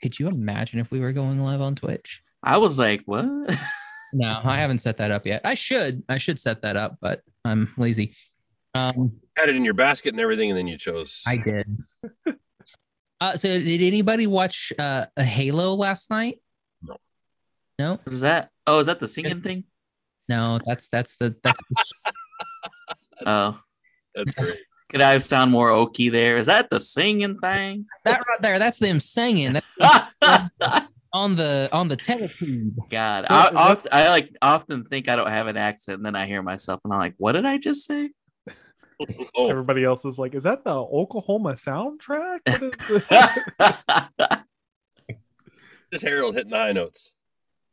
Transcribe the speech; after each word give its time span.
could 0.00 0.18
you 0.18 0.28
imagine 0.28 0.78
if 0.78 0.90
we 0.90 1.00
were 1.00 1.12
going 1.12 1.40
live 1.42 1.60
on 1.60 1.74
Twitch? 1.74 2.22
I 2.42 2.56
was 2.58 2.78
like, 2.78 3.02
what? 3.06 3.26
No, 4.12 4.40
I 4.44 4.56
haven't 4.58 4.78
set 4.78 4.98
that 4.98 5.10
up 5.10 5.26
yet. 5.26 5.42
I 5.44 5.54
should. 5.54 6.04
I 6.08 6.18
should 6.18 6.40
set 6.40 6.62
that 6.62 6.76
up, 6.76 6.98
but 7.00 7.22
I'm 7.44 7.72
lazy. 7.76 8.14
Um, 8.74 9.20
Had 9.36 9.48
it 9.48 9.56
in 9.56 9.64
your 9.64 9.74
basket 9.74 10.14
and 10.14 10.20
everything, 10.20 10.50
and 10.50 10.58
then 10.58 10.66
you 10.66 10.78
chose. 10.78 11.22
I 11.26 11.36
did. 11.38 11.66
uh, 13.20 13.36
so 13.36 13.48
did 13.48 13.82
anybody 13.82 14.26
watch 14.26 14.72
uh, 14.78 15.06
a 15.16 15.24
Halo 15.24 15.74
last 15.74 16.10
night? 16.10 16.40
No. 16.82 16.96
No, 17.78 17.90
What 18.04 18.12
is 18.12 18.20
that? 18.20 18.50
Oh, 18.66 18.80
is 18.80 18.86
that 18.86 19.00
the 19.00 19.08
singing 19.08 19.40
thing? 19.40 19.64
no. 20.28 20.58
That's 20.64 20.88
that's 20.88 21.16
the 21.16 21.34
that's 21.42 21.60
the, 21.70 22.12
Oh, 23.26 23.60
That's 24.14 24.32
great. 24.34 24.58
Could 24.88 25.00
I 25.02 25.18
sound 25.18 25.50
more 25.50 25.70
oaky 25.70 26.10
there? 26.10 26.36
Is 26.36 26.46
that 26.46 26.70
the 26.70 26.80
singing 26.80 27.38
thing? 27.38 27.86
that 28.04 28.22
right 28.28 28.40
there. 28.42 28.58
That's 28.58 28.78
them 28.78 29.00
singing 29.00 29.60
That's 29.78 30.14
on 31.12 31.36
the 31.36 31.68
on 31.72 31.88
the 31.88 31.96
teletube. 31.96 32.74
God, 32.90 33.26
I, 33.28 33.50
that's- 33.50 33.52
oft, 33.54 33.86
I 33.92 34.08
like 34.08 34.30
often 34.42 34.84
think 34.84 35.08
I 35.08 35.16
don't 35.16 35.30
have 35.30 35.46
an 35.46 35.56
accent, 35.56 35.96
and 35.98 36.06
then 36.06 36.16
I 36.16 36.26
hear 36.26 36.42
myself, 36.42 36.80
and 36.84 36.92
I'm 36.92 36.98
like, 37.00 37.14
"What 37.18 37.32
did 37.32 37.46
I 37.46 37.58
just 37.58 37.84
say?" 37.86 38.10
Oh, 39.36 39.48
Everybody 39.48 39.84
else 39.84 40.04
is 40.04 40.18
like, 40.18 40.34
is 40.34 40.42
that 40.42 40.64
the 40.64 40.74
Oklahoma 40.74 41.52
soundtrack? 41.52 42.40
What 42.44 42.62
is 42.90 43.06
this? 43.08 44.38
just 45.92 46.04
Harold 46.04 46.34
hitting 46.34 46.50
the 46.50 46.56
high 46.56 46.72
notes. 46.72 47.12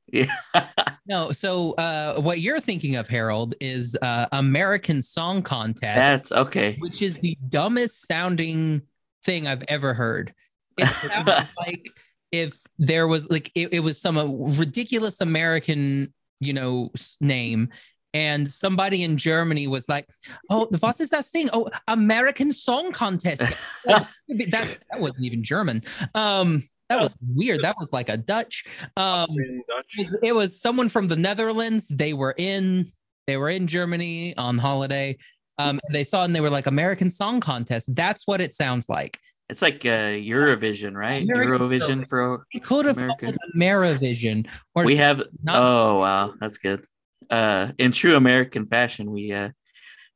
Yeah, 0.07 0.27
No, 1.07 1.31
so 1.31 1.73
uh, 1.73 2.19
what 2.19 2.41
you're 2.41 2.59
thinking 2.59 2.95
of, 2.95 3.07
Harold, 3.07 3.53
is 3.61 3.95
uh, 4.01 4.25
American 4.31 5.01
Song 5.01 5.43
Contest. 5.43 5.95
that's 5.95 6.31
okay. 6.31 6.77
which 6.79 7.01
is 7.01 7.19
the 7.19 7.37
dumbest 7.47 8.07
sounding 8.07 8.81
thing 9.23 9.47
I've 9.47 9.63
ever 9.67 9.93
heard. 9.93 10.33
It 10.77 10.87
sounds 11.07 11.53
like 11.59 11.85
if 12.31 12.59
there 12.79 13.07
was 13.07 13.29
like 13.29 13.51
it, 13.53 13.73
it 13.73 13.79
was 13.81 14.01
some 14.01 14.17
uh, 14.17 14.25
ridiculous 14.25 15.21
American, 15.21 16.11
you 16.39 16.53
know, 16.53 16.91
name. 17.21 17.69
And 18.15 18.49
somebody 18.49 19.03
in 19.03 19.17
Germany 19.17 19.67
was 19.67 19.89
like, 19.89 20.07
"Oh, 20.49 20.67
the 20.71 20.77
what 20.77 21.01
is 21.01 21.09
that 21.09 21.25
thing? 21.25 21.49
Oh, 21.51 21.69
American 21.87 22.51
Song 22.51 22.93
Contest." 22.93 23.43
that 23.85 24.07
that 24.29 24.79
wasn't 24.93 25.25
even 25.25 25.43
German. 25.43 25.83
Um, 26.15 26.63
that 26.89 26.99
was 26.99 27.09
weird. 27.33 27.61
That 27.61 27.75
was 27.79 27.91
like 27.93 28.09
a 28.09 28.17
Dutch. 28.17 28.63
Um, 28.97 29.27
Dutch. 29.67 30.07
it 30.23 30.33
was- 30.33 30.59
someone 30.61 30.89
from 30.89 31.07
the 31.07 31.15
Netherlands. 31.15 31.87
They 31.87 32.13
were 32.13 32.33
in 32.37 32.85
they 33.27 33.37
were 33.37 33.49
in 33.49 33.65
Germany 33.67 34.35
on 34.37 34.57
holiday. 34.59 35.17
Um, 35.57 35.79
they 35.91 36.03
saw 36.03 36.23
and 36.25 36.35
they 36.35 36.41
were 36.41 36.49
like 36.49 36.67
American 36.67 37.09
Song 37.09 37.39
Contest. 37.39 37.95
That's 37.95 38.27
what 38.27 38.39
it 38.41 38.53
sounds 38.53 38.87
like. 38.89 39.17
It's 39.49 39.61
like 39.61 39.85
uh, 39.85 40.13
Eurovision, 40.17 40.95
right? 40.95 41.23
American 41.23 41.57
Eurovision 41.69 42.07
for 42.07 42.45
It 42.51 42.63
could 42.63 42.85
have 42.85 42.97
called 42.97 43.21
American. 43.21 43.29
it 43.29 43.55
Amerivision 43.55 44.47
or 44.75 44.83
we 44.85 44.95
have. 44.97 45.23
not- 45.43 45.55
Oh 45.61 45.99
wow, 45.99 46.33
that's 46.39 46.57
good. 46.57 46.85
Uh, 47.29 47.71
in 47.77 47.91
true 47.91 48.15
American 48.15 48.65
fashion, 48.67 49.11
we 49.11 49.31
uh, 49.31 49.49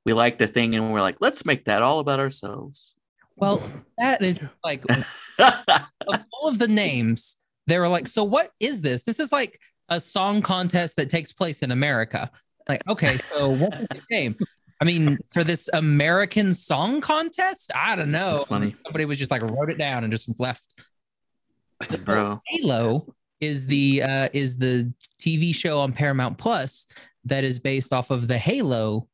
we 0.05 0.13
like 0.13 0.37
the 0.39 0.47
thing, 0.47 0.75
and 0.75 0.91
we're 0.93 1.01
like, 1.01 1.17
let's 1.21 1.45
make 1.45 1.65
that 1.65 1.81
all 1.81 1.99
about 1.99 2.19
ourselves. 2.19 2.95
Well, 3.39 3.63
that 3.97 4.21
is 4.21 4.39
like 4.63 4.83
of 5.39 6.23
all 6.33 6.49
of 6.49 6.59
the 6.59 6.67
names, 6.67 7.37
they 7.67 7.77
were 7.77 7.87
like, 7.87 8.07
so 8.07 8.23
what 8.23 8.51
is 8.59 8.81
this? 8.81 9.03
This 9.03 9.19
is 9.19 9.31
like 9.31 9.59
a 9.89 9.99
song 9.99 10.41
contest 10.41 10.95
that 10.97 11.09
takes 11.09 11.31
place 11.31 11.63
in 11.63 11.71
America. 11.71 12.29
Like, 12.67 12.87
okay, 12.87 13.17
so 13.33 13.49
what's 13.49 13.77
the 13.77 14.01
name? 14.11 14.35
I 14.81 14.85
mean, 14.85 15.17
for 15.33 15.43
this 15.43 15.69
American 15.73 16.53
song 16.53 17.01
contest, 17.01 17.71
I 17.75 17.95
don't 17.95 18.11
know. 18.11 18.33
That's 18.33 18.45
funny. 18.45 18.75
Somebody 18.85 19.05
was 19.05 19.19
just 19.19 19.31
like 19.31 19.41
wrote 19.41 19.69
it 19.69 19.77
down 19.77 20.03
and 20.03 20.11
just 20.11 20.29
left. 20.39 20.73
bro. 22.05 22.41
Halo 22.45 23.13
is 23.41 23.65
the 23.65 24.03
uh, 24.03 24.29
is 24.33 24.57
the 24.57 24.93
TV 25.19 25.53
show 25.53 25.79
on 25.79 25.91
Paramount 25.91 26.37
Plus 26.37 26.85
that 27.25 27.43
is 27.43 27.59
based 27.59 27.91
off 27.91 28.09
of 28.09 28.27
the 28.27 28.37
Halo 28.37 29.07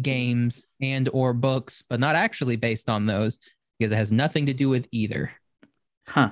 games 0.00 0.66
and 0.80 1.08
or 1.12 1.34
books, 1.34 1.84
but 1.88 2.00
not 2.00 2.16
actually 2.16 2.56
based 2.56 2.88
on 2.88 3.04
those 3.04 3.38
because 3.82 3.90
it 3.90 3.96
has 3.96 4.12
nothing 4.12 4.46
to 4.46 4.54
do 4.54 4.68
with 4.68 4.86
either. 4.92 5.32
Huh? 6.06 6.30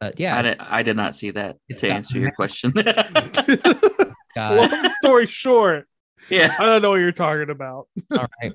But 0.00 0.20
yeah, 0.20 0.38
I 0.38 0.42
did. 0.42 0.60
I 0.60 0.82
did 0.84 0.96
not 0.96 1.16
see 1.16 1.32
that. 1.32 1.56
To 1.78 1.88
answer 1.90 2.16
your 2.16 2.30
question. 2.30 2.72
Long 4.36 4.90
story 5.00 5.26
short, 5.26 5.88
yeah. 6.30 6.54
I 6.60 6.64
don't 6.64 6.80
know 6.80 6.90
what 6.90 6.96
you're 6.96 7.10
talking 7.10 7.50
about. 7.50 7.88
All 8.12 8.28
right. 8.40 8.52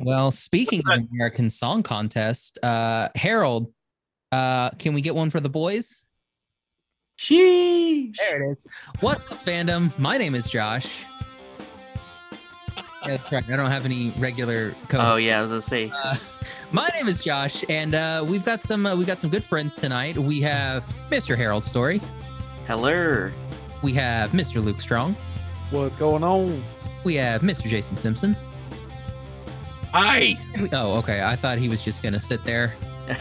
Well, 0.00 0.32
speaking 0.32 0.82
of 0.90 1.06
American 1.12 1.50
Song 1.50 1.84
Contest, 1.84 2.58
uh, 2.64 3.10
Harold, 3.14 3.72
uh, 4.32 4.70
can 4.70 4.92
we 4.92 5.02
get 5.02 5.14
one 5.14 5.30
for 5.30 5.38
the 5.38 5.48
boys? 5.48 6.04
Sheesh. 7.16 8.16
There 8.16 8.42
it 8.42 8.52
is. 8.52 8.64
What's 8.98 9.30
up, 9.30 9.44
fandom? 9.44 9.96
My 10.00 10.18
name 10.18 10.34
is 10.34 10.50
Josh. 10.50 11.04
Yeah, 13.06 13.16
that's 13.16 13.32
right. 13.32 13.44
I 13.50 13.56
don't 13.56 13.70
have 13.70 13.84
any 13.84 14.10
regular 14.18 14.72
code. 14.88 15.00
Oh 15.02 15.16
yeah, 15.16 15.38
I 15.38 15.42
was 15.42 15.50
gonna 15.50 15.60
say. 15.62 15.90
Uh, 16.04 16.16
my 16.70 16.88
name 16.94 17.08
is 17.08 17.22
Josh, 17.22 17.64
and 17.68 17.94
uh, 17.94 18.24
we've 18.26 18.44
got 18.44 18.60
some 18.62 18.86
uh, 18.86 18.94
we 18.94 19.04
got 19.04 19.18
some 19.18 19.30
good 19.30 19.44
friends 19.44 19.74
tonight. 19.76 20.16
We 20.16 20.40
have 20.42 20.84
Mr. 21.10 21.36
Harold 21.36 21.64
Story. 21.64 22.00
Hello. 22.66 23.30
We 23.82 23.92
have 23.94 24.30
Mr. 24.30 24.62
Luke 24.64 24.80
Strong. 24.80 25.16
What's 25.70 25.96
going 25.96 26.22
on? 26.22 26.62
We 27.02 27.14
have 27.16 27.42
Mr. 27.42 27.64
Jason 27.64 27.96
Simpson. 27.96 28.36
Hi. 29.92 30.38
And 30.54 30.62
we- 30.62 30.68
oh, 30.72 30.94
okay. 30.98 31.22
I 31.22 31.34
thought 31.36 31.58
he 31.58 31.68
was 31.68 31.82
just 31.82 32.02
gonna 32.02 32.20
sit 32.20 32.44
there. 32.44 32.74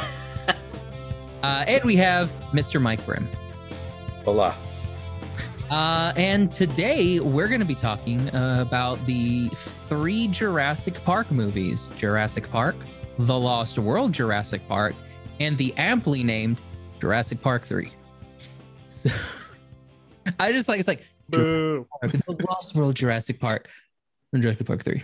Uh, 1.44 1.66
and 1.68 1.84
we 1.84 1.96
have 1.96 2.30
Mr. 2.54 2.80
Mike 2.80 3.04
Grimm. 3.04 3.28
Hola. 4.26 4.56
Uh, 5.72 6.12
and 6.18 6.52
today 6.52 7.22
we're 7.22 7.48
going 7.48 7.62
to 7.62 7.66
be 7.66 7.74
talking 7.74 8.30
uh, 8.36 8.58
about 8.60 9.04
the 9.06 9.48
three 9.88 10.28
Jurassic 10.28 11.02
Park 11.06 11.32
movies 11.32 11.94
Jurassic 11.98 12.52
Park, 12.52 12.76
The 13.18 13.40
Lost 13.40 13.80
World 13.80 14.12
Jurassic 14.12 14.68
Park, 14.68 14.94
and 15.40 15.58
the 15.58 15.74
amply 15.78 16.26
named 16.26 16.60
Jurassic 17.00 17.40
Park 17.40 17.64
3. 17.64 17.90
So, 18.90 19.10
I 20.42 20.52
just 20.52 20.68
like 20.68 20.80
it's 20.80 20.90
like 20.90 21.08
Boo. 21.30 21.88
The 22.02 22.36
Lost 22.50 22.76
World 22.76 22.96
Jurassic 22.96 23.40
Park 23.40 23.70
and 24.34 24.42
Jurassic 24.42 24.68
Park 24.68 24.84
3. 24.84 25.02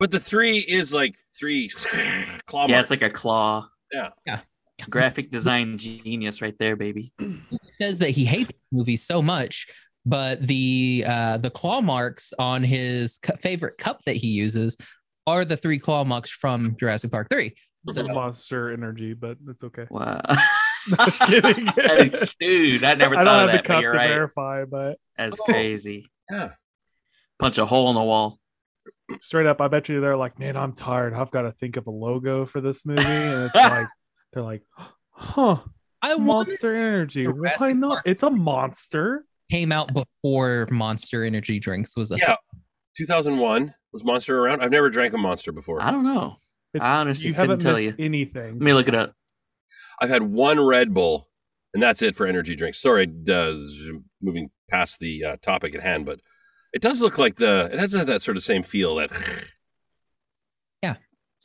But 0.00 0.10
the 0.10 0.18
three 0.18 0.58
is 0.58 0.92
like 0.92 1.14
three 1.38 1.68
claw 2.46 2.66
yeah, 2.66 2.74
marks. 2.74 2.90
it's 2.90 2.90
like 2.90 3.08
a 3.08 3.14
claw. 3.14 3.68
Yeah. 3.92 4.08
Yeah. 4.26 4.40
Graphic 4.90 5.30
design 5.30 5.76
genius 5.76 6.40
right 6.40 6.56
there, 6.58 6.76
baby. 6.76 7.12
He 7.18 7.58
says 7.64 7.98
that 7.98 8.10
he 8.10 8.24
hates 8.24 8.50
the 8.50 8.76
movie 8.76 8.96
so 8.96 9.20
much, 9.20 9.66
but 10.08 10.40
the 10.46 11.04
uh, 11.06 11.36
the 11.38 11.50
claw 11.50 11.80
marks 11.80 12.32
on 12.38 12.62
his 12.62 13.18
cu- 13.18 13.36
favorite 13.36 13.78
cup 13.78 14.02
that 14.04 14.16
he 14.16 14.28
uses 14.28 14.76
are 15.26 15.44
the 15.44 15.56
three 15.56 15.78
claw 15.78 16.04
marks 16.04 16.30
from 16.30 16.76
Jurassic 16.80 17.10
Park 17.10 17.28
3. 17.30 17.54
So, 17.90 18.06
Monster 18.08 18.72
energy, 18.72 19.14
but 19.14 19.36
it's 19.48 19.62
okay. 19.62 19.86
Wow. 19.90 20.20
Just 21.04 21.20
kidding. 21.22 21.66
Dude, 22.40 22.84
I 22.84 22.94
never 22.94 23.14
I 23.18 23.24
thought 23.24 23.24
don't 23.24 23.44
of 23.44 23.50
have 23.50 23.50
the 23.50 23.52
that, 23.52 23.62
but 23.62 23.64
cup 23.66 23.82
you're 23.82 23.92
to 23.92 23.98
right. 23.98 24.08
verify, 24.08 24.64
but 24.64 24.98
That's 25.16 25.38
Oh. 25.40 25.44
crazy. 25.44 26.06
Yeah. 26.30 26.50
Punch 27.38 27.58
a 27.58 27.66
hole 27.66 27.88
in 27.90 27.94
the 27.96 28.02
wall. 28.02 28.38
straight 29.20 29.46
up, 29.46 29.60
I 29.60 29.68
bet 29.68 29.88
you 29.88 30.00
they're 30.00 30.16
like, 30.16 30.38
man, 30.38 30.56
I'm 30.56 30.72
tired. 30.72 31.14
I've 31.14 31.30
got 31.30 31.42
to 31.42 31.52
think 31.52 31.76
of 31.76 31.86
a 31.86 31.90
logo 31.90 32.46
for 32.46 32.60
this 32.60 32.84
movie, 32.86 33.02
and 33.04 33.44
it's 33.44 33.54
like 33.54 33.86
they're 34.32 34.42
like, 34.42 34.62
huh, 35.10 35.58
I 36.02 36.14
want 36.16 36.48
Monster 36.48 36.74
Energy. 36.74 37.26
Why 37.26 37.72
not? 37.72 37.90
Park. 37.90 38.02
It's 38.06 38.22
a 38.22 38.30
monster. 38.30 39.24
Came 39.50 39.72
out 39.72 39.92
before 39.92 40.66
Monster 40.70 41.24
Energy 41.24 41.58
drinks 41.58 41.96
was 41.96 42.10
a 42.12 42.16
Yeah. 42.18 42.36
2001 42.96 43.74
was 43.92 44.04
Monster 44.04 44.38
around. 44.38 44.62
I've 44.62 44.70
never 44.70 44.90
drank 44.90 45.14
a 45.14 45.18
Monster 45.18 45.52
before. 45.52 45.82
I 45.82 45.90
don't 45.90 46.04
know. 46.04 46.36
It's, 46.74 46.84
I 46.84 47.00
honestly 47.00 47.28
you 47.28 47.34
couldn't 47.34 47.50
haven't 47.50 47.60
tell 47.60 47.74
missed 47.74 47.98
you. 47.98 48.04
anything. 48.04 48.52
Let 48.54 48.60
me 48.60 48.72
look 48.74 48.88
it 48.88 48.94
up. 48.94 49.14
I've 50.00 50.10
had 50.10 50.22
one 50.22 50.60
Red 50.60 50.92
Bull, 50.92 51.28
and 51.72 51.82
that's 51.82 52.02
it 52.02 52.14
for 52.14 52.26
energy 52.26 52.54
drinks. 52.54 52.80
Sorry, 52.80 53.10
uh, 53.28 53.54
moving 54.20 54.50
past 54.68 55.00
the 55.00 55.24
uh, 55.24 55.36
topic 55.40 55.74
at 55.74 55.80
hand, 55.80 56.04
but 56.06 56.20
it 56.74 56.82
does 56.82 57.00
look 57.00 57.16
like 57.18 57.36
the 57.36 57.70
it 57.72 57.78
has 57.78 57.92
that 57.92 58.20
sort 58.22 58.36
of 58.36 58.42
same 58.42 58.62
feel 58.62 58.96
that 58.96 59.10
yeah. 60.82 60.96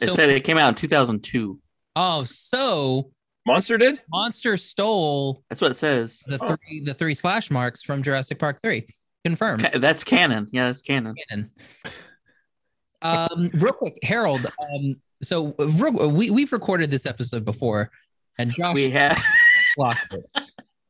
It 0.01 0.07
So, 0.09 0.13
said 0.15 0.29
it 0.29 0.43
came 0.43 0.57
out 0.57 0.69
in 0.69 0.75
2002. 0.75 1.59
oh, 1.95 2.23
so 2.25 3.11
Monster 3.45 3.77
did. 3.77 4.01
Monster 4.09 4.55
stole 4.57 5.43
That's 5.49 5.61
what 5.61 5.71
it 5.71 5.77
says. 5.77 6.23
the 6.27 6.37
Oh. 6.41 6.55
three 6.55 6.81
the 6.81 6.93
three 6.93 7.13
slash 7.13 7.51
marks 7.51 7.81
from 7.83 8.01
Jurassic 8.01 8.39
Park 8.39 8.61
3. 8.61 8.85
Confirmed. 9.25 9.61
Ca- 9.63 9.79
That's 9.79 10.03
canon. 10.03 10.47
Yeah, 10.51 10.67
that's 10.67 10.81
canon. 10.81 11.15
canon. 11.29 11.51
Um, 13.01 13.49
real 13.53 13.73
quick, 13.73 13.97
Harold. 14.03 14.45
Um, 14.45 14.95
so 15.21 15.55
real, 15.57 16.09
we 16.09 16.29
we've 16.29 16.51
recorded 16.51 16.89
this 16.91 17.05
episode 17.05 17.43
before, 17.45 17.91
and 18.37 18.51
Josh 18.53 18.75
We 18.75 18.89
have 18.91 19.21
lost 19.77 20.07
it. 20.13 20.25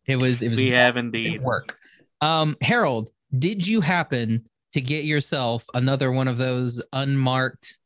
It 0.06 0.16
was 0.18 0.42
it 0.42 0.50
was 0.50 0.58
we 0.60 0.72
have 0.72 0.96
didn't 0.96 1.16
indeed. 1.16 1.42
work. 1.42 1.78
Um, 2.22 2.56
Harold, 2.62 3.10
did 3.38 3.66
you 3.66 3.82
happen 3.82 4.48
to 4.74 4.82
get 4.82 5.06
yourself 5.06 5.66
another 5.74 6.12
one 6.12 6.28
of 6.28 6.38
those 6.38 6.82
unmarked 6.94 7.78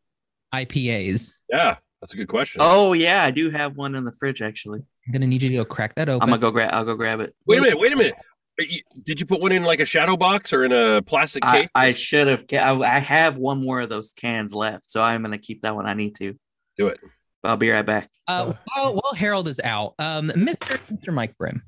IPAs? 0.54 1.40
Yeah, 1.50 1.78
that's 2.02 2.14
a 2.14 2.18
good 2.18 2.28
question. 2.28 2.60
Oh 2.64 2.94
yeah, 2.94 3.24
I 3.24 3.32
do 3.32 3.50
have 3.50 3.76
one 3.78 3.96
in 3.96 4.04
the 4.06 4.12
fridge 4.12 4.42
actually. 4.42 4.80
I'm 5.06 5.14
gonna 5.14 5.28
need 5.28 5.42
you 5.44 5.50
to 5.50 5.56
go 5.58 5.66
crack 5.66 5.96
that 5.96 6.10
open. 6.10 6.22
I'm 6.24 6.30
gonna 6.30 6.42
go 6.42 6.52
grab. 6.52 6.72
I'll 6.74 6.86
go 6.86 6.96
grab 6.96 7.20
it. 7.22 7.36
Wait 7.46 7.60
a 7.60 7.62
minute. 7.62 7.80
Wait 7.80 7.94
a 7.94 7.96
minute. 7.96 8.14
You- 8.60 8.82
Did 9.06 9.20
you 9.20 9.26
put 9.28 9.40
one 9.40 9.52
in 9.52 9.62
like 9.64 9.80
a 9.80 9.86
shadow 9.86 10.18
box 10.18 10.52
or 10.52 10.66
in 10.66 10.72
a 10.72 11.02
plastic 11.04 11.44
case? 11.44 11.68
I 11.76 11.92
should 11.92 12.28
have. 12.28 12.46
I, 12.52 12.72
I 12.96 13.00
have 13.00 13.38
one 13.38 13.64
more 13.64 13.82
of 13.82 13.90
those 13.90 14.12
cans 14.12 14.52
left, 14.54 14.90
so 14.90 15.02
I'm 15.02 15.22
gonna 15.22 15.38
keep 15.38 15.62
that 15.62 15.76
one. 15.76 15.86
I 15.86 15.94
need 15.94 16.16
to. 16.16 16.36
Do 16.78 16.88
it. 16.88 17.00
I'll 17.44 17.56
be 17.58 17.70
right 17.70 17.86
back. 17.86 18.10
Uh, 18.28 18.54
while, 18.76 18.96
while 18.96 19.14
Harold 19.16 19.48
is 19.48 19.60
out, 19.64 19.94
um, 20.00 20.30
Mr. 20.30 20.80
Mr. 20.92 21.14
Mike 21.14 21.38
Brim, 21.38 21.62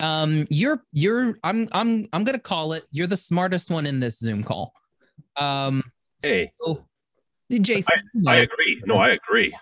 um, 0.00 0.46
you're 0.50 0.82
you're 0.92 1.38
I'm 1.44 1.68
I'm 1.72 2.06
I'm 2.12 2.24
gonna 2.24 2.38
call 2.40 2.72
it. 2.72 2.84
You're 2.90 3.06
the 3.06 3.16
smartest 3.16 3.70
one 3.70 3.86
in 3.86 4.00
this 4.00 4.18
Zoom 4.18 4.42
call. 4.42 4.72
Um, 5.36 5.82
Hey. 6.22 6.52
so, 6.58 6.84
Jason, 7.58 8.10
you 8.14 8.30
I 8.30 8.36
agree. 8.36 8.82
No, 8.84 8.96
I 8.96 9.10
agree. 9.10 9.54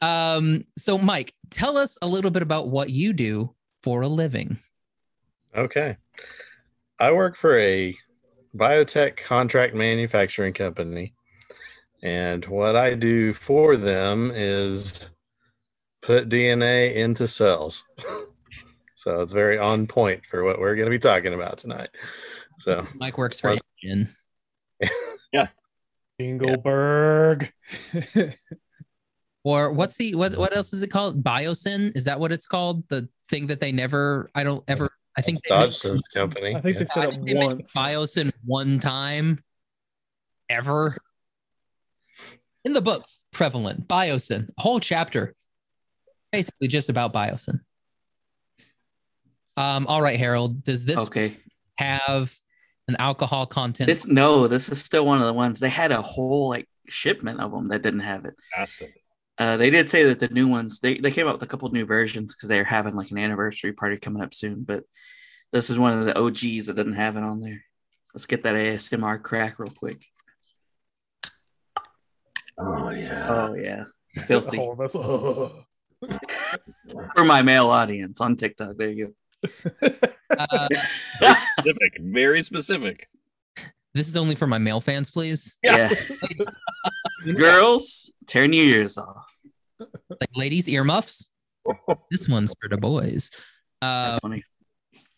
um, 0.00 0.64
so 0.76 0.98
Mike, 0.98 1.34
tell 1.50 1.76
us 1.76 1.98
a 2.02 2.06
little 2.06 2.30
bit 2.30 2.42
about 2.42 2.68
what 2.68 2.90
you 2.90 3.12
do 3.12 3.54
for 3.82 4.02
a 4.02 4.08
living. 4.08 4.58
Okay. 5.54 5.96
I 6.98 7.12
work 7.12 7.36
for 7.36 7.58
a 7.58 7.96
biotech 8.56 9.16
contract 9.16 9.74
manufacturing 9.74 10.52
company. 10.52 11.14
And 12.02 12.44
what 12.46 12.76
I 12.76 12.94
do 12.94 13.32
for 13.32 13.76
them 13.76 14.30
is 14.34 15.08
put 16.02 16.28
DNA 16.28 16.94
into 16.94 17.28
cells. 17.28 17.84
so 18.94 19.20
it's 19.20 19.32
very 19.32 19.58
on 19.58 19.86
point 19.86 20.24
for 20.26 20.44
what 20.44 20.58
we're 20.58 20.76
going 20.76 20.86
to 20.86 20.90
be 20.90 20.98
talking 20.98 21.34
about 21.34 21.58
tonight. 21.58 21.88
So, 22.58 22.86
Mike 22.94 23.16
works 23.16 23.40
for 23.40 23.50
Was- 23.50 23.64
InGen. 26.20 26.38
Dingleberg. 26.62 27.48
Or 29.42 29.72
what's 29.72 29.96
the 29.96 30.14
what 30.14 30.36
what 30.36 30.54
else 30.54 30.72
is 30.74 30.82
it 30.82 30.88
called? 30.90 31.24
Biosyn? 31.24 31.96
Is 31.96 32.04
that 32.04 32.20
what 32.20 32.30
it's 32.30 32.46
called? 32.46 32.86
The 32.88 33.08
thing 33.30 33.46
that 33.46 33.58
they 33.58 33.72
never 33.72 34.30
I 34.34 34.44
don't 34.44 34.62
ever 34.68 34.90
I 35.16 35.22
think 35.22 35.38
it's 35.38 35.42
they 35.48 35.54
Dodgson's 35.54 36.08
company. 36.08 36.54
I 36.54 36.60
think 36.60 36.74
Yeah. 36.74 36.80
they 36.80 36.86
said 36.86 37.04
I 37.04 37.08
it 37.08 37.24
they 37.24 37.34
once. 37.34 37.72
Biosyn 37.72 38.32
one 38.44 38.78
time 38.80 39.42
ever. 40.50 40.98
In 42.64 42.74
the 42.74 42.82
books, 42.82 43.24
prevalent 43.32 43.88
Biosyn, 43.88 44.50
whole 44.58 44.78
chapter, 44.80 45.34
basically 46.30 46.68
just 46.68 46.90
about 46.90 47.14
Biosyn. 47.14 47.60
Um, 49.56 49.86
all 49.86 50.02
right, 50.02 50.18
Harold, 50.18 50.62
does 50.64 50.84
this 50.84 50.98
Okay. 50.98 51.38
have 51.78 52.34
an 52.90 52.96
alcohol 52.98 53.46
content? 53.46 53.86
This 53.86 54.06
no. 54.06 54.46
This 54.46 54.68
is 54.68 54.82
still 54.82 55.06
one 55.06 55.20
of 55.20 55.26
the 55.26 55.32
ones. 55.32 55.60
They 55.60 55.68
had 55.68 55.92
a 55.92 56.02
whole 56.02 56.48
like 56.48 56.68
shipment 56.88 57.40
of 57.40 57.52
them 57.52 57.66
that 57.66 57.82
didn't 57.82 58.00
have 58.00 58.24
it. 58.24 58.34
Fantastic. 58.54 58.94
Uh, 59.38 59.56
they 59.56 59.70
did 59.70 59.88
say 59.88 60.04
that 60.04 60.20
the 60.20 60.28
new 60.28 60.46
ones 60.48 60.80
they, 60.80 60.98
they 60.98 61.10
came 61.10 61.26
out 61.26 61.32
with 61.34 61.42
a 61.42 61.46
couple 61.46 61.70
new 61.70 61.86
versions 61.86 62.34
because 62.34 62.48
they're 62.48 62.64
having 62.64 62.94
like 62.94 63.10
an 63.10 63.18
anniversary 63.18 63.72
party 63.72 63.96
coming 63.96 64.22
up 64.22 64.34
soon. 64.34 64.64
But 64.64 64.84
this 65.50 65.70
is 65.70 65.78
one 65.78 65.98
of 65.98 66.04
the 66.04 66.18
OGs 66.18 66.66
that 66.66 66.76
didn't 66.76 66.94
have 66.94 67.16
it 67.16 67.22
on 67.22 67.40
there. 67.40 67.64
Let's 68.12 68.26
get 68.26 68.42
that 68.42 68.54
ASMR 68.54 69.22
crack 69.22 69.58
real 69.58 69.72
quick. 69.74 70.04
Oh 72.58 72.90
yeah. 72.90 73.26
Oh 73.28 73.54
yeah, 73.54 73.84
filthy 74.26 74.58
Oh, 74.58 74.76
that's, 74.78 74.94
oh. 74.94 75.64
for 77.14 77.24
my 77.24 77.42
male 77.42 77.68
audience 77.68 78.20
on 78.20 78.36
TikTok. 78.36 78.76
There 78.76 78.90
you 78.90 79.14
Uh, 80.38 80.68
go. 81.20 81.34
Specific. 81.58 81.98
Very 82.00 82.42
specific. 82.42 83.08
this 83.94 84.06
is 84.08 84.16
only 84.16 84.34
for 84.36 84.46
my 84.46 84.58
male 84.58 84.80
fans, 84.80 85.10
please. 85.10 85.58
yeah, 85.62 85.92
girls, 87.36 88.12
turn 88.26 88.52
your 88.52 88.64
ears 88.64 88.96
off. 88.96 89.30
Like 89.78 90.30
ladies, 90.36 90.68
earmuffs. 90.68 91.30
This 92.10 92.28
one's 92.28 92.54
for 92.60 92.68
the 92.68 92.76
boys. 92.76 93.30
Uh, 93.82 94.12
That's 94.12 94.18
funny. 94.20 94.44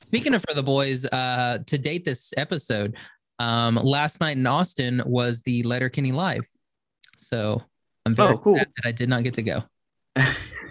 Speaking 0.01 0.35
of 0.35 0.43
for 0.49 0.55
the 0.55 0.63
boys, 0.63 1.05
uh, 1.05 1.59
to 1.67 1.79
date 1.79 2.05
this 2.05 2.33
episode, 2.37 2.97
um, 3.39 3.77
last 3.77 4.21
night 4.21 4.37
in 4.39 4.47
Austin 4.47 5.03
was 5.05 5.43
the 5.43 5.63
Letterkenny 5.65 6.11
Live. 6.13 6.47
So 7.17 7.63
I'm 8.07 8.15
very 8.15 8.35
Oh, 8.35 8.39
cool. 8.39 8.57
sad 8.57 8.69
that 8.77 8.89
I 8.89 8.93
did 8.93 9.09
not 9.09 9.23
get 9.25 9.35
to 9.35 9.43
go. 9.43 9.63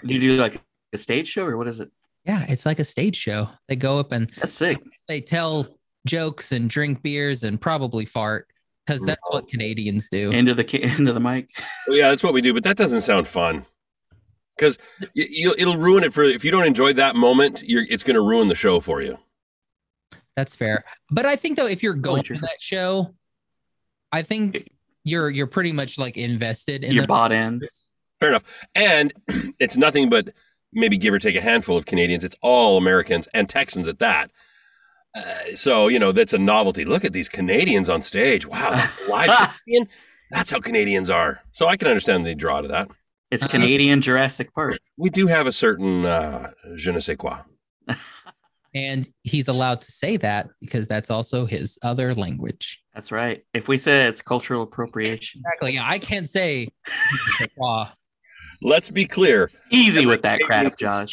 You 0.03 0.19
do 0.19 0.35
like 0.35 0.59
a 0.93 0.97
stage 0.97 1.27
show 1.27 1.45
or 1.45 1.57
what 1.57 1.67
is 1.67 1.79
it? 1.79 1.91
Yeah, 2.25 2.45
it's 2.47 2.65
like 2.65 2.79
a 2.79 2.83
stage 2.83 3.15
show. 3.15 3.49
They 3.67 3.75
go 3.75 3.99
up 3.99 4.11
and 4.11 4.29
That's 4.37 4.53
sick. 4.55 4.77
they 5.07 5.21
tell 5.21 5.67
jokes 6.05 6.51
and 6.51 6.69
drink 6.69 7.01
beers 7.01 7.43
and 7.43 7.59
probably 7.59 8.05
fart 8.05 8.47
because 8.85 9.01
that's 9.03 9.21
what 9.29 9.47
Canadians 9.47 10.09
do. 10.09 10.31
Into 10.31 10.53
the 10.53 10.63
ca- 10.63 10.81
into 10.97 11.13
the 11.13 11.19
mic. 11.19 11.49
Well, 11.87 11.97
yeah, 11.97 12.09
that's 12.09 12.23
what 12.23 12.33
we 12.33 12.41
do, 12.41 12.53
but 12.53 12.63
that 12.63 12.77
doesn't 12.77 13.01
sound 13.01 13.27
fun. 13.27 13.65
Because 14.57 14.77
you, 15.13 15.25
you, 15.29 15.55
it'll 15.57 15.77
ruin 15.77 16.03
it 16.03 16.13
for 16.13 16.23
if 16.23 16.45
you 16.45 16.51
don't 16.51 16.65
enjoy 16.65 16.93
that 16.93 17.15
moment. 17.15 17.63
You're, 17.65 17.85
it's 17.89 18.03
going 18.03 18.15
to 18.15 18.21
ruin 18.21 18.47
the 18.47 18.55
show 18.55 18.79
for 18.79 19.01
you. 19.01 19.17
That's 20.35 20.55
fair. 20.55 20.83
But 21.09 21.25
I 21.25 21.35
think 21.35 21.57
though, 21.57 21.67
if 21.67 21.81
you're 21.81 21.93
going 21.93 22.23
to 22.23 22.35
that 22.35 22.57
show, 22.59 23.15
I 24.11 24.21
think 24.21 24.69
you're 25.03 25.29
you're 25.29 25.47
pretty 25.47 25.71
much 25.71 25.97
like 25.97 26.17
invested 26.17 26.83
in 26.83 26.91
You're 26.91 27.03
the 27.03 27.07
bought 27.07 27.31
in. 27.31 27.61
Fair 28.19 28.29
enough. 28.29 28.43
And 28.75 29.13
it's 29.59 29.77
nothing 29.77 30.09
but 30.09 30.29
maybe 30.73 30.97
give 30.97 31.13
or 31.13 31.19
take 31.19 31.35
a 31.35 31.41
handful 31.41 31.77
of 31.77 31.85
Canadians. 31.85 32.23
It's 32.23 32.35
all 32.41 32.77
Americans 32.77 33.27
and 33.33 33.49
Texans 33.49 33.87
at 33.87 33.99
that. 33.99 34.31
Uh, 35.13 35.55
so 35.55 35.87
you 35.89 35.99
know 35.99 36.11
that's 36.11 36.33
a 36.33 36.37
novelty. 36.37 36.85
Look 36.85 37.03
at 37.03 37.11
these 37.13 37.27
Canadians 37.29 37.89
on 37.89 38.01
stage. 38.01 38.47
Wow, 38.47 38.71
live 39.09 39.29
Canadian. 39.65 39.89
That's 40.29 40.51
how 40.51 40.59
Canadians 40.61 41.09
are. 41.09 41.41
So 41.51 41.67
I 41.67 41.75
can 41.75 41.89
understand 41.89 42.25
the 42.25 42.33
draw 42.33 42.61
to 42.61 42.67
that. 42.69 42.89
It's 43.29 43.43
Uh, 43.43 43.47
Canadian 43.47 44.01
Jurassic 44.01 44.53
Park. 44.53 44.79
We 44.97 45.09
do 45.09 45.27
have 45.27 45.47
a 45.47 45.51
certain 45.51 46.05
uh, 46.05 46.51
je 46.75 46.91
ne 46.91 46.99
sais 46.99 47.17
quoi. 47.17 47.39
and 48.73 49.07
he's 49.23 49.49
allowed 49.49 49.81
to 49.81 49.91
say 49.91 50.15
that 50.17 50.47
because 50.61 50.87
that's 50.87 51.09
also 51.11 51.45
his 51.45 51.77
other 51.83 52.13
language. 52.13 52.81
That's 52.93 53.11
right. 53.11 53.43
If 53.53 53.67
we 53.67 53.77
say 53.77 54.07
it's 54.07 54.21
cultural 54.21 54.63
appropriation, 54.63 55.41
Exactly. 55.45 55.73
Yeah, 55.73 55.87
I 55.87 55.99
can't 55.99 56.29
say. 56.29 56.69
"Wow." 58.61 58.69
Let's 58.71 58.89
be 58.89 59.05
clear. 59.05 59.51
easy 59.71 60.05
with 60.05 60.21
that 60.23 60.39
crap, 60.41 60.77
Josh. 60.77 61.09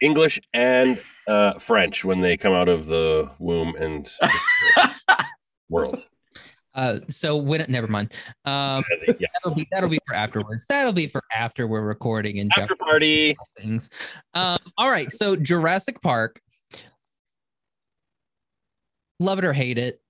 English 0.00 0.40
and 0.52 1.00
uh, 1.28 1.58
French 1.58 2.04
when 2.04 2.20
they 2.20 2.36
come 2.36 2.52
out 2.52 2.68
of 2.68 2.86
the 2.86 3.30
womb 3.38 3.74
and 3.76 4.10
world. 5.68 6.04
Uh, 6.74 6.98
so 7.08 7.36
when 7.36 7.64
never 7.68 7.86
mind. 7.86 8.12
Um, 8.44 8.82
Yeah. 9.06 9.26
that'll 9.44 9.54
be 9.56 9.68
that'll 9.70 9.88
be 9.90 9.98
for 10.06 10.14
afterwards. 10.16 10.64
That'll 10.66 10.92
be 10.92 11.06
for 11.06 11.22
after 11.32 11.66
we're 11.66 11.82
recording 11.82 12.38
and 12.40 12.50
After 12.56 12.74
party. 12.76 13.36
things. 13.58 13.90
Um, 14.34 14.58
all 14.78 14.90
right. 14.90 15.12
So 15.12 15.36
Jurassic 15.36 16.00
Park. 16.00 16.40
Love 19.20 19.38
it 19.38 19.44
or 19.44 19.52
hate 19.52 19.78
it. 19.78 20.00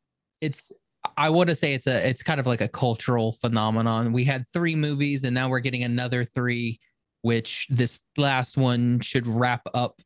It's 0.41 0.73
I 1.17 1.31
want 1.31 1.49
to 1.49 1.55
say 1.55 1.75
it's 1.75 1.87
a 1.87 2.09
it's 2.09 2.23
kind 2.23 2.41
of 2.41 2.47
like 2.47 2.61
a 2.61 2.69
cultural 2.69 3.33
phenomenon. 3.33 4.13
We 4.13 4.25
had 4.25 4.47
three 4.53 4.77
movies 4.77 5.25
and 5.25 5.35
now 5.35 5.49
we're 5.49 5.61
getting 5.61 5.83
another 5.83 6.25
three, 6.25 6.81
which 7.23 7.67
this 7.71 8.01
last 8.17 8.57
one 8.57 9.01
should 9.01 9.27
wrap 9.27 9.63
up 9.75 10.01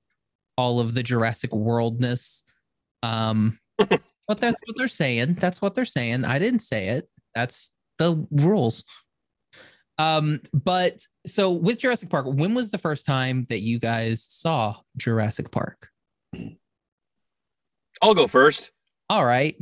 all 0.56 0.80
of 0.80 0.94
the 0.94 1.02
Jurassic 1.02 1.52
Worldness. 1.52 2.44
Um 3.02 3.58
but 3.78 4.40
that's 4.40 4.56
what 4.64 4.76
they're 4.76 4.88
saying. 4.88 5.34
That's 5.34 5.60
what 5.60 5.74
they're 5.74 5.84
saying. 5.84 6.24
I 6.24 6.38
didn't 6.38 6.60
say 6.60 6.88
it. 6.88 7.08
That's 7.34 7.70
the 7.98 8.26
rules. 8.30 8.84
Um, 9.98 10.40
but 10.52 11.00
so 11.26 11.52
with 11.52 11.78
Jurassic 11.78 12.10
Park, 12.10 12.26
when 12.28 12.54
was 12.54 12.70
the 12.70 12.78
first 12.78 13.06
time 13.06 13.46
that 13.48 13.60
you 13.60 13.78
guys 13.78 14.22
saw 14.22 14.76
Jurassic 14.96 15.50
Park? 15.50 15.88
I'll 18.02 18.14
go 18.14 18.26
first. 18.26 18.72
All 19.08 19.24
right. 19.24 19.56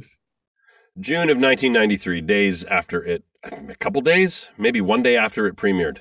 June 1.01 1.29
of 1.31 1.39
1993, 1.39 2.21
days 2.21 2.65
after 2.65 3.05
it, 3.05 3.25
a 3.43 3.75
couple 3.77 4.01
days, 4.01 4.53
maybe 4.57 4.81
one 4.81 5.03
day 5.03 5.17
after 5.17 5.47
it 5.47 5.57
premiered. 5.57 5.99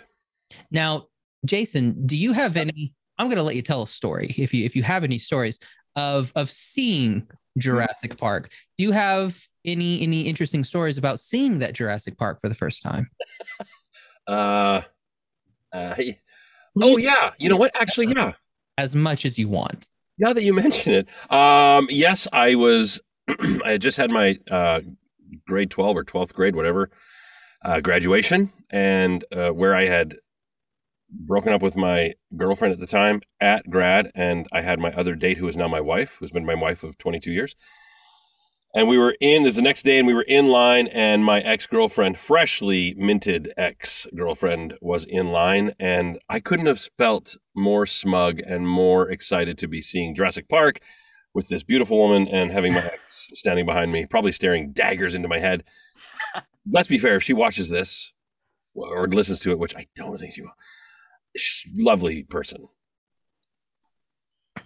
Now, 0.71 1.07
Jason, 1.45 2.05
do 2.05 2.15
you 2.15 2.33
have 2.33 2.57
any? 2.57 2.93
I'm 3.17 3.27
going 3.27 3.37
to 3.37 3.43
let 3.43 3.55
you 3.55 3.61
tell 3.61 3.83
a 3.83 3.87
story 3.87 4.33
if 4.37 4.53
you 4.53 4.65
if 4.65 4.75
you 4.75 4.83
have 4.83 5.03
any 5.03 5.17
stories 5.17 5.59
of 5.95 6.31
of 6.35 6.49
seeing 6.49 7.27
Jurassic 7.57 8.17
Park. 8.17 8.51
Do 8.77 8.83
you 8.83 8.91
have 8.91 9.39
any 9.65 10.01
any 10.01 10.21
interesting 10.21 10.63
stories 10.63 10.97
about 10.97 11.19
seeing 11.19 11.59
that 11.59 11.73
Jurassic 11.73 12.17
Park 12.17 12.39
for 12.41 12.49
the 12.49 12.55
first 12.55 12.81
time? 12.81 13.09
Uh, 14.25 14.81
uh, 15.73 15.95
oh 16.81 16.97
yeah, 16.97 17.31
you 17.37 17.49
know 17.49 17.57
what? 17.57 17.71
Actually, 17.75 18.07
yeah. 18.07 18.31
As 18.77 18.95
much 18.95 19.25
as 19.25 19.37
you 19.37 19.49
want. 19.49 19.87
Now 20.17 20.31
that 20.31 20.43
you 20.43 20.53
mention 20.53 20.93
it, 20.93 21.07
um, 21.29 21.87
yes, 21.89 22.25
I 22.31 22.55
was. 22.55 23.01
I 23.63 23.71
had 23.71 23.81
just 23.81 23.97
had 23.97 24.11
my 24.11 24.37
uh, 24.49 24.81
grade 25.47 25.71
twelve 25.71 25.97
or 25.97 26.03
twelfth 26.03 26.33
grade, 26.33 26.55
whatever, 26.55 26.89
uh, 27.63 27.79
graduation, 27.79 28.51
and 28.69 29.23
uh, 29.31 29.49
where 29.49 29.75
I 29.75 29.87
had 29.87 30.15
broken 31.09 31.53
up 31.53 31.61
with 31.61 31.77
my 31.77 32.15
girlfriend 32.35 32.73
at 32.73 32.79
the 32.79 32.87
time 32.87 33.21
at 33.39 33.69
grad, 33.69 34.11
and 34.15 34.47
I 34.51 34.61
had 34.61 34.79
my 34.79 34.91
other 34.93 35.15
date, 35.15 35.37
who 35.37 35.47
is 35.47 35.57
now 35.57 35.67
my 35.67 35.81
wife, 35.81 36.17
who's 36.19 36.31
been 36.31 36.45
my 36.45 36.55
wife 36.55 36.83
of 36.83 36.97
twenty 36.97 37.19
two 37.19 37.31
years. 37.31 37.55
And 38.75 38.87
we 38.89 38.97
were 38.97 39.15
in, 39.21 39.43
there's 39.43 39.57
the 39.57 39.61
next 39.61 39.83
day, 39.83 39.99
and 39.99 40.07
we 40.07 40.15
were 40.15 40.23
in 40.23 40.47
line, 40.47 40.87
and 40.87 41.23
my 41.23 41.41
ex 41.41 41.67
girlfriend, 41.67 42.17
freshly 42.17 42.95
minted 42.97 43.53
ex 43.55 44.07
girlfriend, 44.15 44.73
was 44.81 45.05
in 45.05 45.27
line. 45.27 45.75
And 45.79 46.17
I 46.27 46.39
couldn't 46.39 46.65
have 46.65 46.81
felt 46.97 47.37
more 47.55 47.85
smug 47.85 48.39
and 48.39 48.67
more 48.67 49.07
excited 49.09 49.59
to 49.59 49.67
be 49.67 49.81
seeing 49.81 50.15
Jurassic 50.15 50.49
Park 50.49 50.79
with 51.35 51.49
this 51.49 51.63
beautiful 51.63 51.99
woman 51.99 52.27
and 52.27 52.51
having 52.51 52.73
my 52.73 52.89
standing 53.33 53.65
behind 53.65 53.91
me, 53.91 54.05
probably 54.05 54.31
staring 54.31 54.71
daggers 54.71 55.15
into 55.15 55.27
my 55.27 55.39
head. 55.39 55.63
Let's 56.69 56.87
be 56.87 56.97
fair, 56.97 57.15
if 57.15 57.23
she 57.23 57.33
watches 57.33 57.69
this 57.69 58.13
or 58.73 59.07
listens 59.07 59.39
to 59.41 59.51
it, 59.51 59.59
which 59.59 59.75
I 59.75 59.87
don't 59.95 60.17
think 60.17 60.33
she 60.33 60.41
will, 60.41 60.53
she's 61.35 61.71
a 61.79 61.83
lovely 61.83 62.23
person. 62.23 62.67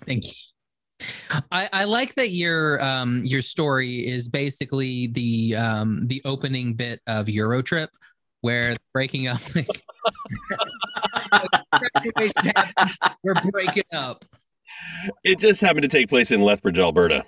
Thank 0.06 0.26
you. 0.26 0.32
I, 1.52 1.70
I 1.72 1.84
like 1.84 2.16
that 2.16 2.32
your 2.32 2.84
um 2.84 3.22
your 3.24 3.44
story 3.44 4.08
is 4.08 4.28
basically 4.28 5.08
the 5.08 5.56
um 5.56 6.08
the 6.08 6.22
opening 6.26 6.74
bit 6.74 7.02
of 7.06 7.28
Eurotrip 7.28 7.90
where 8.42 8.76
breaking 8.94 9.28
up 9.28 9.42
like, 9.56 9.68
we're 13.24 13.34
breaking 13.52 13.84
up 13.94 14.26
It 15.24 15.40
just 15.40 15.62
happened 15.62 15.84
to 15.84 15.88
take 15.88 16.10
place 16.10 16.32
in 16.32 16.42
Lethbridge, 16.42 16.80
Alberta, 16.80 17.26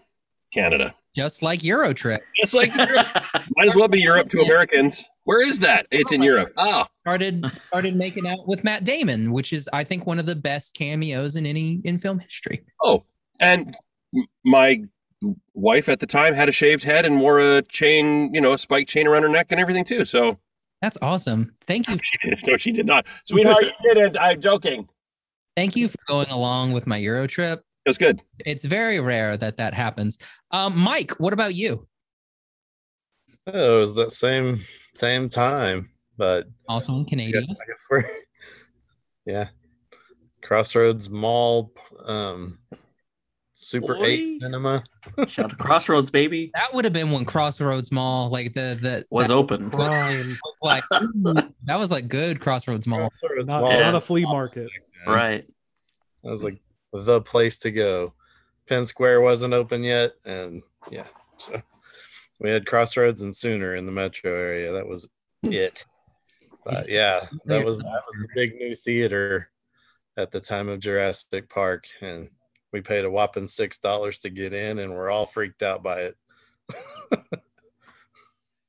Canada. 0.53 0.95
just 1.15 1.41
like 1.41 1.61
Eurotrip 1.61 2.19
It's 2.35 2.53
like 2.53 2.75
Europe. 2.75 3.07
might 3.55 3.67
as 3.67 3.75
well 3.75 3.87
be 3.87 3.99
Europe 3.99 4.29
to 4.29 4.41
Americans. 4.41 5.09
Where 5.23 5.47
is 5.47 5.59
that? 5.59 5.87
It's 5.91 6.11
in 6.11 6.21
oh 6.21 6.25
Europe. 6.25 6.53
Oh, 6.57 6.85
started 7.01 7.45
started 7.67 7.95
making 7.95 8.27
out 8.27 8.47
with 8.47 8.63
Matt 8.63 8.83
Damon 8.83 9.31
which 9.31 9.53
is 9.53 9.69
I 9.73 9.83
think 9.83 10.05
one 10.05 10.19
of 10.19 10.25
the 10.25 10.35
best 10.35 10.75
cameos 10.75 11.35
in 11.35 11.45
any 11.45 11.81
in 11.83 11.97
film 11.99 12.19
history 12.19 12.65
oh, 12.83 13.03
and 13.39 13.75
my 14.43 14.83
wife 15.53 15.89
at 15.89 15.99
the 15.99 16.07
time 16.07 16.33
had 16.33 16.49
a 16.49 16.51
shaved 16.51 16.83
head 16.83 17.05
and 17.05 17.19
wore 17.19 17.39
a 17.39 17.61
chain, 17.63 18.33
you 18.33 18.41
know, 18.41 18.53
a 18.53 18.57
spike 18.57 18.87
chain 18.87 19.05
around 19.05 19.23
her 19.23 19.29
neck 19.29 19.47
and 19.49 19.59
everything 19.59 19.83
too. 19.83 20.05
So 20.05 20.39
that's 20.81 20.97
awesome 21.01 21.53
thank 21.67 21.87
you 21.89 21.97
she 22.03 22.17
did. 22.29 22.39
No, 22.47 22.57
she 22.57 22.71
did 22.71 22.85
not. 22.85 23.05
Sweetheart, 23.25 23.65
you 23.65 23.93
didn't. 23.93 24.17
I'm 24.17 24.41
joking. 24.41 24.87
thank 25.55 25.75
you 25.75 25.87
for 25.89 25.99
going 26.07 26.29
along 26.29 26.71
with 26.71 26.87
my 26.87 26.99
Eurotrip 26.99 27.57
It 27.57 27.63
was 27.89 27.97
good. 27.97 28.21
it's 28.45 28.63
very 28.63 28.99
rare 28.99 29.35
that 29.37 29.57
that 29.57 29.73
happens 29.73 30.17
um 30.51 30.77
Mike 30.77 31.11
what 31.19 31.33
about 31.33 31.53
you 31.55 31.85
Oh, 33.47 33.77
it 33.77 33.79
was 33.79 33.95
that 33.95 34.11
same 34.11 34.61
same 34.95 35.27
time, 35.29 35.89
but 36.17 36.47
also 36.67 36.93
in 36.93 36.99
yeah, 36.99 37.05
Canadian 37.09 37.43
I 37.49 37.65
guess 37.67 37.87
we're 37.89 38.05
yeah. 39.25 39.47
Crossroads 40.43 41.09
Mall, 41.09 41.71
um, 42.05 42.59
Super 43.53 43.95
Boy. 43.95 44.05
Eight 44.05 44.41
Cinema. 44.41 44.83
Shout 45.27 45.45
out 45.45 45.49
to 45.51 45.55
Crossroads, 45.55 46.11
baby. 46.11 46.51
That 46.53 46.73
would 46.73 46.85
have 46.85 46.93
been 46.93 47.11
when 47.11 47.25
Crossroads 47.25 47.91
Mall, 47.91 48.29
like 48.29 48.53
the 48.53 48.77
the 48.81 49.05
Was 49.09 49.31
open. 49.31 49.69
Like 50.61 50.83
that 50.91 51.77
was 51.77 51.89
like 51.91 52.07
good 52.07 52.39
Crossroads 52.39 52.85
Mall. 52.87 53.09
Crossroads 53.09 53.47
not, 53.47 53.61
Mall. 53.61 53.79
not 53.79 53.95
a 53.95 54.01
flea 54.01 54.23
market. 54.23 54.69
Right. 55.07 55.43
I 56.25 56.29
was 56.29 56.43
like 56.43 56.59
the 56.93 57.21
place 57.21 57.57
to 57.59 57.71
go. 57.71 58.13
Penn 58.67 58.85
Square 58.85 59.21
wasn't 59.21 59.53
open 59.53 59.83
yet, 59.83 60.13
and 60.25 60.61
yeah, 60.91 61.07
so 61.37 61.61
we 62.39 62.49
had 62.49 62.65
Crossroads 62.67 63.21
and 63.21 63.35
Sooner 63.35 63.75
in 63.75 63.85
the 63.85 63.91
metro 63.91 64.31
area. 64.31 64.71
That 64.71 64.87
was 64.87 65.09
it. 65.43 65.85
But 66.63 66.89
yeah, 66.89 67.25
that 67.45 67.65
was 67.65 67.79
that 67.79 68.03
was 68.05 68.17
the 68.19 68.27
big 68.35 68.55
new 68.55 68.75
theater 68.75 69.49
at 70.17 70.31
the 70.31 70.39
time 70.39 70.69
of 70.69 70.79
Jurassic 70.79 71.49
Park, 71.49 71.85
and 72.01 72.29
we 72.71 72.81
paid 72.81 73.05
a 73.05 73.11
whopping 73.11 73.47
six 73.47 73.79
dollars 73.79 74.19
to 74.19 74.29
get 74.29 74.53
in, 74.53 74.79
and 74.79 74.93
we're 74.93 75.09
all 75.09 75.25
freaked 75.25 75.63
out 75.63 75.81
by 75.81 76.01
it. 76.01 76.17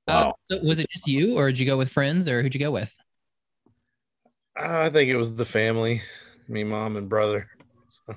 Uh, 0.08 0.32
was 0.62 0.80
it 0.80 0.90
just 0.90 1.06
you, 1.06 1.38
or 1.38 1.48
did 1.48 1.58
you 1.58 1.66
go 1.66 1.76
with 1.76 1.88
friends, 1.88 2.26
or 2.26 2.42
who'd 2.42 2.54
you 2.54 2.58
go 2.58 2.72
with? 2.72 2.96
I 4.56 4.88
think 4.88 5.08
it 5.08 5.16
was 5.16 5.36
the 5.36 5.44
family, 5.44 6.02
me, 6.48 6.64
mom, 6.64 6.96
and 6.96 7.08
brother. 7.08 7.48
So, 7.90 8.14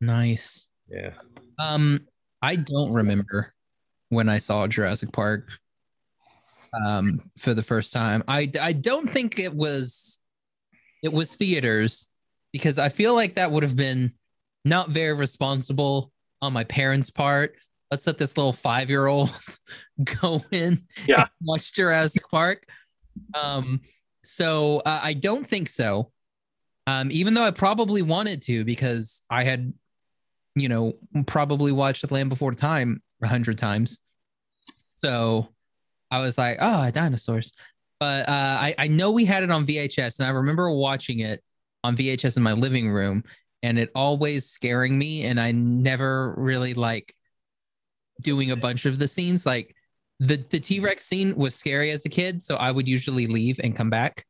Nice. 0.00 0.66
yeah, 0.88 1.14
Um, 1.58 2.06
I 2.40 2.54
don't 2.56 2.92
remember 2.92 3.52
when 4.10 4.28
I 4.28 4.38
saw 4.38 4.66
Jurassic 4.68 5.12
Park 5.12 5.50
um 6.86 7.20
for 7.38 7.54
the 7.54 7.62
first 7.62 7.92
time. 7.92 8.22
I 8.28 8.50
I 8.60 8.72
don't 8.72 9.10
think 9.10 9.38
it 9.38 9.54
was 9.54 10.20
it 11.02 11.12
was 11.12 11.34
theaters 11.34 12.08
because 12.52 12.78
I 12.78 12.88
feel 12.90 13.14
like 13.14 13.34
that 13.34 13.50
would 13.50 13.62
have 13.62 13.76
been 13.76 14.12
not 14.64 14.90
very 14.90 15.14
responsible 15.14 16.12
on 16.40 16.52
my 16.52 16.64
parents' 16.64 17.10
part. 17.10 17.56
Let's 17.90 18.06
let 18.06 18.18
this 18.18 18.36
little 18.36 18.52
five 18.52 18.88
year 18.90 19.06
old 19.06 19.30
go 20.22 20.42
in 20.52 20.78
Yeah. 21.08 21.22
and 21.22 21.28
watch 21.42 21.72
Jurassic 21.72 22.22
Park. 22.30 22.68
Um, 23.34 23.80
so 24.24 24.78
uh, 24.80 25.00
I 25.02 25.14
don't 25.14 25.46
think 25.46 25.68
so. 25.68 26.12
Um, 26.88 27.10
even 27.12 27.34
though 27.34 27.44
I 27.44 27.50
probably 27.50 28.00
wanted 28.00 28.40
to 28.42 28.64
because 28.64 29.20
I 29.28 29.44
had, 29.44 29.74
you 30.54 30.70
know, 30.70 30.94
probably 31.26 31.70
watched 31.70 32.00
The 32.00 32.14
Land 32.14 32.30
Before 32.30 32.54
Time 32.54 33.02
a 33.22 33.28
hundred 33.28 33.58
times. 33.58 33.98
So 34.92 35.48
I 36.10 36.20
was 36.20 36.38
like, 36.38 36.56
oh, 36.62 36.90
dinosaurs. 36.90 37.52
But 38.00 38.26
uh, 38.26 38.58
I, 38.58 38.74
I 38.78 38.88
know 38.88 39.10
we 39.10 39.26
had 39.26 39.42
it 39.42 39.50
on 39.50 39.66
VHS, 39.66 40.18
and 40.18 40.26
I 40.26 40.30
remember 40.30 40.70
watching 40.70 41.18
it 41.18 41.44
on 41.84 41.94
VHS 41.94 42.38
in 42.38 42.42
my 42.42 42.54
living 42.54 42.90
room, 42.90 43.22
and 43.62 43.78
it 43.78 43.90
always 43.94 44.48
scaring 44.48 44.98
me, 44.98 45.24
and 45.24 45.38
I 45.38 45.52
never 45.52 46.34
really 46.38 46.72
like 46.72 47.14
doing 48.22 48.50
a 48.50 48.56
bunch 48.56 48.86
of 48.86 48.98
the 48.98 49.08
scenes. 49.08 49.44
Like 49.44 49.74
the 50.20 50.42
the 50.48 50.58
T 50.58 50.80
Rex 50.80 51.04
scene 51.04 51.36
was 51.36 51.54
scary 51.54 51.90
as 51.90 52.06
a 52.06 52.08
kid, 52.08 52.42
so 52.42 52.56
I 52.56 52.70
would 52.70 52.88
usually 52.88 53.26
leave 53.26 53.60
and 53.62 53.76
come 53.76 53.90
back. 53.90 54.24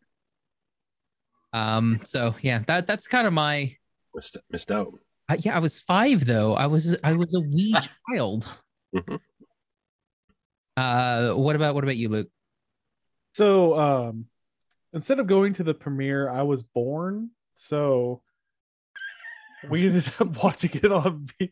Um. 1.53 2.01
So 2.05 2.35
yeah, 2.43 2.63
that 2.67 2.87
that's 2.87 3.07
kind 3.09 3.27
of 3.27 3.33
my. 3.33 3.77
Missed, 4.15 4.37
missed 4.51 4.73
out. 4.73 4.93
Uh, 5.29 5.37
yeah, 5.41 5.55
I 5.57 5.61
was 5.61 5.79
five 5.81 6.25
though. 6.25 6.55
I 6.55 6.67
was 6.67 6.97
I 7.05 7.13
was 7.13 7.35
a 7.35 7.41
wee 7.41 7.75
child. 8.11 8.47
Mhm. 8.95 9.19
Uh, 10.77 11.33
what 11.35 11.57
about 11.57 11.75
what 11.75 11.85
about 11.85 11.97
you, 11.97 12.09
Luke? 12.09 12.29
So 13.35 13.79
um 13.79 14.27
instead 14.93 15.19
of 15.21 15.27
going 15.27 15.53
to 15.55 15.65
the 15.65 15.75
premiere, 15.75 16.31
I 16.31 16.43
was 16.43 16.63
born. 16.63 17.31
So 17.55 18.23
we 19.69 19.87
ended 19.87 20.11
up 20.21 20.43
watching 20.43 20.71
it 20.75 20.91
on 20.93 21.29
v- 21.39 21.51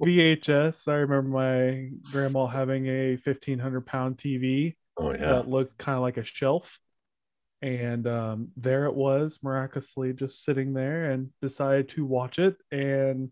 VHS. 0.00 0.88
I 0.88 0.94
remember 0.94 1.28
my 1.28 1.90
grandma 2.10 2.46
having 2.46 2.86
a 2.86 3.10
1500 3.22 3.86
pound 3.86 4.16
TV 4.16 4.74
Oh, 4.98 5.12
yeah. 5.12 5.18
that 5.32 5.48
looked 5.48 5.78
kind 5.78 5.96
of 5.96 6.02
like 6.02 6.16
a 6.16 6.24
shelf. 6.24 6.78
And 7.62 8.08
um, 8.08 8.48
there 8.56 8.86
it 8.86 8.94
was, 8.94 9.38
miraculously 9.42 10.12
just 10.12 10.44
sitting 10.44 10.74
there, 10.74 11.10
and 11.12 11.30
decided 11.40 11.88
to 11.90 12.04
watch 12.04 12.40
it. 12.40 12.56
And 12.72 13.30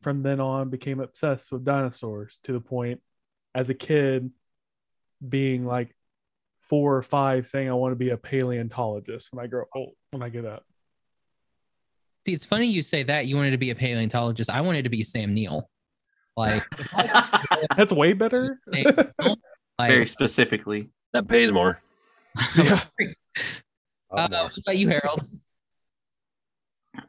from 0.00 0.22
then 0.22 0.40
on, 0.40 0.70
became 0.70 1.00
obsessed 1.00 1.52
with 1.52 1.64
dinosaurs 1.64 2.40
to 2.44 2.52
the 2.52 2.60
point, 2.60 3.02
as 3.54 3.68
a 3.68 3.74
kid, 3.74 4.30
being 5.26 5.66
like 5.66 5.94
four 6.68 6.96
or 6.96 7.02
five, 7.02 7.46
saying 7.46 7.68
I 7.68 7.74
want 7.74 7.92
to 7.92 7.96
be 7.96 8.10
a 8.10 8.16
paleontologist 8.16 9.28
when 9.32 9.44
I 9.44 9.48
grow 9.48 9.64
old, 9.74 9.92
when 10.10 10.22
I 10.22 10.30
get 10.30 10.46
up. 10.46 10.64
See, 12.24 12.32
it's 12.32 12.44
funny 12.44 12.66
you 12.66 12.82
say 12.82 13.02
that. 13.04 13.26
You 13.26 13.36
wanted 13.36 13.52
to 13.52 13.58
be 13.58 13.70
a 13.70 13.74
paleontologist. 13.74 14.50
I 14.50 14.60
wanted 14.60 14.84
to 14.84 14.90
be 14.90 15.02
Sam 15.02 15.34
Neill. 15.34 15.68
Like, 16.36 16.64
That's 17.76 17.92
way 17.92 18.12
better. 18.12 18.60
Sam 18.72 19.12
Neill, 19.20 19.36
Very 19.78 20.06
specifically. 20.06 20.90
That 21.12 21.26
pays 21.26 21.52
more. 21.52 21.80
yeah. 22.56 22.84
uh, 24.10 24.28
what 24.28 24.58
about 24.58 24.76
you, 24.76 24.88
Harold? 24.88 25.22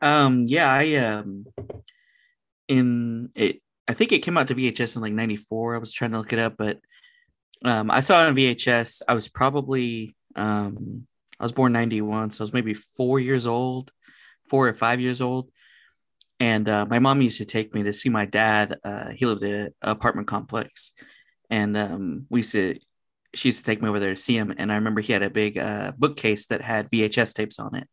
Um, 0.03 0.45
yeah, 0.45 0.71
I 0.71 0.95
um 0.95 1.45
in 2.67 3.31
it 3.33 3.59
I 3.87 3.93
think 3.93 4.11
it 4.11 4.19
came 4.19 4.37
out 4.37 4.47
to 4.49 4.55
VHS 4.55 4.95
in 4.95 5.01
like 5.01 5.13
94. 5.13 5.75
I 5.75 5.77
was 5.79 5.93
trying 5.93 6.11
to 6.11 6.19
look 6.19 6.31
it 6.31 6.37
up, 6.37 6.55
but 6.57 6.79
um 7.65 7.89
I 7.89 8.01
saw 8.01 8.23
it 8.23 8.27
on 8.27 8.35
VHS. 8.35 9.01
I 9.07 9.15
was 9.15 9.27
probably 9.27 10.15
um 10.35 11.07
I 11.39 11.43
was 11.43 11.53
born 11.53 11.73
91, 11.73 12.31
so 12.31 12.41
I 12.41 12.43
was 12.43 12.53
maybe 12.53 12.75
four 12.75 13.19
years 13.19 13.47
old, 13.47 13.91
four 14.47 14.67
or 14.67 14.73
five 14.73 15.01
years 15.01 15.21
old. 15.21 15.49
And 16.39 16.69
uh, 16.69 16.85
my 16.85 16.99
mom 16.99 17.21
used 17.21 17.39
to 17.39 17.45
take 17.45 17.73
me 17.73 17.83
to 17.83 17.93
see 17.93 18.09
my 18.09 18.25
dad. 18.25 18.77
Uh, 18.83 19.09
he 19.09 19.25
lived 19.25 19.43
in 19.43 19.53
an 19.53 19.73
apartment 19.81 20.27
complex, 20.27 20.91
and 21.49 21.75
um, 21.75 22.27
we 22.29 22.41
used 22.41 22.51
to. 22.53 22.79
She 23.35 23.49
used 23.49 23.59
to 23.59 23.65
take 23.65 23.81
me 23.81 23.89
over 23.89 23.99
there 23.99 24.15
to 24.15 24.19
see 24.21 24.37
him, 24.37 24.53
and 24.57 24.71
I 24.71 24.75
remember 24.75 25.01
he 25.01 25.13
had 25.13 25.23
a 25.23 25.29
big 25.29 25.57
uh, 25.57 25.91
bookcase 25.97 26.47
that 26.47 26.61
had 26.61 26.89
VHS 26.89 27.33
tapes 27.33 27.59
on 27.59 27.75
it. 27.75 27.87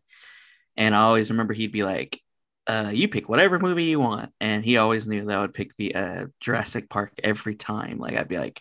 And 0.76 0.94
I 0.94 1.00
always 1.02 1.30
remember 1.30 1.54
he'd 1.54 1.72
be 1.72 1.84
like, 1.84 2.20
uh, 2.66 2.90
"You 2.92 3.08
pick 3.08 3.28
whatever 3.28 3.58
movie 3.58 3.84
you 3.84 4.00
want," 4.00 4.32
and 4.40 4.64
he 4.64 4.76
always 4.78 5.06
knew 5.08 5.24
that 5.26 5.36
I 5.36 5.40
would 5.40 5.54
pick 5.54 5.76
the 5.76 5.94
uh, 5.94 6.26
Jurassic 6.40 6.88
Park 6.90 7.12
every 7.22 7.54
time. 7.54 7.98
Like 7.98 8.16
I'd 8.16 8.28
be 8.28 8.38
like, 8.38 8.60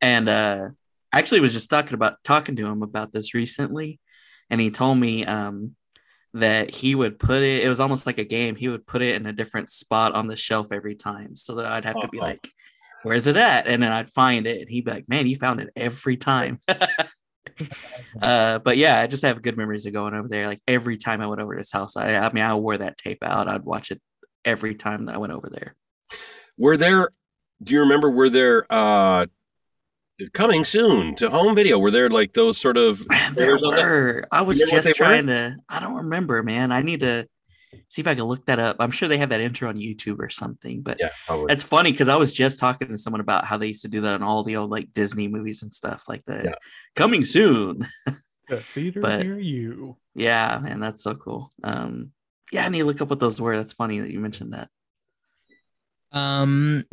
and 0.00 0.28
uh, 0.28 0.68
I 1.12 1.18
actually 1.18 1.40
was 1.40 1.52
just 1.52 1.70
talking 1.70 1.94
about 1.94 2.22
talking 2.24 2.56
to 2.56 2.66
him 2.66 2.82
about 2.82 3.12
this 3.12 3.34
recently, 3.34 4.00
and 4.50 4.60
he 4.60 4.70
told 4.70 4.98
me 4.98 5.24
um, 5.24 5.76
that 6.34 6.74
he 6.74 6.94
would 6.94 7.18
put 7.18 7.42
it. 7.42 7.64
It 7.64 7.68
was 7.68 7.80
almost 7.80 8.06
like 8.06 8.18
a 8.18 8.24
game. 8.24 8.56
He 8.56 8.68
would 8.68 8.86
put 8.86 9.02
it 9.02 9.16
in 9.16 9.26
a 9.26 9.32
different 9.32 9.70
spot 9.70 10.14
on 10.14 10.26
the 10.26 10.36
shelf 10.36 10.72
every 10.72 10.96
time, 10.96 11.36
so 11.36 11.56
that 11.56 11.66
I'd 11.66 11.84
have 11.84 12.00
to 12.00 12.08
be 12.08 12.18
Uh-huh. 12.18 12.28
like 12.30 12.50
where's 13.04 13.26
it 13.26 13.36
at? 13.36 13.66
And 13.66 13.82
then 13.82 13.92
I'd 13.92 14.10
find 14.10 14.46
it, 14.46 14.60
and 14.60 14.68
he'd 14.68 14.84
be 14.84 14.90
like, 14.90 15.08
man, 15.08 15.26
you 15.26 15.36
found 15.36 15.60
it 15.60 15.70
every 15.76 16.16
time. 16.16 16.58
uh, 18.20 18.58
but 18.58 18.76
yeah, 18.76 19.00
I 19.00 19.06
just 19.06 19.22
have 19.22 19.42
good 19.42 19.56
memories 19.56 19.86
of 19.86 19.92
going 19.92 20.14
over 20.14 20.28
there. 20.28 20.48
Like 20.48 20.60
every 20.66 20.96
time 20.96 21.20
I 21.20 21.26
went 21.26 21.40
over 21.40 21.54
to 21.54 21.58
his 21.58 21.70
house, 21.70 21.96
I, 21.96 22.16
I 22.16 22.32
mean, 22.32 22.44
I 22.44 22.54
wore 22.54 22.76
that 22.76 22.96
tape 22.96 23.22
out. 23.22 23.48
I'd 23.48 23.64
watch 23.64 23.90
it 23.90 24.00
every 24.44 24.74
time 24.74 25.02
that 25.02 25.14
I 25.14 25.18
went 25.18 25.32
over 25.32 25.48
there. 25.50 25.74
Were 26.58 26.76
there? 26.76 27.10
Do 27.62 27.74
you 27.74 27.80
remember? 27.80 28.10
Were 28.10 28.30
there 28.30 28.66
uh 28.70 29.26
coming 30.32 30.64
soon 30.64 31.14
to 31.16 31.30
home 31.30 31.54
video? 31.54 31.78
Were 31.78 31.90
there 31.90 32.08
like 32.08 32.32
those 32.34 32.58
sort 32.58 32.76
of? 32.76 33.04
There 33.34 33.58
trailers 33.58 33.62
on 33.62 33.74
that? 33.74 33.82
were. 33.82 34.28
I 34.30 34.42
was 34.42 34.58
just 34.58 34.72
they 34.84 34.90
were? 34.90 34.94
trying 34.94 35.26
to. 35.28 35.56
I 35.68 35.80
don't 35.80 35.96
remember, 35.96 36.42
man. 36.42 36.72
I 36.72 36.82
need 36.82 37.00
to 37.00 37.26
see 37.88 38.00
if 38.00 38.06
I 38.08 38.14
can 38.14 38.24
look 38.24 38.46
that 38.46 38.58
up. 38.58 38.76
I'm 38.80 38.90
sure 38.90 39.08
they 39.08 39.18
have 39.18 39.28
that 39.30 39.40
intro 39.40 39.68
on 39.68 39.76
YouTube 39.76 40.18
or 40.18 40.30
something. 40.30 40.82
But 40.82 40.96
Yeah, 41.00 41.10
probably. 41.26 41.52
it's 41.52 41.62
funny 41.64 41.92
because 41.92 42.08
I 42.08 42.16
was 42.16 42.32
just 42.32 42.58
talking 42.58 42.88
to 42.88 42.98
someone 42.98 43.20
about 43.20 43.44
how 43.44 43.56
they 43.56 43.68
used 43.68 43.82
to 43.82 43.88
do 43.88 44.00
that 44.02 44.14
on 44.14 44.22
all 44.22 44.42
the 44.42 44.56
old 44.56 44.70
like 44.70 44.92
Disney 44.92 45.28
movies 45.28 45.62
and 45.62 45.72
stuff 45.72 46.08
like 46.08 46.24
that. 46.26 46.44
Yeah. 46.44 46.54
Coming 46.96 47.24
soon. 47.24 47.86
The 48.46 48.60
theater 48.60 49.00
But- 49.00 49.20
near 49.24 49.38
you. 49.38 49.96
Yeah, 50.14 50.60
man, 50.62 50.78
that's 50.78 51.02
so 51.02 51.14
cool. 51.14 51.50
Um, 51.62 52.10
yeah, 52.52 52.66
I 52.66 52.68
need 52.68 52.80
to 52.80 52.84
look 52.84 53.00
up 53.00 53.08
what 53.08 53.18
those 53.18 53.40
were. 53.40 53.56
That's 53.56 53.72
funny 53.72 54.00
that 54.00 54.10
you 54.10 54.20
mentioned 54.20 54.52
that. 54.52 54.68
Um, 56.12 56.84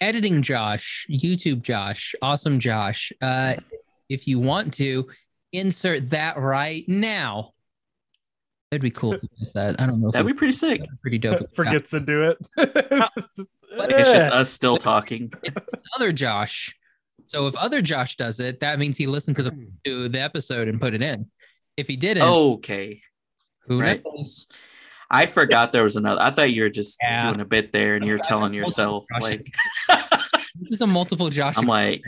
editing 0.00 0.42
Josh, 0.42 1.06
YouTube 1.10 1.62
Josh, 1.62 2.14
awesome 2.22 2.58
Josh. 2.58 3.12
Uh, 3.20 3.54
if 4.08 4.28
you 4.28 4.38
want 4.38 4.74
to 4.74 5.08
insert 5.52 6.10
that 6.10 6.36
right 6.38 6.84
now, 6.86 7.52
that'd 8.70 8.82
be 8.82 8.90
cool. 8.90 9.12
If 9.14 9.22
you 9.22 9.28
does 9.38 9.52
that. 9.52 9.80
I 9.80 9.86
don't 9.86 10.00
know. 10.00 10.10
That'd 10.10 10.26
it 10.26 10.32
be 10.32 10.36
pretty 10.38 10.52
sick. 10.52 10.82
pretty 11.02 11.18
dope. 11.18 11.46
Forgets 11.56 11.90
to 11.90 12.00
do 12.00 12.30
it. 12.30 12.38
It's 13.76 14.12
just 14.12 14.30
eh. 14.30 14.36
us 14.36 14.50
still 14.50 14.76
talking. 14.76 15.32
other 15.96 16.12
Josh. 16.12 16.76
So 17.26 17.48
if 17.48 17.56
other 17.56 17.82
Josh 17.82 18.14
does 18.14 18.38
it, 18.38 18.60
that 18.60 18.78
means 18.78 18.96
he 18.96 19.08
listened 19.08 19.34
to 19.36 19.42
the 19.42 19.68
to 19.84 20.08
the 20.08 20.20
episode 20.20 20.68
and 20.68 20.80
put 20.80 20.94
it 20.94 21.02
in. 21.02 21.26
If 21.76 21.88
he 21.88 21.96
didn't, 21.96 22.22
Okay. 22.22 23.00
who 23.66 23.80
right. 23.80 24.00
knows? 24.04 24.46
I 25.10 25.26
forgot 25.26 25.72
there 25.72 25.82
was 25.82 25.96
another. 25.96 26.20
I 26.22 26.30
thought 26.30 26.52
you 26.52 26.62
were 26.62 26.70
just 26.70 26.98
Yeah. 27.02 27.22
doing 27.28 27.40
a 27.40 27.44
bit 27.44 27.72
there 27.72 27.96
and 27.96 28.04
you're 28.04 28.18
telling 28.18 28.54
yourself 28.54 29.06
like 29.20 29.44
This 30.60 30.74
is 30.74 30.80
a 30.80 30.86
multiple 30.86 31.28
Josh. 31.30 31.54
I'm 31.56 31.66
like. 31.66 32.02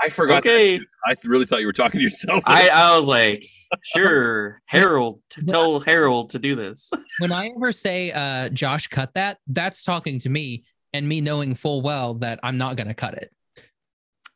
I 0.00 0.10
forgot. 0.10 0.38
okay. 0.38 0.78
I 0.78 1.14
really 1.24 1.46
thought 1.46 1.60
you 1.60 1.66
were 1.66 1.72
talking 1.72 1.98
to 2.00 2.04
yourself. 2.04 2.42
I, 2.46 2.68
I 2.68 2.96
was 2.96 3.06
like, 3.06 3.44
sure, 3.84 4.60
Harold, 4.66 5.20
tell 5.48 5.80
Harold 5.80 6.30
to 6.30 6.38
do 6.38 6.54
this. 6.54 6.90
when 7.18 7.32
I 7.32 7.50
ever 7.56 7.72
say 7.72 8.12
uh 8.12 8.48
Josh 8.50 8.88
cut 8.88 9.14
that, 9.14 9.38
that's 9.46 9.82
talking 9.84 10.18
to 10.20 10.28
me 10.28 10.64
and 10.92 11.08
me 11.08 11.20
knowing 11.20 11.54
full 11.54 11.82
well 11.82 12.14
that 12.14 12.40
I'm 12.42 12.58
not 12.58 12.76
gonna 12.76 12.94
cut 12.94 13.14
it. 13.14 13.30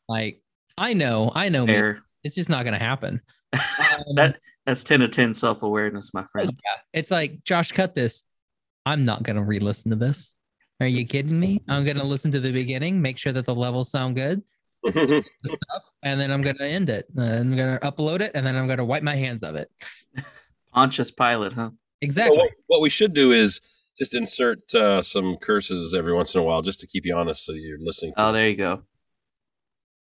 Like 0.09 0.43
I 0.79 0.95
know, 0.95 1.31
I 1.35 1.49
know 1.50 1.67
me. 1.67 1.95
It's 2.25 2.35
just 2.35 2.50
not 2.50 2.64
gonna 2.64 2.79
happen. 2.79 3.21
Um, 3.81 4.14
That 4.14 4.38
that's 4.67 4.85
10 4.85 5.00
to 5.00 5.09
10 5.09 5.35
self-awareness, 5.35 6.14
my 6.14 6.25
friend. 6.31 6.52
yeah. 6.64 6.81
It's 6.93 7.11
like 7.11 7.43
Josh 7.43 7.73
cut 7.73 7.95
this. 7.95 8.23
I'm 8.87 9.05
not 9.05 9.23
gonna 9.25 9.43
re-listen 9.43 9.90
to 9.90 9.97
this. 9.97 10.35
Are 10.81 10.87
you 10.87 11.07
kidding 11.07 11.39
me? 11.39 11.63
I'm 11.69 11.85
gonna 11.85 12.05
listen 12.05 12.33
to 12.33 12.41
the 12.41 12.53
beginning, 12.53 13.03
make 13.03 13.19
sure 13.19 13.33
that 13.33 13.45
the 13.45 13.55
levels 13.55 13.91
sound 13.91 14.17
good, 14.17 14.43
stuff, 14.91 15.83
and 16.03 16.19
then 16.19 16.31
I'm 16.31 16.41
gonna 16.41 16.65
end 16.65 16.89
it. 16.89 17.07
And 17.17 17.53
I'm 17.53 17.57
gonna 17.57 17.79
upload 17.83 18.21
it, 18.21 18.33
and 18.35 18.47
then 18.47 18.57
I'm 18.57 18.67
gonna 18.67 18.85
wipe 18.85 19.03
my 19.03 19.15
hands 19.15 19.43
of 19.43 19.57
it. 19.57 19.71
Pontius 20.73 21.11
Pilate, 21.11 21.53
huh? 21.53 21.71
So 21.71 21.77
Exactly. 22.01 22.39
what, 22.39 22.51
what 22.69 22.81
we 22.81 22.89
should 22.89 23.13
do 23.13 23.33
is 23.33 23.61
just 23.99 24.15
insert 24.15 24.75
uh, 24.75 25.03
some 25.03 25.37
curses 25.37 25.95
every 25.95 26.15
once 26.15 26.35
in 26.35 26.41
a 26.41 26.45
while, 26.45 26.63
just 26.63 26.81
to 26.81 26.87
keep 26.87 27.05
you 27.05 27.15
honest, 27.15 27.45
so 27.45 27.53
you're 27.53 27.79
listening. 27.79 28.15
To 28.17 28.25
Oh, 28.25 28.33
there 28.33 28.49
you 28.49 28.57
go. 28.57 28.83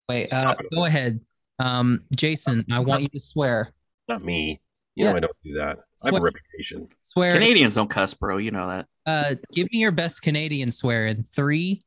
Wait, 0.08 0.32
uh, 0.32 0.56
go 0.74 0.84
ahead. 0.84 1.20
Um, 1.60 2.02
Jason, 2.16 2.64
I 2.72 2.80
want 2.80 3.02
you 3.02 3.08
to 3.10 3.20
swear. 3.20 3.72
Not 4.08 4.24
me. 4.24 4.60
You 4.96 5.04
know 5.04 5.10
Yeah. 5.10 5.16
I 5.16 5.20
don't 5.20 5.36
do 5.44 5.54
that. 5.54 5.78
I 6.04 6.08
have 6.08 6.14
a 6.14 6.20
reputation. 6.20 6.88
Swear. 7.02 7.32
Canadians 7.32 7.74
don't 7.74 7.90
cuss, 7.90 8.14
bro. 8.14 8.36
You 8.38 8.50
know 8.50 8.68
that. 8.68 8.86
Uh, 9.06 9.34
give 9.52 9.68
me 9.72 9.78
your 9.80 9.92
best 9.92 10.22
Canadian 10.22 10.70
swear 10.70 11.06
in 11.06 11.24
three, 11.24 11.80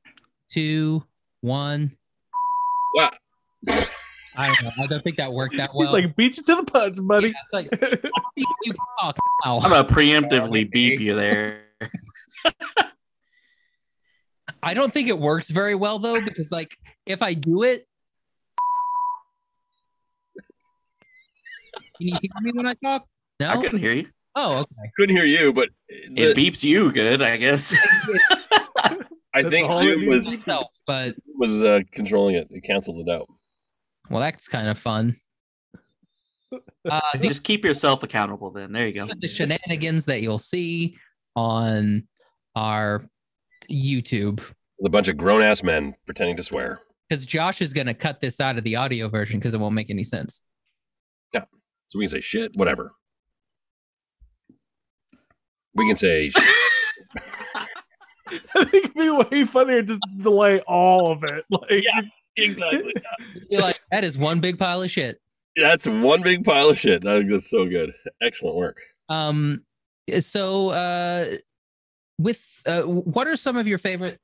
two, 0.49 1.03
one. 1.41 1.91
Well, 2.93 3.11
I 4.35 4.47
don't 4.47 4.63
know. 4.63 4.71
I 4.83 4.87
don't 4.87 5.03
think 5.03 5.17
that 5.17 5.31
worked 5.33 5.57
that 5.57 5.71
well. 5.75 5.87
He's 5.87 5.93
like, 5.93 6.15
beat 6.15 6.37
you 6.37 6.43
to 6.43 6.55
the 6.55 6.63
punch, 6.63 6.97
buddy. 7.01 7.29
Yeah, 7.29 7.33
like 7.53 7.69
you 8.35 8.73
talk 8.99 9.17
now. 9.45 9.59
I'm 9.59 9.69
gonna 9.69 9.87
preemptively 9.87 10.69
beep 10.69 10.99
you 10.99 11.15
there. 11.15 11.61
I 14.63 14.73
don't 14.73 14.91
think 14.91 15.07
it 15.07 15.17
works 15.17 15.49
very 15.49 15.75
well 15.75 15.99
though, 15.99 16.19
because 16.23 16.51
like 16.51 16.75
if 17.05 17.21
I 17.21 17.33
do 17.33 17.63
it, 17.63 17.87
can 21.97 22.07
you 22.07 22.17
hear 22.21 22.31
me 22.41 22.51
when 22.53 22.65
I 22.67 22.73
talk? 22.75 23.05
No. 23.39 23.49
I 23.49 23.57
couldn't 23.57 23.79
hear 23.79 23.93
you. 23.93 24.07
Oh, 24.35 24.59
okay. 24.59 24.91
couldn't 24.97 25.15
hear 25.15 25.25
you, 25.25 25.51
but 25.51 25.69
It 25.89 26.37
beeps 26.37 26.63
you 26.63 26.91
good, 26.91 27.21
I 27.21 27.37
guess. 27.37 27.73
I 29.33 29.43
think 29.43 29.69
it 29.69 30.07
was 30.07 30.31
Myself, 30.31 30.67
but 30.85 31.15
was 31.35 31.61
uh, 31.61 31.81
controlling 31.91 32.35
it. 32.35 32.47
It 32.51 32.63
canceled 32.63 33.07
it 33.07 33.11
out. 33.11 33.27
well, 34.09 34.19
that's 34.19 34.47
kind 34.47 34.67
of 34.67 34.77
fun. 34.77 35.15
Uh, 36.89 37.01
these 37.15 37.31
Just 37.31 37.43
keep 37.43 37.65
yourself 37.65 38.01
accountable. 38.01 38.49
Then 38.49 38.71
there 38.71 38.87
you 38.87 38.93
go. 38.93 39.05
the 39.05 39.27
shenanigans 39.27 40.05
that 40.05 40.21
you'll 40.21 40.39
see 40.39 40.95
on 41.35 42.07
our 42.55 43.03
YouTube. 43.69 44.37
With 44.79 44.85
a 44.85 44.89
bunch 44.89 45.09
of 45.09 45.17
grown 45.17 45.41
ass 45.41 45.61
men 45.63 45.95
pretending 46.05 46.37
to 46.37 46.43
swear. 46.43 46.79
Because 47.09 47.25
Josh 47.25 47.61
is 47.61 47.73
going 47.73 47.87
to 47.87 47.93
cut 47.93 48.21
this 48.21 48.39
out 48.39 48.57
of 48.57 48.63
the 48.63 48.77
audio 48.77 49.09
version 49.09 49.37
because 49.37 49.53
it 49.53 49.59
won't 49.59 49.75
make 49.75 49.89
any 49.89 50.05
sense. 50.05 50.41
So 51.87 51.99
we 51.99 52.05
can 52.05 52.11
say 52.11 52.21
shit, 52.21 52.51
whatever. 52.55 52.91
We 55.73 55.87
can 55.87 55.95
say 55.95 56.31
I 58.55 58.65
think 58.65 58.85
it'd 58.85 58.93
be 58.95 59.09
way 59.09 59.45
funnier 59.45 59.83
to 59.83 59.99
delay 60.21 60.59
all 60.67 61.11
of 61.11 61.23
it. 61.23 61.45
Like, 61.49 61.83
Yeah. 61.83 62.01
exactly. 62.35 62.93
You're 63.49 63.61
like, 63.61 63.79
that 63.91 64.03
is 64.03 64.17
one 64.17 64.39
big 64.41 64.57
pile 64.57 64.81
of 64.81 64.91
shit. 64.91 65.21
That's 65.55 65.87
one 65.87 66.21
big 66.21 66.43
pile 66.43 66.69
of 66.69 66.77
shit. 66.77 67.03
That's 67.03 67.49
so 67.49 67.65
good. 67.65 67.93
Excellent 68.21 68.55
work. 68.57 68.79
Um, 69.09 69.63
so 70.19 70.69
uh, 70.69 71.35
with 72.19 72.45
uh, 72.65 72.81
what 72.81 73.27
are 73.27 73.35
some 73.35 73.55
of 73.57 73.67
your 73.67 73.77
favorite? 73.77 74.19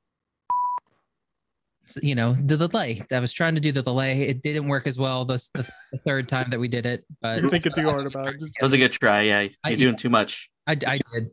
You 2.02 2.14
know, 2.14 2.34
the 2.34 2.56
delay. 2.56 3.02
I 3.12 3.18
was 3.20 3.32
trying 3.32 3.54
to 3.54 3.60
do 3.60 3.72
the 3.72 3.82
delay. 3.82 4.22
It 4.22 4.42
didn't 4.42 4.68
work 4.68 4.86
as 4.86 4.98
well 4.98 5.24
this 5.24 5.48
the, 5.54 5.66
the 5.92 5.98
third 5.98 6.28
time 6.28 6.50
that 6.50 6.58
we 6.60 6.68
did 6.68 6.86
it, 6.86 7.04
but 7.20 7.40
you're 7.40 7.50
thinking 7.50 7.72
too 7.72 7.82
hard 7.84 8.06
about 8.06 8.28
it. 8.28 8.40
Just 8.40 8.52
It 8.58 8.62
was 8.62 8.72
a 8.72 8.78
good 8.78 8.92
try. 8.92 9.22
Yeah, 9.22 9.40
you're 9.42 9.50
I- 9.64 9.74
doing 9.74 9.96
too 9.96 10.10
much. 10.10 10.50
I, 10.66 10.76
I 10.86 11.00
did. 11.12 11.30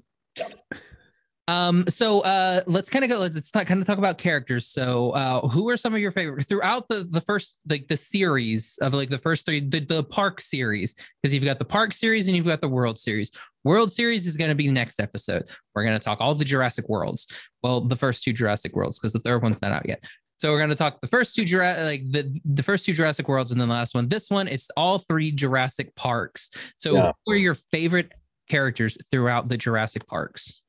Um, 1.47 1.85
so 1.89 2.21
uh, 2.21 2.61
let's 2.65 2.89
kind 2.89 3.03
of 3.03 3.09
go. 3.09 3.17
Let's 3.19 3.51
talk, 3.51 3.67
kind 3.67 3.81
of 3.81 3.87
talk 3.87 3.97
about 3.97 4.17
characters. 4.17 4.67
So, 4.67 5.11
uh, 5.11 5.47
who 5.47 5.67
are 5.69 5.75
some 5.75 5.93
of 5.93 5.99
your 5.99 6.11
favorite 6.11 6.47
throughout 6.47 6.87
the 6.87 7.03
the 7.11 7.19
first 7.19 7.59
like 7.67 7.87
the 7.87 7.97
series 7.97 8.77
of 8.81 8.93
like 8.93 9.09
the 9.09 9.17
first 9.17 9.45
three 9.45 9.59
the, 9.59 9.79
the 9.79 10.03
park 10.03 10.39
series? 10.39 10.95
Because 11.21 11.33
you've 11.33 11.43
got 11.43 11.59
the 11.59 11.65
park 11.65 11.93
series 11.93 12.27
and 12.27 12.37
you've 12.37 12.45
got 12.45 12.61
the 12.61 12.69
World 12.69 12.97
Series. 12.99 13.31
World 13.63 13.91
Series 13.91 14.27
is 14.27 14.37
going 14.37 14.49
to 14.49 14.55
be 14.55 14.67
the 14.67 14.73
next 14.73 14.99
episode. 14.99 15.43
We're 15.75 15.83
going 15.83 15.97
to 15.97 16.03
talk 16.03 16.21
all 16.21 16.35
the 16.35 16.45
Jurassic 16.45 16.87
Worlds. 16.87 17.27
Well, 17.63 17.81
the 17.81 17.97
first 17.97 18.23
two 18.23 18.33
Jurassic 18.33 18.73
Worlds 18.75 18.99
because 18.99 19.11
the 19.13 19.19
third 19.19 19.41
one's 19.41 19.61
not 19.61 19.71
out 19.71 19.87
yet. 19.89 20.05
So 20.41 20.49
we're 20.51 20.57
going 20.57 20.71
to 20.71 20.75
talk 20.75 20.99
the 21.01 21.05
first 21.05 21.35
two 21.35 21.45
Jura- 21.45 21.83
like 21.83 22.01
the 22.11 22.35
the 22.45 22.63
first 22.63 22.83
two 22.83 22.93
Jurassic 22.93 23.27
Worlds 23.27 23.51
and 23.51 23.61
then 23.61 23.67
the 23.67 23.75
last 23.75 23.93
one. 23.93 24.09
This 24.09 24.27
one 24.31 24.47
it's 24.47 24.67
all 24.75 24.97
three 24.97 25.31
Jurassic 25.31 25.93
Parks. 25.95 26.49
So 26.77 26.95
Yeah. 26.95 27.11
who 27.27 27.33
are 27.33 27.37
your 27.37 27.53
favorite 27.53 28.11
characters 28.49 28.97
throughout 29.11 29.49
the 29.49 29.57
Jurassic 29.57 30.07
Parks? 30.07 30.63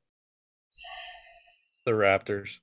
The 1.86 1.92
Raptors. 1.92 2.58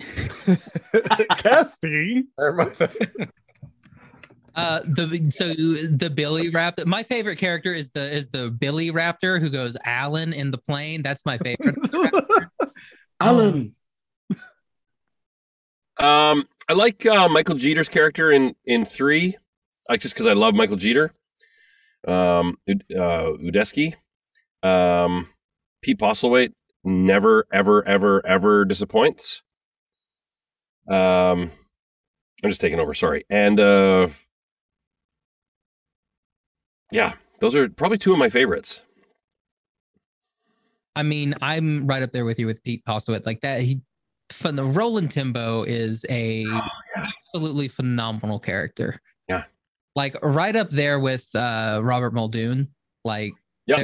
casting. 1.36 2.28
They're 2.38 2.52
my 2.52 2.64
fa- 2.64 2.90
Uh, 4.56 4.80
the 4.86 5.26
so 5.30 5.48
the 5.48 6.08
Billy 6.08 6.50
Raptor. 6.50 6.86
My 6.86 7.02
favorite 7.02 7.36
character 7.36 7.74
is 7.74 7.90
the 7.90 8.10
is 8.10 8.28
the 8.28 8.50
Billy 8.50 8.90
Raptor 8.90 9.38
who 9.38 9.50
goes 9.50 9.76
Alan 9.84 10.32
in 10.32 10.50
the 10.50 10.58
plane. 10.58 11.02
That's 11.02 11.26
my 11.26 11.36
favorite. 11.36 11.74
Alan. 13.20 13.74
Um, 15.98 16.44
I 16.68 16.72
like 16.72 17.04
uh, 17.04 17.28
Michael 17.28 17.56
Jeter's 17.56 17.88
character 17.88 18.32
in 18.32 18.54
in 18.64 18.84
three, 18.84 19.36
like 19.88 20.00
just 20.00 20.14
because 20.14 20.26
I 20.26 20.32
love 20.32 20.54
Michael 20.54 20.76
Jeter. 20.76 21.12
Um, 22.06 22.58
uh, 22.68 23.32
Udesky, 23.40 23.94
um, 24.62 25.28
Pete 25.82 25.98
Postlethwaite 25.98 26.52
never, 26.84 27.46
ever, 27.50 27.86
ever, 27.88 28.24
ever 28.26 28.64
disappoints. 28.66 29.42
Um, 30.86 31.50
I'm 32.42 32.50
just 32.50 32.60
taking 32.60 32.78
over. 32.78 32.92
Sorry, 32.94 33.24
and 33.30 33.58
uh, 33.58 34.08
yeah, 36.92 37.14
those 37.40 37.54
are 37.54 37.68
probably 37.68 37.98
two 37.98 38.12
of 38.12 38.18
my 38.18 38.28
favorites. 38.28 38.82
I 40.96 41.02
mean, 41.02 41.34
I'm 41.42 41.86
right 41.86 42.02
up 42.02 42.12
there 42.12 42.24
with 42.24 42.38
you 42.38 42.46
with 42.46 42.62
Pete 42.62 42.84
Postlethwaite. 42.84 43.26
Like 43.26 43.40
that, 43.40 43.62
he 43.62 43.80
the 44.42 44.64
Roland 44.64 45.10
Tembo 45.10 45.62
is 45.62 46.04
a 46.10 46.46
absolutely 46.96 47.68
phenomenal 47.68 48.38
character. 48.38 49.00
Yeah. 49.28 49.44
Like 49.96 50.16
right 50.22 50.54
up 50.56 50.70
there 50.70 50.98
with 51.00 51.34
uh 51.34 51.80
Robert 51.82 52.12
Muldoon. 52.14 52.68
Like 53.04 53.32
Yeah. 53.66 53.82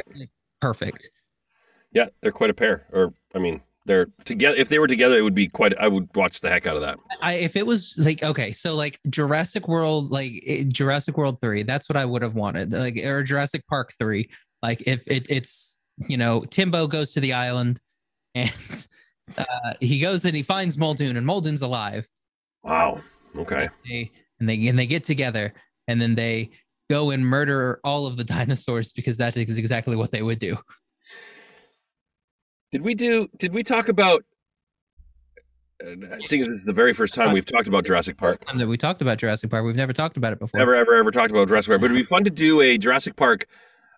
perfect. 0.59 1.11
Yeah, 1.91 2.07
they're 2.21 2.31
quite 2.31 2.49
a 2.49 2.53
pair. 2.53 2.87
Or 2.91 3.13
I 3.35 3.39
mean, 3.39 3.61
they're 3.85 4.07
together. 4.25 4.55
If 4.55 4.69
they 4.69 4.79
were 4.79 4.87
together, 4.87 5.17
it 5.17 5.21
would 5.23 5.35
be 5.35 5.47
quite. 5.47 5.77
I 5.77 5.87
would 5.87 6.07
watch 6.15 6.39
the 6.39 6.49
heck 6.49 6.67
out 6.67 6.75
of 6.75 6.81
that. 6.81 6.99
I 7.21 7.33
if 7.33 7.55
it 7.55 7.65
was 7.65 7.95
like 7.97 8.23
okay, 8.23 8.51
so 8.51 8.75
like 8.75 8.99
Jurassic 9.09 9.67
World, 9.67 10.11
like 10.11 10.43
Jurassic 10.69 11.17
World 11.17 11.41
three, 11.41 11.63
that's 11.63 11.89
what 11.89 11.97
I 11.97 12.05
would 12.05 12.21
have 12.21 12.35
wanted. 12.35 12.71
Like 12.73 12.97
or 12.97 13.23
Jurassic 13.23 13.65
Park 13.67 13.93
three. 13.97 14.29
Like 14.61 14.83
if 14.85 15.07
it 15.07 15.27
it's 15.29 15.79
you 16.07 16.17
know 16.17 16.41
Tembo 16.49 16.87
goes 16.87 17.13
to 17.13 17.19
the 17.19 17.33
island, 17.33 17.81
and 18.35 18.87
uh, 19.37 19.73
he 19.79 19.99
goes 19.99 20.25
and 20.25 20.35
he 20.35 20.43
finds 20.43 20.77
Muldoon, 20.77 21.17
and 21.17 21.25
Muldoon's 21.25 21.61
alive. 21.61 22.09
Wow. 22.63 23.01
Okay. 23.37 23.69
They 23.87 24.11
and 24.39 24.49
they 24.49 24.67
and 24.67 24.77
they 24.77 24.87
get 24.87 25.03
together, 25.03 25.53
and 25.87 26.01
then 26.01 26.15
they 26.15 26.51
go 26.89 27.11
and 27.11 27.25
murder 27.25 27.79
all 27.83 28.05
of 28.05 28.17
the 28.17 28.23
dinosaurs 28.35 28.91
because 28.91 29.17
that 29.17 29.37
is 29.37 29.57
exactly 29.57 29.95
what 29.95 30.11
they 30.11 30.21
would 30.21 30.39
do. 30.39 30.57
Did 32.71 32.81
we 32.81 32.95
do? 32.95 33.27
Did 33.37 33.53
we 33.53 33.63
talk 33.63 33.89
about? 33.89 34.23
Uh, 35.83 35.95
seeing 36.25 36.43
as 36.43 36.47
this 36.47 36.57
is 36.57 36.65
the 36.65 36.73
very 36.73 36.93
first 36.93 37.13
time 37.13 37.31
we've 37.31 37.45
talked 37.45 37.67
about 37.67 37.85
Jurassic 37.85 38.15
Park. 38.15 38.45
Time 38.45 38.59
that 38.59 38.67
we 38.67 38.77
talked 38.77 39.01
about 39.01 39.17
Jurassic 39.17 39.49
Park, 39.49 39.65
we've 39.65 39.75
never 39.75 39.93
talked 39.93 40.15
about 40.15 40.31
it 40.31 40.39
before. 40.39 40.59
Never, 40.59 40.75
ever, 40.75 40.95
ever 40.95 41.09
talked 41.09 41.31
about 41.31 41.47
Jurassic 41.47 41.71
Park. 41.71 41.81
But 41.81 41.85
it'd 41.91 41.97
be 41.97 42.07
fun 42.07 42.23
to 42.23 42.29
do 42.29 42.61
a 42.61 42.77
Jurassic 42.77 43.15
Park 43.15 43.45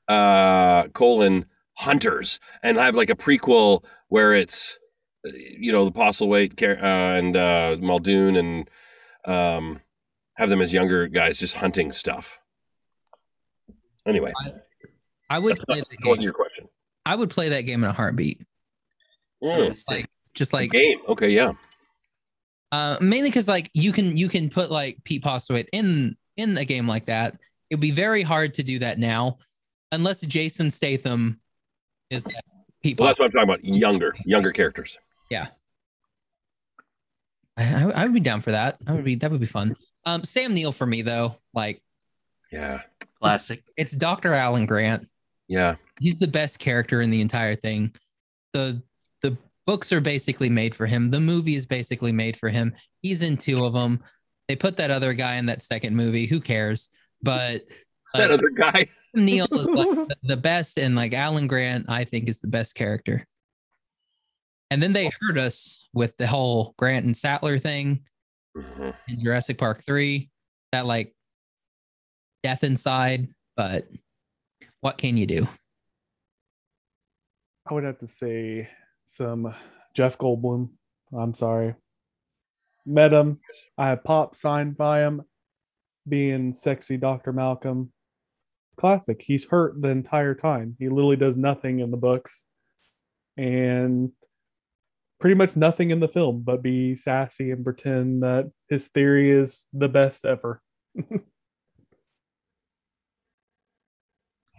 uh, 0.08 0.88
colon 0.90 1.46
hunters 1.76 2.40
and 2.62 2.78
have 2.78 2.96
like 2.96 3.10
a 3.10 3.16
prequel 3.16 3.84
where 4.08 4.34
it's 4.34 4.80
you 5.26 5.72
know 5.72 5.86
the 5.86 5.92
Postlethwaite 5.92 6.60
char- 6.60 6.84
uh, 6.84 7.18
and 7.18 7.36
uh, 7.38 7.78
Muldoon 7.80 8.36
and 8.36 8.70
um, 9.26 9.80
have 10.36 10.50
them 10.50 10.62
as 10.62 10.74
younger 10.74 11.08
guys 11.08 11.40
just 11.40 11.56
hunting 11.56 11.92
stuff. 11.92 12.40
Anyway, 14.06 14.34
I 15.30 15.40
would 15.40 15.58
play 15.60 15.80
that 15.80 15.98
game. 16.02 16.22
your 16.22 16.34
question. 16.34 16.68
I 17.06 17.16
would 17.16 17.30
play 17.30 17.50
that 17.50 17.62
game 17.62 17.84
in 17.84 17.90
a 17.90 17.94
heartbeat. 17.94 18.42
Mm, 19.42 19.90
Like 19.90 20.10
just 20.36 20.54
like 20.54 20.72
game. 20.72 21.00
Okay, 21.08 21.30
yeah. 21.30 21.54
Uh, 22.72 22.98
mainly 23.02 23.30
because 23.30 23.48
like 23.48 23.70
you 23.74 23.92
can 23.92 24.18
you 24.18 24.28
can 24.28 24.50
put 24.50 24.72
like 24.72 24.98
Pete 25.04 25.24
Postlethwaite 25.24 25.68
in 25.72 26.18
in 26.38 26.58
a 26.58 26.66
game 26.66 26.88
like 26.88 27.06
that. 27.06 27.38
It'd 27.70 27.82
be 27.82 27.92
very 27.92 28.24
hard 28.24 28.54
to 28.56 28.64
do 28.64 28.80
that 28.80 29.00
now, 29.00 29.38
unless 29.92 30.22
Jason 30.22 30.70
Statham 30.72 31.40
is 32.10 32.24
that 32.26 32.44
Pete. 32.82 33.00
Well, 33.00 33.08
that's 33.08 33.20
what 33.20 33.28
I'm 33.28 33.32
talking 33.32 33.50
about. 33.50 33.64
Younger, 33.64 34.16
younger 34.26 34.52
characters. 34.52 34.98
I, 37.58 37.64
I 37.86 37.92
I 37.92 38.04
would 38.06 38.14
be 38.14 38.20
down 38.20 38.42
for 38.42 38.52
that. 38.52 38.78
That 38.86 38.96
would 38.96 39.04
be 39.06 39.16
that 39.16 39.32
would 39.32 39.40
be 39.40 39.46
fun. 39.46 39.76
Um, 40.06 40.24
Sam 40.24 40.54
Neill 40.54 40.72
for 40.72 40.86
me 40.86 41.02
though, 41.02 41.36
like 41.54 41.82
Yeah, 42.52 42.82
Classic. 43.22 43.64
it's 43.78 43.96
Dr. 43.96 44.34
Alan 44.34 44.66
Grant. 44.66 45.08
yeah. 45.48 45.76
He's 46.00 46.18
the 46.18 46.28
best 46.28 46.60
character 46.60 47.02
in 47.02 47.12
the 47.12 47.22
entire 47.22 47.56
thing. 47.56 47.94
The 48.54 48.82
the 49.22 49.38
books 49.66 49.92
are 49.94 50.02
basically 50.02 50.50
made 50.50 50.76
for 50.76 50.86
him. 50.88 51.12
The 51.12 51.20
movie 51.20 51.56
is 51.56 51.66
basically 51.66 52.12
made 52.12 52.36
for 52.36 52.50
him. 52.50 52.74
He's 53.02 53.22
in 53.22 53.38
two 53.38 53.64
of 53.66 53.74
them. 53.74 54.02
They 54.50 54.56
put 54.58 54.76
that 54.78 54.92
other 54.92 55.14
guy 55.14 55.36
in 55.36 55.46
that 55.46 55.64
second 55.64 55.96
movie. 55.96 56.26
Who 56.26 56.40
cares? 56.42 56.90
But 57.22 57.62
That 58.16 58.30
uh, 58.32 58.36
other 58.36 58.50
guy. 58.50 58.88
Neill 59.16 59.48
is 59.52 59.68
like 59.68 59.88
the, 60.08 60.16
the 60.24 60.38
best, 60.38 60.78
and 60.78 60.96
like 60.96 61.14
Alan 61.14 61.48
Grant, 61.48 61.86
I 61.90 62.04
think 62.04 62.28
is 62.30 62.40
the 62.40 62.48
best 62.48 62.76
character. 62.76 63.26
And 64.74 64.82
then 64.82 64.92
they 64.92 65.12
hurt 65.22 65.38
us 65.38 65.88
with 65.94 66.18
the 66.18 66.26
whole 66.26 66.74
Grant 66.80 67.06
and 67.06 67.16
Sattler 67.16 67.60
thing 67.60 68.08
Mhm. 68.58 68.96
in 69.08 69.20
Jurassic 69.24 69.60
Park 69.60 69.84
three. 69.84 70.32
That 70.72 70.88
like 70.88 71.14
death 72.42 72.64
inside, 72.64 73.28
but 73.56 73.88
what 74.82 74.98
can 74.98 75.16
you 75.16 75.28
do? 75.28 75.48
I 77.68 77.76
would 77.76 77.84
have 77.84 78.00
to 78.00 78.08
say 78.08 78.68
some 79.06 79.54
Jeff 79.94 80.18
Goldblum. 80.18 80.72
I'm 81.16 81.36
sorry. 81.36 81.76
Met 82.84 83.14
him. 83.14 83.42
I 83.78 83.90
had 83.90 84.04
pop 84.04 84.36
signed 84.36 84.76
by 84.76 85.02
him 85.02 85.22
being 86.10 86.56
sexy 86.56 86.98
Dr. 86.98 87.32
Malcolm. 87.32 87.94
Classic. 88.78 89.22
He's 89.22 89.46
hurt 89.46 89.80
the 89.80 89.90
entire 89.90 90.34
time. 90.34 90.76
He 90.80 90.90
literally 90.90 91.16
does 91.16 91.38
nothing 91.38 91.80
in 91.80 91.92
the 91.92 91.98
books 91.98 92.48
and 93.38 94.12
pretty 95.24 95.36
much 95.36 95.56
nothing 95.56 95.90
in 95.92 96.02
the 96.02 96.08
film 96.10 96.42
but 96.46 96.62
be 96.62 96.98
sassy 96.98 97.52
and 97.52 97.64
pretend 97.64 98.22
that 98.24 98.52
his 98.68 98.88
theory 98.88 99.32
is 99.32 99.68
the 99.72 99.88
best 99.88 100.26
ever. 100.26 100.62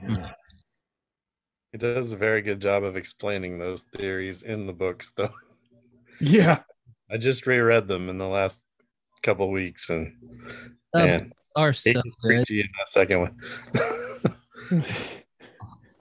Yeah. 0.06 0.32
He 1.72 1.78
does 1.78 2.12
a 2.12 2.16
very 2.16 2.42
good 2.42 2.60
job 2.60 2.82
of 2.84 2.94
explaining 2.96 3.58
those 3.58 3.84
theories 3.84 4.42
in 4.42 4.66
the 4.66 4.72
books, 4.72 5.12
though. 5.16 5.30
Yeah. 6.20 6.60
I 7.10 7.16
just 7.16 7.46
reread 7.46 7.88
them 7.88 8.08
in 8.10 8.18
the 8.18 8.26
last 8.28 8.62
couple 9.22 9.50
weeks, 9.50 9.88
and 9.90 10.14
The 10.92 11.04
man, 11.06 11.32
are 11.56 11.72
so 11.72 11.92
to 11.92 12.02
good. 12.22 12.50
in 12.50 12.68
that 12.78 12.88
second 12.88 13.20
one. 13.20 14.84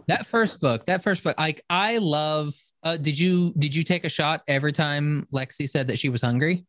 That 0.08 0.28
first 0.28 0.60
book, 0.60 0.86
that 0.88 1.02
first 1.02 1.23
book, 1.23 1.38
like 1.39 1.62
I 1.69 1.97
love. 1.99 2.54
Uh, 2.84 2.98
did 2.98 3.17
you 3.17 3.54
did 3.58 3.74
you 3.74 3.84
take 3.84 4.04
a 4.04 4.10
shot 4.10 4.43
every 4.48 4.74
time 4.74 5.26
Lexi 5.34 5.69
said 5.69 5.88
that 5.88 5.98
she 5.98 6.10
was 6.10 6.22
hungry? 6.22 6.65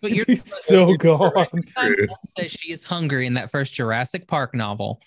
But 0.00 0.12
you're 0.12 0.24
He's 0.26 0.52
so 0.64 0.94
gone. 0.96 1.32
every 1.36 1.62
time 1.62 1.94
True. 1.94 2.06
Lex 2.08 2.34
says 2.34 2.50
she 2.50 2.72
is 2.72 2.82
hungry 2.82 3.26
in 3.26 3.34
that 3.34 3.50
first 3.50 3.74
Jurassic 3.74 4.26
Park 4.26 4.54
novel, 4.54 5.00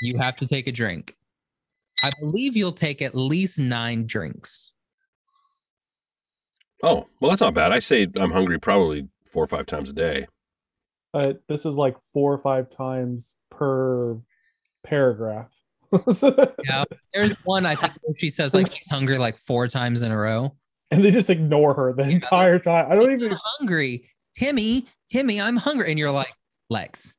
you 0.00 0.16
have 0.18 0.36
to 0.36 0.46
take 0.46 0.68
a 0.68 0.72
drink. 0.72 1.16
I 2.04 2.12
believe 2.20 2.56
you'll 2.56 2.72
take 2.72 3.02
at 3.02 3.14
least 3.14 3.58
nine 3.58 4.06
drinks. 4.06 4.70
Oh, 6.82 7.06
well, 7.20 7.30
that's 7.30 7.40
not 7.40 7.54
bad. 7.54 7.72
I 7.72 7.80
say 7.80 8.06
I'm 8.16 8.30
hungry 8.30 8.60
probably 8.60 9.08
four 9.24 9.42
or 9.42 9.48
five 9.48 9.66
times 9.66 9.90
a 9.90 9.94
day. 9.94 10.26
Uh, 11.14 11.32
this 11.48 11.64
is 11.64 11.74
like 11.74 11.96
four 12.12 12.34
or 12.34 12.38
five 12.38 12.66
times 12.76 13.34
per 13.50 14.18
paragraph. 14.84 15.48
Yeah, 16.64 16.84
there's 17.14 17.34
one 17.44 17.66
I 17.66 17.74
think 17.74 17.92
she 18.16 18.28
says 18.28 18.54
like 18.54 18.72
she's 18.72 18.88
hungry 18.88 19.18
like 19.18 19.36
four 19.36 19.68
times 19.68 20.02
in 20.02 20.10
a 20.10 20.16
row. 20.18 20.54
and 20.90 21.04
they 21.04 21.10
just 21.10 21.30
ignore 21.30 21.74
her 21.74 21.92
the 21.92 22.02
entire 22.04 22.58
time. 22.58 22.90
I 22.90 22.94
don't 22.94 23.12
even. 23.12 23.32
I'm 23.32 23.38
hungry, 23.42 24.08
Timmy. 24.36 24.86
Timmy, 25.10 25.40
I'm 25.40 25.56
hungry, 25.56 25.90
and 25.90 25.98
you're 25.98 26.10
like 26.10 26.32
Lex. 26.70 27.16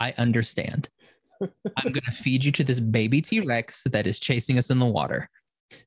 I 0.00 0.12
understand. 0.18 0.88
I'm 1.40 1.92
gonna 1.92 2.10
feed 2.12 2.44
you 2.44 2.52
to 2.52 2.64
this 2.64 2.80
baby 2.80 3.20
T 3.22 3.40
Rex 3.40 3.84
that 3.90 4.06
is 4.06 4.20
chasing 4.20 4.58
us 4.58 4.70
in 4.70 4.78
the 4.78 4.86
water. 4.86 5.28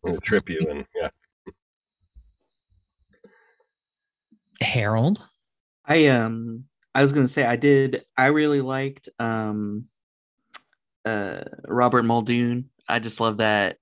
It'll 0.05 0.19
trip 0.21 0.49
you 0.49 0.65
and 0.69 0.85
yeah. 0.95 1.09
Harold. 4.61 5.27
I 5.85 6.07
um 6.07 6.65
I 6.95 7.01
was 7.01 7.11
gonna 7.11 7.27
say 7.27 7.43
I 7.43 7.55
did 7.55 8.03
I 8.17 8.27
really 8.27 8.61
liked 8.61 9.09
um 9.19 9.85
uh 11.05 11.43
Robert 11.65 12.03
Muldoon. 12.03 12.69
I 12.87 12.99
just 12.99 13.19
love 13.19 13.37
that 13.37 13.77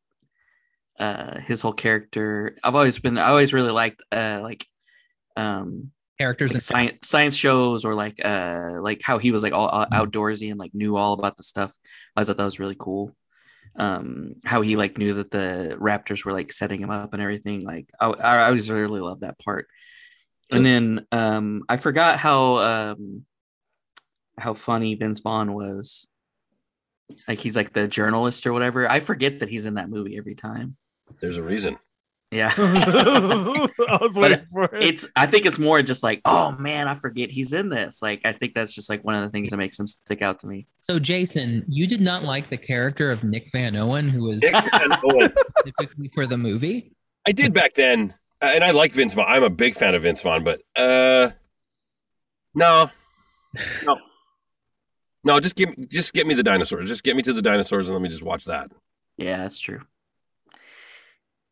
uh 0.99 1.39
his 1.39 1.61
whole 1.61 1.73
character. 1.73 2.57
I've 2.63 2.75
always 2.75 2.99
been 2.99 3.17
I 3.17 3.29
always 3.29 3.53
really 3.53 3.71
liked 3.71 4.01
uh 4.11 4.39
like 4.41 4.65
um 5.35 5.91
Characters 6.19 6.51
like 6.51 6.55
and 6.55 6.63
science 6.63 7.07
science 7.07 7.35
shows 7.35 7.83
or 7.83 7.95
like 7.95 8.23
uh 8.23 8.77
like 8.81 9.01
how 9.03 9.17
he 9.17 9.31
was 9.31 9.41
like 9.41 9.53
all 9.53 9.69
out- 9.69 9.91
outdoorsy 9.91 10.51
and 10.51 10.59
like 10.59 10.73
knew 10.73 10.95
all 10.95 11.13
about 11.13 11.37
the 11.37 11.43
stuff. 11.43 11.75
I 12.15 12.23
thought 12.23 12.37
that 12.37 12.45
was 12.45 12.59
really 12.59 12.75
cool. 12.77 13.15
Um, 13.75 14.35
how 14.43 14.61
he 14.61 14.75
like 14.75 14.97
knew 14.97 15.13
that 15.15 15.31
the 15.31 15.77
Raptors 15.79 16.25
were 16.25 16.33
like 16.33 16.51
setting 16.51 16.81
him 16.81 16.89
up 16.89 17.13
and 17.13 17.21
everything. 17.23 17.61
Like 17.61 17.89
I, 17.99 18.07
I 18.07 18.37
I 18.37 18.45
always 18.47 18.69
really 18.69 18.99
loved 18.99 19.21
that 19.21 19.39
part. 19.39 19.67
And 20.53 20.65
then 20.65 21.07
um, 21.11 21.63
I 21.69 21.77
forgot 21.77 22.19
how 22.19 22.57
um, 22.57 23.25
how 24.37 24.53
funny 24.53 24.95
Vince 24.95 25.19
Vaughn 25.19 25.53
was. 25.53 26.07
Like 27.27 27.39
he's 27.39 27.55
like 27.55 27.73
the 27.73 27.87
journalist 27.87 28.45
or 28.45 28.53
whatever. 28.53 28.89
I 28.89 28.99
forget 28.99 29.39
that 29.39 29.49
he's 29.49 29.65
in 29.65 29.75
that 29.75 29.89
movie 29.89 30.17
every 30.17 30.35
time. 30.35 30.77
There's 31.19 31.37
a 31.37 31.43
reason. 31.43 31.77
Yeah. 32.31 32.53
I 32.57 33.67
was 33.99 34.15
waiting 34.15 34.47
for 34.53 34.63
it. 34.63 34.83
it's 34.83 35.05
I 35.17 35.25
think 35.25 35.45
it's 35.45 35.59
more 35.59 35.81
just 35.81 36.01
like, 36.01 36.21
oh 36.23 36.53
man, 36.53 36.87
I 36.87 36.93
forget 36.93 37.29
he's 37.29 37.51
in 37.51 37.67
this. 37.67 38.01
Like 38.01 38.21
I 38.23 38.31
think 38.31 38.53
that's 38.53 38.73
just 38.73 38.89
like 38.89 39.03
one 39.03 39.15
of 39.15 39.23
the 39.23 39.29
things 39.29 39.49
that 39.49 39.57
makes 39.57 39.77
him 39.77 39.85
stick 39.85 40.21
out 40.21 40.39
to 40.39 40.47
me. 40.47 40.65
So, 40.79 40.97
Jason, 40.97 41.65
you 41.67 41.87
did 41.87 41.99
not 41.99 42.23
like 42.23 42.49
the 42.49 42.57
character 42.57 43.11
of 43.11 43.25
Nick 43.25 43.49
Van 43.51 43.75
Owen, 43.75 44.07
who 44.07 44.23
was 44.23 44.41
Nick 44.41 44.53
Van 44.53 44.91
Owen. 45.03 45.33
specifically 45.59 46.09
for 46.13 46.25
the 46.25 46.37
movie. 46.37 46.93
I 47.27 47.33
did 47.33 47.53
back 47.53 47.75
then, 47.75 48.13
uh, 48.41 48.51
and 48.53 48.63
I 48.63 48.71
like 48.71 48.93
Vince 48.93 49.13
Vaughn. 49.13 49.25
I'm 49.27 49.43
a 49.43 49.49
big 49.49 49.75
fan 49.75 49.93
of 49.93 50.03
Vince 50.03 50.21
Vaughn, 50.21 50.45
but 50.45 50.61
uh, 50.77 51.31
no, 52.55 52.89
no, 53.83 53.97
no. 55.23 55.39
Just 55.39 55.55
give 55.55 55.69
just 55.89 56.13
get 56.13 56.27
me 56.27 56.33
the 56.33 56.43
dinosaurs. 56.43 56.87
Just 56.87 57.03
get 57.03 57.15
me 57.15 57.21
to 57.23 57.33
the 57.33 57.41
dinosaurs, 57.41 57.87
and 57.87 57.95
let 57.95 58.01
me 58.01 58.09
just 58.09 58.23
watch 58.23 58.45
that. 58.45 58.71
Yeah, 59.17 59.37
that's 59.37 59.59
true. 59.59 59.81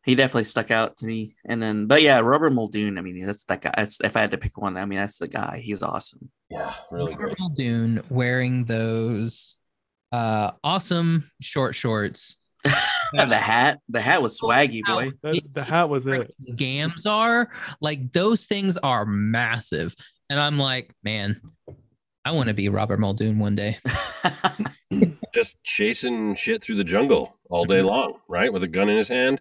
he 0.04 0.14
definitely 0.14 0.44
stuck 0.44 0.70
out 0.70 0.96
to 0.98 1.06
me. 1.06 1.36
And 1.44 1.60
then, 1.62 1.86
but 1.86 2.02
yeah, 2.02 2.18
Robert 2.18 2.50
Muldoon. 2.50 2.98
I 2.98 3.02
mean, 3.02 3.24
that's 3.24 3.44
that 3.44 3.60
guy. 3.60 3.72
That's 3.76 4.00
if 4.00 4.16
I 4.16 4.20
had 4.20 4.30
to 4.32 4.38
pick 4.38 4.56
one. 4.56 4.76
I 4.76 4.84
mean, 4.84 4.98
that's 4.98 5.18
the 5.18 5.28
guy. 5.28 5.60
He's 5.62 5.82
awesome. 5.82 6.30
Yeah, 6.50 6.74
really 6.90 7.12
Robert 7.12 7.26
great. 7.26 7.40
Muldoon 7.40 8.02
wearing 8.08 8.64
those 8.64 9.56
uh 10.12 10.52
awesome 10.64 11.30
short 11.40 11.74
shorts. 11.74 12.36
the 13.12 13.36
hat, 13.36 13.80
the 13.88 14.00
hat 14.00 14.22
was 14.22 14.38
swaggy, 14.38 14.82
boy. 14.84 15.12
The, 15.22 15.40
the 15.52 15.62
hat 15.64 15.88
was 15.88 16.06
it. 16.06 16.34
Gams 16.56 17.06
are 17.06 17.50
like 17.80 18.12
those 18.12 18.46
things 18.46 18.76
are 18.78 19.06
massive. 19.06 19.94
And 20.28 20.38
I'm 20.38 20.58
like, 20.58 20.94
man, 21.02 21.40
I 22.24 22.32
want 22.32 22.48
to 22.48 22.54
be 22.54 22.68
Robert 22.68 23.00
Muldoon 23.00 23.38
one 23.38 23.54
day. 23.54 23.78
Just 25.34 25.62
chasing 25.62 26.34
shit 26.34 26.62
through 26.62 26.76
the 26.76 26.84
jungle 26.84 27.36
all 27.48 27.64
day 27.64 27.80
long, 27.82 28.18
right? 28.28 28.52
With 28.52 28.62
a 28.62 28.68
gun 28.68 28.88
in 28.88 28.96
his 28.96 29.08
hand. 29.08 29.40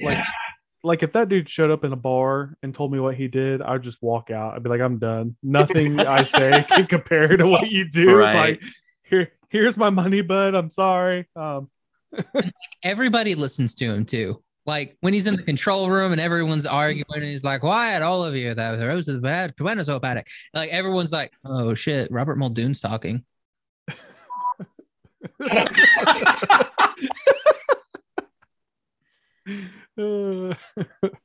Like- 0.00 0.16
Yeah. 0.18 0.24
Like 0.82 1.02
if 1.02 1.12
that 1.12 1.28
dude 1.28 1.46
showed 1.46 1.70
up 1.70 1.84
in 1.84 1.92
a 1.92 1.96
bar 1.96 2.56
and 2.62 2.74
told 2.74 2.90
me 2.90 2.98
what 3.00 3.14
he 3.14 3.28
did, 3.28 3.60
I'd 3.60 3.82
just 3.82 3.98
walk 4.00 4.30
out. 4.30 4.54
I'd 4.54 4.62
be 4.62 4.70
like, 4.70 4.80
I'm 4.80 4.98
done. 4.98 5.36
Nothing 5.42 6.00
I 6.06 6.24
say 6.24 6.64
can 6.70 6.86
compare 6.86 7.36
to 7.36 7.46
what 7.46 7.70
you 7.70 7.86
do. 7.90 8.16
Right. 8.16 8.34
Like 8.34 8.62
here, 9.04 9.30
here's 9.50 9.76
my 9.76 9.90
money, 9.90 10.22
bud. 10.22 10.54
I'm 10.54 10.70
sorry. 10.70 11.28
Um, 11.36 11.68
Everybody 12.82 13.34
listens 13.34 13.74
to 13.74 13.84
him 13.92 14.06
too. 14.06 14.42
Like 14.70 14.96
when 15.00 15.12
he's 15.12 15.26
in 15.26 15.34
the 15.34 15.42
control 15.42 15.90
room 15.90 16.12
and 16.12 16.20
everyone's 16.20 16.64
arguing, 16.64 17.04
and 17.12 17.24
he's 17.24 17.42
like, 17.42 17.62
"Quiet, 17.62 18.02
all 18.02 18.22
of 18.22 18.36
you! 18.36 18.54
That 18.54 18.70
was 18.70 18.78
the 18.78 18.86
rose 18.86 19.08
of 19.08 19.14
the 19.14 19.20
bad 19.20 19.56
Like 20.54 20.70
everyone's 20.70 21.10
like, 21.10 21.32
"Oh 21.44 21.74
shit, 21.74 22.08
Robert 22.12 22.38
Muldoon's 22.38 22.80
talking." 22.80 23.24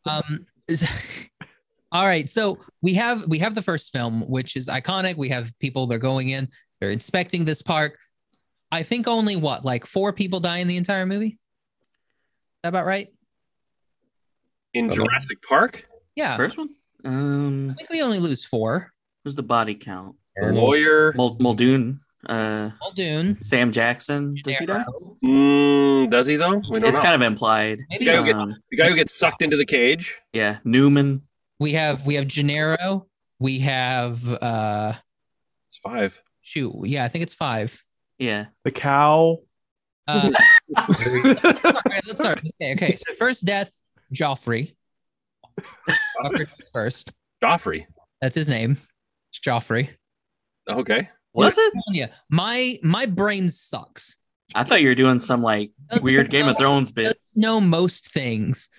um 0.06 0.46
all 1.92 2.06
right 2.06 2.30
so 2.30 2.58
we 2.82 2.96
have 2.96 3.28
we 3.28 3.38
have 3.40 3.54
the 3.54 3.62
first 3.62 3.92
film 3.92 4.22
which 4.28 4.56
is 4.56 4.68
iconic. 4.68 5.18
We 5.18 5.30
have 5.30 5.54
people 5.60 5.86
they're 5.86 6.00
going 6.00 6.30
in 6.30 6.50
they're 6.80 6.90
inspecting 6.90 7.46
this 7.46 7.62
park. 7.62 8.00
I 8.72 8.82
think 8.82 9.08
only 9.08 9.36
what 9.36 9.64
like 9.64 9.86
four 9.86 10.14
people 10.14 10.40
die 10.40 10.58
in 10.58 10.68
the 10.68 10.78
entire 10.78 11.06
movie? 11.06 11.28
Is 11.28 11.38
that 12.64 12.70
about 12.70 12.88
right 12.88 13.10
In 14.76 14.92
Jurassic 14.92 15.38
Park, 15.48 15.88
yeah 16.16 16.36
First 16.38 16.58
one. 16.58 16.70
i 17.04 17.08
Um, 17.08 17.74
think 17.78 17.90
we 17.90 18.02
only 18.02 18.20
lose 18.20 18.44
four 18.46 18.92
who's 19.24 19.36
the 19.36 19.44
body 19.44 19.74
count? 19.76 20.16
the 20.36 20.52
lawyer. 20.52 21.14
Mul- 21.16 21.38
Muldoon. 21.40 22.02
Uh, 22.28 22.72
muldoon 22.82 23.40
Sam 23.40 23.72
Jackson. 23.72 24.36
Does 24.44 24.58
he 24.58 24.66
die? 24.66 24.84
Mm, 25.24 26.10
does 26.12 26.28
he 26.28 26.36
though? 26.36 26.58
We 26.70 26.80
don't 26.80 26.86
It's 26.90 26.98
know. 26.98 27.04
kind 27.04 27.16
of 27.16 27.22
implied. 27.26 27.80
Maybe 27.90 28.06
Gotta 28.06 28.26
get- 28.26 28.36
Um, 28.36 28.56
the 28.70 28.78
guy 28.78 28.90
who 28.90 28.96
gets 28.96 29.18
sucked 29.18 29.42
into 29.42 29.56
the 29.58 29.66
cage. 29.66 30.16
yeah, 30.34 30.58
Newman. 30.66 31.22
we 31.60 31.72
have 31.74 32.06
we 32.06 32.16
have 32.16 32.28
gennaro 32.28 33.06
we 33.40 33.60
have 33.60 34.28
uh 34.42 34.94
It's 35.70 35.78
five. 35.78 36.22
shoot 36.42 36.74
yeah 36.84 37.06
i 37.06 37.08
think 37.08 37.22
it's 37.24 37.34
five 37.34 37.82
Yeah. 38.20 38.48
the 38.66 38.72
cow. 38.72 39.40
uh 40.08 40.32
all 40.78 40.86
right, 40.90 42.06
let's 42.08 42.20
start 42.20 42.40
okay 42.62 42.74
okay 42.74 42.96
so 42.98 43.14
first 43.14 43.46
death 43.46 43.72
joffrey 44.14 44.76
joffrey 46.22 46.48
goes 46.48 46.70
first 46.74 47.12
Joffrey. 47.44 47.86
that's 48.22 48.36
his 48.36 48.50
name 48.50 48.78
it's 49.30 49.40
joffrey 49.40 49.90
Okay. 50.68 51.10
Was 51.34 51.60
it? 51.60 51.74
Yeah, 51.92 52.08
my 52.30 52.80
my 52.82 53.06
brain 53.06 53.50
sucks. 53.50 54.18
I 54.56 54.64
thought 54.64 54.82
you 54.82 54.88
were 54.88 54.96
doing 54.96 55.20
some 55.20 55.44
like 55.44 55.70
Doesn't 55.92 56.04
weird 56.04 56.30
Game 56.32 56.48
of 56.48 56.58
Thrones 56.58 56.92
bit. 56.92 57.04
Doesn't 57.04 57.20
know 57.36 57.62
most 57.62 58.12
things, 58.12 58.70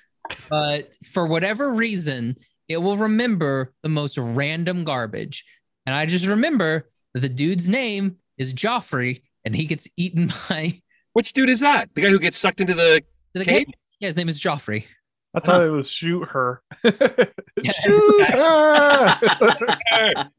but 0.49 0.97
for 1.13 1.29
whatever 1.29 1.73
reason, 1.73 2.35
it 2.69 2.79
will 2.79 2.97
remember 2.97 3.73
the 3.85 3.89
most 3.89 4.19
random 4.19 4.83
garbage. 4.83 5.45
And 5.87 5.95
I 5.95 6.07
just 6.07 6.27
remember 6.27 6.89
that 7.15 7.21
the 7.21 7.29
dude's 7.29 7.69
name 7.69 8.17
is 8.37 8.53
Joffrey, 8.53 9.23
and 9.45 9.55
he 9.55 9.67
gets 9.67 9.87
eaten 9.97 10.33
by 10.49 10.83
Which 11.13 11.35
dude 11.35 11.51
is 11.51 11.61
that? 11.61 11.91
The 11.95 12.01
guy 12.03 12.09
who 12.09 12.19
gets 12.19 12.37
sucked 12.37 12.61
into 12.61 12.75
the 12.75 13.01
the 13.35 13.45
Cage? 13.45 13.67
guy. 13.67 13.73
Yeah, 14.01 14.09
his 14.09 14.17
name 14.17 14.29
is 14.29 14.41
Joffrey. 14.41 14.87
I 15.35 15.41
thought 15.41 15.63
it 15.63 15.71
was 15.71 15.91
shoot 15.91 16.25
her. 16.29 16.63
Shoot 16.85 18.29
her. 18.29 19.17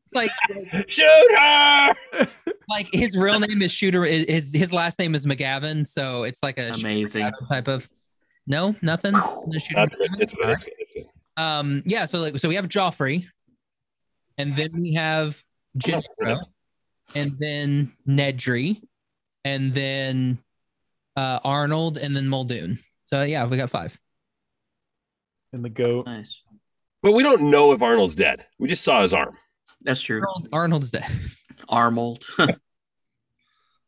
it's 0.05 0.13
like 0.13 0.31
shoot 0.87 1.37
her. 1.37 1.95
like 2.69 2.87
his 2.93 3.15
real 3.17 3.39
name 3.39 3.61
is 3.61 3.71
Shooter. 3.71 4.05
His 4.05 4.53
his 4.53 4.71
last 4.73 4.97
name 4.99 5.13
is 5.15 5.25
McGavin, 5.25 5.85
so 5.85 6.23
it's 6.23 6.41
like 6.41 6.57
a 6.57 6.69
Amazing. 6.69 7.31
type 7.49 7.67
of. 7.67 7.87
No, 8.47 8.75
nothing. 8.81 9.11
No 9.13 9.19
Shooter 9.59 9.73
That's 9.75 9.95
good. 9.95 10.09
McGavin? 10.11 10.21
It's 10.21 10.33
good. 10.33 10.49
It's 10.49 10.63
good. 10.63 10.73
It's 10.79 10.93
good. 10.93 11.05
Um, 11.43 11.83
yeah, 11.85 12.05
so 12.05 12.19
like 12.19 12.37
so 12.39 12.47
we 12.49 12.55
have 12.55 12.67
Joffrey, 12.67 13.25
and 14.37 14.55
then 14.55 14.69
we 14.81 14.93
have 14.95 15.39
Gennaro, 15.77 16.39
and 17.13 17.37
then 17.39 17.93
Nedry, 18.07 18.81
and 19.45 19.73
then 19.73 20.37
uh 21.15 21.39
Arnold, 21.43 21.97
and 21.97 22.15
then 22.15 22.27
Muldoon. 22.27 22.79
So 23.03 23.21
yeah, 23.23 23.45
we 23.45 23.57
got 23.57 23.69
five. 23.69 23.97
And 25.53 25.63
the 25.63 25.69
goat. 25.69 26.05
Nice. 26.05 26.41
But 27.03 27.11
we 27.13 27.23
don't 27.23 27.49
know 27.49 27.71
if 27.73 27.81
Arnold's 27.81 28.15
dead. 28.15 28.45
We 28.59 28.67
just 28.67 28.83
saw 28.83 29.01
his 29.01 29.13
arm. 29.13 29.37
That's 29.81 30.01
true. 30.01 30.21
Arnold, 30.21 30.49
Arnold's 30.51 30.91
dead. 30.91 31.09
Armold. 31.69 32.25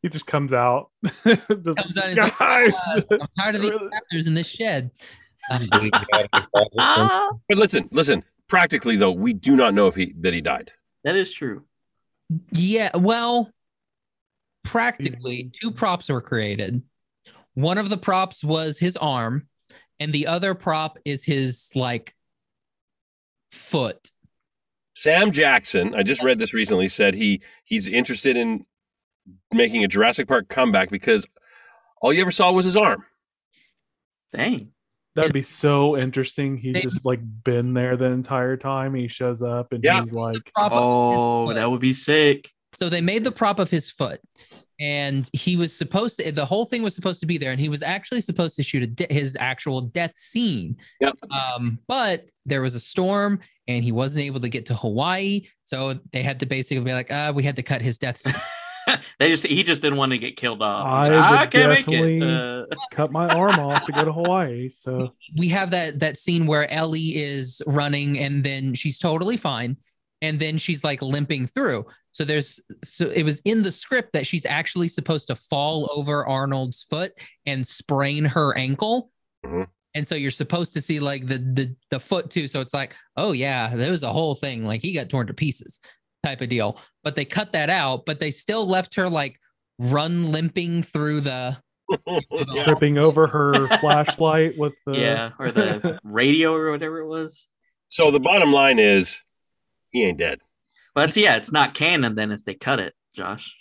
He 0.02 0.08
just 0.08 0.26
comes 0.26 0.52
out. 0.52 0.90
just, 1.04 1.46
Comes 1.46 1.98
out, 1.98 2.08
he's 2.08 2.16
like, 2.18 2.38
guys. 2.38 2.72
"Uh, 2.86 3.02
I'm 3.10 3.28
tired 3.38 3.54
of 3.56 3.62
these 3.62 3.72
actors 3.94 4.26
in 4.26 4.34
this 4.34 4.46
shed. 4.48 4.90
But 6.62 7.58
listen, 7.58 7.88
listen. 7.92 8.24
Practically 8.48 8.96
though, 8.96 9.12
we 9.12 9.32
do 9.32 9.56
not 9.56 9.74
know 9.74 9.86
if 9.86 9.94
he 9.94 10.14
that 10.20 10.34
he 10.34 10.40
died. 10.40 10.72
that 11.04 11.16
is 11.16 11.32
true. 11.32 11.64
Yeah, 12.52 12.96
well, 12.96 13.50
practically 14.64 15.50
two 15.60 15.70
props 15.70 16.08
were 16.08 16.20
created. 16.20 16.82
One 17.54 17.78
of 17.78 17.88
the 17.88 17.96
props 17.96 18.44
was 18.44 18.78
his 18.78 18.96
arm, 18.96 19.48
and 20.00 20.12
the 20.12 20.26
other 20.26 20.54
prop 20.54 20.98
is 21.04 21.22
his 21.24 21.70
like 21.76 22.14
foot. 23.52 24.10
Sam 24.94 25.30
Jackson, 25.30 25.94
I 25.94 26.02
just 26.02 26.22
read 26.22 26.38
this 26.38 26.52
recently, 26.52 26.88
said 26.88 27.14
he 27.14 27.40
he's 27.64 27.86
interested 27.86 28.36
in 28.36 28.66
making 29.52 29.84
a 29.84 29.88
Jurassic 29.88 30.26
Park 30.26 30.48
comeback 30.48 30.90
because 30.90 31.26
all 32.02 32.12
you 32.12 32.20
ever 32.22 32.30
saw 32.30 32.50
was 32.52 32.64
his 32.64 32.76
arm. 32.76 33.04
Dang. 34.32 34.72
That'd 35.16 35.32
be 35.32 35.42
so 35.42 35.96
interesting. 35.98 36.56
He's 36.56 36.74
They- 36.74 36.80
just 36.82 37.04
like 37.04 37.20
been 37.44 37.74
there 37.74 37.96
the 37.96 38.06
entire 38.06 38.56
time. 38.56 38.94
He 38.94 39.08
shows 39.08 39.42
up 39.42 39.72
and 39.72 39.82
Yeah. 39.82 40.00
he's 40.00 40.12
like, 40.12 40.36
Prop 40.54 40.72
of 40.72 40.78
his 40.78 40.82
Oh, 40.82 41.52
that 41.54 41.70
would 41.70 41.80
be 41.80 41.92
sick. 41.92 42.50
So 42.72 42.88
they 42.88 43.00
made 43.00 43.24
the 43.24 43.32
prop 43.32 43.58
of 43.58 43.70
his 43.70 43.90
foot, 43.90 44.20
and 44.80 45.28
he 45.34 45.56
was 45.56 45.76
supposed 45.76 46.18
to. 46.18 46.32
The 46.32 46.44
whole 46.44 46.64
thing 46.64 46.82
was 46.82 46.94
supposed 46.94 47.20
to 47.20 47.26
be 47.26 47.38
there, 47.38 47.52
and 47.52 47.60
he 47.60 47.68
was 47.68 47.82
actually 47.82 48.22
supposed 48.22 48.56
to 48.56 48.62
shoot 48.62 48.82
a 48.82 48.86
de- 48.86 49.12
his 49.14 49.36
actual 49.38 49.82
death 49.82 50.16
scene. 50.16 50.76
Yep. 51.00 51.16
Um, 51.30 51.78
but 51.86 52.28
there 52.46 52.62
was 52.62 52.74
a 52.74 52.80
storm, 52.80 53.40
and 53.68 53.84
he 53.84 53.92
wasn't 53.92 54.24
able 54.24 54.40
to 54.40 54.48
get 54.48 54.66
to 54.66 54.74
Hawaii, 54.74 55.42
so 55.64 55.94
they 56.12 56.22
had 56.22 56.40
to 56.40 56.46
basically 56.46 56.82
be 56.82 56.92
like, 56.92 57.10
"Uh, 57.12 57.32
we 57.34 57.42
had 57.42 57.56
to 57.56 57.62
cut 57.62 57.82
his 57.82 57.98
death 57.98 58.18
scene." 58.18 58.34
they 59.18 59.28
just 59.28 59.46
he 59.46 59.62
just 59.62 59.82
didn't 59.82 59.98
want 59.98 60.12
to 60.12 60.18
get 60.18 60.36
killed 60.36 60.62
off. 60.62 60.86
I 60.86 61.08
like, 61.08 61.12
"Ah, 61.12 61.30
would 61.30 61.38
I 61.40 61.46
can't 61.46 61.68
make 61.68 61.78
it. 61.80 61.90
definitely- 61.90 62.22
Uh, 62.22 62.64
cut 62.92 63.12
my 63.12 63.28
arm 63.28 63.58
off 63.60 63.84
to 63.84 63.92
go 63.92 64.04
to 64.04 64.12
Hawaii. 64.12 64.68
So 64.70 65.12
we 65.36 65.48
have 65.48 65.70
that 65.72 66.00
that 66.00 66.16
scene 66.18 66.46
where 66.46 66.70
Ellie 66.72 67.16
is 67.16 67.60
running, 67.66 68.18
and 68.18 68.42
then 68.42 68.74
she's 68.74 68.98
totally 68.98 69.36
fine, 69.36 69.76
and 70.22 70.38
then 70.38 70.58
she's 70.58 70.84
like 70.84 71.00
limping 71.02 71.46
through. 71.46 71.86
So 72.12 72.24
there's 72.24 72.60
so 72.84 73.06
it 73.08 73.22
was 73.22 73.40
in 73.44 73.62
the 73.62 73.72
script 73.72 74.12
that 74.12 74.26
she's 74.26 74.44
actually 74.46 74.88
supposed 74.88 75.26
to 75.28 75.36
fall 75.36 75.90
over 75.94 76.26
Arnold's 76.26 76.82
foot 76.84 77.12
and 77.46 77.66
sprain 77.66 78.24
her 78.24 78.56
ankle. 78.56 79.10
Mhm. 79.44 79.66
And 79.94 80.06
so 80.06 80.14
you're 80.14 80.30
supposed 80.30 80.72
to 80.74 80.80
see 80.80 81.00
like 81.00 81.26
the 81.26 81.38
the 81.38 81.74
the 81.90 82.00
foot 82.00 82.30
too. 82.30 82.48
So 82.48 82.60
it's 82.60 82.74
like, 82.74 82.94
oh 83.16 83.32
yeah, 83.32 83.74
there 83.74 83.90
was 83.90 84.02
a 84.02 84.12
whole 84.12 84.34
thing. 84.34 84.64
Like 84.64 84.82
he 84.82 84.92
got 84.92 85.08
torn 85.08 85.26
to 85.28 85.34
pieces 85.34 85.80
type 86.22 86.40
of 86.42 86.48
deal. 86.48 86.78
But 87.02 87.16
they 87.16 87.24
cut 87.24 87.52
that 87.52 87.70
out, 87.70 88.04
but 88.06 88.20
they 88.20 88.30
still 88.30 88.66
left 88.66 88.94
her 88.96 89.08
like 89.08 89.38
run 89.78 90.30
limping 90.30 90.82
through 90.82 91.22
the 91.22 91.56
Yeah. 92.06 92.64
tripping 92.64 92.98
over 92.98 93.26
her 93.26 93.66
flashlight 93.80 94.56
with 94.58 94.74
the 94.86 94.98
yeah, 94.98 95.30
or 95.40 95.50
the 95.50 95.98
radio 96.04 96.52
or 96.54 96.70
whatever 96.70 96.98
it 97.00 97.06
was. 97.08 97.48
So 97.88 98.10
the 98.12 98.20
bottom 98.20 98.52
line 98.52 98.78
is 98.78 99.18
he 99.92 100.04
ain't 100.04 100.18
dead. 100.18 100.40
But 100.94 101.08
it's, 101.08 101.16
yeah, 101.16 101.36
it's 101.36 101.52
not 101.52 101.74
canon 101.74 102.14
then 102.16 102.30
if 102.32 102.44
they 102.44 102.54
cut 102.54 102.80
it, 102.80 102.94
Josh. 103.14 103.54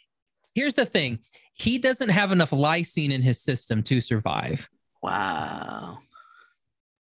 here's 0.55 0.73
the 0.73 0.85
thing 0.85 1.19
he 1.53 1.77
doesn't 1.77 2.09
have 2.09 2.31
enough 2.31 2.51
lysine 2.51 3.11
in 3.11 3.21
his 3.21 3.41
system 3.41 3.83
to 3.83 3.99
survive 4.01 4.69
Wow. 5.01 5.99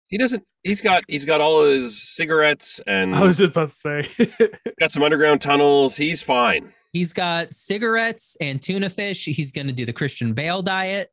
He 0.09 0.17
doesn't 0.19 0.45
he's 0.63 0.81
got 0.81 1.03
he's 1.09 1.25
got 1.25 1.41
all 1.41 1.65
his 1.65 2.01
cigarettes 2.03 2.81
and 2.87 3.15
I 3.15 3.23
was 3.23 3.37
just 3.39 3.51
about 3.51 3.69
to 3.71 3.75
say. 3.75 4.31
got 4.81 4.91
some 4.93 5.03
underground 5.03 5.43
tunnels. 5.43 5.97
He's 5.97 6.23
fine. 6.23 6.73
he's 6.93 7.13
got 7.13 7.55
cigarettes 7.55 8.37
and 8.41 8.63
tuna 8.63 8.89
fish 8.91 9.25
he's 9.27 9.53
going 9.53 9.67
to 9.67 9.73
do 9.73 9.85
the 9.85 9.93
christian 9.93 10.33
bale 10.33 10.63
diet 10.63 11.11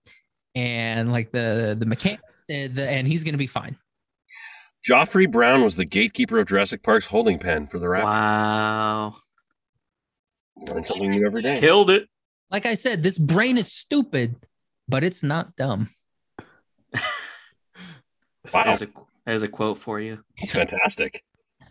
and 0.55 1.11
like 1.11 1.31
the 1.31 1.75
the 1.77 1.85
mechanics 1.85 2.45
and, 2.49 2.75
the- 2.75 2.89
and 2.89 3.07
he's 3.07 3.23
gonna 3.25 3.37
be 3.37 3.47
fine. 3.47 3.75
Joffrey 4.87 5.31
Brown 5.31 5.63
was 5.63 5.75
the 5.75 5.85
gatekeeper 5.85 6.39
of 6.39 6.47
Jurassic 6.47 6.83
Park's 6.83 7.07
holding 7.07 7.39
pen 7.39 7.67
for 7.67 7.79
the 7.79 7.87
Raptors. 7.87 8.03
Wow. 8.03 9.15
Learn 10.67 10.83
something 10.85 11.09
new 11.09 11.25
every 11.25 11.41
day. 11.41 11.57
Killed 11.59 11.89
it. 11.89 12.07
Like 12.51 12.65
I 12.65 12.75
said, 12.75 13.01
this 13.01 13.17
brain 13.17 13.57
is 13.57 13.71
stupid, 13.71 14.35
but 14.87 15.03
it's 15.03 15.23
not 15.23 15.55
dumb. 15.55 15.89
Wow, 18.53 18.63
There's 18.65 18.83
a, 18.83 18.87
there's 19.25 19.41
a 19.43 19.47
quote 19.47 19.79
for 19.79 19.99
you. 19.99 20.23
that's 20.39 20.51
fantastic. 20.51 21.23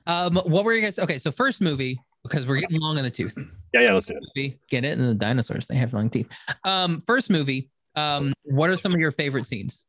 Um, 0.08 0.34
what 0.34 0.64
were 0.64 0.74
you 0.74 0.82
guys? 0.82 0.98
Okay, 0.98 1.18
so 1.18 1.30
first 1.30 1.60
movie 1.62 2.00
because 2.24 2.46
we're 2.46 2.58
getting 2.58 2.80
long 2.80 2.98
in 2.98 3.04
the 3.04 3.10
tooth. 3.12 3.38
Yeah, 3.72 3.82
yeah, 3.82 3.92
let's 3.92 4.06
do 4.06 4.14
it. 4.16 4.22
Movie, 4.34 4.58
Get 4.68 4.84
it? 4.84 4.98
And 4.98 5.08
the 5.08 5.14
dinosaurs, 5.14 5.66
they 5.68 5.76
have 5.76 5.94
long 5.94 6.10
teeth. 6.10 6.28
Um, 6.64 7.00
first 7.06 7.30
movie. 7.30 7.70
Um, 7.94 8.32
what 8.42 8.70
are 8.70 8.76
some 8.76 8.92
of 8.92 8.98
your 8.98 9.12
favorite 9.12 9.46
scenes? 9.46 9.84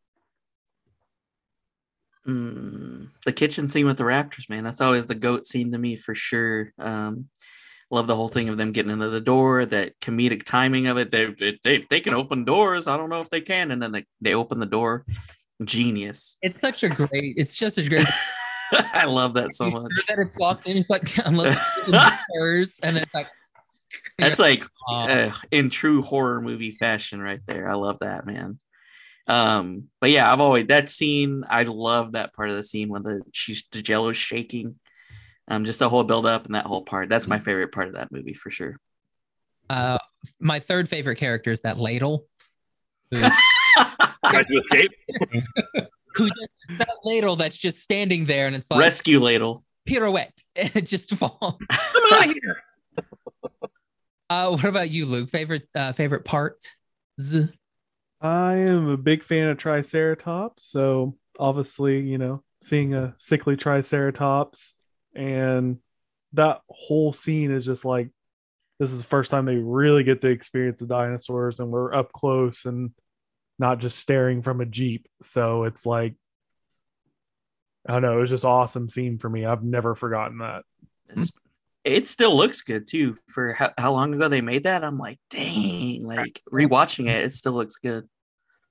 Mm, 2.27 3.09
the 3.23 3.33
kitchen 3.33 3.69
scene 3.69 3.85
with 3.85 3.97
the 3.97 4.03
Raptors, 4.03 4.49
man. 4.49 4.63
That's 4.63 4.81
always 4.81 5.05
the 5.05 5.15
goat 5.15 5.45
scene 5.45 5.71
to 5.71 5.77
me 5.77 5.95
for 5.95 6.15
sure. 6.15 6.71
Um, 6.79 7.29
love 7.91 8.07
the 8.07 8.15
whole 8.15 8.27
thing 8.27 8.49
of 8.49 8.57
them 8.57 8.71
getting 8.71 8.91
into 8.91 9.09
the 9.09 9.21
door, 9.21 9.65
that 9.65 9.99
comedic 9.99 10.43
timing 10.43 10.87
of 10.87 10.97
it. 10.97 11.11
They 11.11 11.57
they 11.63 11.85
they, 11.89 11.99
can 11.99 12.15
open 12.15 12.43
doors. 12.43 12.87
I 12.87 12.97
don't 12.97 13.09
know 13.09 13.21
if 13.21 13.29
they 13.29 13.41
can, 13.41 13.71
and 13.71 13.81
then 13.81 13.91
they, 13.91 14.05
they 14.21 14.33
open 14.33 14.59
the 14.59 14.65
door. 14.65 15.05
Genius. 15.63 16.37
It's 16.41 16.59
such 16.59 16.83
a 16.83 16.89
great. 16.89 17.35
It's 17.37 17.55
just 17.55 17.77
as 17.77 17.87
great. 17.87 18.07
I 18.93 19.05
love 19.05 19.33
that 19.33 19.53
so 19.53 19.69
much. 19.69 19.83
that 20.07 20.19
it's 20.19 20.37
locked 20.37 20.67
in. 20.67 20.77
It's 20.77 20.89
like 20.89 21.17
unless 21.25 21.57
it's 21.87 22.79
and 22.79 22.97
it's 22.97 23.13
like 23.13 23.27
That's 24.17 24.39
like 24.39 24.63
uh, 24.89 25.03
uh, 25.03 25.31
in 25.51 25.69
true 25.69 26.01
horror 26.01 26.41
movie 26.41 26.71
fashion 26.71 27.21
right 27.21 27.41
there. 27.45 27.69
I 27.69 27.75
love 27.75 27.99
that, 27.99 28.25
man. 28.25 28.57
Um, 29.27 29.85
but 30.01 30.11
yeah, 30.11 30.31
I've 30.31 30.39
always 30.39 30.67
that 30.67 30.87
scene. 30.89 31.43
I 31.49 31.63
love 31.63 32.11
that 32.13 32.33
part 32.33 32.49
of 32.49 32.55
the 32.55 32.63
scene 32.63 32.89
when 32.89 33.03
the 33.03 33.21
she's 33.31 33.63
the 33.71 33.81
jello's 33.81 34.17
shaking. 34.17 34.79
Um, 35.47 35.65
just 35.65 35.79
the 35.79 35.89
whole 35.89 36.03
build 36.03 36.25
up 36.25 36.45
and 36.45 36.55
that 36.55 36.65
whole 36.65 36.83
part. 36.83 37.09
That's 37.09 37.27
my 37.27 37.39
favorite 37.39 37.71
part 37.71 37.87
of 37.87 37.95
that 37.95 38.11
movie 38.11 38.33
for 38.33 38.49
sure. 38.49 38.79
uh, 39.69 39.97
my 40.39 40.59
third 40.59 40.89
favorite 40.89 41.17
character 41.17 41.51
is 41.51 41.61
that 41.61 41.77
ladle. 41.79 42.25
Who, 43.11 43.19
Try 44.29 44.43
to 44.43 44.57
escape. 44.57 44.91
who 46.15 46.29
that 46.77 46.89
ladle 47.03 47.35
that's 47.35 47.57
just 47.57 47.79
standing 47.81 48.25
there, 48.25 48.47
and 48.47 48.55
it's 48.55 48.71
like 48.71 48.79
Rescue 48.79 49.19
ladle. 49.19 49.63
pirouette, 49.85 50.37
and 50.55 50.71
it 50.75 50.85
just 50.87 51.13
falls. 51.13 51.39
Come 51.39 52.13
out 52.13 52.25
of 52.29 52.35
here. 52.41 52.63
Uh, 54.29 54.49
what 54.49 54.65
about 54.65 54.89
you, 54.89 55.05
Luke? 55.05 55.29
Favorite 55.29 55.67
uh, 55.75 55.91
favorite 55.93 56.25
part? 56.25 56.73
Z. 57.21 57.49
I 58.21 58.55
am 58.55 58.87
a 58.87 58.97
big 58.97 59.23
fan 59.23 59.49
of 59.49 59.57
Triceratops, 59.57 60.65
so 60.65 61.17
obviously, 61.37 61.99
you 61.99 62.17
know, 62.17 62.43
seeing 62.63 62.93
a 62.93 63.13
sickly 63.17 63.55
Triceratops 63.55 64.75
and 65.15 65.77
that 66.33 66.61
whole 66.69 67.13
scene 67.13 67.51
is 67.51 67.65
just 67.65 67.85
like 67.85 68.09
this 68.79 68.91
is 68.91 69.01
the 69.01 69.07
first 69.07 69.31
time 69.31 69.45
they 69.45 69.55
really 69.55 70.03
get 70.03 70.21
to 70.21 70.27
experience 70.27 70.79
the 70.79 70.85
dinosaurs 70.85 71.59
and 71.59 71.69
we're 71.69 71.93
up 71.93 72.11
close 72.11 72.65
and 72.65 72.91
not 73.57 73.79
just 73.79 73.97
staring 73.97 74.41
from 74.41 74.59
a 74.59 74.65
jeep. 74.65 75.07
So 75.21 75.63
it's 75.63 75.85
like 75.85 76.15
I 77.87 77.93
don't 77.93 78.01
know, 78.01 78.17
it 78.17 78.21
was 78.21 78.29
just 78.31 78.45
awesome 78.45 78.89
scene 78.89 79.19
for 79.19 79.29
me. 79.29 79.45
I've 79.45 79.63
never 79.63 79.95
forgotten 79.95 80.39
that. 80.39 80.63
It 81.85 82.07
still 82.07 82.35
looks 82.35 82.61
good 82.61 82.87
too 82.87 83.15
for 83.27 83.53
how, 83.53 83.71
how 83.77 83.93
long 83.93 84.13
ago 84.13 84.27
they 84.27 84.41
made 84.41 84.63
that. 84.63 84.83
I'm 84.83 84.97
like, 84.97 85.19
dang, 85.29 86.03
like 86.03 86.41
rewatching 86.51 87.07
it, 87.07 87.23
it 87.23 87.33
still 87.33 87.53
looks 87.53 87.77
good. 87.77 88.09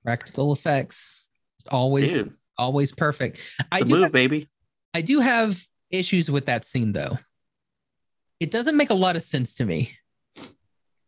Practical 0.03 0.51
effects, 0.51 1.29
always 1.71 2.11
Dude, 2.11 2.33
always 2.57 2.91
perfect. 2.91 3.41
I 3.71 3.79
the 3.79 3.85
do 3.85 3.93
move, 3.93 4.03
have, 4.03 4.11
baby. 4.11 4.49
I 4.93 5.01
do 5.01 5.21
have 5.21 5.63
issues 5.89 6.29
with 6.29 6.45
that 6.47 6.65
scene 6.65 6.91
though. 6.91 7.17
It 8.39 8.51
doesn't 8.51 8.75
make 8.75 8.89
a 8.89 8.95
lot 8.95 9.15
of 9.15 9.23
sense 9.23 9.55
to 9.55 9.65
me 9.65 9.91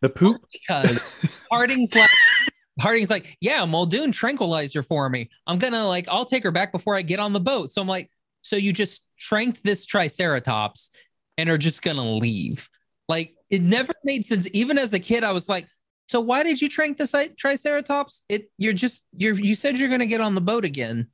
The 0.02 0.10
poop 0.10 0.42
because 0.52 1.00
Harding's 1.52 1.94
like 1.94 2.10
Harding's 2.80 3.10
like, 3.10 3.38
yeah, 3.42 3.66
Muldoon 3.66 4.12
tranquilizer 4.12 4.84
for 4.84 5.10
me. 5.10 5.30
I'm 5.46 5.58
gonna 5.58 5.86
like, 5.88 6.08
I'll 6.10 6.26
take 6.26 6.44
her 6.44 6.52
back 6.52 6.72
before 6.72 6.96
I 6.96 7.02
get 7.02 7.20
on 7.20 7.34
the 7.34 7.40
boat. 7.40 7.72
So 7.72 7.82
I'm 7.82 7.88
like, 7.88 8.10
so 8.44 8.56
you 8.56 8.72
just 8.72 9.06
tranked 9.20 9.62
this 9.64 9.86
Triceratops 9.86 10.92
and 11.38 11.50
are 11.50 11.58
just 11.58 11.82
gonna 11.82 12.10
leave? 12.10 12.70
Like, 13.10 13.36
it 13.50 13.62
never 13.62 13.94
made 14.04 14.26
sense. 14.26 14.48
Even 14.54 14.78
as 14.78 14.94
a 14.94 15.00
kid, 15.00 15.24
I 15.24 15.32
was 15.32 15.48
like, 15.48 15.68
so 16.10 16.20
why 16.22 16.44
did 16.44 16.62
you 16.62 16.70
trank 16.70 16.98
the 16.98 17.08
si- 17.08 17.30
Triceratops? 17.38 18.24
It 18.30 18.50
you're 18.58 18.74
just 18.74 19.04
you're 19.18 19.36
you 19.36 19.56
said 19.56 19.78
you're 19.78 19.90
gonna 19.90 20.06
get 20.06 20.22
on 20.22 20.36
the 20.36 20.42
boat 20.42 20.66
again. 20.66 21.08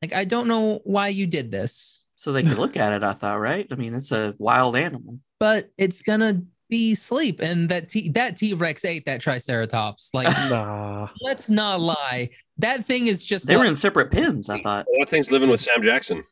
Like, 0.00 0.14
I 0.14 0.24
don't 0.24 0.48
know 0.48 0.80
why 0.84 1.08
you 1.08 1.26
did 1.28 1.50
this, 1.52 2.06
So 2.16 2.32
they 2.32 2.42
could 2.42 2.58
look 2.58 2.76
at 2.76 2.92
it, 2.92 3.04
I 3.04 3.12
thought, 3.12 3.38
right? 3.38 3.66
I 3.70 3.76
mean, 3.76 3.94
it's 3.94 4.10
a 4.10 4.34
wild 4.38 4.74
animal. 4.76 5.18
but 5.38 5.70
it's 5.78 6.02
gonna 6.02 6.42
be 6.68 6.94
sleep. 6.94 7.40
And 7.40 7.68
that 7.68 7.88
T 7.88 8.08
that 8.10 8.36
T 8.36 8.54
Rex 8.54 8.84
ate 8.84 9.04
that 9.06 9.20
Triceratops. 9.20 10.10
Like, 10.14 10.26
nah. 10.50 11.08
let's 11.22 11.48
not 11.50 11.80
lie. 11.80 12.30
That 12.58 12.84
thing 12.84 13.06
is 13.08 13.24
just 13.24 13.46
They 13.46 13.56
were 13.56 13.64
in 13.64 13.76
separate 13.76 14.10
pens. 14.10 14.48
I 14.50 14.60
thought. 14.60 14.86
That 14.98 15.08
thing's 15.10 15.30
living 15.30 15.50
with 15.50 15.60
Sam 15.60 15.82
Jackson. 15.82 16.24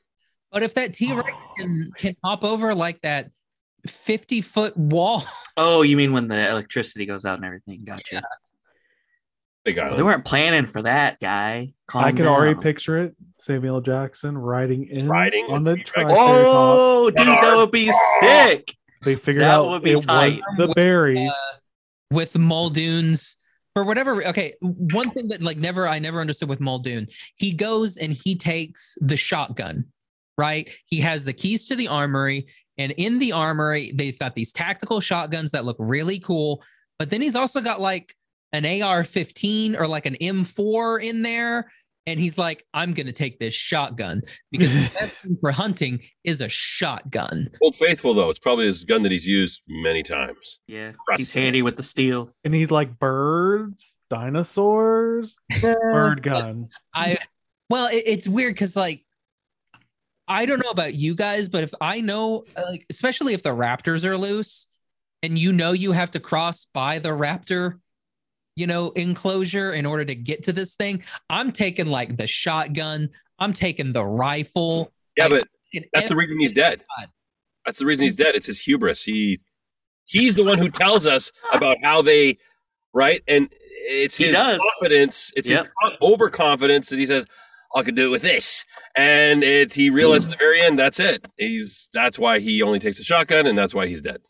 But 0.52 0.62
if 0.62 0.74
that 0.74 0.94
T 0.94 1.12
Rex 1.12 1.30
oh, 1.34 1.54
can 1.58 1.90
can 1.96 2.16
hop 2.24 2.44
over 2.44 2.74
like 2.74 3.00
that 3.02 3.30
fifty 3.86 4.40
foot 4.40 4.76
wall, 4.76 5.24
Oh, 5.56 5.82
you 5.82 5.96
mean 5.96 6.12
when 6.12 6.28
the 6.28 6.48
electricity 6.50 7.06
goes 7.06 7.24
out 7.24 7.36
and 7.36 7.44
everything? 7.44 7.82
Gotcha. 7.84 8.22
Big 9.64 9.76
They 9.76 9.82
island. 9.82 10.04
weren't 10.04 10.24
planning 10.24 10.64
for 10.66 10.82
that, 10.82 11.20
guy. 11.20 11.68
Calm 11.86 12.04
I 12.04 12.12
can 12.12 12.26
already 12.26 12.58
picture 12.58 12.98
it. 13.04 13.14
Samuel 13.38 13.80
Jackson 13.82 14.36
riding 14.36 14.86
in 14.88 15.06
Riding 15.06 15.46
on 15.50 15.64
the 15.64 15.74
T-Rex. 15.76 16.10
Oh, 16.14 17.10
dude, 17.10 17.26
that 17.26 17.56
would 17.56 17.70
be 17.70 17.92
sick. 18.20 18.74
They 19.02 19.16
figured 19.16 19.42
that 19.42 19.58
out 19.58 19.68
would 19.68 19.82
be 19.82 19.92
it 19.92 20.00
tight. 20.02 20.40
was 20.56 20.68
the 20.68 20.74
berries. 20.74 21.30
Uh, 21.30 21.56
with 22.10 22.36
Muldoon's 22.38 23.36
for 23.74 23.84
whatever. 23.84 24.26
Okay, 24.28 24.54
one 24.60 25.10
thing 25.10 25.28
that 25.28 25.42
like 25.42 25.58
never 25.58 25.86
I 25.86 25.98
never 25.98 26.20
understood 26.20 26.48
with 26.48 26.60
Muldoon, 26.60 27.06
he 27.36 27.52
goes 27.52 27.96
and 27.98 28.12
he 28.14 28.36
takes 28.36 28.96
the 29.00 29.16
shotgun, 29.16 29.86
right? 30.40 30.70
He 30.86 30.98
has 31.00 31.24
the 31.26 31.34
keys 31.34 31.66
to 31.66 31.76
the 31.76 31.86
armory, 31.88 32.46
and 32.78 32.92
in 32.92 33.18
the 33.18 33.32
armory 33.32 33.92
they've 33.94 34.18
got 34.18 34.34
these 34.34 34.52
tactical 34.52 35.00
shotguns 35.00 35.50
that 35.50 35.66
look 35.66 35.76
really 35.78 36.18
cool. 36.18 36.62
But 36.98 37.10
then 37.10 37.20
he's 37.20 37.36
also 37.36 37.60
got 37.60 37.78
like 37.80 38.14
an 38.52 38.64
AR-15 38.64 39.78
or 39.78 39.86
like 39.86 40.06
an 40.06 40.16
M4 40.20 41.02
in 41.02 41.22
there. 41.22 41.70
And 42.06 42.18
he's 42.18 42.38
like, 42.38 42.64
I'm 42.72 42.94
gonna 42.94 43.12
take 43.12 43.38
this 43.38 43.52
shotgun 43.54 44.22
because 44.50 44.70
the 44.70 44.90
best 44.98 45.18
thing 45.18 45.36
for 45.40 45.52
hunting 45.52 46.00
is 46.24 46.40
a 46.40 46.48
shotgun. 46.48 47.48
Old 47.62 47.76
Faithful, 47.76 48.14
though, 48.14 48.30
it's 48.30 48.38
probably 48.38 48.66
his 48.66 48.84
gun 48.84 49.02
that 49.02 49.12
he's 49.12 49.26
used 49.26 49.60
many 49.68 50.02
times. 50.02 50.60
Yeah, 50.66 50.92
Trust 51.06 51.18
he's 51.18 51.34
me. 51.36 51.42
handy 51.42 51.62
with 51.62 51.76
the 51.76 51.82
steel. 51.82 52.30
and 52.42 52.54
he's 52.54 52.70
like 52.70 52.98
birds, 52.98 53.96
dinosaurs, 54.08 55.36
bird 55.60 56.22
gun. 56.22 56.68
I 56.94 57.18
well, 57.68 57.86
it, 57.92 58.02
it's 58.06 58.26
weird 58.26 58.54
because 58.54 58.74
like 58.76 59.04
I 60.30 60.46
don't 60.46 60.60
know 60.62 60.70
about 60.70 60.94
you 60.94 61.14
guys, 61.16 61.48
but 61.48 61.64
if 61.64 61.74
I 61.80 62.00
know, 62.00 62.44
uh, 62.56 62.62
like 62.70 62.86
especially 62.88 63.34
if 63.34 63.42
the 63.42 63.50
raptors 63.50 64.04
are 64.04 64.16
loose, 64.16 64.68
and 65.22 65.36
you 65.38 65.52
know 65.52 65.72
you 65.72 65.92
have 65.92 66.12
to 66.12 66.20
cross 66.20 66.66
by 66.72 67.00
the 67.00 67.08
raptor, 67.10 67.80
you 68.56 68.66
know, 68.66 68.90
enclosure 68.92 69.72
in 69.72 69.84
order 69.84 70.04
to 70.04 70.14
get 70.14 70.44
to 70.44 70.52
this 70.52 70.76
thing, 70.76 71.02
I'm 71.28 71.50
taking 71.50 71.86
like 71.86 72.16
the 72.16 72.28
shotgun, 72.28 73.10
I'm 73.40 73.52
taking 73.52 73.92
the 73.92 74.04
rifle. 74.04 74.92
Yeah, 75.16 75.26
like, 75.26 75.44
but 75.72 75.82
that's 75.92 76.08
the 76.08 76.16
reason 76.16 76.38
he's 76.38 76.52
dead. 76.52 76.84
God. 76.96 77.08
That's 77.66 77.80
the 77.80 77.86
reason 77.86 78.04
he's 78.04 78.16
dead. 78.16 78.34
It's 78.36 78.46
his 78.46 78.60
hubris. 78.60 79.02
He 79.02 79.40
he's 80.04 80.36
the 80.36 80.44
one 80.44 80.58
who 80.58 80.70
tells 80.70 81.06
us 81.08 81.32
about 81.52 81.78
how 81.82 82.02
they 82.02 82.38
right, 82.94 83.22
and 83.26 83.48
it's 83.82 84.16
He 84.16 84.26
his 84.26 84.36
does. 84.36 84.60
confidence. 84.60 85.32
It's 85.34 85.48
Yep. 85.48 85.62
his 85.64 85.92
overconfidence 86.00 86.88
that 86.90 86.98
he 86.98 87.06
says, 87.06 87.24
"I 87.74 87.82
could 87.82 87.96
do 87.96 88.08
it 88.08 88.10
with 88.10 88.22
this," 88.22 88.64
and 88.96 89.42
it's 89.42 89.74
he 89.74 89.90
realizes 89.90 90.28
at 90.28 90.32
the 90.32 90.36
very 90.38 90.60
end 90.60 90.78
that's 90.78 91.00
it. 91.00 91.26
He's 91.36 91.88
that's 91.92 92.18
why 92.18 92.38
he 92.38 92.62
only 92.62 92.78
takes 92.78 92.98
a 92.98 93.04
shotgun, 93.04 93.46
and 93.46 93.56
that's 93.58 93.74
why 93.74 93.86
he's 93.86 94.00
dead. 94.00 94.20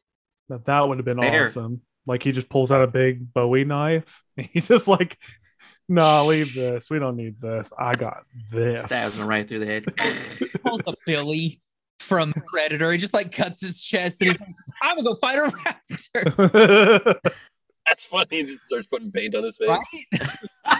That, 0.49 0.67
that 0.67 0.89
would 0.89 0.99
have 0.99 1.05
been 1.05 1.21
Fair. 1.21 1.47
awesome. 1.47 1.83
Like 2.07 2.23
he 2.23 2.33
just 2.33 2.49
pulls 2.49 2.73
out 2.73 2.83
a 2.83 2.87
big 2.87 3.33
Bowie 3.33 3.65
knife. 3.65 4.05
And 4.37 4.49
he's 4.53 4.69
just 4.69 4.89
like, 4.89 5.19
"No, 5.89 6.27
leave 6.27 6.55
this. 6.55 6.89
We 6.89 6.99
don't 6.99 7.17
need 7.17 7.41
this. 7.41 7.73
I 7.79 7.95
got 7.95 8.23
this." 8.51 8.83
Stabs 8.83 9.19
him 9.19 9.27
right 9.27 9.47
through 9.47 9.59
the 9.59 9.67
head. 9.67 9.85
pulls 10.65 10.81
the 10.83 10.95
Billy 11.05 11.61
from 12.01 12.33
Predator. 12.47 12.91
He 12.93 12.99
just 12.99 13.15
like 13.15 13.31
cuts 13.31 13.61
his 13.61 13.81
chest 13.81 14.21
and 14.21 14.31
he's 14.31 14.41
like, 14.41 14.49
I'm 14.83 14.97
gonna 14.97 15.09
go 15.09 15.15
fight 15.15 15.39
a 15.39 15.51
raptor. 15.51 17.21
That's 17.87 18.05
funny. 18.05 18.27
He 18.31 18.43
just 18.45 18.65
starts 18.67 18.89
putting 18.89 19.13
paint 19.13 19.35
on 19.35 19.45
his 19.45 19.57
face. 19.57 19.69
Right? 19.69 20.79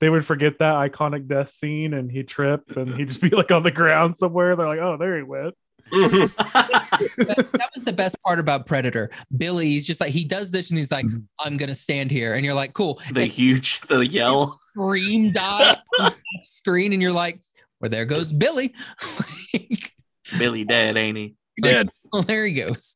They 0.00 0.08
would 0.10 0.24
forget 0.26 0.58
that 0.58 0.74
iconic 0.74 1.26
death 1.26 1.50
scene, 1.50 1.94
and 1.94 2.10
he'd 2.10 2.28
trip, 2.28 2.76
and 2.76 2.94
he'd 2.94 3.08
just 3.08 3.20
be 3.20 3.30
like 3.30 3.50
on 3.50 3.62
the 3.62 3.70
ground 3.70 4.16
somewhere. 4.16 4.54
They're 4.56 4.66
like, 4.68 4.80
"Oh, 4.80 4.96
there 4.98 5.16
he 5.16 5.22
went." 5.22 5.54
That, 5.90 7.48
that 7.52 7.70
was 7.74 7.84
the 7.84 7.92
best 7.92 8.16
part 8.22 8.38
about 8.38 8.66
Predator. 8.66 9.10
Billy, 9.36 9.66
he's 9.70 9.86
just 9.86 10.00
like 10.00 10.10
he 10.12 10.24
does 10.24 10.50
this 10.50 10.68
and 10.70 10.78
he's 10.78 10.90
like, 10.90 11.06
Mm-hmm. 11.06 11.18
I'm 11.40 11.56
gonna 11.56 11.74
stand 11.74 12.10
here, 12.10 12.34
and 12.34 12.44
you're 12.44 12.54
like, 12.54 12.72
cool. 12.74 13.00
the 13.12 13.22
And 13.22 13.30
huge, 13.30 13.80
the 13.82 14.06
yell. 14.06 14.58
scream 14.72 15.32
die 15.32 15.76
screen, 16.44 16.92
and 16.92 17.00
you're 17.02 17.12
like, 17.12 17.40
"Well, 17.80 17.90
there 17.90 18.04
goes 18.04 18.32
Billy." 18.32 18.74
like, 19.54 19.92
Billy 20.38 20.64
dead, 20.64 20.96
ain't 20.96 21.16
he? 21.16 21.34
He 21.56 21.62
did. 21.62 21.90
well, 22.12 22.22
there 22.22 22.46
he 22.46 22.52
goes. 22.52 22.94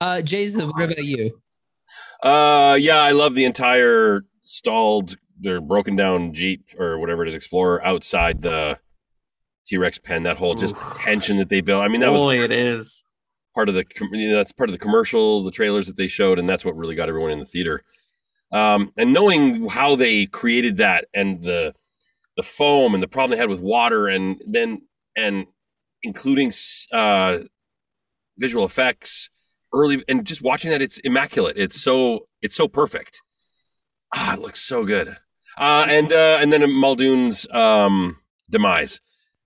Uh, 0.00 0.22
Jason, 0.22 0.68
what 0.68 0.84
about 0.92 1.02
you? 1.04 1.40
Uh, 2.22 2.76
yeah, 2.78 3.00
I 3.02 3.10
love 3.10 3.34
the 3.34 3.44
entire 3.44 4.22
stalled 4.44 5.16
or 5.46 5.60
broken 5.60 5.96
down 5.96 6.32
Jeep 6.34 6.64
or 6.78 6.98
whatever 6.98 7.22
it 7.24 7.28
is, 7.28 7.36
Explorer 7.36 7.84
outside 7.84 8.42
the 8.42 8.78
T 9.66 9.76
Rex 9.76 9.98
pen. 9.98 10.22
That 10.22 10.36
whole 10.38 10.54
just 10.54 10.74
Oof. 10.74 10.98
tension 11.00 11.38
that 11.38 11.48
they 11.48 11.60
built. 11.60 11.82
I 11.82 11.88
mean, 11.88 12.00
that 12.00 12.10
was 12.12 12.20
Boy, 12.20 12.42
it 12.42 12.52
is. 12.52 13.02
part 13.54 13.68
of 13.68 13.74
the 13.74 13.84
com- 13.84 14.14
you 14.14 14.30
know, 14.30 14.36
that's 14.36 14.52
part 14.52 14.68
of 14.68 14.72
the 14.72 14.78
commercial, 14.78 15.42
the 15.42 15.50
trailers 15.50 15.86
that 15.86 15.96
they 15.96 16.06
showed, 16.06 16.38
and 16.38 16.48
that's 16.48 16.64
what 16.64 16.76
really 16.76 16.94
got 16.94 17.08
everyone 17.08 17.30
in 17.30 17.38
the 17.38 17.44
theater. 17.46 17.82
Um, 18.50 18.92
and 18.96 19.12
knowing 19.12 19.68
how 19.68 19.94
they 19.94 20.24
created 20.26 20.78
that 20.78 21.06
and 21.12 21.42
the 21.42 21.74
the 22.36 22.42
foam 22.42 22.94
and 22.94 23.02
the 23.02 23.08
problem 23.08 23.32
they 23.32 23.40
had 23.40 23.50
with 23.50 23.60
water, 23.60 24.08
and 24.08 24.40
then 24.46 24.82
and 25.16 25.46
including 26.02 26.52
uh, 26.92 27.38
visual 28.38 28.64
effects 28.64 29.28
early, 29.74 30.02
and 30.08 30.24
just 30.24 30.40
watching 30.40 30.70
that, 30.70 30.80
it's 30.80 30.98
immaculate. 31.00 31.58
It's 31.58 31.80
so 31.80 32.28
it's 32.40 32.54
so 32.54 32.68
perfect. 32.68 33.20
Ah, 34.14 34.34
it 34.34 34.40
looks 34.40 34.60
so 34.60 34.86
good. 34.86 35.18
Uh, 35.58 35.86
and 35.88 36.12
uh, 36.12 36.38
and 36.40 36.52
then 36.52 36.72
Muldoon's 36.72 37.46
um, 37.50 38.16
demise, 38.48 39.00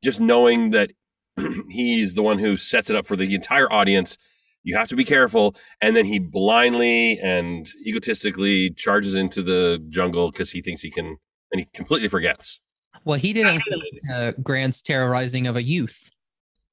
just 0.04 0.20
knowing 0.20 0.70
that 0.70 0.92
he's 1.70 2.14
the 2.14 2.22
one 2.22 2.38
who 2.38 2.56
sets 2.56 2.90
it 2.90 2.96
up 2.96 3.06
for 3.06 3.16
the 3.16 3.34
entire 3.34 3.72
audience. 3.72 4.18
You 4.62 4.76
have 4.76 4.88
to 4.88 4.96
be 4.96 5.04
careful, 5.04 5.56
and 5.80 5.96
then 5.96 6.04
he 6.04 6.18
blindly 6.18 7.18
and 7.18 7.68
egotistically 7.84 8.70
charges 8.70 9.14
into 9.14 9.42
the 9.42 9.84
jungle 9.88 10.30
because 10.30 10.52
he 10.52 10.60
thinks 10.60 10.82
he 10.82 10.90
can, 10.90 11.16
and 11.50 11.60
he 11.60 11.66
completely 11.74 12.08
forgets. 12.08 12.60
Well, 13.04 13.18
he 13.18 13.32
didn't 13.32 13.62
listen 13.68 13.92
to 14.10 14.34
Grant's 14.42 14.82
terrorizing 14.82 15.46
of 15.46 15.56
a 15.56 15.62
youth 15.62 16.10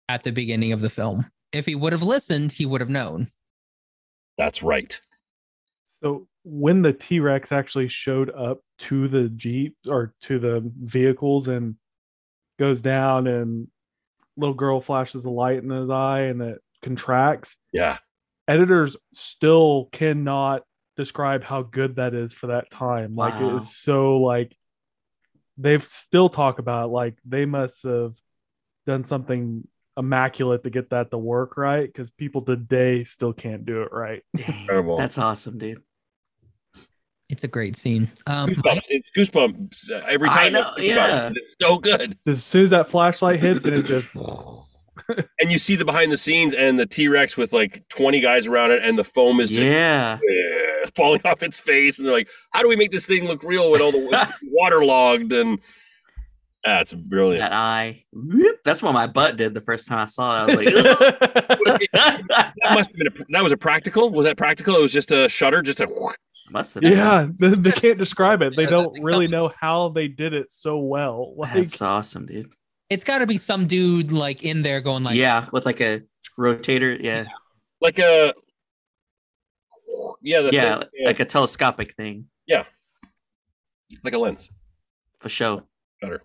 at 0.07 0.23
the 0.23 0.31
beginning 0.31 0.73
of 0.73 0.81
the 0.81 0.89
film. 0.89 1.25
If 1.51 1.65
he 1.65 1.73
would 1.73 1.93
have 1.93 2.03
listened, 2.03 2.51
he 2.51 2.65
would 2.65 2.81
have 2.81 2.89
known. 2.89 3.27
That's 4.37 4.61
right. 4.61 4.99
So 6.01 6.27
when 6.43 6.81
the 6.81 6.93
T 6.93 7.19
Rex 7.19 7.51
actually 7.51 7.89
showed 7.89 8.29
up 8.29 8.59
to 8.79 9.07
the 9.07 9.29
Jeep 9.29 9.75
or 9.87 10.13
to 10.21 10.39
the 10.39 10.61
vehicles 10.79 11.47
and 11.47 11.75
goes 12.57 12.81
down 12.81 13.27
and 13.27 13.67
little 14.37 14.55
girl 14.55 14.81
flashes 14.81 15.25
a 15.25 15.29
light 15.29 15.61
in 15.61 15.69
his 15.69 15.89
eye 15.89 16.21
and 16.21 16.41
it 16.41 16.59
contracts, 16.81 17.55
Yeah, 17.73 17.97
editors 18.47 18.95
still 19.13 19.89
cannot 19.91 20.63
describe 20.95 21.43
how 21.43 21.61
good 21.61 21.97
that 21.97 22.13
is 22.13 22.33
for 22.33 22.47
that 22.47 22.69
time. 22.69 23.15
Like 23.15 23.33
it 23.35 23.43
Wow. 23.43 23.59
so 23.59 24.17
like 24.17 24.55
they've 25.57 25.87
still 25.89 26.29
talk 26.29 26.59
about 26.59 26.89
like 26.89 27.17
they 27.25 27.45
must 27.45 27.83
have 27.83 28.13
done 28.87 29.05
something 29.05 29.67
immaculate 29.97 30.63
to 30.63 30.69
get 30.69 30.89
that 30.91 31.11
to 31.11 31.17
work 31.17 31.57
right 31.57 31.85
because 31.85 32.09
people 32.11 32.41
today 32.41 33.03
still 33.03 33.33
can't 33.33 33.65
do 33.65 33.81
it 33.81 33.91
right. 33.91 34.23
Dang, 34.35 34.95
that's 34.97 35.17
awesome, 35.17 35.57
dude. 35.57 35.83
It's 37.29 37.43
a 37.43 37.47
great 37.47 37.75
scene. 37.75 38.09
Um, 38.27 38.49
goosebumps. 38.49 38.81
It's 38.89 39.09
goosebumps 39.15 39.91
uh, 39.91 40.01
every 40.07 40.29
I 40.29 40.33
time. 40.45 40.53
know, 40.53 40.71
It's 40.77 40.87
yeah. 40.95 41.29
it's 41.33 41.55
so 41.61 41.77
good. 41.77 42.17
As 42.27 42.43
soon 42.43 42.63
as 42.63 42.69
that 42.71 42.89
flashlight 42.89 43.41
hits 43.41 43.63
and 43.65 43.77
it 43.77 43.85
just 43.85 44.07
And 45.39 45.51
you 45.51 45.57
see 45.59 45.75
the 45.75 45.85
behind 45.85 46.11
the 46.11 46.17
scenes 46.17 46.53
and 46.53 46.77
the 46.77 46.85
T 46.85 47.07
Rex 47.07 47.37
with 47.37 47.53
like 47.53 47.83
twenty 47.89 48.19
guys 48.19 48.47
around 48.47 48.71
it, 48.71 48.81
and 48.83 48.97
the 48.97 49.03
foam 49.03 49.39
is 49.39 49.49
just 49.49 49.61
Yeah. 49.61 50.17
falling 50.95 51.21
off 51.25 51.41
its 51.43 51.59
face, 51.59 51.97
and 51.99 52.07
they're 52.07 52.13
like, 52.13 52.29
"How 52.51 52.61
do 52.61 52.67
we 52.69 52.75
make 52.75 52.91
this 52.91 53.05
thing 53.05 53.25
look 53.25 53.41
real 53.43 53.71
with 53.71 53.81
all 53.81 53.91
the 53.91 54.33
waterlogged?" 54.51 55.31
And 55.33 55.59
that's 56.63 56.93
brilliant. 56.93 57.39
That 57.39 57.53
eye. 57.53 58.03
Whoop. 58.11 58.59
That's 58.65 58.83
what 58.83 58.93
my 58.93 59.07
butt 59.07 59.37
did 59.37 59.53
the 59.53 59.61
first 59.61 59.87
time 59.87 59.99
I 59.99 60.05
saw 60.07 60.45
it. 60.45 60.51
I 60.51 60.55
was 60.55 60.55
like, 60.65 61.89
that 61.91 62.53
must 62.75 62.89
have 62.91 62.97
been 62.97 63.07
a, 63.07 63.25
that 63.29 63.43
was 63.43 63.51
a 63.51 63.57
practical. 63.57 64.09
Was 64.11 64.25
that 64.25 64.37
practical? 64.37 64.75
It 64.75 64.81
was 64.81 64.93
just 64.93 65.11
a 65.11 65.29
shutter, 65.29 65.61
just 65.61 65.79
a. 65.79 65.87
must 66.51 66.73
have 66.75 66.83
yeah, 66.83 67.27
they, 67.39 67.49
they 67.49 67.71
can't 67.71 67.97
describe 67.97 68.41
it. 68.41 68.55
They 68.55 68.63
Yeah, 68.63 68.69
don't 68.69 69.01
really 69.01 69.25
something- 69.25 69.31
know 69.31 69.53
how 69.59 69.89
they 69.89 70.07
did 70.07 70.33
it 70.33 70.51
so 70.51 70.77
well. 70.79 71.33
Like 71.37 71.53
That's 71.53 71.81
awesome, 71.81 72.25
dude. 72.25 72.49
it's 72.89 73.03
got 73.03 73.19
to 73.19 73.27
be 73.27 73.37
some 73.37 73.65
dude 73.67 74.11
like 74.11 74.43
in 74.43 74.61
there 74.61 74.81
going 74.81 75.03
like, 75.03 75.15
yeah, 75.15 75.47
with 75.51 75.65
like 75.65 75.81
a 75.81 76.01
rotator. 76.37 76.97
Yeah. 77.01 77.25
like 77.81 77.99
a 77.99 78.33
yeah, 80.21 80.41
the 80.41 80.49
Yeah, 80.51 80.79
thing- 80.79 80.89
yeah, 80.93 81.07
like 81.07 81.19
a 81.19 81.25
telescopic 81.25 81.93
thing 81.95 82.25
yeah, 82.47 82.63
like 84.03 84.13
a 84.13 84.17
lens. 84.17 84.49
for 85.19 85.29
sure. 85.29 85.63
Shutter. 86.01 86.23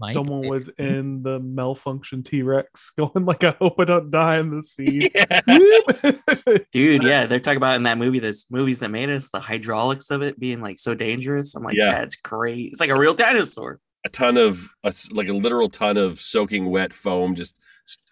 Mike, 0.00 0.14
someone 0.14 0.46
was 0.48 0.68
in 0.78 1.22
the 1.22 1.38
malfunction 1.40 2.22
T 2.22 2.42
Rex 2.42 2.90
going 2.98 3.24
like, 3.24 3.44
I 3.44 3.50
hope 3.58 3.74
I 3.78 3.84
don't 3.84 4.10
die 4.10 4.38
in 4.38 4.50
the 4.54 4.62
scene. 4.62 5.08
Yeah. 5.14 6.62
Dude, 6.72 7.02
yeah, 7.02 7.26
they're 7.26 7.40
talking 7.40 7.56
about 7.58 7.76
in 7.76 7.82
that 7.84 7.98
movie, 7.98 8.18
this 8.18 8.50
movies 8.50 8.80
that 8.80 8.90
made 8.90 9.10
us, 9.10 9.30
the 9.30 9.40
hydraulics 9.40 10.10
of 10.10 10.22
it 10.22 10.38
being 10.38 10.60
like 10.60 10.78
so 10.78 10.94
dangerous. 10.94 11.54
I'm 11.54 11.62
like, 11.62 11.76
Yeah. 11.76 11.92
that's 11.92 12.16
great. 12.16 12.70
It's 12.72 12.80
like 12.80 12.90
a 12.90 12.98
real 12.98 13.14
dinosaur. 13.14 13.80
a 14.06 14.08
ton 14.08 14.36
of 14.36 14.68
a, 14.84 14.94
like 15.12 15.28
a 15.28 15.32
literal 15.32 15.68
ton 15.68 15.96
of 15.96 16.20
soaking 16.20 16.66
wet 16.70 16.92
foam 16.92 17.34
just 17.34 17.54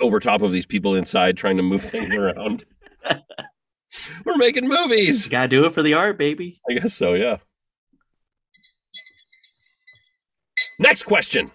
over 0.00 0.18
top 0.20 0.42
of 0.42 0.52
these 0.52 0.66
people 0.66 0.94
inside 0.94 1.36
trying 1.36 1.56
to 1.58 1.62
move 1.62 1.82
things 1.82 2.14
around. 2.14 2.64
We're 4.24 4.36
making 4.36 4.68
movies. 4.68 5.24
You 5.26 5.30
gotta 5.30 5.48
do 5.48 5.64
it 5.64 5.72
for 5.72 5.82
the 5.82 5.94
art, 5.94 6.18
baby. 6.18 6.60
I 6.68 6.74
guess 6.74 6.94
so. 6.94 7.14
Yeah. 7.14 7.36
Next 10.78 11.04
question. 11.04 11.50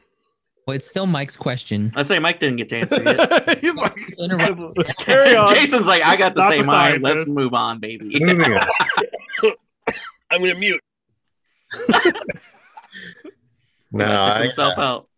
Well, 0.71 0.77
it's 0.77 0.87
still 0.87 1.05
Mike's 1.05 1.35
question. 1.35 1.91
I 1.97 2.03
say 2.03 2.17
Mike 2.17 2.39
didn't 2.39 2.55
get 2.55 2.69
to 2.69 2.77
answer 2.77 3.03
yet. 3.03 3.59
He's 3.61 3.73
like, 3.73 3.93
Interrupt. 4.17 4.97
carry 4.99 5.35
on. 5.35 5.45
Jason's 5.53 5.85
like, 5.85 6.01
I 6.01 6.15
got 6.15 6.33
to 6.35 6.39
Not 6.39 6.49
say 6.49 6.57
the 6.59 6.63
mine. 6.63 7.01
Let's 7.01 7.25
scientist. 7.25 7.27
move 7.27 7.53
on, 7.53 7.79
baby. 7.81 8.17
Moving 8.23 8.53
on. 8.53 8.67
I'm 10.31 10.39
gonna 10.41 10.55
mute. 10.55 10.81
No, 13.93 14.05
Took 14.05 14.13
I, 14.13 14.39
himself 14.43 14.73
out. 14.77 15.09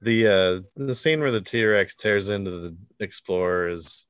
the 0.00 0.28
uh 0.28 0.60
the 0.76 0.94
scene 0.94 1.18
where 1.18 1.32
the 1.32 1.40
T-Rex 1.40 1.96
tears 1.96 2.28
into 2.28 2.52
the 2.52 2.76
Explorer 3.00 3.66
is 3.68 4.06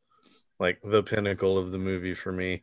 like 0.60 0.78
the 0.84 1.02
pinnacle 1.02 1.56
of 1.56 1.72
the 1.72 1.78
movie 1.78 2.12
for 2.12 2.30
me. 2.30 2.62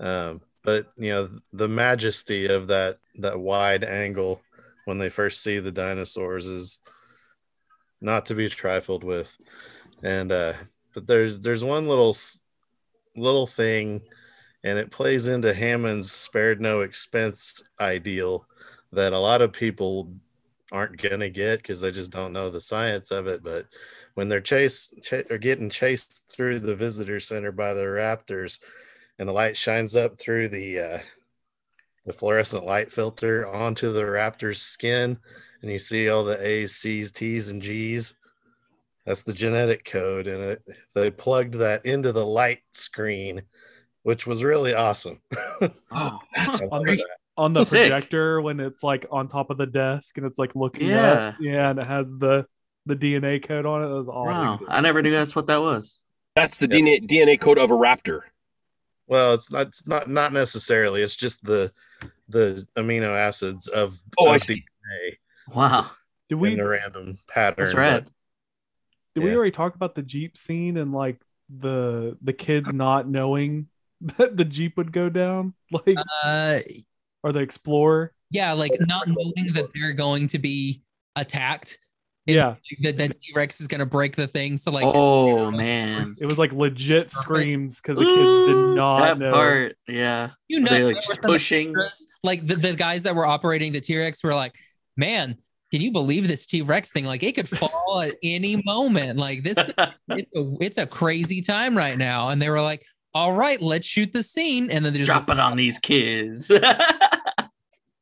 Um, 0.00 0.40
but 0.64 0.86
you 0.96 1.10
know 1.12 1.28
the 1.52 1.68
majesty 1.68 2.46
of 2.46 2.66
that 2.66 2.98
that 3.20 3.38
wide 3.38 3.84
angle 3.84 4.42
when 4.90 4.98
they 4.98 5.08
first 5.08 5.40
see 5.40 5.60
the 5.60 5.70
dinosaurs 5.70 6.46
is 6.46 6.80
not 8.00 8.26
to 8.26 8.34
be 8.34 8.48
trifled 8.48 9.04
with. 9.04 9.36
And 10.02 10.32
uh 10.32 10.54
but 10.92 11.06
there's 11.06 11.38
there's 11.38 11.62
one 11.62 11.86
little 11.86 12.16
little 13.14 13.46
thing 13.46 14.02
and 14.64 14.80
it 14.80 14.90
plays 14.90 15.28
into 15.28 15.54
Hammond's 15.54 16.10
spared 16.10 16.60
no 16.60 16.80
expense 16.80 17.62
ideal 17.80 18.48
that 18.90 19.12
a 19.12 19.18
lot 19.18 19.42
of 19.42 19.52
people 19.52 20.12
aren't 20.72 21.00
gonna 21.00 21.30
get 21.30 21.58
because 21.58 21.80
they 21.80 21.92
just 21.92 22.10
don't 22.10 22.32
know 22.32 22.50
the 22.50 22.60
science 22.60 23.12
of 23.12 23.28
it. 23.28 23.44
But 23.44 23.66
when 24.14 24.28
they're 24.28 24.40
chased, 24.40 25.04
ch- 25.04 25.30
are 25.30 25.38
getting 25.38 25.70
chased 25.70 26.24
through 26.28 26.58
the 26.58 26.74
visitor 26.74 27.20
center 27.20 27.52
by 27.52 27.74
the 27.74 27.84
raptors, 27.84 28.58
and 29.20 29.28
the 29.28 29.32
light 29.32 29.56
shines 29.56 29.94
up 29.94 30.18
through 30.18 30.48
the 30.48 30.80
uh, 30.80 30.98
the 32.06 32.12
fluorescent 32.12 32.64
light 32.64 32.90
filter 32.92 33.46
onto 33.46 33.92
the 33.92 34.02
raptor's 34.02 34.60
skin, 34.62 35.18
and 35.62 35.70
you 35.70 35.78
see 35.78 36.08
all 36.08 36.24
the 36.24 36.44
A's, 36.46 36.74
C's, 36.76 37.12
T's, 37.12 37.48
and 37.48 37.60
G's. 37.62 38.14
That's 39.06 39.22
the 39.22 39.32
genetic 39.32 39.84
code, 39.84 40.26
and 40.26 40.42
it, 40.42 40.62
they 40.94 41.10
plugged 41.10 41.54
that 41.54 41.84
into 41.86 42.12
the 42.12 42.24
light 42.24 42.60
screen, 42.72 43.42
which 44.02 44.26
was 44.26 44.44
really 44.44 44.74
awesome. 44.74 45.20
Oh, 45.92 46.18
That's 46.36 46.60
On 46.70 46.82
great. 46.82 46.98
the, 46.98 47.06
on 47.36 47.52
the 47.52 47.64
Sick. 47.64 47.90
projector 47.90 48.40
when 48.40 48.60
it's 48.60 48.82
like 48.82 49.06
on 49.10 49.26
top 49.28 49.50
of 49.50 49.58
the 49.58 49.66
desk 49.66 50.16
and 50.18 50.24
it's 50.26 50.38
like 50.38 50.54
looking 50.54 50.88
Yeah. 50.88 51.10
up. 51.12 51.34
Yeah, 51.40 51.70
and 51.70 51.78
it 51.80 51.86
has 51.86 52.06
the 52.08 52.46
the 52.86 52.94
DNA 52.96 53.42
code 53.46 53.66
on 53.66 53.82
it. 53.82 53.88
That 53.88 53.94
was 53.94 54.08
awesome. 54.08 54.66
wow. 54.66 54.72
I 54.72 54.80
never 54.80 55.02
knew 55.02 55.10
that's 55.10 55.34
what 55.36 55.46
that 55.48 55.60
was. 55.60 56.00
That's 56.36 56.58
the 56.58 56.68
DNA, 56.68 57.06
DNA 57.06 57.38
code 57.40 57.58
of 57.58 57.70
a 57.70 57.74
raptor. 57.74 58.20
Well, 59.10 59.34
it's 59.34 59.50
not 59.50 59.66
it's 59.66 59.86
not 59.86 60.08
not 60.08 60.32
necessarily. 60.32 61.02
It's 61.02 61.16
just 61.16 61.44
the 61.44 61.72
the 62.28 62.66
amino 62.76 63.14
acids 63.16 63.66
of, 63.68 64.00
Oh, 64.18 64.28
I 64.28 64.36
of 64.36 64.46
the 64.46 64.54
see. 64.54 64.64
DNA 64.64 65.54
Wow. 65.54 65.90
Did 66.28 66.36
in 66.36 66.40
we 66.40 66.54
the 66.54 66.66
random 66.68 67.18
pattern. 67.28 67.56
That's 67.58 67.72
but- 67.74 67.80
rad. 67.80 68.10
did 69.16 69.24
we 69.24 69.34
already 69.34 69.50
talk 69.50 69.74
about 69.74 69.94
the 69.96 70.02
Jeep 70.02 70.38
scene 70.38 70.76
and 70.76 70.92
like 70.92 71.20
the 71.58 72.16
the 72.22 72.32
kids 72.32 72.72
not 72.72 73.08
knowing 73.08 73.66
that 74.16 74.36
the 74.36 74.44
Jeep 74.44 74.76
would 74.76 74.92
go 74.92 75.08
down? 75.10 75.54
Like 75.72 75.98
Uh, 76.24 76.60
or 77.24 77.32
the 77.32 77.40
Explorer? 77.40 78.12
yeah, 78.30 78.52
like 78.52 78.72
not 78.80 79.08
knowing 79.08 79.52
that 79.54 79.70
they're 79.74 79.92
going 79.92 80.28
to 80.28 80.38
be 80.38 80.82
attacked 81.16 81.72
And 81.72 81.89
Yeah. 82.26 82.56
that 82.82 82.96
that 82.98 83.20
T 83.20 83.32
Rex 83.34 83.60
is 83.60 83.66
gonna 83.66 83.86
break 83.86 84.14
the 84.14 84.26
thing. 84.28 84.56
So 84.56 84.70
like, 84.70 84.84
oh 84.86 85.50
man, 85.50 86.14
It 86.20 86.26
was 86.26 86.38
like 86.38 86.52
legit 86.52 87.10
screams 87.10 87.80
because 87.80 87.98
the 87.98 88.04
kids 88.04 88.46
did 88.48 88.76
not 88.76 89.00
that 89.00 89.18
know. 89.18 89.32
part. 89.32 89.76
Yeah, 89.88 90.30
you 90.46 90.60
know, 90.60 90.70
they 90.70 90.84
like 90.84 90.96
just 90.96 91.20
pushing. 91.22 91.70
extras, 91.70 92.06
like 92.22 92.46
the, 92.46 92.56
the 92.56 92.74
guys 92.74 93.02
that 93.04 93.14
were 93.16 93.26
operating 93.26 93.72
the 93.72 93.80
T 93.80 93.98
Rex 93.98 94.22
were 94.22 94.34
like, 94.34 94.54
man. 94.96 95.36
Can 95.72 95.80
you 95.80 95.92
believe 95.92 96.26
this 96.26 96.46
T 96.46 96.62
Rex 96.62 96.90
thing? 96.90 97.04
Like 97.04 97.22
it 97.22 97.36
could 97.36 97.48
fall 97.48 98.02
at 98.04 98.16
any 98.24 98.60
moment. 98.66 99.20
Like 99.20 99.44
this, 99.44 99.56
it's 100.08 100.36
a, 100.36 100.54
it's 100.60 100.78
a 100.78 100.86
crazy 100.86 101.42
time 101.42 101.76
right 101.78 101.96
now. 101.96 102.30
And 102.30 102.42
they 102.42 102.50
were 102.50 102.60
like, 102.60 102.84
"All 103.14 103.32
right, 103.34 103.62
let's 103.62 103.86
shoot 103.86 104.12
the 104.12 104.24
scene." 104.24 104.68
And 104.72 104.84
then 104.84 104.92
they 104.92 104.98
just 104.98 105.06
Drop 105.12 105.30
it 105.30 105.38
on 105.38 105.56
these 105.56 105.78
kids. 105.78 106.50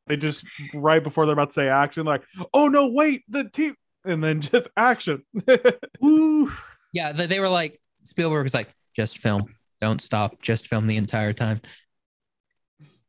They 0.07 0.17
just 0.17 0.43
right 0.73 1.03
before 1.03 1.27
they're 1.27 1.33
about 1.33 1.49
to 1.51 1.53
say 1.53 1.67
action, 1.69 2.05
like, 2.07 2.23
oh 2.55 2.67
no, 2.67 2.87
wait, 2.87 3.21
the 3.29 3.43
team, 3.43 3.75
and 4.05 4.23
then 4.23 4.41
just 4.41 4.67
action. 4.77 5.23
Woo. 5.99 6.51
Yeah, 6.93 7.11
they, 7.11 7.27
they 7.27 7.39
were 7.39 7.49
like 7.49 7.79
Spielberg 8.03 8.43
was 8.43 8.53
like, 8.53 8.69
just 8.95 9.17
film, 9.19 9.55
don't 9.81 10.01
stop, 10.01 10.41
just 10.41 10.67
film 10.67 10.87
the 10.87 10.97
entire 10.97 11.33
time. 11.33 11.61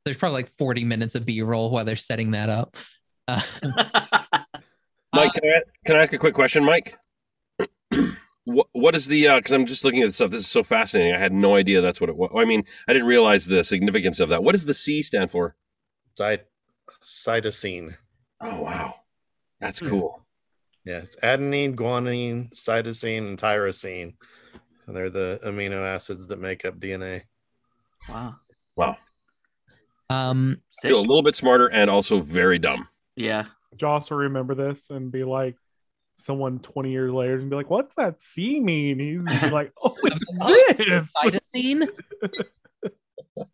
There's 0.04 0.16
probably 0.16 0.42
like 0.42 0.48
40 0.50 0.84
minutes 0.84 1.14
of 1.14 1.24
B-roll 1.26 1.70
while 1.70 1.84
they're 1.84 1.96
setting 1.96 2.30
that 2.32 2.48
up. 2.48 2.76
Uh, 3.28 3.40
Mike, 5.14 5.32
can 5.34 5.44
I, 5.44 5.60
can 5.84 5.96
I 5.96 6.02
ask 6.02 6.12
a 6.12 6.18
quick 6.18 6.34
question, 6.34 6.64
Mike? 6.64 6.96
what 8.44 8.66
what 8.72 8.94
is 8.96 9.06
the? 9.06 9.26
Because 9.36 9.52
I'm 9.52 9.66
just 9.66 9.84
looking 9.84 10.02
at 10.02 10.06
this 10.06 10.16
stuff. 10.16 10.30
This 10.30 10.40
is 10.40 10.46
so 10.48 10.62
fascinating. 10.62 11.14
I 11.14 11.18
had 11.18 11.32
no 11.32 11.56
idea 11.56 11.80
that's 11.80 12.00
what 12.00 12.08
it 12.08 12.16
was. 12.16 12.30
I 12.36 12.44
mean, 12.44 12.64
I 12.88 12.92
didn't 12.92 13.06
realize 13.08 13.44
the 13.46 13.62
significance 13.62 14.18
of 14.20 14.30
that. 14.30 14.42
What 14.42 14.52
does 14.52 14.64
the 14.64 14.72
C 14.74 15.02
stand 15.02 15.30
for? 15.30 15.54
Cyt- 16.18 16.44
cytosine. 17.02 17.96
Oh 18.40 18.62
wow, 18.62 18.94
that's 19.60 19.80
Hmm. 19.80 19.88
cool. 19.88 20.19
Yeah, 20.84 20.98
it's 20.98 21.16
adenine, 21.16 21.74
guanine, 21.74 22.50
cytosine, 22.54 23.28
and 23.28 23.38
tyrosine. 23.38 24.14
And 24.86 24.96
they're 24.96 25.10
the 25.10 25.40
amino 25.44 25.84
acids 25.84 26.26
that 26.28 26.40
make 26.40 26.64
up 26.64 26.78
DNA. 26.80 27.22
wow. 28.08 28.36
Wow, 28.76 28.96
um, 30.10 30.60
I 30.82 30.88
feel 30.88 30.98
a 30.98 31.00
little 31.00 31.22
bit 31.22 31.36
smarter 31.36 31.68
and 31.68 31.88
also 31.88 32.20
very 32.20 32.58
dumb. 32.58 32.88
Yeah. 33.14 33.46
Joss 33.76 34.10
will 34.10 34.18
remember 34.18 34.54
this 34.54 34.90
and 34.90 35.10
be 35.10 35.24
like, 35.24 35.56
someone 36.16 36.58
20 36.58 36.90
years 36.90 37.12
later 37.12 37.38
and 37.38 37.48
be 37.48 37.56
like, 37.56 37.70
what's 37.70 37.94
that 37.94 38.20
C 38.20 38.60
mean? 38.60 38.98
He's 38.98 39.52
like, 39.52 39.72
oh, 39.82 39.96
it's 40.04 41.10
this. 41.14 41.48
cytosine. 41.56 41.88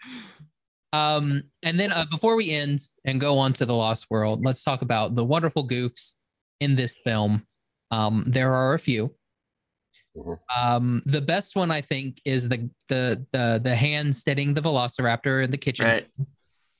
um, 0.93 1.45
and 1.63 1.79
then 1.79 1.93
uh, 1.93 2.07
before 2.11 2.35
we 2.35 2.51
end 2.51 2.81
and 3.05 3.21
go 3.21 3.39
on 3.39 3.53
to 3.53 3.67
the 3.67 3.75
Lost 3.75 4.07
World, 4.11 4.45
let's 4.45 4.65
talk 4.65 4.83
about 4.83 5.15
the 5.15 5.25
wonderful 5.25 5.69
goofs 5.69 6.17
in 6.61 6.75
this 6.75 6.99
film. 7.05 7.47
Um, 7.91 8.25
there 8.27 8.53
are 8.55 8.75
a 8.75 8.79
few. 8.79 9.15
Mhm. 10.17 10.39
Um, 10.57 11.03
the 11.05 11.21
best 11.21 11.57
one 11.57 11.71
I 11.71 11.81
think 11.83 12.21
is 12.25 12.49
the 12.49 12.71
the 12.89 13.25
the 13.33 13.61
the 13.63 13.75
hand 13.77 14.17
steadying 14.17 14.55
the 14.55 14.63
Velociraptor 14.63 15.45
in 15.45 15.51
the 15.51 15.59
kitchen. 15.59 15.87
Right. 15.87 16.09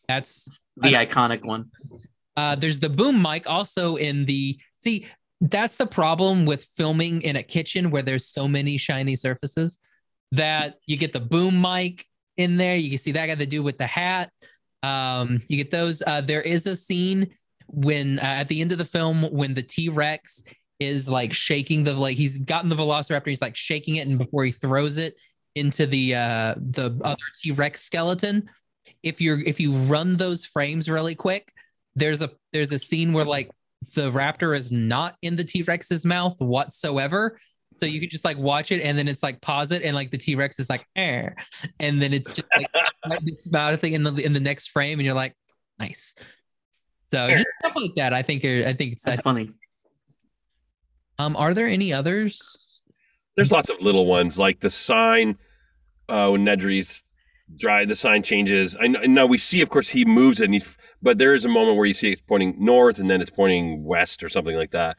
That's 0.09 0.61
The 0.77 0.93
iconic 0.93 1.45
one. 1.45 1.71
uh, 2.37 2.55
there's 2.55 2.81
the 2.81 2.89
boom 2.89 3.21
mic 3.21 3.49
also 3.49 3.97
in 3.97 4.25
the 4.25 4.59
see. 4.83 5.07
That's 5.43 5.77
the 5.77 5.87
problem 5.87 6.47
with 6.47 6.65
filming 6.65 7.21
in 7.21 7.37
a 7.37 7.43
kitchen 7.43 7.91
where 7.91 8.01
there's 8.03 8.27
so 8.27 8.49
many 8.49 8.79
shiny 8.79 9.17
surfaces 9.17 9.79
that 10.33 10.79
you 10.87 10.97
get 10.97 11.13
the 11.13 11.21
boom 11.21 11.61
mic 11.61 12.07
in 12.39 12.57
there. 12.57 12.77
You 12.77 12.89
can 12.89 12.99
see 12.99 13.13
that 13.13 13.27
guy 13.27 13.35
to 13.35 13.45
do 13.47 13.63
with 13.63 13.77
the 13.77 13.87
hat. 13.87 14.31
Um, 14.83 15.43
you 15.49 15.59
get 15.59 15.71
those. 15.71 16.03
Uh, 16.07 16.23
there 16.23 16.41
is 16.41 16.67
a 16.67 16.75
scene 16.75 17.29
when 17.69 18.19
uh, 18.19 18.23
at 18.23 18.49
the 18.49 18.61
end 18.61 18.73
of 18.73 18.79
the 18.79 18.85
film 18.85 19.23
when 19.33 19.55
the 19.55 19.63
T 19.63 19.89
Rex 19.89 20.45
is 20.79 21.09
like 21.09 21.33
shaking 21.33 21.85
the 21.85 21.95
like 21.95 22.17
he's 22.17 22.39
gotten 22.39 22.69
the 22.69 22.77
Velociraptor. 22.77 23.29
He's 23.29 23.43
like 23.43 23.57
shaking 23.57 23.97
it, 23.97 24.07
and 24.07 24.19
before 24.19 24.45
he 24.45 24.53
throws 24.53 24.99
it 24.99 25.15
into 25.55 25.87
the 25.87 26.15
uh, 26.15 26.55
the 26.57 26.99
other 27.03 27.17
T 27.43 27.53
Rex 27.53 27.83
skeleton, 27.83 28.49
if 29.03 29.21
you're 29.21 29.41
if 29.41 29.61
you 29.61 29.73
run 29.73 30.17
those 30.17 30.45
frames 30.45 30.89
really 30.89 31.15
quick, 31.15 31.53
there's 31.95 32.23
a 32.23 32.31
there's 32.53 32.73
a 32.73 32.79
scene 32.79 33.13
where 33.13 33.25
like 33.25 33.51
the 33.95 34.11
raptor 34.11 34.57
is 34.57 34.73
not 34.73 35.17
in 35.23 35.37
the 35.37 35.45
T-Rex's 35.45 36.05
mouth 36.05 36.39
whatsoever. 36.41 37.39
So 37.79 37.85
you 37.85 38.01
can 38.01 38.09
just 38.09 38.25
like 38.25 38.39
watch 38.39 38.73
it 38.73 38.81
and 38.83 38.97
then 38.97 39.07
it's 39.07 39.23
like 39.23 39.41
pause 39.43 39.71
it 39.71 39.83
and 39.83 39.95
like 39.95 40.11
the 40.11 40.17
T-Rex 40.17 40.59
is 40.59 40.71
like 40.71 40.87
eh. 40.97 41.29
and 41.79 42.01
then 42.01 42.15
it's 42.15 42.33
just 42.33 42.49
like 42.55 43.21
its 43.27 43.51
mouth 43.53 43.79
thing 43.81 43.93
in 43.93 44.03
the 44.03 44.15
in 44.15 44.33
the 44.33 44.41
next 44.41 44.69
frame 44.69 44.99
and 44.99 45.05
you're 45.05 45.15
like 45.15 45.35
nice. 45.79 46.15
So 47.09 47.29
just 47.31 47.45
stuff 47.61 47.77
like 47.77 47.95
that. 47.97 48.13
I 48.13 48.23
think 48.23 48.45
I 48.45 48.73
think 48.75 48.93
it's 48.95 49.03
That's 49.05 49.21
funny. 49.21 49.51
um 51.19 51.37
are 51.37 51.55
there 51.55 51.67
any 51.67 51.93
others? 51.93 52.59
There's 53.37 53.53
lots 53.53 53.69
of 53.69 53.81
little 53.81 54.07
ones 54.07 54.39
like 54.39 54.61
the 54.61 54.71
sign 54.71 55.37
uh, 56.09 56.31
when 56.31 56.45
Nedry's 56.45 57.05
dry. 57.55 57.85
The 57.85 57.95
sign 57.95 58.23
changes. 58.23 58.77
I 58.81 58.87
know, 58.87 59.01
I 59.01 59.07
know 59.07 59.27
we 59.27 59.37
see, 59.39 59.61
of 59.61 59.69
course, 59.69 59.91
he 59.91 60.05
moves 60.07 60.41
it, 60.41 60.47
and 60.47 60.55
he, 60.55 60.63
but 61.03 61.19
there 61.19 61.35
is 61.35 61.45
a 61.45 61.49
moment 61.49 61.77
where 61.77 61.85
you 61.85 61.93
see 61.95 62.13
it's 62.13 62.23
pointing 62.23 62.55
north 62.59 62.99
and 62.99 63.11
then 63.11 63.21
it's 63.21 63.29
pointing 63.31 63.85
west 63.85 64.23
or 64.25 64.29
something 64.31 64.57
like 64.57 64.71
that. 64.71 64.97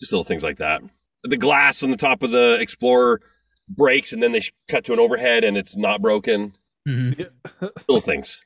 Just 0.00 0.10
little 0.12 0.24
things 0.24 0.42
like 0.42 0.58
that. 0.58 0.82
The 1.22 1.36
glass 1.36 1.82
on 1.84 1.90
the 1.92 1.96
top 1.96 2.22
of 2.24 2.32
the 2.32 2.58
Explorer 2.60 3.20
breaks, 3.68 4.12
and 4.12 4.20
then 4.22 4.32
they 4.32 4.40
cut 4.68 4.84
to 4.86 4.92
an 4.92 4.98
overhead, 4.98 5.44
and 5.44 5.56
it's 5.56 5.76
not 5.76 6.02
broken. 6.02 6.54
Mhm. 6.88 7.30
Little 7.88 8.00
things. 8.00 8.40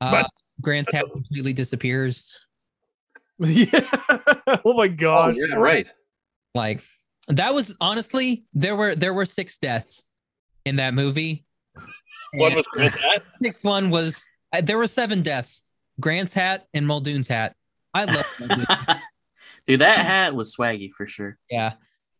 Uh, 0.00 0.10
But- 0.22 0.30
Grant's 0.60 0.90
hat 0.92 1.04
completely 1.12 1.52
disappears. 1.52 2.36
yeah. 3.38 3.80
oh 4.64 4.72
my 4.74 4.86
Oh, 4.86 4.88
gosh. 4.88 5.36
yeah, 5.38 5.54
right. 5.56 5.86
Like 6.54 6.82
that 7.28 7.54
was 7.54 7.74
honestly 7.80 8.44
there 8.54 8.74
were 8.74 8.94
there 8.96 9.14
were 9.14 9.26
six 9.26 9.58
deaths 9.58 10.16
in 10.64 10.76
that 10.76 10.94
movie. 10.94 11.44
One 12.34 12.48
And- 12.48 12.56
was 12.56 12.66
Grant's 12.66 12.96
hat. 12.96 13.22
sixth 13.36 13.64
one 13.64 13.90
was 13.90 14.26
uh, 14.52 14.60
there 14.60 14.76
were 14.78 14.86
seven 14.88 15.22
deaths. 15.22 15.62
Grant's 16.00 16.34
hat 16.34 16.66
and 16.74 16.86
Muldoon's 16.86 17.28
hat. 17.28 17.54
I 17.94 18.04
love 18.04 18.26
Muldoon. 18.40 18.66
Dude, 19.66 19.80
that 19.80 19.98
hat 20.04 20.34
was 20.34 20.54
swaggy 20.56 20.90
for 20.90 21.06
sure. 21.06 21.38
yeah. 21.50 21.74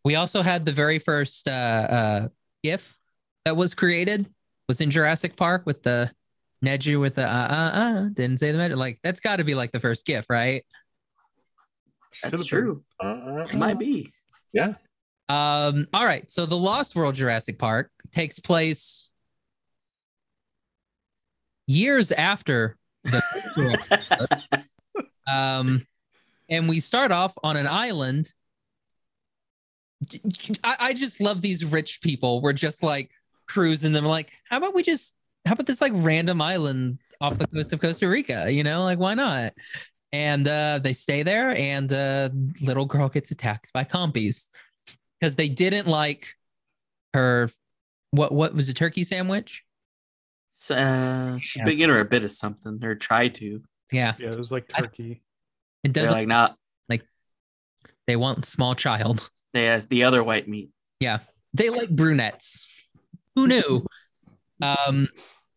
We 0.04 0.14
also 0.14 0.42
had 0.42 0.64
the 0.64 0.72
very 0.72 0.98
first 0.98 1.48
uh, 1.48 1.50
uh, 1.50 2.28
GIF 2.62 2.96
that 3.44 3.56
was 3.56 3.74
created 3.74 4.28
was 4.68 4.80
in 4.80 4.90
Jurassic 4.90 5.36
Park 5.36 5.62
with 5.66 5.82
the 5.82 6.10
Nedry 6.64 7.00
with 7.00 7.14
the 7.14 7.24
uh 7.24 7.26
uh 7.26 7.78
uh 7.78 8.00
didn't 8.12 8.38
say 8.38 8.50
the 8.50 8.58
magic. 8.58 8.76
Like 8.76 8.98
that's 9.02 9.20
got 9.20 9.36
to 9.36 9.44
be 9.44 9.54
like 9.54 9.72
the 9.72 9.80
first 9.80 10.04
GIF, 10.04 10.28
right? 10.28 10.64
That's 12.22 12.44
Should've 12.44 12.48
true. 12.48 12.84
Uh, 13.00 13.46
It 13.52 13.54
might 13.54 13.78
be. 13.78 14.12
Yeah. 14.52 14.74
Um. 15.28 15.86
All 15.92 16.04
right. 16.04 16.30
So 16.30 16.46
the 16.46 16.56
Lost 16.56 16.96
World 16.96 17.14
Jurassic 17.14 17.58
Park 17.58 17.90
takes 18.12 18.38
place 18.38 19.10
years 21.66 22.10
after 22.12 22.76
the 23.04 23.22
Um, 25.28 25.86
and 26.48 26.68
we 26.68 26.80
start 26.80 27.12
off 27.12 27.34
on 27.42 27.56
an 27.56 27.66
island. 27.66 28.32
I, 30.64 30.76
I 30.80 30.94
just 30.94 31.20
love 31.20 31.42
these 31.42 31.64
rich 31.64 32.00
people. 32.00 32.40
We're 32.40 32.54
just 32.54 32.82
like 32.82 33.10
cruising 33.46 33.92
them. 33.92 34.06
Like, 34.06 34.32
how 34.48 34.56
about 34.56 34.74
we 34.74 34.82
just, 34.82 35.14
how 35.48 35.54
about 35.54 35.66
this 35.66 35.80
like 35.80 35.92
random 35.96 36.40
island 36.40 36.98
off 37.20 37.38
the 37.38 37.46
coast 37.48 37.72
of 37.72 37.80
Costa 37.80 38.08
Rica? 38.08 38.50
You 38.50 38.62
know, 38.62 38.84
like 38.84 38.98
why 38.98 39.14
not? 39.14 39.54
And 40.12 40.46
uh, 40.48 40.78
they 40.82 40.92
stay 40.92 41.22
there, 41.22 41.56
and 41.58 41.92
uh, 41.92 42.30
little 42.62 42.86
girl 42.86 43.08
gets 43.08 43.30
attacked 43.30 43.72
by 43.72 43.84
compies 43.84 44.48
because 45.18 45.36
they 45.36 45.48
didn't 45.48 45.86
like 45.86 46.34
her. 47.14 47.50
What 48.12 48.32
what 48.32 48.54
was 48.54 48.68
a 48.68 48.74
turkey 48.74 49.04
sandwich? 49.04 49.64
So, 50.52 50.74
uh, 50.74 51.38
she's 51.38 51.56
Yeah. 51.56 51.64
been 51.64 51.78
getting 51.78 51.94
her 51.94 52.00
a 52.00 52.04
bit 52.04 52.24
of 52.24 52.32
something 52.32 52.82
or 52.84 52.94
try 52.94 53.28
to. 53.28 53.62
Yeah, 53.92 54.14
Yeah, 54.18 54.30
it 54.30 54.38
was 54.38 54.50
like 54.50 54.70
I- 54.74 54.80
turkey. 54.80 55.22
it 55.84 55.92
They're 55.94 56.04
doesn't. 56.04 56.18
like, 56.18 56.28
not 56.28 56.56
like 56.88 57.02
they 58.06 58.16
want 58.16 58.44
small 58.46 58.74
child. 58.74 59.30
they 59.52 59.66
have 59.66 59.88
the 59.88 60.04
other 60.04 60.24
white 60.24 60.48
meat. 60.48 60.70
Yeah, 61.00 61.18
they 61.54 61.68
like 61.70 61.90
brunettes. 61.90 62.66
Who 63.34 63.46
knew? 63.46 63.84
Um, 64.60 65.06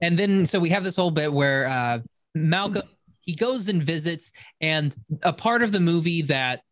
and 0.02 0.18
then 0.18 0.46
so 0.46 0.60
we 0.60 0.70
have 0.70 0.84
this 0.84 0.96
whole 0.96 1.12
bit 1.12 1.32
where 1.32 1.68
uh, 1.68 2.00
Malcolm 2.36 2.84
he 3.22 3.36
goes 3.36 3.68
and 3.68 3.82
visits, 3.82 4.32
and 4.60 4.96
a 5.24 5.32
part 5.32 5.62
of 5.62 5.72
the 5.72 5.80
movie 5.80 6.22
that 6.24 6.64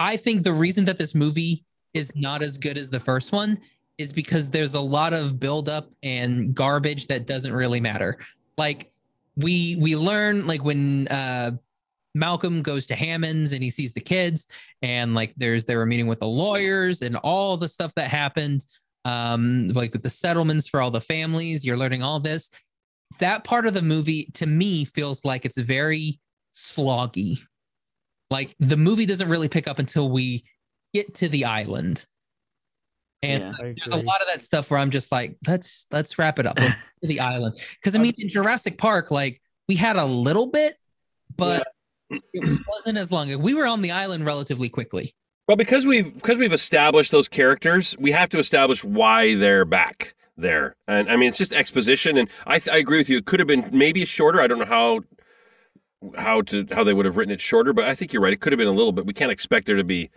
I 0.00 0.16
think 0.16 0.42
the 0.42 0.52
reason 0.52 0.84
that 0.86 0.98
this 0.98 1.14
movie 1.14 1.64
is 1.94 2.10
not 2.14 2.42
as 2.42 2.58
good 2.58 2.76
as 2.76 2.90
the 2.90 3.00
first 3.00 3.32
one 3.32 3.58
is 3.98 4.12
because 4.12 4.50
there's 4.50 4.74
a 4.74 4.80
lot 4.80 5.12
of 5.12 5.38
buildup 5.38 5.90
and 6.02 6.54
garbage 6.54 7.06
that 7.06 7.26
doesn't 7.26 7.52
really 7.52 7.80
matter. 7.80 8.18
Like 8.58 8.90
we 9.36 9.76
we 9.76 9.96
learn 9.96 10.46
like 10.46 10.64
when 10.64 11.08
uh 11.08 11.52
Malcolm 12.14 12.60
goes 12.60 12.86
to 12.88 12.94
Hammond's 12.94 13.52
and 13.52 13.62
he 13.62 13.70
sees 13.70 13.94
the 13.94 14.00
kids 14.00 14.48
and 14.82 15.14
like 15.14 15.32
there's 15.36 15.64
they 15.64 15.76
were 15.76 15.86
meeting 15.86 16.06
with 16.06 16.18
the 16.18 16.26
lawyers 16.26 17.02
and 17.02 17.16
all 17.16 17.56
the 17.56 17.68
stuff 17.68 17.94
that 17.94 18.10
happened 18.10 18.66
um 19.04 19.68
like 19.68 19.92
with 19.92 20.02
the 20.02 20.10
settlements 20.10 20.68
for 20.68 20.80
all 20.80 20.90
the 20.90 21.00
families 21.00 21.64
you're 21.64 21.76
learning 21.76 22.02
all 22.02 22.20
this 22.20 22.50
that 23.18 23.44
part 23.44 23.66
of 23.66 23.74
the 23.74 23.82
movie 23.82 24.30
to 24.34 24.46
me 24.46 24.84
feels 24.84 25.24
like 25.24 25.44
it's 25.44 25.58
very 25.58 26.20
sloggy 26.54 27.40
Like 28.30 28.54
the 28.58 28.76
movie 28.76 29.06
doesn't 29.06 29.28
really 29.28 29.48
pick 29.48 29.68
up 29.68 29.78
until 29.78 30.10
we 30.10 30.44
get 30.94 31.14
to 31.16 31.28
the 31.28 31.44
island. 31.44 32.06
And 33.22 33.42
Yeah. 33.42 33.72
There's 33.76 33.92
a 33.92 34.04
lot 34.04 34.20
of 34.20 34.26
that 34.28 34.42
stuff 34.42 34.70
where 34.70 34.80
I'm 34.80 34.90
just 34.90 35.12
like, 35.12 35.36
let's 35.46 35.86
let's 35.90 36.18
wrap 36.18 36.38
it 36.38 36.46
up 36.46 36.58
Let's 36.58 36.74
to 37.02 37.08
the 37.08 37.20
island. 37.20 37.56
Because 37.74 37.94
I 37.94 37.98
mean, 37.98 38.14
in 38.18 38.28
Jurassic 38.28 38.78
Park, 38.78 39.10
like 39.10 39.40
we 39.68 39.76
had 39.76 39.96
a 39.96 40.04
little 40.04 40.46
bit, 40.46 40.74
but 41.36 41.66
it 42.10 42.60
wasn't 42.68 42.98
as 42.98 43.12
long. 43.12 43.40
We 43.40 43.54
were 43.54 43.66
on 43.66 43.82
the 43.82 43.92
island 43.92 44.26
relatively 44.26 44.68
quickly. 44.68 45.14
Well, 45.48 45.56
because 45.56 45.86
we've 45.86 46.14
because 46.14 46.38
we've 46.38 46.52
established 46.52 47.10
those 47.10 47.28
characters, 47.28 47.96
we 47.98 48.12
have 48.12 48.28
to 48.30 48.38
establish 48.38 48.84
why 48.84 49.34
they're 49.34 49.64
back 49.64 50.14
there. 50.36 50.76
And 50.86 51.10
I 51.10 51.16
mean, 51.16 51.28
it's 51.28 51.38
just 51.38 51.52
exposition. 51.52 52.16
And 52.16 52.28
I 52.46 52.60
I 52.70 52.78
agree 52.78 52.98
with 52.98 53.10
you. 53.10 53.18
It 53.18 53.26
could 53.26 53.40
have 53.40 53.48
been 53.48 53.68
maybe 53.72 54.04
shorter. 54.04 54.40
I 54.40 54.46
don't 54.46 54.58
know 54.58 54.64
how 54.64 55.00
how 56.16 56.42
to 56.42 56.66
how 56.72 56.84
they 56.84 56.92
would 56.92 57.06
have 57.06 57.16
written 57.16 57.32
it 57.32 57.40
shorter, 57.40 57.72
but 57.72 57.84
I 57.84 57.94
think 57.94 58.12
you're 58.12 58.22
right. 58.22 58.32
It 58.32 58.40
could 58.40 58.52
have 58.52 58.58
been 58.58 58.68
a 58.68 58.72
little 58.72 58.92
bit. 58.92 59.06
We 59.06 59.12
can't 59.12 59.32
expect 59.32 59.66
there 59.66 59.76
to 59.76 59.84
be 59.84 60.10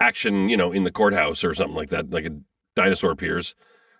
action, 0.00 0.48
you 0.48 0.56
know, 0.56 0.72
in 0.72 0.84
the 0.84 0.92
courthouse 0.92 1.42
or 1.42 1.54
something 1.54 1.76
like 1.76 1.90
that, 1.90 2.10
like 2.10 2.26
a 2.26 2.38
dinosaur 2.74 3.10
appears. 3.10 3.54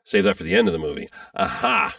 Save 0.05 0.25
that 0.25 0.37
for 0.37 0.45
the 0.45 0.55
end 0.55 0.69
of 0.69 0.73
the 0.73 0.79
movie. 0.79 1.09
Aha. 1.35 1.97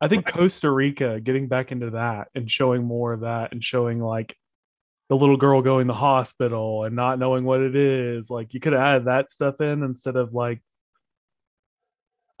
I 0.00 0.08
think 0.08 0.26
Costa 0.26 0.70
Rica 0.70 1.18
getting 1.20 1.48
back 1.48 1.72
into 1.72 1.90
that 1.90 2.28
and 2.34 2.50
showing 2.50 2.84
more 2.84 3.12
of 3.12 3.20
that 3.20 3.52
and 3.52 3.64
showing 3.64 4.00
like 4.00 4.36
the 5.08 5.16
little 5.16 5.36
girl 5.36 5.60
going 5.62 5.86
to 5.86 5.92
the 5.92 5.98
hospital 5.98 6.84
and 6.84 6.96
not 6.96 7.18
knowing 7.18 7.44
what 7.44 7.60
it 7.60 7.76
is. 7.76 8.30
Like 8.30 8.54
you 8.54 8.60
could 8.60 8.72
have 8.72 8.82
added 8.82 9.04
that 9.06 9.30
stuff 9.30 9.60
in 9.60 9.82
instead 9.82 10.16
of 10.16 10.32
like 10.34 10.62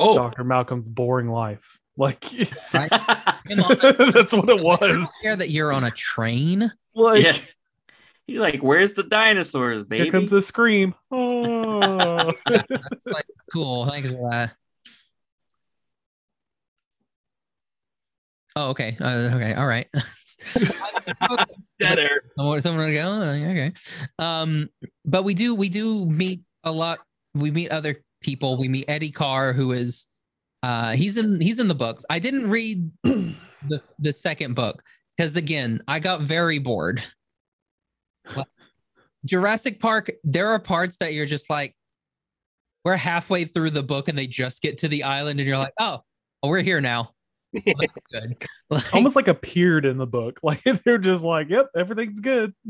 Oh, 0.00 0.16
Dr. 0.16 0.42
Malcolm's 0.44 0.86
boring 0.88 1.28
life. 1.28 1.78
Like 1.96 2.24
Right. 2.74 2.90
That's 3.46 4.32
what 4.32 4.48
it 4.48 4.58
I 4.58 4.62
was. 4.62 4.78
don't 4.80 5.08
care 5.22 5.36
that 5.36 5.50
you're 5.50 5.70
on 5.72 5.84
a 5.84 5.92
train. 5.92 6.72
Like 6.92 7.22
yeah. 7.22 7.36
You're 8.26 8.40
like, 8.42 8.60
where's 8.62 8.94
the 8.94 9.04
dinosaurs, 9.04 9.84
baby? 9.84 10.04
here 10.04 10.12
comes 10.12 10.32
a 10.32 10.42
scream. 10.42 10.94
Oh. 11.12 12.32
It's 12.48 13.06
like 13.06 13.26
cool. 13.52 13.86
Thanks 13.86 14.08
for 14.08 14.28
that. 14.30 14.54
Oh, 18.56 18.70
okay. 18.70 18.96
Uh, 19.00 19.30
okay. 19.34 19.54
All 19.54 19.66
right. 19.66 19.86
air. 21.80 22.22
Someone, 22.36 22.60
someone 22.62 22.92
go. 22.92 23.08
Oh, 23.08 23.22
Okay. 23.22 23.72
Um, 24.18 24.68
but 25.04 25.24
we 25.24 25.34
do 25.34 25.54
we 25.54 25.68
do 25.68 26.06
meet 26.06 26.42
a 26.64 26.72
lot. 26.72 27.00
We 27.34 27.50
meet 27.50 27.70
other 27.70 28.02
people. 28.20 28.58
We 28.58 28.68
meet 28.68 28.86
Eddie 28.88 29.10
Carr, 29.10 29.52
who 29.52 29.72
is 29.72 30.06
uh 30.62 30.92
he's 30.92 31.16
in 31.16 31.40
he's 31.40 31.58
in 31.58 31.68
the 31.68 31.74
books. 31.74 32.04
I 32.08 32.18
didn't 32.18 32.50
read 32.50 32.90
the 33.02 33.82
the 33.98 34.12
second 34.12 34.54
book 34.54 34.82
because 35.16 35.36
again, 35.36 35.82
I 35.88 36.00
got 36.00 36.22
very 36.22 36.58
bored. 36.58 37.02
Jurassic 39.24 39.80
Park, 39.80 40.10
there 40.22 40.48
are 40.48 40.58
parts 40.58 40.98
that 40.98 41.14
you're 41.14 41.26
just 41.26 41.48
like, 41.48 41.74
we're 42.84 42.96
halfway 42.96 43.46
through 43.46 43.70
the 43.70 43.82
book 43.82 44.08
and 44.08 44.18
they 44.18 44.26
just 44.26 44.60
get 44.60 44.78
to 44.78 44.88
the 44.88 45.02
island, 45.02 45.40
and 45.40 45.46
you're 45.46 45.58
like, 45.58 45.72
oh, 45.80 46.02
we're 46.42 46.60
here 46.60 46.80
now. 46.80 47.13
Well, 47.54 47.74
good. 48.12 48.36
Like, 48.70 48.94
Almost 48.94 49.16
like 49.16 49.28
appeared 49.28 49.84
in 49.84 49.98
the 49.98 50.06
book. 50.06 50.40
Like 50.44 50.62
they're 50.84 50.98
just 50.98 51.24
like, 51.24 51.48
yep, 51.48 51.68
everything's 51.76 52.20
good. 52.20 52.54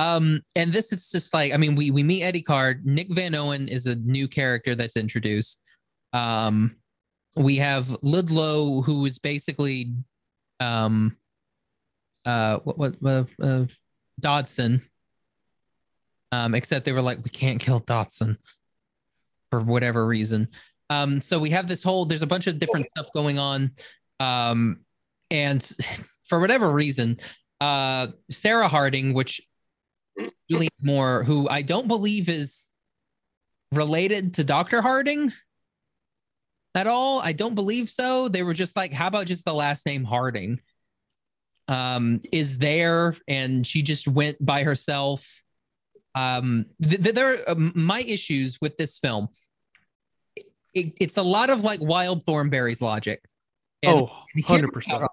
Um, 0.00 0.42
and 0.56 0.72
this 0.72 0.92
is 0.92 1.08
just 1.08 1.32
like, 1.32 1.52
I 1.52 1.56
mean, 1.56 1.76
we 1.76 1.92
we 1.92 2.02
meet 2.02 2.24
Eddie 2.24 2.42
Carr. 2.42 2.80
Nick 2.82 3.14
Van 3.14 3.32
Owen 3.32 3.68
is 3.68 3.86
a 3.86 3.94
new 3.94 4.26
character 4.26 4.74
that's 4.74 4.96
introduced. 4.96 5.62
Um, 6.12 6.74
we 7.36 7.58
have 7.58 7.96
Ludlow, 8.02 8.82
who 8.82 9.06
is 9.06 9.20
basically, 9.20 9.92
um, 10.58 11.16
uh, 12.24 12.58
what 12.64 12.76
what 12.76 12.96
uh, 13.04 13.24
uh, 13.40 13.66
Dodson. 14.18 14.82
Um, 16.32 16.56
except 16.56 16.84
they 16.84 16.90
were 16.90 17.00
like, 17.00 17.22
we 17.22 17.30
can't 17.30 17.60
kill 17.60 17.78
Dodson 17.78 18.36
for 19.52 19.60
whatever 19.60 20.04
reason. 20.08 20.48
Um, 20.90 21.20
so 21.20 21.38
we 21.38 21.50
have 21.50 21.66
this 21.66 21.82
whole. 21.82 22.04
There's 22.04 22.22
a 22.22 22.26
bunch 22.26 22.46
of 22.46 22.58
different 22.58 22.88
stuff 22.90 23.08
going 23.14 23.38
on. 23.38 23.70
Um, 24.24 24.80
and 25.30 25.62
for 26.24 26.40
whatever 26.40 26.70
reason, 26.70 27.18
uh, 27.60 28.08
Sarah 28.30 28.68
Harding, 28.68 29.14
which 29.14 29.40
Julianne 30.50 30.68
Moore, 30.82 31.24
who 31.24 31.48
I 31.48 31.62
don't 31.62 31.88
believe 31.88 32.28
is 32.28 32.70
related 33.72 34.34
to 34.34 34.44
Dr. 34.44 34.80
Harding 34.80 35.32
at 36.74 36.86
all. 36.86 37.20
I 37.20 37.32
don't 37.32 37.54
believe 37.54 37.90
so. 37.90 38.28
They 38.28 38.42
were 38.42 38.54
just 38.54 38.76
like, 38.76 38.92
how 38.92 39.08
about 39.08 39.26
just 39.26 39.44
the 39.44 39.54
last 39.54 39.86
name 39.86 40.04
Harding? 40.04 40.60
Um, 41.66 42.20
is 42.30 42.58
there, 42.58 43.16
and 43.26 43.66
she 43.66 43.82
just 43.82 44.06
went 44.06 44.44
by 44.44 44.64
herself. 44.64 45.42
Um, 46.14 46.66
th- 46.82 47.02
th- 47.02 47.14
there 47.14 47.38
um, 47.48 47.72
my 47.74 48.00
issues 48.00 48.58
with 48.60 48.76
this 48.76 48.98
film. 48.98 49.28
It, 50.74 50.92
it's 51.00 51.16
a 51.16 51.22
lot 51.22 51.50
of 51.50 51.64
like 51.64 51.80
Wild 51.80 52.22
Thornberry's 52.24 52.82
logic. 52.82 53.24
And- 53.86 54.00
oh, 54.00 54.10
and 54.34 54.44
hear 54.44 54.62
me 54.62 54.68
100%. 54.68 55.02
out 55.02 55.10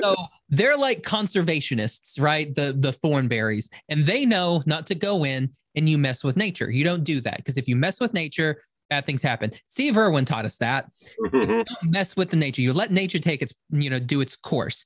so 0.00 0.14
they're 0.48 0.76
like 0.76 1.02
conservationists, 1.02 2.20
right? 2.20 2.54
The 2.54 2.74
the 2.78 2.92
Thornberries, 2.92 3.68
and 3.88 4.06
they 4.06 4.24
know 4.24 4.62
not 4.66 4.86
to 4.86 4.94
go 4.94 5.24
in 5.24 5.50
and 5.74 5.88
you 5.88 5.98
mess 5.98 6.24
with 6.24 6.36
nature. 6.36 6.70
You 6.70 6.84
don't 6.84 7.04
do 7.04 7.20
that 7.22 7.38
because 7.38 7.56
if 7.56 7.68
you 7.68 7.76
mess 7.76 8.00
with 8.00 8.12
nature, 8.12 8.62
bad 8.90 9.06
things 9.06 9.22
happen. 9.22 9.50
Steve 9.68 9.96
Irwin 9.96 10.24
taught 10.24 10.44
us 10.44 10.56
that. 10.58 10.90
Mm-hmm. 11.20 11.36
Don't 11.46 11.66
mess 11.84 12.16
with 12.16 12.30
the 12.30 12.36
nature. 12.36 12.62
You 12.62 12.72
let 12.72 12.90
nature 12.90 13.18
take 13.18 13.42
its, 13.42 13.54
you 13.70 13.88
know, 13.90 13.98
do 13.98 14.20
its 14.20 14.36
course. 14.36 14.84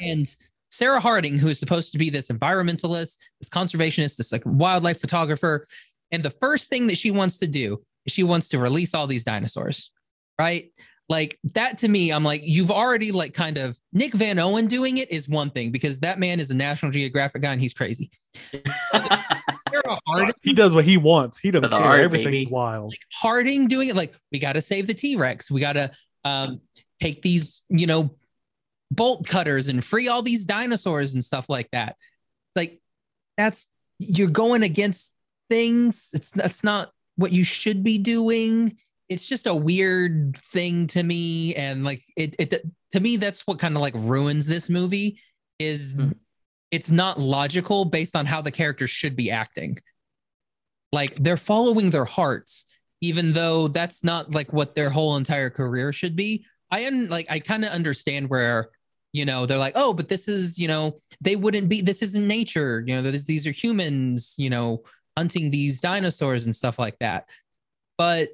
And 0.00 0.26
Sarah 0.70 1.00
Harding, 1.00 1.38
who 1.38 1.48
is 1.48 1.58
supposed 1.58 1.92
to 1.92 1.98
be 1.98 2.10
this 2.10 2.28
environmentalist, 2.28 3.16
this 3.40 3.48
conservationist, 3.48 4.16
this 4.16 4.32
like 4.32 4.42
wildlife 4.44 5.00
photographer, 5.00 5.64
and 6.10 6.22
the 6.22 6.30
first 6.30 6.68
thing 6.68 6.88
that 6.88 6.98
she 6.98 7.10
wants 7.10 7.38
to 7.38 7.46
do 7.46 7.80
is 8.04 8.12
she 8.12 8.22
wants 8.24 8.48
to 8.48 8.58
release 8.58 8.94
all 8.94 9.06
these 9.06 9.24
dinosaurs, 9.24 9.90
right? 10.38 10.70
Like 11.10 11.40
that 11.54 11.78
to 11.78 11.88
me, 11.88 12.12
I'm 12.12 12.22
like, 12.22 12.40
you've 12.44 12.70
already 12.70 13.10
like 13.10 13.34
kind 13.34 13.58
of 13.58 13.76
Nick 13.92 14.14
Van 14.14 14.38
Owen 14.38 14.68
doing 14.68 14.98
it 14.98 15.10
is 15.10 15.28
one 15.28 15.50
thing 15.50 15.72
because 15.72 15.98
that 16.00 16.20
man 16.20 16.38
is 16.38 16.52
a 16.52 16.54
National 16.54 16.92
Geographic 16.92 17.42
guy 17.42 17.50
and 17.50 17.60
he's 17.60 17.74
crazy. 17.74 18.12
Harding, 20.06 20.34
he 20.44 20.52
does 20.52 20.72
what 20.72 20.84
he 20.84 20.96
wants. 20.96 21.36
He 21.38 21.50
doesn't 21.50 21.68
For 21.68 21.76
care. 21.76 21.84
art, 21.84 22.00
Everything's 22.00 22.46
baby. 22.46 22.48
wild. 22.48 22.94
Harding 23.12 23.66
doing 23.66 23.88
it 23.88 23.96
like 23.96 24.14
we 24.30 24.38
got 24.38 24.52
to 24.52 24.60
save 24.60 24.86
the 24.86 24.94
T 24.94 25.16
Rex. 25.16 25.50
We 25.50 25.60
got 25.60 25.72
to 25.72 25.90
um, 26.24 26.60
take 27.00 27.22
these, 27.22 27.62
you 27.68 27.88
know, 27.88 28.10
bolt 28.92 29.26
cutters 29.26 29.66
and 29.66 29.84
free 29.84 30.06
all 30.06 30.22
these 30.22 30.44
dinosaurs 30.44 31.14
and 31.14 31.24
stuff 31.24 31.48
like 31.48 31.68
that. 31.72 31.96
It's 31.98 32.56
like 32.56 32.80
that's 33.36 33.66
you're 33.98 34.28
going 34.28 34.62
against 34.62 35.12
things. 35.48 36.08
It's 36.12 36.30
that's 36.30 36.62
not 36.62 36.92
what 37.16 37.32
you 37.32 37.42
should 37.42 37.82
be 37.82 37.98
doing. 37.98 38.76
It's 39.10 39.26
just 39.28 39.46
a 39.46 39.54
weird 39.54 40.38
thing 40.38 40.86
to 40.88 41.02
me, 41.02 41.54
and 41.56 41.84
like 41.84 42.02
it, 42.16 42.36
it 42.38 42.64
to 42.92 43.00
me, 43.00 43.18
that's 43.18 43.46
what 43.46 43.58
kind 43.58 43.76
of 43.76 43.82
like 43.82 43.94
ruins 43.96 44.46
this 44.46 44.70
movie. 44.70 45.20
Is 45.58 45.92
Hmm. 45.92 46.12
it's 46.70 46.90
not 46.90 47.18
logical 47.20 47.84
based 47.84 48.16
on 48.16 48.24
how 48.26 48.40
the 48.40 48.50
characters 48.52 48.90
should 48.90 49.16
be 49.16 49.30
acting. 49.30 49.78
Like 50.92 51.16
they're 51.16 51.36
following 51.36 51.90
their 51.90 52.04
hearts, 52.04 52.66
even 53.00 53.32
though 53.32 53.68
that's 53.68 54.02
not 54.04 54.32
like 54.34 54.52
what 54.52 54.74
their 54.74 54.90
whole 54.90 55.16
entire 55.16 55.50
career 55.50 55.92
should 55.92 56.16
be. 56.16 56.44
I 56.70 56.80
am 56.80 57.08
like 57.08 57.26
I 57.30 57.40
kind 57.40 57.64
of 57.64 57.70
understand 57.72 58.30
where 58.30 58.70
you 59.12 59.24
know 59.24 59.46
they're 59.46 59.58
like, 59.58 59.74
oh, 59.76 59.92
but 59.92 60.08
this 60.08 60.28
is 60.28 60.58
you 60.58 60.68
know 60.68 60.96
they 61.20 61.36
wouldn't 61.36 61.68
be. 61.68 61.80
This 61.82 62.02
isn't 62.02 62.26
nature. 62.26 62.82
You 62.86 62.96
know, 62.96 63.02
this, 63.02 63.24
these 63.24 63.46
are 63.46 63.52
humans. 63.52 64.34
You 64.38 64.50
know, 64.50 64.84
hunting 65.16 65.50
these 65.50 65.80
dinosaurs 65.80 66.44
and 66.46 66.54
stuff 66.54 66.78
like 66.78 66.98
that. 67.00 67.28
But 67.98 68.30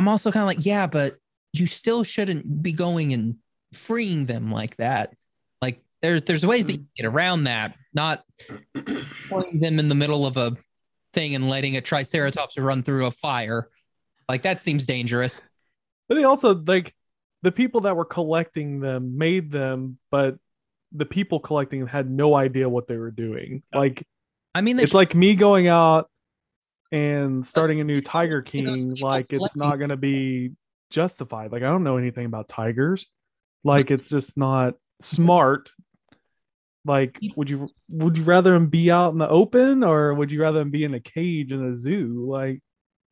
I'm 0.00 0.08
also 0.08 0.32
kind 0.32 0.40
of 0.40 0.46
like, 0.46 0.64
yeah, 0.64 0.86
but 0.86 1.18
you 1.52 1.66
still 1.66 2.04
shouldn't 2.04 2.62
be 2.62 2.72
going 2.72 3.12
and 3.12 3.36
freeing 3.74 4.24
them 4.24 4.50
like 4.50 4.74
that. 4.78 5.12
Like 5.60 5.82
there's 6.00 6.22
there's 6.22 6.44
ways 6.46 6.64
that 6.64 6.72
you 6.72 6.78
can 6.78 6.88
get 6.96 7.04
around 7.04 7.44
that, 7.44 7.76
not 7.92 8.24
putting 9.28 9.60
them 9.60 9.78
in 9.78 9.90
the 9.90 9.94
middle 9.94 10.24
of 10.24 10.38
a 10.38 10.56
thing 11.12 11.34
and 11.34 11.50
letting 11.50 11.76
a 11.76 11.82
triceratops 11.82 12.56
run 12.56 12.82
through 12.82 13.04
a 13.04 13.10
fire. 13.10 13.68
Like 14.26 14.40
that 14.44 14.62
seems 14.62 14.86
dangerous. 14.86 15.42
But 16.08 16.14
they 16.14 16.24
also 16.24 16.54
like 16.54 16.94
the 17.42 17.52
people 17.52 17.82
that 17.82 17.94
were 17.94 18.06
collecting 18.06 18.80
them 18.80 19.18
made 19.18 19.50
them, 19.50 19.98
but 20.10 20.36
the 20.92 21.04
people 21.04 21.40
collecting 21.40 21.80
them 21.80 21.88
had 21.88 22.10
no 22.10 22.34
idea 22.34 22.70
what 22.70 22.88
they 22.88 22.96
were 22.96 23.10
doing. 23.10 23.62
Like 23.74 24.02
I 24.54 24.62
mean, 24.62 24.78
they 24.78 24.84
it's 24.84 24.94
like 24.94 25.14
me 25.14 25.34
going 25.34 25.68
out 25.68 26.10
and 26.92 27.46
starting 27.46 27.80
a 27.80 27.84
new 27.84 28.00
Tiger 28.00 28.42
King. 28.42 28.94
Like 29.00 29.32
it's 29.32 29.56
not 29.56 29.76
going 29.76 29.90
to 29.90 29.96
be 29.96 30.52
justified. 30.90 31.52
Like 31.52 31.62
I 31.62 31.66
don't 31.66 31.84
know 31.84 31.96
anything 31.96 32.26
about 32.26 32.48
tigers. 32.48 33.08
Like 33.64 33.90
it's 33.90 34.08
just 34.08 34.36
not 34.36 34.74
smart. 35.02 35.70
Like 36.84 37.18
would 37.36 37.50
you 37.50 37.68
would 37.88 38.16
you 38.16 38.24
rather 38.24 38.52
them 38.52 38.68
be 38.68 38.90
out 38.90 39.12
in 39.12 39.18
the 39.18 39.28
open 39.28 39.84
or 39.84 40.14
would 40.14 40.32
you 40.32 40.40
rather 40.40 40.60
them 40.60 40.70
be 40.70 40.84
in 40.84 40.94
a 40.94 41.00
cage 41.00 41.52
in 41.52 41.64
a 41.64 41.76
zoo? 41.76 42.24
Like 42.26 42.60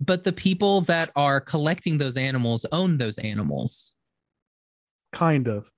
but 0.00 0.24
the 0.24 0.32
people 0.32 0.82
that 0.82 1.10
are 1.16 1.40
collecting 1.40 1.98
those 1.98 2.16
animals 2.16 2.64
own 2.72 2.98
those 2.98 3.18
animals. 3.18 3.94
kind 5.12 5.48
of. 5.48 5.70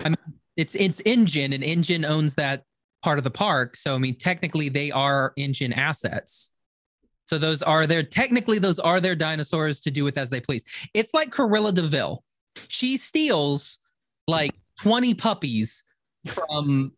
I 0.00 0.10
mean, 0.10 0.16
it's 0.56 0.74
it's 0.74 1.00
InGen, 1.00 1.52
and 1.52 1.62
InGen 1.62 2.04
owns 2.04 2.34
that 2.36 2.64
part 3.02 3.18
of 3.18 3.24
the 3.24 3.30
park. 3.30 3.76
So 3.76 3.94
I 3.94 3.98
mean, 3.98 4.16
technically, 4.16 4.68
they 4.68 4.90
are 4.90 5.32
InGen 5.36 5.72
assets. 5.72 6.52
So 7.28 7.36
those 7.36 7.60
are 7.60 7.86
their 7.86 8.02
technically 8.02 8.58
those 8.58 8.78
are 8.78 9.02
their 9.02 9.14
dinosaurs 9.14 9.80
to 9.80 9.90
do 9.90 10.02
with 10.02 10.16
as 10.16 10.30
they 10.30 10.40
please. 10.40 10.64
It's 10.94 11.12
like 11.12 11.30
Cruella 11.30 11.74
de 11.74 11.82
Vil. 11.82 12.24
She 12.68 12.96
steals 12.96 13.80
like 14.26 14.54
20 14.80 15.12
puppies 15.12 15.84
from 16.26 16.92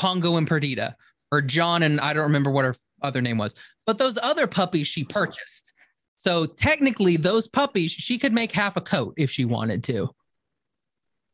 Pongo 0.00 0.36
and 0.38 0.48
Perdita, 0.48 0.96
or 1.30 1.42
John 1.42 1.82
and 1.82 2.00
I 2.00 2.14
don't 2.14 2.22
remember 2.22 2.50
what 2.50 2.64
her 2.64 2.74
other 3.02 3.20
name 3.20 3.36
was, 3.36 3.54
but 3.84 3.98
those 3.98 4.16
other 4.22 4.46
puppies 4.46 4.86
she 4.86 5.04
purchased. 5.04 5.74
So 6.16 6.46
technically, 6.46 7.18
those 7.18 7.46
puppies 7.46 7.92
she 7.92 8.18
could 8.18 8.32
make 8.32 8.50
half 8.50 8.78
a 8.78 8.80
coat 8.80 9.12
if 9.18 9.30
she 9.30 9.44
wanted 9.44 9.84
to. 9.84 10.08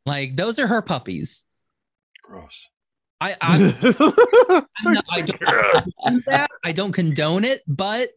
Like 0.05 0.35
those 0.35 0.59
are 0.59 0.67
her 0.67 0.83
puppies. 0.83 1.47
Gross. 2.25 2.67
I 3.21 3.37
I, 3.43 4.65
I'm 4.85 4.95
not- 4.95 5.05
I 5.13 5.21
don't. 5.23 6.25
I 6.65 6.73
don't 6.73 6.93
condone 6.93 7.45
it, 7.45 7.63
but 7.67 8.11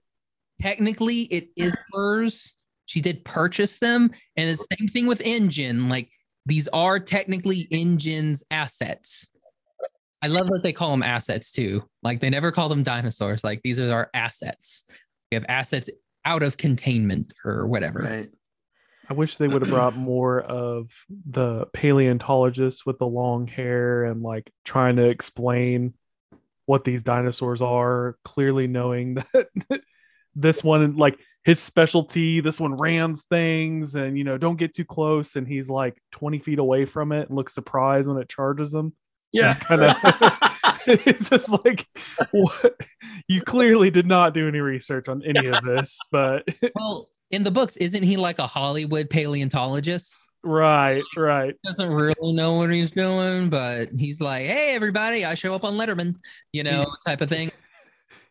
technically 0.62 1.22
it 1.24 1.50
is 1.56 1.76
hers. 1.92 2.56
She 2.86 3.02
did 3.02 3.24
purchase 3.26 3.80
them, 3.80 4.12
and 4.38 4.50
the 4.50 4.66
same 4.78 4.88
thing 4.88 5.08
with 5.08 5.22
InGen. 5.22 5.90
Like 5.90 6.10
these 6.46 6.68
are 6.70 7.00
technically 7.00 7.68
InGen's 7.72 8.44
assets. 8.52 9.30
I 10.22 10.28
love 10.28 10.48
that 10.48 10.62
they 10.64 10.72
call 10.74 10.92
them 10.92 11.04
assets 11.04 11.52
too. 11.52 11.84
Like 12.02 12.22
they 12.22 12.30
never 12.30 12.52
call 12.52 12.70
them 12.70 12.84
dinosaurs. 12.84 13.44
Like 13.44 13.62
these 13.64 13.80
are 13.80 13.92
our 13.92 14.10
assets. 14.14 14.86
We 15.32 15.36
have 15.36 15.46
assets 15.50 15.90
out 16.26 16.44
of 16.44 16.56
containment 16.58 17.34
or 17.44 17.68
whatever. 17.68 18.00
Right. 18.00 18.30
I 19.10 19.14
wish 19.14 19.38
they 19.38 19.48
would 19.48 19.62
have 19.62 19.72
brought 19.72 19.96
more 19.96 20.40
of 20.42 20.90
the 21.30 21.66
paleontologists 21.74 22.86
with 22.86 23.00
the 23.00 23.08
long 23.08 23.48
hair 23.48 24.06
and 24.06 24.22
like 24.22 24.50
trying 24.64 24.96
to 24.96 25.10
explain 25.10 25.94
what 26.66 26.86
these 26.86 27.04
dinosaurs 27.04 27.62
are, 27.62 28.18
clearly 28.24 28.68
knowing 28.68 29.16
that 29.34 29.82
this 30.36 30.64
one, 30.64 30.96
like 30.96 31.20
his 31.44 31.60
specialty, 31.60 32.40
this 32.40 32.60
one 32.60 32.76
rams 32.78 33.24
things 33.30 33.96
and, 33.96 34.18
you 34.18 34.24
know, 34.24 34.38
don't 34.38 34.58
get 34.58 34.74
too 34.74 34.86
close. 34.86 35.36
And 35.36 35.48
he's 35.48 35.70
like 35.70 35.98
20 36.14 36.40
feet 36.40 36.60
away 36.60 36.86
from 36.86 37.12
it 37.12 37.28
and 37.28 37.36
looks 37.36 37.54
surprised 37.54 38.08
when 38.08 38.18
it 38.18 38.30
charges 38.30 38.74
him. 38.74 38.94
Yeah. 39.34 39.56
Kinda- 39.56 39.96
it's 40.88 41.30
just 41.30 41.50
like, 41.50 41.88
what? 42.32 42.76
you 43.28 43.42
clearly 43.42 43.90
did 43.90 44.06
not 44.06 44.34
do 44.34 44.48
any 44.48 44.60
research 44.60 45.08
on 45.08 45.24
any 45.24 45.48
of 45.48 45.64
this, 45.64 45.98
but 46.12 46.48
Well, 46.76 47.10
in 47.34 47.44
the 47.44 47.52
books, 47.52 47.76
isn't 47.78 48.04
he 48.04 48.16
like 48.16 48.40
a 48.40 48.48
Hollywood 48.48 49.10
paleontologist? 49.10 50.16
right, 50.44 51.02
right. 51.16 51.56
doesn't 51.64 51.90
really 51.90 52.34
know 52.34 52.54
what 52.56 52.70
he's 52.70 52.92
doing, 52.92 53.50
but 53.50 53.90
he's 53.96 54.22
like, 54.22 54.46
"Hey, 54.46 54.76
everybody, 54.76 55.26
I 55.26 55.36
show 55.36 55.56
up 55.56 55.64
on 55.64 55.76
Letterman," 55.76 56.16
you 56.52 56.64
know, 56.64 56.86
type 57.06 57.22
of 57.22 57.30
thing. 57.30 57.52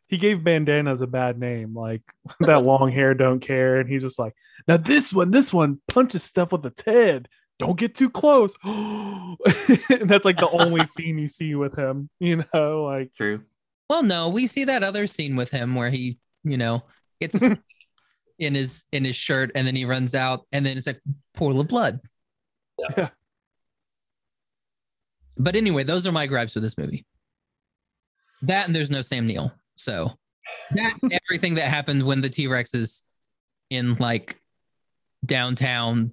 he 0.09 0.19
gave 0.19 0.45
bandanas 0.45 1.01
a 1.01 1.07
bad 1.07 1.41
name, 1.41 1.75
like 1.75 2.03
that 2.41 2.63
long 2.63 2.93
hair 2.93 3.15
don't 3.15 3.41
care, 3.41 3.81
and 3.81 3.89
he's 3.89 4.03
just 4.03 4.19
like, 4.19 4.35
now 4.69 4.77
this 4.77 5.13
one, 5.13 5.31
this 5.31 5.53
one 5.53 5.81
punches 5.89 6.23
stuff 6.23 6.53
with 6.53 6.65
its 6.65 6.83
head. 6.83 7.29
Don't 7.59 7.79
get 7.79 7.95
too 7.95 8.11
close. 8.11 8.53
and 8.65 9.39
that's 10.09 10.25
like 10.25 10.39
the 10.39 10.51
only 10.51 10.87
scene 10.97 11.19
you 11.19 11.29
see 11.29 11.55
with 11.55 11.77
him, 11.77 12.09
you 12.19 12.45
know, 12.53 12.85
like 12.85 13.13
True. 13.15 13.43
Well, 13.89 14.03
no, 14.03 14.29
we 14.29 14.47
see 14.47 14.65
that 14.65 14.83
other 14.83 15.07
scene 15.07 15.37
with 15.37 15.51
him 15.51 15.75
where 15.75 15.91
he, 15.91 16.19
you 16.45 16.57
know, 16.57 16.83
gets 17.21 17.39
in 18.39 18.55
his 18.55 18.85
in 18.93 19.05
his 19.05 19.17
shirt, 19.17 19.53
and 19.55 19.67
then 19.67 19.77
he 19.77 19.85
runs 19.85 20.15
out, 20.15 20.47
and 20.53 20.65
then 20.65 20.77
it's 20.77 20.87
a 20.87 20.97
pool 21.35 21.61
of 21.61 21.69
blood. 21.69 22.01
Yeah. 22.97 23.09
But 25.37 25.57
anyway, 25.57 25.85
those 25.85 26.07
are 26.07 26.13
my 26.13 26.27
gripes 26.27 26.55
with 26.55 26.65
this 26.65 26.77
movie. 26.77 27.07
That 28.43 28.67
and 28.67 28.75
there's 28.75 28.91
no 28.91 29.03
Sam 29.03 29.27
Neill. 29.27 29.53
So 29.77 30.13
that 30.73 30.95
everything 31.29 31.55
that 31.55 31.69
happened 31.69 32.03
when 32.03 32.21
the 32.21 32.29
T 32.29 32.47
Rex 32.47 32.75
is 32.75 33.03
in 33.71 33.95
like 33.95 34.39
downtown, 35.25 36.13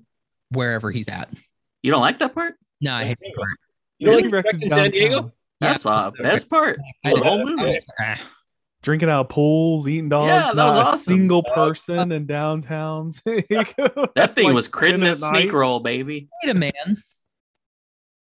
wherever 0.51 0.91
he's 0.91 1.09
at. 1.09 1.29
You 1.81 1.91
don't 1.91 2.01
like 2.01 2.19
that 2.19 2.33
part? 2.33 2.55
No, 2.81 2.93
I 2.93 3.05
hate 3.05 3.17
me. 3.19 3.31
that 3.33 3.39
part. 3.39 3.57
You 3.97 4.07
don't 4.07 4.15
like 4.15 4.23
T-Rex 4.25 4.49
T-Rex 4.51 4.63
in 4.63 4.69
San 4.69 4.91
Diego? 4.91 5.15
downtown. 5.15 5.31
That's 5.59 5.83
the 5.83 6.13
best 6.21 6.49
part. 6.49 6.79
I 7.03 7.11
of 7.11 7.19
the 7.19 8.19
don't- 8.83 8.99
whole 8.99 8.99
movie. 9.01 9.05
Drinking 9.05 9.09
out 9.09 9.21
of 9.21 9.29
pools, 9.29 9.87
eating 9.87 10.09
dogs. 10.09 10.27
Yeah, 10.29 10.39
that 10.47 10.55
not 10.55 10.67
was 10.67 10.75
a 10.75 10.79
awesome. 10.85 11.13
single 11.15 11.43
person 11.43 12.11
in 12.11 12.27
downtowns. 12.27 13.19
That 14.15 14.35
thing 14.35 14.45
Like 14.45 14.53
was 14.55 14.67
10 14.69 14.71
critting 15.01 15.11
at 15.11 15.19
that 15.19 15.51
roll, 15.53 15.79
baby. 15.79 16.29
He 16.41 16.49
ate 16.49 16.55
a 16.55 16.57
man. 16.59 16.97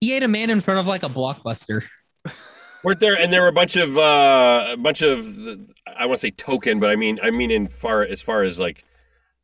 He 0.01 0.13
ate 0.13 0.23
a 0.23 0.27
man 0.27 0.49
in 0.49 0.61
front 0.61 0.79
of 0.79 0.87
like 0.87 1.03
a 1.03 1.07
blockbuster. 1.09 1.83
Weren't 2.83 2.99
there? 2.99 3.15
And 3.19 3.33
there 3.33 3.41
were 3.41 3.47
a 3.47 3.53
bunch 3.53 3.75
of 3.75 3.97
uh, 3.97 4.67
a 4.71 4.77
bunch 4.77 5.01
of 5.01 5.25
I 5.97 6.05
want 6.05 6.19
to 6.19 6.21
say 6.21 6.31
token, 6.31 6.79
but 6.79 6.89
I 6.89 6.95
mean 6.95 7.19
I 7.23 7.31
mean 7.31 7.49
in 7.51 7.67
far 7.67 8.03
as 8.03 8.21
far 8.21 8.43
as 8.43 8.59
like 8.59 8.85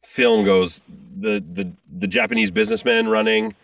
film 0.03 0.45
goes, 0.45 0.81
the 1.19 1.43
the 1.53 1.71
the 1.91 2.07
Japanese 2.07 2.51
businessman 2.51 3.07
running, 3.07 3.55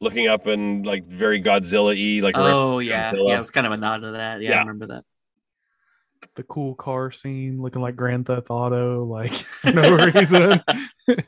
looking 0.00 0.28
up 0.28 0.46
and 0.46 0.84
like 0.84 1.06
very 1.06 1.40
Godzilla 1.42 1.94
y 1.96 2.22
like. 2.22 2.36
Oh 2.36 2.80
yeah, 2.80 3.12
Godzilla. 3.12 3.28
yeah. 3.30 3.36
It 3.36 3.40
was 3.40 3.50
kind 3.50 3.66
of 3.66 3.72
a 3.72 3.76
nod 3.78 4.02
to 4.02 4.10
that. 4.12 4.42
Yeah, 4.42 4.56
I 4.56 4.58
remember 4.60 4.86
that. 4.88 5.04
The 6.38 6.44
cool 6.44 6.74
car 6.76 7.10
scene 7.12 7.60
looking 7.60 7.82
like 7.82 7.96
Grand 7.96 8.26
Theft 8.26 8.46
Auto, 8.48 9.04
like 9.04 9.44
no 9.74 9.96
reason. 9.96 10.60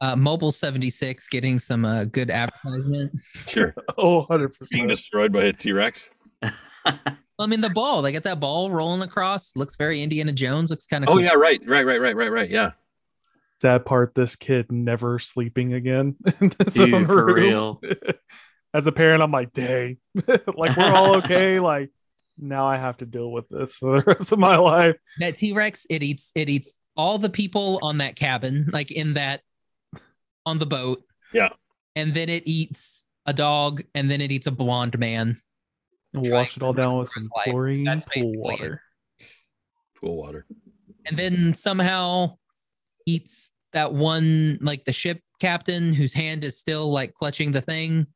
Uh, 0.00 0.14
Mobile 0.16 0.52
76 0.52 1.28
getting 1.28 1.58
some 1.58 1.84
uh, 1.86 2.04
good 2.04 2.28
advertisement. 2.28 3.12
sure 3.48 3.74
oh, 3.96 4.26
100%. 4.28 4.68
being 4.70 4.88
destroyed 4.88 5.32
by 5.32 5.44
a 5.44 5.52
T 5.52 5.72
Rex. 5.72 6.10
I 6.42 7.46
mean, 7.46 7.62
the 7.62 7.70
ball, 7.70 8.02
they 8.02 8.12
get 8.12 8.24
that 8.24 8.38
ball 8.38 8.70
rolling 8.70 9.00
across. 9.00 9.56
Looks 9.56 9.76
very 9.76 10.02
Indiana 10.02 10.32
Jones. 10.32 10.68
Looks 10.68 10.86
kind 10.86 11.04
of 11.04 11.08
Oh 11.08 11.12
cool. 11.12 11.22
yeah, 11.22 11.32
right, 11.34 11.60
right, 11.66 11.86
right, 11.86 12.00
right, 12.00 12.16
right, 12.16 12.30
right. 12.30 12.50
Yeah. 12.50 12.72
sad 13.62 13.86
part 13.86 14.14
this 14.14 14.36
kid 14.36 14.70
never 14.70 15.18
sleeping 15.18 15.72
again 15.72 16.16
Dude, 16.74 17.06
for 17.06 17.32
real. 17.32 17.80
as 18.74 18.86
a 18.86 18.92
parent 18.92 19.22
i'm 19.22 19.30
like 19.30 19.52
dang 19.54 19.96
like 20.54 20.76
we're 20.76 20.92
all 20.92 21.16
okay 21.18 21.60
like 21.60 21.90
now 22.38 22.66
i 22.66 22.76
have 22.76 22.96
to 22.96 23.06
deal 23.06 23.30
with 23.30 23.48
this 23.48 23.76
for 23.76 24.00
the 24.00 24.04
rest 24.14 24.32
of 24.32 24.38
my 24.38 24.56
life 24.56 24.96
That 25.20 25.36
T 25.36 25.52
Rex, 25.52 25.86
it 25.90 26.02
eats, 26.02 26.32
it 26.34 26.48
eats 26.48 26.78
all 26.96 27.18
the 27.18 27.28
people 27.30 27.78
on 27.82 27.98
that 27.98 28.14
cabin, 28.16 28.68
like 28.72 28.90
in 28.92 29.14
that, 29.14 29.40
on 30.46 30.58
the 30.58 30.66
boat. 30.66 31.02
Yeah. 31.32 31.48
And 31.96 32.14
then 32.14 32.28
it 32.28 32.44
eats 32.46 33.08
a 33.26 33.32
dog, 33.32 33.82
and 33.94 34.08
then 34.10 34.20
it 34.20 34.30
eats 34.30 34.46
a 34.46 34.50
blonde 34.52 34.96
man. 34.98 35.36
and 36.12 36.24
Trying 36.24 36.32
wash 36.34 36.56
it 36.56 36.62
all 36.62 36.72
down 36.72 36.98
with 36.98 37.08
some 37.08 37.28
Like, 37.36 37.46
chlorine 37.46 37.84
that's 37.84 38.04
pool 38.04 38.22
basically 38.32 38.38
water 38.38 38.82
Pool 40.00 40.16
water. 40.16 40.46
and 41.06 41.16
then 41.16 41.54
somehow 41.54 42.36
eats 43.06 43.50
that 43.72 43.92
one 43.92 44.58
like 44.60 44.84
the 44.84 44.92
ship 44.92 45.20
captain 45.40 45.92
whose 45.92 46.12
hand 46.12 46.44
is 46.44 46.58
still 46.58 46.90
like 46.92 47.12
clutching 47.14 47.50
the 47.52 47.60
thing 47.60 48.06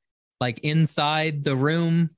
like 0.41 0.59
inside 0.61 1.43
the 1.43 1.57
room 1.57 2.11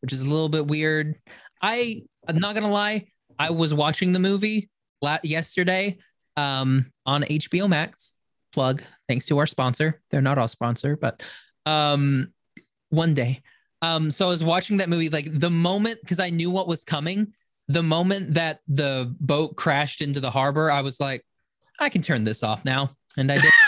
which 0.00 0.12
is 0.12 0.20
a 0.20 0.24
little 0.24 0.48
bit 0.48 0.66
weird 0.66 1.16
i 1.62 2.02
i'm 2.26 2.38
not 2.38 2.54
gonna 2.54 2.70
lie 2.70 3.06
i 3.38 3.50
was 3.50 3.74
watching 3.74 4.12
the 4.12 4.18
movie 4.18 4.68
la- 5.02 5.18
yesterday 5.22 5.96
um 6.36 6.86
on 7.06 7.22
hbo 7.22 7.68
max 7.68 8.16
plug 8.52 8.82
thanks 9.08 9.26
to 9.26 9.38
our 9.38 9.46
sponsor 9.46 10.00
they're 10.10 10.22
not 10.22 10.38
all 10.38 10.48
sponsor 10.48 10.96
but 10.96 11.22
um 11.66 12.32
one 12.90 13.14
day 13.14 13.42
um 13.82 14.10
so 14.10 14.26
i 14.26 14.28
was 14.28 14.42
watching 14.42 14.78
that 14.78 14.88
movie 14.88 15.08
like 15.10 15.38
the 15.38 15.50
moment 15.50 15.98
because 16.00 16.18
i 16.18 16.30
knew 16.30 16.50
what 16.50 16.66
was 16.66 16.84
coming 16.84 17.32
the 17.68 17.82
moment 17.82 18.34
that 18.34 18.60
the 18.66 19.14
boat 19.20 19.56
crashed 19.56 20.00
into 20.00 20.20
the 20.20 20.30
harbor, 20.30 20.70
I 20.70 20.80
was 20.80 20.98
like, 20.98 21.24
I 21.78 21.90
can 21.90 22.02
turn 22.02 22.24
this 22.24 22.42
off 22.42 22.64
now. 22.64 22.90
And 23.16 23.30
I 23.30 23.38
did. 23.38 23.52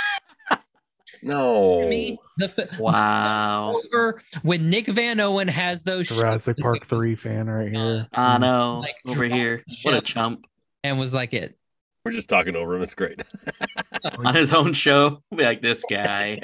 No. 1.22 1.88
Me, 1.88 2.18
the 2.38 2.52
f- 2.56 2.78
Wow. 2.78 3.74
over 3.94 4.22
when 4.42 4.70
Nick 4.70 4.86
Van 4.86 5.20
Owen 5.20 5.48
has 5.48 5.82
those 5.82 6.08
jurassic 6.08 6.56
shots 6.56 6.62
park 6.62 6.86
3 6.86 7.14
fan 7.16 7.48
right 7.48 7.74
here 7.74 8.06
I 8.14 8.38
know. 8.38 8.80
Like, 8.80 8.96
Over 9.06 9.24
here. 9.24 9.62
What 9.82 9.92
a 9.94 9.96
ship. 9.98 10.04
chump. 10.04 10.46
and 10.82 10.98
was 10.98 11.12
like 11.14 11.32
it. 11.34 11.56
We're 12.04 12.12
just 12.12 12.28
talking 12.30 12.56
over 12.56 12.74
him. 12.76 12.82
It's 12.82 12.94
great. 12.94 13.22
On 14.24 14.34
his 14.34 14.54
own 14.54 14.72
show. 14.72 15.20
Be 15.36 15.44
like 15.44 15.60
this 15.60 15.84
guy. 15.90 16.38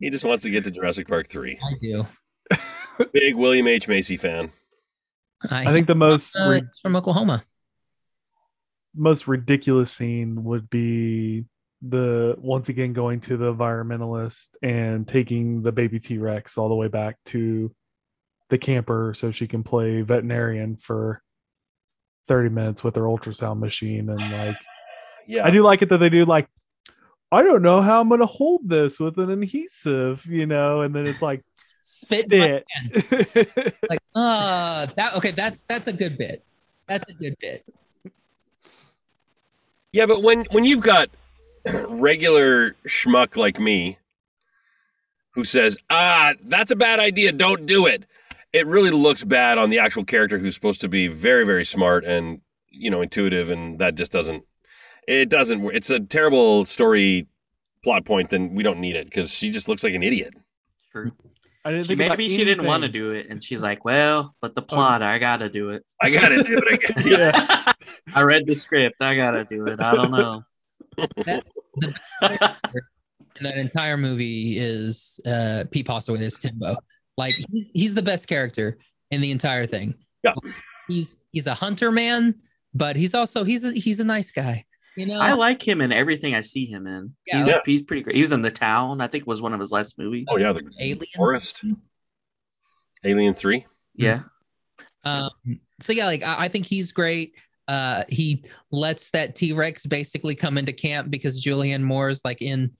he 0.00 0.10
just 0.10 0.24
wants 0.24 0.44
to 0.44 0.50
get 0.50 0.62
to 0.64 0.70
Jurassic 0.70 1.08
Park 1.08 1.28
three. 1.28 1.58
I 1.60 1.74
do. 1.80 2.06
Big 3.12 3.34
William 3.34 3.66
H 3.66 3.88
Macy 3.88 4.16
fan. 4.16 4.52
i 5.50 5.72
think 5.72 5.88
the 5.88 5.96
most 5.96 6.36
uh, 6.36 6.46
ri- 6.48 6.58
it's 6.68 6.78
from 6.78 6.94
Oklahoma. 6.94 7.42
most 8.94 9.26
ridiculous 9.26 9.90
scene 9.90 10.44
would 10.44 10.70
be 10.70 11.44
the 11.88 12.34
once 12.38 12.68
again 12.68 12.92
going 12.92 13.20
to 13.20 13.36
the 13.36 13.52
environmentalist 13.52 14.56
and 14.62 15.06
taking 15.06 15.62
the 15.62 15.72
baby 15.72 15.98
T-Rex 15.98 16.56
all 16.56 16.68
the 16.68 16.74
way 16.74 16.88
back 16.88 17.16
to 17.26 17.74
the 18.50 18.58
camper 18.58 19.14
so 19.14 19.30
she 19.30 19.46
can 19.46 19.62
play 19.62 20.02
veterinarian 20.02 20.76
for 20.76 21.22
30 22.28 22.50
minutes 22.50 22.84
with 22.84 22.96
her 22.96 23.02
ultrasound 23.02 23.58
machine 23.58 24.08
and 24.08 24.20
like 24.32 24.56
Yeah. 25.26 25.46
I 25.46 25.50
do 25.50 25.62
like 25.62 25.80
it 25.80 25.88
that 25.88 25.98
they 25.98 26.10
do 26.10 26.26
like 26.26 26.48
I 27.32 27.42
don't 27.42 27.62
know 27.62 27.80
how 27.80 28.00
I'm 28.00 28.08
gonna 28.08 28.26
hold 28.26 28.68
this 28.68 29.00
with 29.00 29.18
an 29.18 29.30
adhesive, 29.30 30.24
you 30.26 30.46
know, 30.46 30.82
and 30.82 30.94
then 30.94 31.06
it's 31.06 31.20
like 31.20 31.42
Spit. 31.82 32.32
in 32.32 32.40
my 32.40 33.00
spit. 33.00 33.74
Like, 33.90 33.98
uh, 34.14 34.86
that 34.96 35.14
okay. 35.16 35.32
That's 35.32 35.62
that's 35.62 35.88
a 35.88 35.92
good 35.92 36.16
bit. 36.16 36.44
That's 36.86 37.10
a 37.10 37.14
good 37.14 37.34
bit. 37.40 37.64
Yeah, 39.92 40.06
but 40.06 40.22
when 40.22 40.44
when 40.50 40.64
you've 40.64 40.82
got 40.82 41.08
regular 41.88 42.76
schmuck 42.86 43.36
like 43.36 43.58
me 43.58 43.98
who 45.32 45.44
says, 45.44 45.76
"Ah, 45.90 46.34
that's 46.44 46.70
a 46.70 46.76
bad 46.76 47.00
idea, 47.00 47.32
don't 47.32 47.66
do 47.66 47.86
it." 47.86 48.04
It 48.52 48.66
really 48.66 48.90
looks 48.90 49.24
bad 49.24 49.58
on 49.58 49.70
the 49.70 49.78
actual 49.78 50.04
character 50.04 50.38
who's 50.38 50.54
supposed 50.54 50.80
to 50.82 50.88
be 50.88 51.08
very 51.08 51.44
very 51.44 51.64
smart 51.64 52.04
and, 52.04 52.40
you 52.70 52.90
know, 52.90 53.02
intuitive 53.02 53.50
and 53.50 53.78
that 53.78 53.94
just 53.96 54.12
doesn't 54.12 54.44
it 55.08 55.28
doesn't 55.28 55.62
work. 55.62 55.74
It's 55.74 55.90
a 55.90 56.00
terrible 56.00 56.64
story 56.64 57.26
plot 57.82 58.04
point 58.04 58.30
then 58.30 58.54
we 58.54 58.62
don't 58.62 58.80
need 58.80 58.96
it 58.96 59.10
cuz 59.10 59.30
she 59.30 59.50
just 59.50 59.68
looks 59.68 59.82
like 59.82 59.94
an 59.94 60.02
idiot. 60.02 60.34
True. 60.92 61.12
I 61.64 61.70
didn't 61.70 61.86
She, 61.86 61.94
maybe 61.94 62.28
she 62.28 62.44
didn't 62.44 62.66
want 62.66 62.82
to 62.82 62.90
do 62.90 63.12
it, 63.12 63.28
and 63.30 63.42
she's 63.42 63.62
like, 63.62 63.86
"Well, 63.86 64.36
but 64.42 64.54
the 64.54 64.60
plot, 64.60 65.00
I 65.02 65.18
gotta 65.18 65.48
do 65.48 65.70
it." 65.70 65.82
I 66.00 66.10
got 66.10 66.28
to 66.28 66.42
do 66.42 66.58
it 66.58 66.74
again. 66.74 67.02
Yeah. 67.18 67.72
I 68.14 68.20
read 68.22 68.44
the 68.46 68.54
script. 68.54 69.00
I 69.00 69.14
gotta 69.16 69.44
do 69.44 69.66
it. 69.68 69.80
I 69.80 69.94
don't 69.94 70.10
know. 70.20 70.44
That's 71.24 71.50
the 71.76 71.98
in 73.36 73.42
that 73.44 73.56
entire 73.56 73.96
movie 73.96 74.58
is 74.58 75.20
uh 75.26 75.64
Pete 75.70 75.86
Postlethwaite 75.86 76.20
as 76.22 76.38
Tembo. 76.38 76.76
Like 77.16 77.34
he's, 77.50 77.70
he's 77.72 77.94
the 77.94 78.02
best 78.02 78.28
character 78.28 78.78
in 79.10 79.20
the 79.20 79.30
entire 79.30 79.66
thing. 79.66 79.94
Yeah. 80.22 80.34
He's 80.88 81.08
he's 81.32 81.46
a 81.46 81.54
hunter 81.54 81.90
man, 81.90 82.36
but 82.74 82.96
he's 82.96 83.14
also 83.14 83.44
he's 83.44 83.64
a 83.64 83.72
he's 83.72 84.00
a 84.00 84.04
nice 84.04 84.30
guy. 84.30 84.64
You 84.96 85.06
know, 85.06 85.18
I 85.18 85.32
like 85.32 85.66
him 85.66 85.80
in 85.80 85.90
everything 85.90 86.36
I 86.36 86.42
see 86.42 86.66
him 86.66 86.86
in. 86.86 87.14
Yeah, 87.26 87.38
he's, 87.38 87.48
Yeah. 87.48 87.58
he's 87.66 87.82
pretty 87.82 88.02
great. 88.02 88.14
He 88.14 88.22
was 88.22 88.30
in 88.30 88.42
The 88.42 88.50
Town. 88.52 89.00
I 89.00 89.08
think 89.08 89.26
was 89.26 89.42
one 89.42 89.52
of 89.52 89.58
his 89.58 89.72
last 89.72 89.98
movies. 89.98 90.26
Oh 90.30 90.36
yeah, 90.36 90.52
the 90.52 90.62
aliens. 90.78 91.06
forest. 91.16 91.64
Alien 93.02 93.34
3. 93.34 93.66
yeah. 93.96 94.20
Um, 95.04 95.30
so 95.80 95.92
yeah, 95.92 96.06
like 96.06 96.22
I, 96.22 96.44
I 96.44 96.48
think 96.48 96.66
he's 96.66 96.92
great. 96.92 97.34
Uh, 97.66 98.04
he 98.08 98.44
lets 98.70 99.10
that 99.10 99.34
T 99.34 99.52
Rex 99.52 99.86
basically 99.86 100.34
come 100.34 100.58
into 100.58 100.72
camp 100.72 101.10
because 101.10 101.42
Julianne 101.42 101.82
Moore's 101.82 102.24
like 102.24 102.42
in 102.42 102.72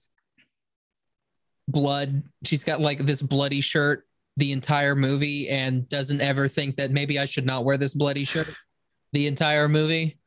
blood. 1.67 2.23
She's 2.43 2.63
got 2.63 2.79
like 2.79 2.99
this 2.99 3.21
bloody 3.21 3.61
shirt 3.61 4.05
the 4.37 4.51
entire 4.51 4.95
movie 4.95 5.49
and 5.49 5.87
doesn't 5.89 6.21
ever 6.21 6.47
think 6.47 6.75
that 6.75 6.91
maybe 6.91 7.17
I 7.17 7.25
should 7.25 7.45
not 7.45 7.63
wear 7.63 7.77
this 7.77 7.93
bloody 7.93 8.25
shirt 8.25 8.49
the 9.13 9.27
entire 9.27 9.67
movie. 9.67 10.17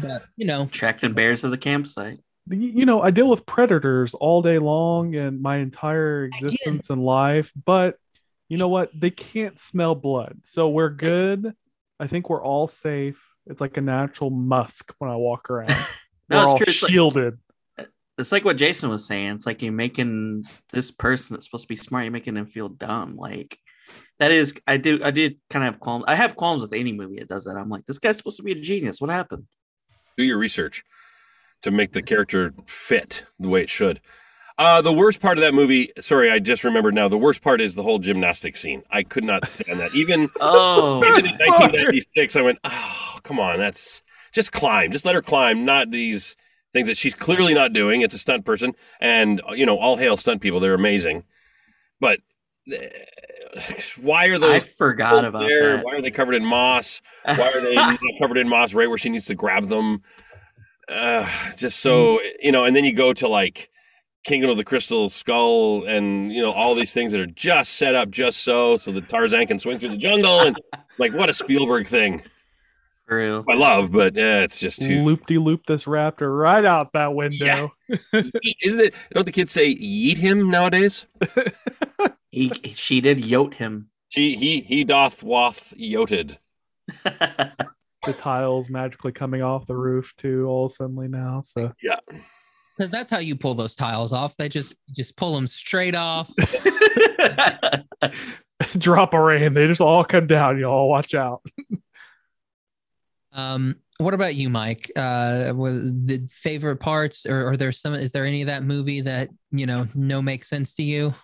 But 0.00 0.24
you 0.36 0.46
know, 0.46 0.62
Attracting 0.62 1.14
bears 1.14 1.40
to 1.40 1.48
the 1.48 1.58
campsite. 1.58 2.20
You 2.48 2.86
know, 2.86 3.02
I 3.02 3.10
deal 3.10 3.28
with 3.28 3.44
predators 3.44 4.14
all 4.14 4.40
day 4.40 4.58
long 4.58 5.16
and 5.16 5.42
my 5.42 5.56
entire 5.56 6.24
existence 6.24 6.90
and 6.90 7.02
life, 7.04 7.50
but 7.64 7.98
you 8.48 8.56
know 8.56 8.68
what? 8.68 8.90
They 8.94 9.10
can't 9.10 9.58
smell 9.58 9.96
blood. 9.96 10.42
So 10.44 10.68
we're 10.68 10.90
good. 10.90 11.54
I 11.98 12.06
think 12.06 12.28
we're 12.28 12.42
all 12.42 12.68
safe. 12.68 13.22
It's 13.46 13.60
like 13.60 13.76
a 13.76 13.80
natural 13.80 14.30
musk 14.30 14.92
when 14.98 15.10
I 15.10 15.16
walk 15.16 15.50
around. 15.50 15.74
No, 16.28 16.38
we're 16.38 16.50
it's 16.50 16.58
true. 16.58 16.72
It's 16.72 16.82
like, 16.82 16.90
shielded. 16.90 17.38
it's 18.18 18.32
like 18.32 18.44
what 18.44 18.56
Jason 18.56 18.90
was 18.90 19.06
saying. 19.06 19.36
It's 19.36 19.46
like 19.46 19.62
you're 19.62 19.72
making 19.72 20.42
this 20.72 20.90
person 20.90 21.34
that's 21.34 21.46
supposed 21.46 21.66
to 21.66 21.68
be 21.68 21.76
smart, 21.76 22.02
you're 22.02 22.10
making 22.10 22.34
them 22.34 22.46
feel 22.46 22.68
dumb. 22.68 23.14
Like 23.14 23.56
that 24.18 24.32
is, 24.32 24.60
I 24.66 24.76
do, 24.76 24.98
I 25.04 25.12
did 25.12 25.36
kind 25.50 25.64
of 25.64 25.74
have 25.74 25.80
qualms. 25.80 26.04
I 26.08 26.16
have 26.16 26.34
qualms 26.34 26.62
with 26.62 26.72
any 26.72 26.92
movie 26.92 27.20
that 27.20 27.28
does 27.28 27.44
that. 27.44 27.56
I'm 27.56 27.68
like, 27.68 27.86
this 27.86 28.00
guy's 28.00 28.16
supposed 28.16 28.38
to 28.38 28.42
be 28.42 28.50
a 28.50 28.60
genius. 28.60 29.00
What 29.00 29.10
happened? 29.10 29.44
do 30.16 30.24
your 30.24 30.38
research 30.38 30.82
to 31.62 31.70
make 31.70 31.92
the 31.92 32.02
character 32.02 32.54
fit 32.66 33.26
the 33.38 33.48
way 33.48 33.62
it 33.62 33.70
should. 33.70 34.00
Uh, 34.58 34.80
the 34.80 34.92
worst 34.92 35.20
part 35.20 35.36
of 35.36 35.42
that 35.42 35.52
movie, 35.52 35.90
sorry, 36.00 36.30
I 36.30 36.38
just 36.38 36.64
remembered 36.64 36.94
now. 36.94 37.08
The 37.08 37.18
worst 37.18 37.42
part 37.42 37.60
is 37.60 37.74
the 37.74 37.82
whole 37.82 37.98
gymnastic 37.98 38.56
scene. 38.56 38.82
I 38.90 39.02
could 39.02 39.24
not 39.24 39.48
stand 39.48 39.80
that. 39.80 39.94
Even, 39.94 40.30
Oh, 40.40 40.98
even 41.04 41.26
in 41.26 41.32
1996, 41.32 42.36
I 42.36 42.40
went, 42.42 42.58
oh, 42.64 43.18
come 43.22 43.38
on, 43.38 43.58
that's 43.58 44.02
just 44.32 44.52
climb. 44.52 44.92
Just 44.92 45.04
let 45.04 45.14
her 45.14 45.20
climb, 45.20 45.66
not 45.66 45.90
these 45.90 46.36
things 46.72 46.88
that 46.88 46.96
she's 46.96 47.14
clearly 47.14 47.52
not 47.52 47.74
doing. 47.74 48.00
It's 48.00 48.14
a 48.14 48.18
stunt 48.18 48.46
person. 48.46 48.74
And, 48.98 49.42
you 49.50 49.66
know, 49.66 49.76
all 49.76 49.96
hail 49.96 50.16
stunt 50.16 50.40
people. 50.40 50.58
They're 50.58 50.72
amazing. 50.74 51.24
But 52.00 52.20
uh, 52.72 52.76
why 54.00 54.26
are 54.26 54.38
those 54.38 54.50
I 54.54 54.60
forgot 54.60 55.26
about 55.26 55.40
there? 55.40 55.76
that. 55.76 55.84
Why 55.84 55.96
are 55.96 56.02
they 56.02 56.10
covered 56.10 56.34
in 56.34 56.44
moss? 56.46 57.02
Why 57.24 57.52
are 57.54 57.60
they 57.60 57.74
not 57.74 57.98
covered 58.20 58.38
in 58.38 58.48
moss 58.48 58.72
right 58.72 58.88
where 58.88 58.98
she 58.98 59.10
needs 59.10 59.26
to 59.26 59.34
grab 59.34 59.66
them? 59.66 60.02
Uh, 60.88 61.28
just 61.56 61.80
so 61.80 62.20
you 62.40 62.52
know, 62.52 62.64
and 62.64 62.74
then 62.76 62.84
you 62.84 62.94
go 62.94 63.12
to 63.12 63.28
like 63.28 63.70
Kingdom 64.26 64.50
of 64.50 64.56
the 64.56 64.64
Crystal 64.64 65.08
Skull, 65.08 65.84
and 65.84 66.32
you 66.32 66.42
know 66.42 66.50
all 66.50 66.74
these 66.74 66.92
things 66.92 67.12
that 67.12 67.20
are 67.20 67.26
just 67.26 67.74
set 67.74 67.94
up 67.94 68.10
just 68.10 68.42
so, 68.42 68.76
so 68.76 68.90
that 68.92 69.08
Tarzan 69.08 69.46
can 69.46 69.58
swing 69.58 69.78
through 69.78 69.90
the 69.90 69.96
jungle, 69.96 70.40
and 70.40 70.60
like 70.98 71.12
what 71.12 71.30
a 71.30 71.34
Spielberg 71.34 71.86
thing. 71.86 72.22
For 73.06 73.18
real. 73.18 73.44
I 73.48 73.54
love, 73.54 73.92
but 73.92 74.16
yeah, 74.16 74.40
it's 74.40 74.58
just 74.58 74.82
too. 74.82 75.04
Loop 75.04 75.26
de 75.26 75.38
loop 75.38 75.64
this 75.66 75.84
raptor 75.84 76.36
right 76.36 76.64
out 76.64 76.92
that 76.94 77.14
window. 77.14 77.72
Isn't 78.12 78.80
it? 78.80 78.94
Don't 79.12 79.24
the 79.24 79.32
kids 79.32 79.52
say 79.52 79.74
"yeet 79.74 80.18
him" 80.18 80.50
nowadays? 80.50 81.06
He, 82.36 82.50
she 82.74 83.00
did 83.00 83.16
yote 83.16 83.54
him. 83.54 83.88
She 84.10 84.36
he 84.36 84.60
he 84.60 84.84
doth 84.84 85.22
wath 85.22 85.72
yoted. 85.74 86.36
The 87.02 88.12
tiles 88.18 88.68
magically 88.68 89.12
coming 89.12 89.40
off 89.40 89.66
the 89.66 89.74
roof 89.74 90.12
too, 90.18 90.46
all 90.46 90.68
suddenly 90.68 91.08
now. 91.08 91.40
So 91.42 91.72
Yeah, 91.82 91.96
because 92.76 92.90
that's 92.90 93.10
how 93.10 93.18
you 93.18 93.36
pull 93.36 93.54
those 93.54 93.74
tiles 93.74 94.12
off. 94.12 94.36
They 94.36 94.48
just 94.48 94.76
just 94.92 95.16
pull 95.16 95.34
them 95.34 95.46
straight 95.46 95.94
off. 95.94 96.30
drop 98.78 99.14
a 99.14 99.20
rain. 99.20 99.54
They 99.54 99.66
just 99.66 99.80
all 99.80 100.04
come 100.04 100.26
down, 100.26 100.58
y'all. 100.58 100.88
Watch 100.88 101.14
out. 101.14 101.42
Um, 103.32 103.76
what 103.98 104.14
about 104.14 104.34
you, 104.34 104.48
Mike? 104.48 104.90
Uh, 104.96 105.52
was 105.54 105.92
the 105.92 106.26
favorite 106.30 106.76
parts, 106.76 107.26
or 107.26 107.50
are 107.50 107.56
there 107.56 107.72
some? 107.72 107.94
Is 107.94 108.12
there 108.12 108.26
any 108.26 108.42
of 108.42 108.46
that 108.46 108.62
movie 108.62 109.02
that 109.02 109.30
you 109.50 109.66
know 109.66 109.86
no 109.94 110.20
makes 110.20 110.48
sense 110.48 110.74
to 110.74 110.82
you? 110.82 111.14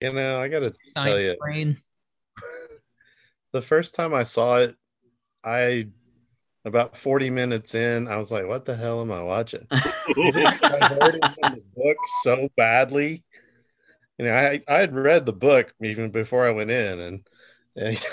You 0.00 0.12
know, 0.12 0.38
I 0.38 0.48
gotta 0.48 0.70
tell 0.70 0.78
Science 0.86 1.28
you, 1.28 1.36
brain. 1.40 1.76
the 3.52 3.62
first 3.62 3.94
time 3.94 4.14
I 4.14 4.22
saw 4.22 4.58
it, 4.58 4.76
I 5.44 5.88
about 6.64 6.96
40 6.96 7.30
minutes 7.30 7.74
in, 7.74 8.08
I 8.08 8.16
was 8.16 8.30
like, 8.30 8.46
what 8.46 8.64
the 8.64 8.76
hell 8.76 9.00
am 9.00 9.10
I 9.10 9.22
watching? 9.22 9.66
I 9.70 9.74
heard 11.00 11.14
it 11.14 11.24
in 11.44 11.52
the 11.54 11.62
book 11.74 11.96
so 12.22 12.48
badly. 12.56 13.24
You 14.18 14.26
know, 14.26 14.34
I, 14.34 14.60
I 14.68 14.78
had 14.78 14.94
read 14.94 15.24
the 15.24 15.32
book 15.32 15.72
even 15.82 16.10
before 16.10 16.46
I 16.46 16.50
went 16.50 16.70
in, 16.70 17.00
and, 17.00 17.26
and 17.76 18.06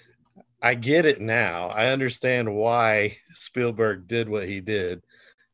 I 0.62 0.74
get 0.74 1.06
it 1.06 1.20
now. 1.20 1.68
I 1.68 1.88
understand 1.88 2.54
why 2.54 3.18
Spielberg 3.34 4.06
did 4.06 4.28
what 4.28 4.48
he 4.48 4.60
did. 4.60 5.02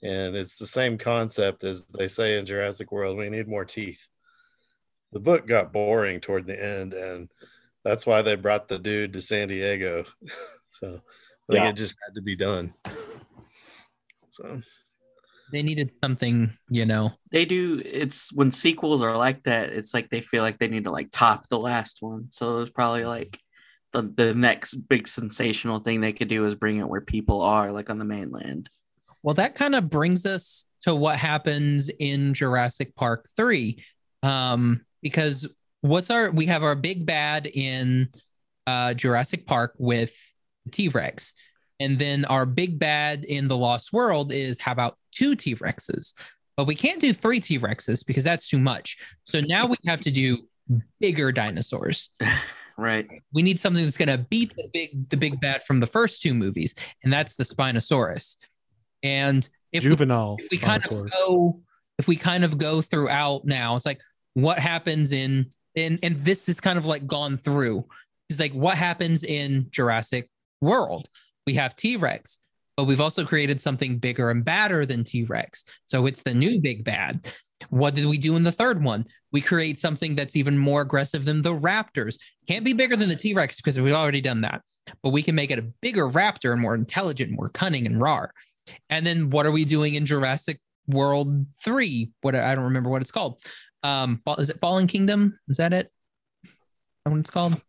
And 0.03 0.35
it's 0.35 0.59
the 0.59 0.67
same 0.67 0.99
concept 0.99 1.63
as 1.63 1.87
they 1.87 2.09
say 2.09 2.39
in 2.39 2.47
Jurassic 2.47 2.91
World 2.91 3.17
we 3.17 3.31
need 3.31 3.47
more 3.47 3.65
teeth. 3.65 4.09
The 5.13 5.21
book 5.21 5.47
got 5.47 5.73
boring 5.73 6.21
toward 6.21 6.47
the 6.47 6.61
end, 6.61 6.95
and 6.95 7.31
that's 7.85 8.07
why 8.07 8.23
they 8.23 8.35
brought 8.35 8.69
the 8.69 8.79
dude 8.79 9.13
to 9.13 9.21
San 9.21 9.49
Diego. 9.49 10.05
so 10.71 11.03
I 11.49 11.53
think 11.55 11.65
Yeah. 11.65 11.71
it 11.71 11.77
just 11.77 11.97
had 12.07 12.15
to 12.15 12.23
be 12.23 12.37
done. 12.37 12.75
So 14.31 14.61
They 15.53 15.63
needed 15.63 15.91
something, 15.97 16.53
you 16.71 16.87
know. 16.87 17.13
they 17.31 17.45
do 17.45 17.83
it's 17.85 18.33
when 18.33 18.51
sequels 18.53 19.03
are 19.03 19.17
like 19.17 19.43
that 19.45 19.71
it's 19.71 19.93
like 19.93 20.09
they 20.11 20.21
feel 20.23 20.41
like 20.41 20.59
they 20.59 20.69
need 20.69 20.85
to 20.85 20.91
like 20.91 21.09
top 21.13 21.49
the 21.49 21.59
last 21.59 21.99
one 22.01 22.29
so 22.31 22.57
it 22.57 22.61
was 22.61 22.71
probably 22.71 23.05
like 23.05 23.39
the, 23.93 24.03
the 24.03 24.33
next 24.33 24.75
big 24.89 25.07
sensational 25.07 25.79
thing 25.81 26.01
they 26.01 26.13
could 26.15 26.29
do 26.29 26.47
is 26.47 26.55
bring 26.55 26.79
it 26.79 26.89
where 26.89 27.03
people 27.03 27.43
are 27.43 27.71
like 27.73 27.91
on 27.91 27.99
the 27.99 28.05
mainland 28.07 28.71
Well, 29.23 29.35
that 29.35 29.55
kind 29.55 29.75
of 29.75 29.91
brings 29.91 30.25
us 30.25 30.65
to 30.83 30.95
what 30.95 31.17
happens 31.19 31.91
in 32.01 32.33
Jurassic 32.35 32.95
Park 32.97 33.29
3. 33.37 33.85
Um, 34.25 34.81
because 35.03 35.47
what's 35.83 36.11
our 36.11 36.31
we 36.31 36.47
have 36.47 36.63
our 36.63 36.75
big 36.75 37.05
bad 37.07 37.47
in 37.47 38.09
uh 38.67 38.95
Jurassic 38.95 39.47
Park 39.47 39.75
with 39.79 40.32
T-Rex. 40.71 41.35
And 41.81 41.99
then 41.99 42.25
our 42.27 42.47
big 42.47 42.79
bad 42.79 43.25
in 43.25 43.49
the 43.49 43.57
Lost 43.57 43.93
World 43.93 44.33
is 44.33 44.61
how 44.61 44.73
about 44.73 44.97
two 45.13 45.35
T-Rexes? 45.35 46.15
But 46.57 46.67
we 46.67 46.75
can't 46.75 47.01
do 47.01 47.13
three 47.13 47.41
T-Rexes 47.41 48.07
because 48.07 48.25
that's 48.25 48.49
too 48.49 48.59
much. 48.59 48.99
So 49.25 49.41
now 49.41 49.67
we 49.67 49.77
have 49.87 50.03
to 50.03 50.11
do 50.11 50.39
bigger 51.01 51.33
dinosaurs. 51.33 52.11
right 52.79 53.07
We 53.35 53.43
need 53.43 53.61
something 53.61 53.85
that's 53.85 53.99
going 53.99 54.09
to 54.09 54.25
beat 54.31 54.55
the 54.57 54.69
big 54.73 55.11
the 55.11 55.17
big 55.19 55.39
bad 55.41 55.63
from 55.65 55.81
the 55.81 55.87
first 55.87 56.23
two 56.23 56.33
movies, 56.33 56.75
and 57.05 57.13
that's 57.13 57.35
the 57.35 57.45
Spinosaurus. 57.45 58.39
And 59.03 59.47
if 59.73 59.85
we 59.85 59.91
Juvenile. 59.91 60.37
if 60.39 60.49
we 60.51 60.59
kind 60.59 60.85
of 60.85 61.11
go 61.11 61.61
if 61.99 62.07
we 62.07 62.17
kind 62.17 62.45
of 62.45 62.59
go 62.59 62.81
throughout 62.81 63.45
now 63.45 63.77
it's 63.77 63.87
like 63.87 64.01
what 64.35 64.59
happens 64.59 65.13
in 65.13 65.51
and 65.77 65.99
and 66.03 66.25
this 66.25 66.49
is 66.49 66.61
kind 66.61 66.79
of 66.79 66.87
like 66.87 67.07
gone 67.07 67.37
through 67.37 67.85
it's 68.29 68.41
like 68.41 68.53
what 68.53 68.77
happens 68.77 69.25
in 69.25 69.67
jurassic 69.71 70.29
world 70.63 71.09
we 71.47 71.55
have 71.55 71.75
t-rex 71.75 72.39
but 72.77 72.85
we've 72.85 73.01
also 73.01 73.25
created 73.25 73.61
something 73.61 73.99
bigger 73.99 74.31
and 74.31 74.45
badder 74.45 74.87
than 74.87 75.05
T 75.05 75.25
Rex. 75.25 75.65
So 75.87 76.07
it's 76.07 76.23
the 76.23 76.35
new 76.35 76.61
big 76.61 76.85
bad. 76.85 77.27
What 77.71 77.95
did 77.95 78.07
we 78.07 78.19
do 78.19 78.35
in 78.35 78.43
the 78.43 78.53
third 78.53 78.83
one? 78.83 79.05
We 79.31 79.41
create 79.41 79.79
something 79.79 80.17
that's 80.17 80.35
even 80.35 80.59
more 80.59 80.81
aggressive 80.81 81.25
than 81.25 81.43
the 81.43 81.55
Raptors. 81.55 82.19
Can't 82.49 82.65
be 82.65 82.73
bigger 82.73 82.97
than 82.97 83.09
the 83.09 83.17
T 83.17 83.35
Rex 83.35 83.57
because 83.59 83.79
we've 83.79 83.95
already 83.95 84.21
done 84.21 84.41
that, 84.41 84.63
but 85.03 85.11
we 85.11 85.23
can 85.23 85.35
make 85.35 85.51
it 85.51 85.59
a 85.59 85.71
bigger 85.81 86.09
raptor 86.09 86.53
and 86.53 86.61
more 86.61 86.75
intelligent, 86.75 87.31
more 87.31 87.51
cunning 87.51 87.87
and 87.87 88.01
raw. 88.01 88.27
And 88.91 89.07
then 89.07 89.31
what 89.31 89.47
are 89.47 89.53
we 89.53 89.65
doing 89.65 89.95
in 89.95 90.07
Jurassic 90.07 90.61
World 90.87 91.47
3? 91.63 92.11
What 92.23 92.35
I 92.35 92.55
don't 92.55 92.65
remember 92.65 92.91
what 92.91 93.03
it's 93.03 93.13
called. 93.13 93.39
Um, 93.85 94.23
is 94.39 94.51
it 94.51 94.61
Fallen 94.61 94.87
Kingdom? 94.87 95.39
Is 95.49 95.59
that 95.59 95.73
it? 95.73 95.93
That 97.05 97.11
what 97.11 97.21
it's 97.21 97.31
called? 97.31 97.61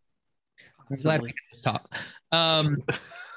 I'm 0.90 0.96
glad 0.96 1.22
we 1.22 1.28
can 1.28 1.36
just 1.50 1.64
talk. 1.64 1.94
Um, 2.32 2.82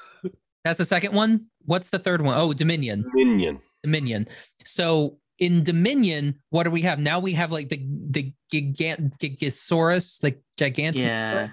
that's 0.64 0.78
the 0.78 0.84
second 0.84 1.14
one. 1.14 1.46
What's 1.64 1.90
the 1.90 1.98
third 1.98 2.22
one? 2.22 2.34
Oh, 2.36 2.52
Dominion. 2.52 3.04
Minion. 3.14 3.60
Dominion. 3.82 4.28
So 4.64 5.18
in 5.38 5.62
Dominion, 5.62 6.34
what 6.50 6.64
do 6.64 6.70
we 6.70 6.82
have 6.82 6.98
now? 6.98 7.18
We 7.20 7.32
have 7.34 7.52
like 7.52 7.68
the 7.68 7.86
the 8.10 8.32
gigant 8.52 9.18
Gigasaurus, 9.18 10.22
like 10.22 10.40
gigantic, 10.56 11.02
Yeah. 11.02 11.50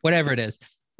whatever 0.00 0.32
it 0.32 0.40
is, 0.40 0.58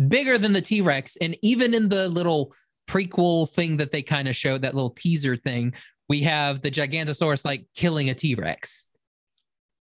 bigger 0.09 0.39
than 0.39 0.53
the 0.53 0.61
T 0.61 0.81
Rex. 0.81 1.17
And 1.21 1.37
even 1.43 1.75
in 1.75 1.89
the 1.89 2.09
little 2.09 2.55
prequel 2.87 3.51
thing 3.51 3.77
that 3.79 3.91
they 3.91 4.03
kind 4.03 4.29
of 4.29 4.37
showed, 4.37 4.63
that 4.63 4.75
little 4.75 4.91
teaser 4.91 5.37
thing, 5.37 5.75
we 6.09 6.23
have 6.23 6.61
the 6.61 6.71
Gigantosaurus 6.71 7.45
like 7.45 7.67
killing 7.75 8.09
a 8.11 8.15
T 8.15 8.35
Rex 8.35 8.89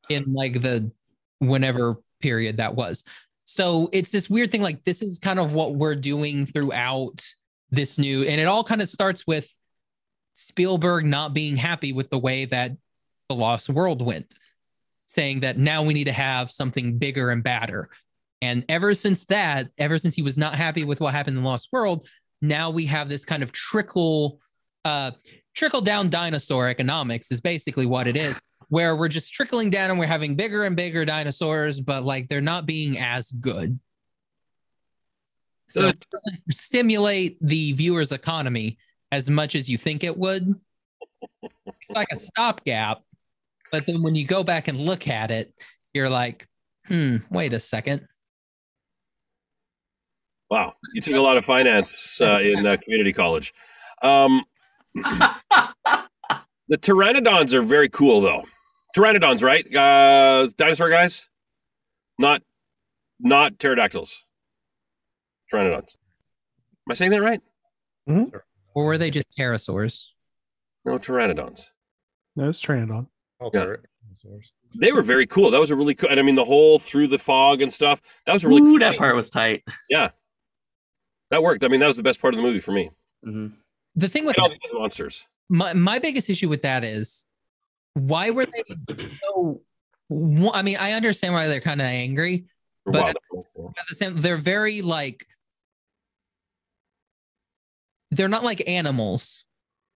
in 0.08 0.32
like 0.32 0.60
the 0.60 0.90
whenever 1.38 1.96
period 2.20 2.56
that 2.58 2.74
was. 2.74 3.04
So 3.44 3.88
it's 3.92 4.10
this 4.10 4.30
weird 4.30 4.52
thing. 4.52 4.62
Like 4.62 4.84
this 4.84 5.02
is 5.02 5.18
kind 5.18 5.38
of 5.38 5.54
what 5.54 5.74
we're 5.74 5.94
doing 5.94 6.46
throughout 6.46 7.24
this 7.70 7.98
new, 7.98 8.22
and 8.24 8.40
it 8.40 8.44
all 8.44 8.64
kind 8.64 8.82
of 8.82 8.88
starts 8.88 9.26
with 9.26 9.48
Spielberg 10.34 11.04
not 11.04 11.34
being 11.34 11.56
happy 11.56 11.92
with 11.92 12.10
the 12.10 12.18
way 12.18 12.44
that 12.46 12.72
the 13.28 13.34
Lost 13.34 13.68
World 13.68 14.04
went, 14.04 14.34
saying 15.06 15.40
that 15.40 15.58
now 15.58 15.82
we 15.82 15.94
need 15.94 16.04
to 16.04 16.12
have 16.12 16.50
something 16.50 16.98
bigger 16.98 17.30
and 17.30 17.42
badder. 17.42 17.88
And 18.40 18.64
ever 18.68 18.92
since 18.94 19.24
that, 19.26 19.68
ever 19.78 19.98
since 19.98 20.14
he 20.14 20.22
was 20.22 20.36
not 20.36 20.54
happy 20.54 20.84
with 20.84 21.00
what 21.00 21.14
happened 21.14 21.36
in 21.36 21.42
The 21.42 21.48
Lost 21.48 21.68
World, 21.72 22.06
now 22.40 22.70
we 22.70 22.86
have 22.86 23.08
this 23.08 23.24
kind 23.24 23.42
of 23.42 23.52
trickle, 23.52 24.40
uh, 24.84 25.12
trickle 25.54 25.80
down 25.80 26.10
dinosaur 26.10 26.68
economics 26.68 27.30
is 27.30 27.40
basically 27.40 27.86
what 27.86 28.08
it 28.08 28.16
is, 28.16 28.40
where 28.72 28.96
we're 28.96 29.06
just 29.06 29.34
trickling 29.34 29.68
down 29.68 29.90
and 29.90 30.00
we're 30.00 30.06
having 30.06 30.34
bigger 30.34 30.64
and 30.64 30.74
bigger 30.74 31.04
dinosaurs, 31.04 31.78
but 31.78 32.04
like 32.04 32.26
they're 32.26 32.40
not 32.40 32.64
being 32.64 32.98
as 32.98 33.30
good. 33.30 33.78
So 35.68 35.88
it 35.88 36.02
doesn't 36.10 36.40
stimulate 36.50 37.36
the 37.42 37.72
viewer's 37.72 38.12
economy 38.12 38.78
as 39.10 39.28
much 39.28 39.56
as 39.56 39.68
you 39.68 39.76
think 39.76 40.04
it 40.04 40.16
would. 40.16 40.54
It's 41.42 41.90
like 41.90 42.08
a 42.12 42.16
stopgap, 42.16 43.02
but 43.70 43.84
then 43.84 44.02
when 44.02 44.14
you 44.14 44.26
go 44.26 44.42
back 44.42 44.68
and 44.68 44.80
look 44.80 45.06
at 45.06 45.30
it, 45.30 45.52
you're 45.92 46.08
like, 46.08 46.48
hmm, 46.86 47.18
wait 47.30 47.52
a 47.52 47.60
second. 47.60 48.08
Wow, 50.50 50.72
you 50.94 51.02
took 51.02 51.14
a 51.14 51.20
lot 51.20 51.36
of 51.36 51.44
finance 51.44 52.22
uh, 52.22 52.40
in 52.42 52.66
uh, 52.66 52.78
community 52.82 53.12
college. 53.12 53.52
Um, 54.00 54.46
the 54.94 56.78
pteranodons 56.78 57.52
are 57.52 57.60
very 57.60 57.90
cool, 57.90 58.22
though. 58.22 58.44
Pteranodons, 58.96 59.42
right? 59.42 59.64
Uh, 59.74 60.48
dinosaur 60.56 60.90
guys, 60.90 61.28
not 62.18 62.42
not 63.20 63.58
pterodactyls. 63.58 64.24
Pteranodons. 65.52 65.78
Am 65.78 66.90
I 66.90 66.94
saying 66.94 67.10
that 67.12 67.22
right? 67.22 67.40
Or 68.74 68.84
were 68.84 68.98
they 68.98 69.10
just 69.10 69.26
pterosaurs? 69.38 70.06
No, 70.84 70.98
pteranodons. 70.98 71.70
No, 72.36 72.48
it's 72.48 72.60
Trandon. 72.60 73.06
All 73.38 73.50
Yeah. 73.54 73.76
They 74.78 74.92
were 74.92 75.02
very 75.02 75.26
cool. 75.26 75.50
That 75.50 75.60
was 75.60 75.70
a 75.70 75.76
really 75.76 75.94
cool. 75.94 76.08
And 76.10 76.18
I 76.18 76.22
mean, 76.22 76.34
the 76.34 76.44
whole 76.44 76.78
through 76.78 77.08
the 77.08 77.18
fog 77.18 77.60
and 77.62 77.72
stuff. 77.72 78.00
That 78.26 78.32
was 78.32 78.44
a 78.44 78.48
really 78.48 78.62
Ooh, 78.62 78.64
cool. 78.72 78.78
that 78.80 78.92
scene. 78.92 78.98
part 78.98 79.14
was 79.16 79.30
tight. 79.30 79.62
Yeah, 79.88 80.10
that 81.30 81.42
worked. 81.42 81.64
I 81.64 81.68
mean, 81.68 81.80
that 81.80 81.86
was 81.88 81.96
the 81.98 82.02
best 82.02 82.20
part 82.20 82.34
of 82.34 82.38
the 82.38 82.42
movie 82.42 82.60
for 82.60 82.72
me. 82.72 82.90
hmm 83.22 83.48
The 83.94 84.08
thing 84.08 84.24
with 84.26 84.36
And 84.38 84.54
monsters. 84.74 85.26
my 85.48 85.72
my 85.74 85.98
biggest 85.98 86.28
issue 86.30 86.48
with 86.48 86.62
that 86.62 86.84
is 86.84 87.26
why 87.94 88.30
were 88.30 88.46
they 88.46 88.64
so 89.24 89.60
I 90.52 90.62
mean, 90.62 90.76
I 90.78 90.92
understand 90.92 91.34
why 91.34 91.48
they're 91.48 91.60
kind 91.60 91.80
of 91.80 91.86
angry. 91.86 92.44
But- 92.84 93.16
animals. 93.32 93.74
At 93.78 93.84
the 93.88 93.94
same, 93.94 94.20
they're 94.20 94.36
very 94.36 94.82
like 94.82 95.26
they're 98.10 98.28
not 98.28 98.44
like 98.44 98.68
animals. 98.68 99.46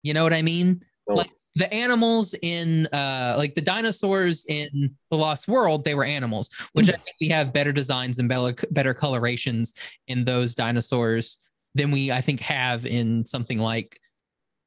You 0.03 0.13
know 0.13 0.23
what 0.23 0.33
I 0.33 0.41
mean? 0.41 0.83
No. 1.07 1.15
Like 1.15 1.31
the 1.55 1.73
animals 1.73 2.35
in 2.41 2.85
uh 2.87 3.35
like 3.37 3.53
the 3.55 3.61
dinosaurs 3.61 4.45
in 4.47 4.95
the 5.09 5.17
Lost 5.17 5.47
World, 5.47 5.83
they 5.83 5.95
were 5.95 6.05
animals, 6.05 6.49
which 6.73 6.89
I 6.89 6.93
think 6.93 7.15
we 7.19 7.29
have 7.29 7.53
better 7.53 7.71
designs 7.71 8.19
and 8.19 8.29
better 8.29 8.55
better 8.71 8.93
colorations 8.93 9.73
in 10.07 10.23
those 10.25 10.53
dinosaurs 10.53 11.39
than 11.73 11.91
we 11.91 12.11
I 12.11 12.21
think 12.21 12.39
have 12.41 12.85
in 12.85 13.25
something 13.25 13.57
like 13.57 13.99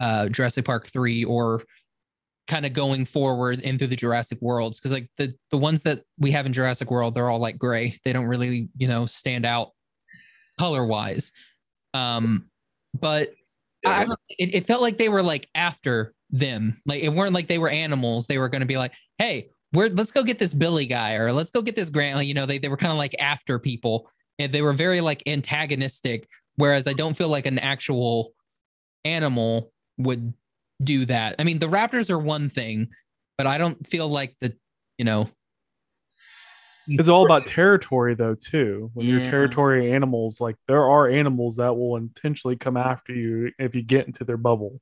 uh 0.01 0.29
Jurassic 0.29 0.65
Park 0.65 0.89
3 0.89 1.25
or 1.25 1.63
kind 2.49 2.65
of 2.65 2.73
going 2.73 3.05
forward 3.05 3.61
into 3.61 3.87
the 3.87 3.95
Jurassic 3.95 4.39
worlds 4.41 4.81
because 4.81 4.91
like 4.91 5.09
the 5.19 5.33
the 5.51 5.59
ones 5.59 5.83
that 5.83 6.03
we 6.19 6.31
have 6.31 6.47
in 6.47 6.53
Jurassic 6.53 6.91
World 6.91 7.15
they're 7.15 7.29
all 7.29 7.39
like 7.39 7.59
gray. 7.59 7.97
They 8.05 8.13
don't 8.13 8.27
really 8.27 8.71
you 8.77 8.89
know 8.89 9.07
stand 9.07 9.45
out 9.47 9.73
color 10.59 10.85
wise 10.85 11.31
um 11.95 12.49
but 12.99 13.33
I, 13.87 14.05
I 14.05 14.07
it, 14.31 14.55
it 14.55 14.67
felt 14.67 14.83
like 14.83 14.99
they 14.99 15.09
were 15.09 15.23
like 15.23 15.49
after 15.55 16.15
them. 16.31 16.81
Like 16.85 17.03
it 17.03 17.11
weren't 17.11 17.33
like 17.33 17.47
they 17.47 17.59
were 17.59 17.69
animals. 17.69 18.27
They 18.27 18.39
were 18.39 18.49
going 18.49 18.61
to 18.61 18.67
be 18.67 18.79
like 18.79 18.93
hey 19.19 19.51
we're 19.75 19.91
let's 19.91 20.11
go 20.11 20.25
get 20.25 20.39
this 20.39 20.55
Billy 20.55 20.87
guy 20.87 21.15
or 21.15 21.33
let's 21.33 21.51
go 21.51 21.63
get 21.63 21.77
this 21.77 21.91
Grant 21.91 22.27
you 22.27 22.35
know 22.35 22.47
they, 22.47 22.59
they 22.59 22.69
were 22.69 22.77
kind 22.77 22.93
of 22.93 22.99
like 22.99 23.15
after 23.21 23.59
people. 23.59 24.11
And 24.41 24.53
they 24.53 24.63
were 24.63 24.73
very 24.73 25.01
like 25.01 25.23
antagonistic 25.27 26.29
whereas 26.57 26.87
I 26.87 26.95
don't 26.95 27.17
feel 27.17 27.29
like 27.29 27.47
an 27.47 27.59
actual 27.59 28.33
animal 29.05 29.71
would 29.99 30.33
do 30.83 31.05
that. 31.07 31.37
I 31.39 31.45
mean, 31.45 31.59
the 31.59 31.67
Raptors 31.67 32.11
are 32.11 32.19
one 32.19 32.49
thing, 32.49 32.89
but 33.37 33.47
I 33.47 33.59
don't 33.59 33.87
feel 33.87 34.09
like 34.09 34.37
the, 34.41 34.55
you 34.97 35.05
know, 35.05 35.29
It's 36.87 37.09
all 37.09 37.25
about 37.25 37.47
territory, 37.47 38.15
though, 38.15 38.35
too. 38.35 38.91
When 38.95 39.07
you're 39.07 39.21
territory 39.21 39.93
animals, 39.93 40.41
like 40.41 40.57
there 40.67 40.85
are 40.85 41.09
animals 41.09 41.57
that 41.57 41.77
will 41.77 41.97
intentionally 41.97 42.57
come 42.57 42.77
after 42.77 43.13
you 43.13 43.53
if 43.59 43.75
you 43.75 43.83
get 43.83 44.07
into 44.07 44.25
their 44.25 44.39
bubble. 44.39 44.81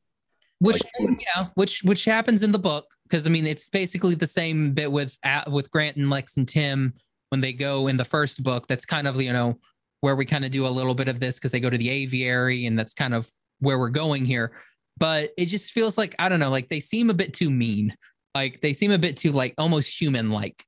which 0.60 0.82
Like 0.98 1.20
yeah, 1.20 1.46
which 1.54 1.82
which 1.82 2.04
happens 2.04 2.42
in 2.42 2.52
the 2.52 2.58
book 2.58 2.86
because 3.08 3.26
I 3.26 3.30
mean 3.30 3.46
it's 3.46 3.68
basically 3.68 4.14
the 4.14 4.26
same 4.26 4.72
bit 4.72 4.90
with 4.92 5.16
A- 5.24 5.50
with 5.50 5.70
Grant 5.70 5.96
and 5.96 6.08
Lex 6.08 6.36
and 6.36 6.48
Tim 6.48 6.94
when 7.30 7.40
they 7.40 7.52
go 7.52 7.88
in 7.88 7.96
the 7.96 8.04
first 8.04 8.42
book. 8.42 8.68
That's 8.68 8.86
kind 8.86 9.08
of 9.08 9.20
you 9.20 9.32
know 9.32 9.58
where 10.00 10.14
we 10.14 10.26
kind 10.26 10.44
of 10.44 10.50
do 10.52 10.66
a 10.66 10.68
little 10.68 10.94
bit 10.94 11.08
of 11.08 11.18
this 11.18 11.36
because 11.36 11.50
they 11.50 11.60
go 11.60 11.70
to 11.70 11.78
the 11.78 11.90
aviary 11.90 12.66
and 12.66 12.78
that's 12.78 12.94
kind 12.94 13.14
of 13.14 13.28
where 13.58 13.78
we're 13.78 13.90
going 13.90 14.24
here. 14.24 14.52
But 14.98 15.32
it 15.36 15.46
just 15.46 15.72
feels 15.72 15.98
like 15.98 16.14
I 16.18 16.28
don't 16.28 16.40
know, 16.40 16.50
like 16.50 16.68
they 16.68 16.80
seem 16.80 17.10
a 17.10 17.14
bit 17.14 17.34
too 17.34 17.50
mean. 17.50 17.94
Like 18.34 18.60
they 18.60 18.72
seem 18.72 18.90
a 18.92 18.98
bit 18.98 19.16
too 19.16 19.32
like 19.32 19.54
almost 19.58 20.00
human 20.00 20.30
like. 20.30 20.64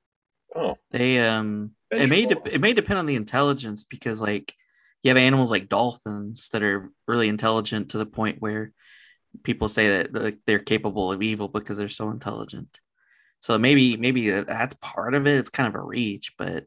Oh, 0.55 0.77
They 0.91 1.19
um, 1.19 1.71
it 1.91 2.09
may 2.09 2.25
de- 2.25 2.53
it 2.53 2.61
may 2.61 2.73
depend 2.73 2.99
on 2.99 3.05
the 3.05 3.15
intelligence 3.15 3.83
because 3.83 4.21
like 4.21 4.53
you 5.03 5.09
have 5.09 5.17
animals 5.17 5.51
like 5.51 5.69
dolphins 5.69 6.49
that 6.49 6.63
are 6.63 6.91
really 7.07 7.29
intelligent 7.29 7.91
to 7.91 7.97
the 7.97 8.05
point 8.05 8.41
where 8.41 8.73
people 9.43 9.69
say 9.69 9.89
that 9.89 10.13
like, 10.13 10.39
they're 10.45 10.59
capable 10.59 11.11
of 11.11 11.21
evil 11.21 11.47
because 11.47 11.77
they're 11.77 11.89
so 11.89 12.09
intelligent. 12.09 12.79
So 13.41 13.57
maybe 13.57 13.95
maybe 13.97 14.29
that's 14.29 14.75
part 14.81 15.13
of 15.13 15.25
it. 15.27 15.37
It's 15.37 15.49
kind 15.49 15.67
of 15.67 15.75
a 15.75 15.83
reach, 15.83 16.33
but 16.37 16.65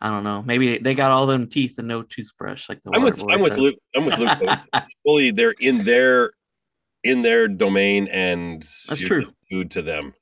I 0.00 0.08
don't 0.08 0.24
know. 0.24 0.42
Maybe 0.42 0.78
they 0.78 0.94
got 0.94 1.10
all 1.10 1.26
them 1.26 1.48
teeth 1.48 1.78
and 1.78 1.88
no 1.88 2.02
toothbrush, 2.02 2.68
like 2.68 2.80
the 2.82 2.92
I'm 2.94 3.02
with 3.02 3.20
I'm 3.20 3.42
with 3.42 3.52
said. 3.52 3.58
Luke. 3.58 3.78
I'm 3.94 4.06
with 4.06 4.18
Luke. 4.18 4.58
fully, 5.04 5.30
they're 5.30 5.54
in 5.60 5.84
their 5.84 6.32
in 7.02 7.22
their 7.22 7.48
domain, 7.48 8.08
and 8.08 8.62
That's 8.88 9.00
true. 9.00 9.26
Food 9.50 9.70
to 9.72 9.82
them. 9.82 10.14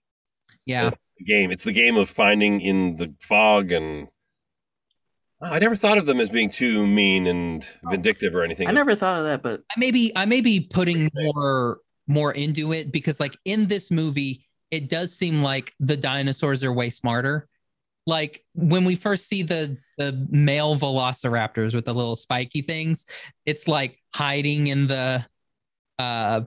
Yeah. 0.64 0.90
The 1.18 1.24
game. 1.24 1.50
It's 1.50 1.64
the 1.64 1.72
game 1.72 1.96
of 1.96 2.08
finding 2.08 2.60
in 2.60 2.96
the 2.96 3.14
fog, 3.20 3.72
and 3.72 4.08
Oh, 5.40 5.46
I 5.46 5.60
never 5.60 5.76
thought 5.76 5.98
of 5.98 6.06
them 6.06 6.18
as 6.18 6.30
being 6.30 6.50
too 6.50 6.84
mean 6.84 7.28
and 7.28 7.64
vindictive 7.88 8.34
or 8.34 8.42
anything. 8.42 8.66
I 8.66 8.72
never 8.72 8.96
thought 8.96 9.18
of 9.20 9.24
that, 9.24 9.40
but 9.42 9.62
I 9.70 9.78
may 9.78 9.92
be 9.92 10.10
I 10.16 10.26
may 10.26 10.40
be 10.40 10.60
putting 10.60 11.10
more 11.14 11.78
more 12.08 12.32
into 12.32 12.72
it 12.72 12.90
because 12.90 13.20
like 13.20 13.36
in 13.44 13.66
this 13.66 13.90
movie, 13.90 14.44
it 14.72 14.88
does 14.88 15.14
seem 15.16 15.42
like 15.42 15.72
the 15.78 15.96
dinosaurs 15.96 16.64
are 16.64 16.72
way 16.72 16.90
smarter. 16.90 17.48
Like 18.04 18.44
when 18.54 18.84
we 18.84 18.96
first 18.96 19.28
see 19.28 19.44
the 19.44 19.76
the 19.96 20.26
male 20.28 20.76
velociraptors 20.76 21.72
with 21.72 21.84
the 21.84 21.94
little 21.94 22.16
spiky 22.16 22.62
things, 22.62 23.06
it's 23.46 23.68
like 23.68 24.02
hiding 24.12 24.66
in 24.66 24.88
the 24.88 25.24
uh 26.00 26.40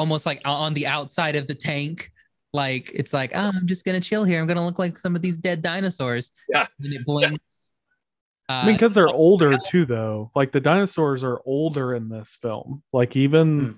almost 0.00 0.24
like 0.26 0.40
on 0.46 0.72
the 0.74 0.86
outside 0.86 1.36
of 1.36 1.46
the 1.46 1.54
tank. 1.54 2.10
Like 2.52 2.90
it's 2.94 3.12
like, 3.12 3.30
oh, 3.34 3.52
I'm 3.54 3.68
just 3.68 3.84
gonna 3.84 4.00
chill 4.00 4.24
here. 4.24 4.40
I'm 4.40 4.46
gonna 4.48 4.64
look 4.64 4.78
like 4.78 4.98
some 4.98 5.14
of 5.14 5.22
these 5.22 5.38
dead 5.38 5.62
dinosaurs. 5.62 6.32
Yeah. 6.48 6.66
And 6.80 6.92
it 6.92 7.04
blinks. 7.04 7.66
I 8.48 8.64
mean, 8.66 8.74
Uh, 8.74 8.76
because 8.78 8.94
they're 8.94 9.08
older 9.08 9.56
too, 9.68 9.84
though. 9.86 10.32
Like 10.34 10.50
the 10.50 10.58
dinosaurs 10.60 11.22
are 11.22 11.40
older 11.46 11.94
in 11.94 12.08
this 12.08 12.36
film. 12.42 12.82
Like 12.92 13.14
even 13.14 13.60
Hmm. 13.60 13.72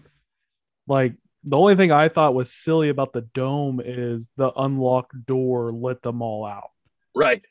like 0.86 1.14
the 1.44 1.58
only 1.58 1.74
thing 1.76 1.90
I 1.92 2.08
thought 2.08 2.34
was 2.34 2.50
silly 2.52 2.88
about 2.88 3.12
the 3.12 3.22
dome 3.34 3.82
is 3.84 4.30
the 4.36 4.52
unlocked 4.56 5.26
door 5.26 5.72
let 5.72 6.00
them 6.02 6.22
all 6.22 6.46
out. 6.46 6.70
Right. 7.14 7.42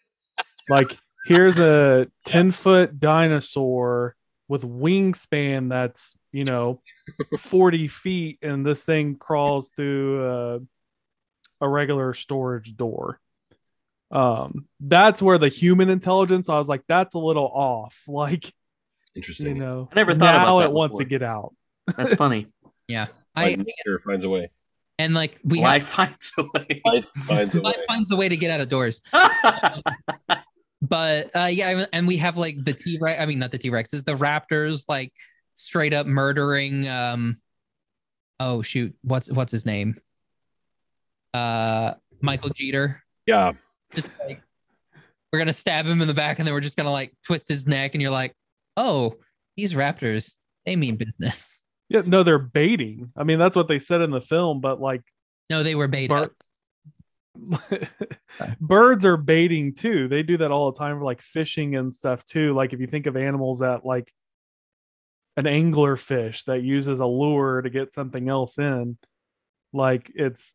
Like 0.69 0.97
here's 1.25 1.59
a 1.59 2.07
10 2.25 2.51
foot 2.53 2.99
dinosaur 2.99 4.15
with 4.47 4.63
wingspan 4.63 5.69
that's, 5.69 6.15
you 6.31 6.45
know, 6.45 6.81
40 7.39 7.87
feet, 7.87 8.39
and 8.41 8.65
this 8.65 8.83
thing 8.83 9.15
crawls 9.15 9.69
through 9.75 10.25
uh, 10.25 10.59
a 11.61 11.67
regular 11.69 12.13
storage 12.13 12.75
door. 12.75 13.19
Um, 14.11 14.65
that's 14.79 15.21
where 15.21 15.37
the 15.37 15.47
human 15.49 15.89
intelligence, 15.89 16.49
I 16.49 16.57
was 16.57 16.67
like, 16.67 16.83
that's 16.87 17.13
a 17.15 17.19
little 17.19 17.47
off. 17.47 17.97
Like, 18.07 18.53
Interesting. 19.15 19.55
you 19.57 19.61
know, 19.61 19.89
I 19.91 19.95
never 19.95 20.13
thought 20.13 20.33
now 20.35 20.43
about 20.43 20.59
that 20.59 20.65
it 20.69 20.71
wants 20.73 20.97
to 20.99 21.05
get 21.05 21.21
out. 21.21 21.53
That's 21.97 22.13
funny. 22.13 22.47
I 22.89 22.95
Like, 22.99 23.09
I 23.35 23.49
nature 23.55 23.65
guess- 23.85 24.01
finds 24.05 24.25
a 24.25 24.29
way. 24.29 24.51
and 24.99 25.13
like 25.13 25.39
we 25.43 25.59
have, 25.59 25.65
Life 25.69 25.83
finds 25.87 26.31
a 26.37 26.43
way. 26.43 26.81
Life 26.85 27.05
finds 27.25 27.53
a 27.55 27.57
way. 27.57 27.63
life 27.63 27.79
finds 27.87 28.11
a 28.11 28.15
way 28.15 28.29
to 28.29 28.37
get 28.37 28.51
out 28.51 28.61
of 28.61 28.69
doors. 28.69 29.01
But 30.83 31.29
uh 31.35 31.45
yeah, 31.51 31.85
and 31.93 32.07
we 32.07 32.17
have 32.17 32.37
like 32.37 32.55
the 32.63 32.73
T 32.73 32.97
Rex. 32.99 33.21
I 33.21 33.25
mean, 33.27 33.37
not 33.39 33.51
the 33.51 33.57
T 33.59 33.69
Rexes, 33.69 34.03
the 34.03 34.15
Raptors, 34.15 34.85
like 34.89 35.13
straight 35.53 35.93
up 35.93 36.07
murdering. 36.07 36.87
Um, 36.87 37.41
oh 38.39 38.61
shoot, 38.61 38.95
what's 39.03 39.31
what's 39.31 39.51
his 39.51 39.65
name? 39.65 39.99
Uh, 41.33 41.93
Michael 42.21 42.49
Jeter. 42.49 43.03
Yeah. 43.25 43.53
Just 43.93 44.09
like 44.25 44.41
we're 45.31 45.39
gonna 45.39 45.53
stab 45.53 45.85
him 45.85 46.01
in 46.01 46.07
the 46.07 46.13
back, 46.13 46.39
and 46.39 46.47
then 46.47 46.53
we're 46.53 46.61
just 46.61 46.77
gonna 46.77 46.91
like 46.91 47.13
twist 47.25 47.47
his 47.47 47.67
neck, 47.67 47.93
and 47.93 48.01
you're 48.01 48.11
like, 48.11 48.35
oh, 48.77 49.15
these 49.57 49.73
Raptors, 49.73 50.35
they 50.65 50.75
mean 50.75 50.95
business. 50.95 51.63
Yeah, 51.89 52.01
no, 52.05 52.23
they're 52.23 52.39
baiting. 52.39 53.11
I 53.17 53.23
mean, 53.23 53.37
that's 53.37 53.55
what 53.55 53.67
they 53.67 53.79
said 53.79 54.01
in 54.01 54.11
the 54.11 54.21
film, 54.21 54.61
but 54.61 54.79
like 54.79 55.01
No, 55.49 55.63
they 55.63 55.75
were 55.75 55.87
baiting. 55.87 56.29
Birds 58.61 59.05
are 59.05 59.17
baiting 59.17 59.73
too. 59.73 60.07
They 60.07 60.23
do 60.23 60.37
that 60.37 60.51
all 60.51 60.71
the 60.71 60.77
time 60.77 60.97
for 60.99 61.05
like 61.05 61.21
fishing 61.21 61.75
and 61.75 61.93
stuff 61.93 62.25
too. 62.25 62.53
Like 62.53 62.73
if 62.73 62.79
you 62.79 62.87
think 62.87 63.07
of 63.07 63.17
animals 63.17 63.59
that 63.59 63.85
like 63.85 64.11
an 65.37 65.47
angler 65.47 65.95
fish 65.97 66.43
that 66.45 66.63
uses 66.63 66.99
a 66.99 67.05
lure 67.05 67.61
to 67.61 67.69
get 67.69 67.93
something 67.93 68.29
else 68.29 68.57
in, 68.57 68.97
like 69.73 70.11
it's 70.15 70.53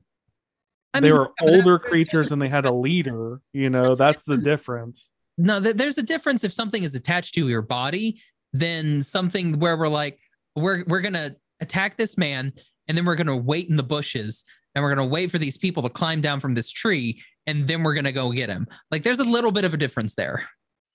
I 0.92 1.00
they 1.00 1.10
mean, 1.10 1.18
were 1.18 1.32
older 1.42 1.78
creatures 1.78 2.32
and 2.32 2.40
they 2.40 2.48
had 2.48 2.64
a 2.64 2.72
leader. 2.72 3.40
You 3.52 3.70
know, 3.70 3.94
that's 3.94 4.24
the 4.24 4.36
difference. 4.36 5.10
No, 5.38 5.60
there's 5.60 5.98
a 5.98 6.02
difference 6.02 6.44
if 6.44 6.52
something 6.52 6.82
is 6.82 6.94
attached 6.94 7.34
to 7.34 7.48
your 7.48 7.62
body 7.62 8.22
than 8.54 9.02
something 9.02 9.58
where 9.58 9.76
we're 9.76 9.88
like, 9.88 10.18
we're 10.54 10.84
we're 10.86 11.00
gonna 11.00 11.36
attack 11.60 11.96
this 11.96 12.16
man, 12.16 12.52
and 12.88 12.96
then 12.96 13.04
we're 13.04 13.16
gonna 13.16 13.36
wait 13.36 13.68
in 13.68 13.76
the 13.76 13.82
bushes, 13.82 14.44
and 14.74 14.82
we're 14.82 14.94
gonna 14.94 15.06
wait 15.06 15.30
for 15.30 15.38
these 15.38 15.58
people 15.58 15.82
to 15.82 15.90
climb 15.90 16.22
down 16.22 16.40
from 16.40 16.54
this 16.54 16.70
tree, 16.70 17.22
and 17.46 17.66
then 17.66 17.82
we're 17.82 17.94
gonna 17.94 18.12
go 18.12 18.32
get 18.32 18.48
him. 18.48 18.66
Like, 18.90 19.02
there's 19.02 19.18
a 19.18 19.24
little 19.24 19.52
bit 19.52 19.64
of 19.64 19.74
a 19.74 19.76
difference 19.76 20.14
there. 20.14 20.48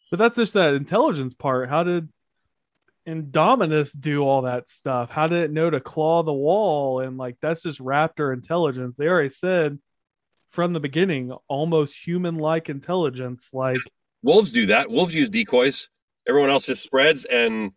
But 0.09 0.17
that's 0.17 0.35
just 0.35 0.53
that 0.53 0.73
intelligence 0.73 1.35
part. 1.35 1.69
How 1.69 1.83
did 1.83 2.09
Indominus 3.07 3.91
do 3.99 4.21
all 4.23 4.43
that 4.43 4.69
stuff? 4.69 5.09
How 5.09 5.27
did 5.27 5.43
it 5.43 5.51
know 5.51 5.69
to 5.69 5.79
claw 5.79 6.23
the 6.23 6.33
wall? 6.33 6.99
And 6.99 7.17
like 7.17 7.37
that's 7.41 7.63
just 7.63 7.79
raptor 7.79 8.33
intelligence. 8.33 8.97
They 8.97 9.07
already 9.07 9.29
said 9.29 9.79
from 10.51 10.73
the 10.73 10.79
beginning, 10.79 11.31
almost 11.47 11.95
human-like 12.05 12.69
intelligence. 12.69 13.49
Like 13.53 13.79
Wolves 14.23 14.51
do 14.51 14.67
that. 14.67 14.89
Wolves 14.89 15.15
use 15.15 15.29
decoys. 15.29 15.89
Everyone 16.27 16.51
else 16.51 16.67
just 16.67 16.83
spreads, 16.83 17.25
and 17.25 17.71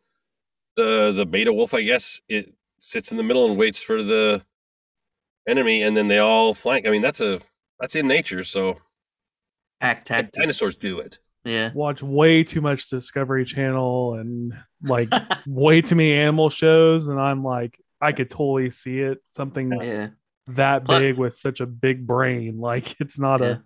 the 0.76 1.12
the 1.12 1.24
beta 1.24 1.52
wolf, 1.52 1.72
I 1.72 1.82
guess, 1.82 2.20
it 2.28 2.54
sits 2.80 3.10
in 3.10 3.16
the 3.16 3.22
middle 3.22 3.48
and 3.48 3.56
waits 3.56 3.80
for 3.80 4.02
the 4.02 4.44
enemy, 5.48 5.82
and 5.82 5.96
then 5.96 6.08
they 6.08 6.18
all 6.18 6.52
flank. 6.52 6.86
I 6.86 6.90
mean, 6.90 7.00
that's 7.02 7.22
a 7.22 7.40
that's 7.80 7.96
in 7.96 8.06
nature. 8.06 8.44
So 8.44 8.80
act 9.80 10.06
tactics. 10.06 10.36
dinosaurs 10.36 10.76
do 10.76 10.98
it. 11.00 11.18
Yeah. 11.44 11.70
watch 11.74 12.02
way 12.02 12.42
too 12.44 12.60
much 12.60 12.88
Discovery 12.88 13.44
Channel 13.44 14.14
and 14.14 14.54
like 14.82 15.08
way 15.46 15.82
too 15.82 15.94
many 15.94 16.12
animal 16.12 16.50
shows, 16.50 17.06
and 17.06 17.20
I'm 17.20 17.44
like, 17.44 17.78
I 18.00 18.12
could 18.12 18.30
totally 18.30 18.70
see 18.70 18.98
it. 19.00 19.18
Something 19.30 19.72
yeah. 19.80 20.08
that 20.48 20.84
Pl- 20.84 20.98
big 21.00 21.18
with 21.18 21.36
such 21.36 21.60
a 21.60 21.66
big 21.66 22.06
brain. 22.06 22.58
Like 22.58 22.96
it's 23.00 23.18
not 23.18 23.40
Yeah. 23.40 23.46
a 23.46 23.58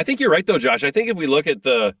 I 0.00 0.04
think 0.04 0.20
you're 0.20 0.30
right, 0.30 0.46
though, 0.46 0.58
Josh. 0.60 0.84
I 0.84 0.92
think 0.92 1.08
if 1.10 1.16
we 1.16 1.26
look 1.26 1.46
at 1.48 1.62
the 1.64 1.94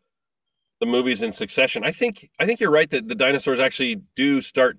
the 0.80 0.86
movies 0.86 1.24
in 1.24 1.32
succession, 1.32 1.82
I 1.84 1.90
think 1.90 2.30
I 2.38 2.46
think 2.46 2.60
you're 2.60 2.70
right 2.70 2.88
that 2.90 3.08
the 3.08 3.16
dinosaurs 3.16 3.58
actually 3.58 4.02
do 4.14 4.40
start, 4.40 4.78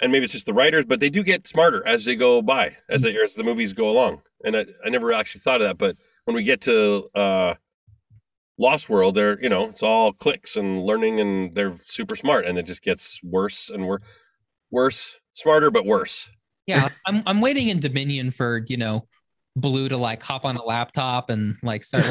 and 0.00 0.10
maybe 0.10 0.24
it's 0.24 0.32
just 0.32 0.46
the 0.46 0.54
writers, 0.54 0.86
but 0.86 1.00
they 1.00 1.10
do 1.10 1.22
get 1.22 1.46
smarter 1.46 1.86
as 1.86 2.06
they 2.06 2.16
go 2.16 2.40
by, 2.40 2.76
as 2.88 3.02
they 3.02 3.14
as 3.22 3.34
the 3.34 3.44
movies 3.44 3.74
go 3.74 3.90
along. 3.90 4.22
And 4.42 4.56
I, 4.56 4.64
I 4.84 4.88
never 4.88 5.12
actually 5.12 5.42
thought 5.42 5.60
of 5.60 5.68
that, 5.68 5.76
but 5.76 5.96
when 6.24 6.34
we 6.34 6.42
get 6.44 6.62
to 6.62 7.08
uh, 7.14 7.54
Lost 8.58 8.88
World, 8.88 9.14
they're 9.14 9.40
you 9.42 9.48
know 9.48 9.64
it's 9.64 9.82
all 9.82 10.12
clicks 10.12 10.56
and 10.56 10.84
learning, 10.84 11.20
and 11.20 11.54
they're 11.54 11.74
super 11.82 12.16
smart, 12.16 12.46
and 12.46 12.58
it 12.58 12.66
just 12.66 12.82
gets 12.82 13.20
worse 13.22 13.68
and 13.68 13.86
worse, 13.86 14.02
worse, 14.70 15.20
smarter 15.32 15.70
but 15.70 15.84
worse. 15.86 16.30
Yeah, 16.66 16.88
I'm 17.06 17.22
I'm 17.26 17.40
waiting 17.40 17.68
in 17.68 17.80
Dominion 17.80 18.30
for 18.30 18.64
you 18.68 18.76
know 18.76 19.06
Blue 19.56 19.88
to 19.88 19.96
like 19.96 20.22
hop 20.22 20.44
on 20.44 20.56
a 20.56 20.64
laptop 20.64 21.30
and 21.30 21.56
like 21.62 21.82
start 21.82 22.06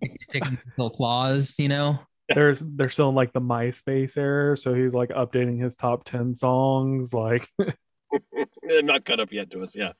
like, 0.00 0.18
taking 0.30 0.52
his 0.52 0.78
little 0.78 0.90
claws. 0.90 1.56
You 1.58 1.68
know. 1.68 1.98
there's 2.34 2.62
they're 2.66 2.90
still 2.90 3.10
in 3.10 3.14
like 3.14 3.32
the 3.32 3.40
MySpace 3.40 4.16
era, 4.16 4.56
so 4.56 4.74
he's 4.74 4.94
like 4.94 5.10
updating 5.10 5.62
his 5.62 5.76
top 5.76 6.04
ten 6.04 6.34
songs. 6.34 7.12
Like 7.12 7.46
They're 8.62 8.82
not 8.82 9.04
cut 9.04 9.20
up 9.20 9.32
yet 9.32 9.50
to 9.50 9.62
us. 9.62 9.76
Yeah. 9.76 9.92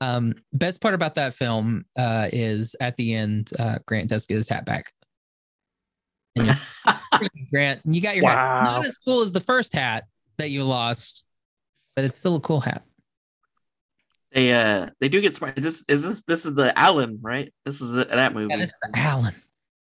Um, 0.00 0.34
best 0.52 0.80
part 0.80 0.94
about 0.94 1.14
that 1.14 1.34
film 1.34 1.84
uh, 1.96 2.28
is 2.32 2.76
at 2.80 2.96
the 2.96 3.14
end, 3.14 3.50
uh, 3.58 3.78
Grant 3.86 4.08
does 4.08 4.26
get 4.26 4.36
his 4.36 4.48
hat 4.48 4.64
back. 4.64 4.92
And 6.36 6.58
Grant, 7.50 7.80
you 7.84 8.00
got 8.00 8.16
your 8.16 8.28
hat. 8.28 8.64
Not 8.64 8.86
as 8.86 8.96
cool 9.04 9.22
as 9.22 9.32
the 9.32 9.40
first 9.40 9.72
hat 9.72 10.04
that 10.38 10.50
you 10.50 10.64
lost, 10.64 11.22
but 11.94 12.04
it's 12.04 12.18
still 12.18 12.36
a 12.36 12.40
cool 12.40 12.60
hat. 12.60 12.84
They 14.32 14.52
uh 14.52 14.90
they 14.98 15.08
do 15.08 15.20
get 15.20 15.36
smart. 15.36 15.54
This 15.54 15.84
is 15.88 16.02
this 16.02 16.22
this 16.22 16.44
is 16.44 16.54
the 16.54 16.76
Alan, 16.76 17.20
right? 17.22 17.54
This 17.64 17.80
is 17.80 17.92
the, 17.92 18.04
that 18.04 18.34
movie. 18.34 18.48
Yeah, 18.50 18.56
this 18.56 18.70
is 18.70 18.78
the 18.82 18.98
Alan. 18.98 19.34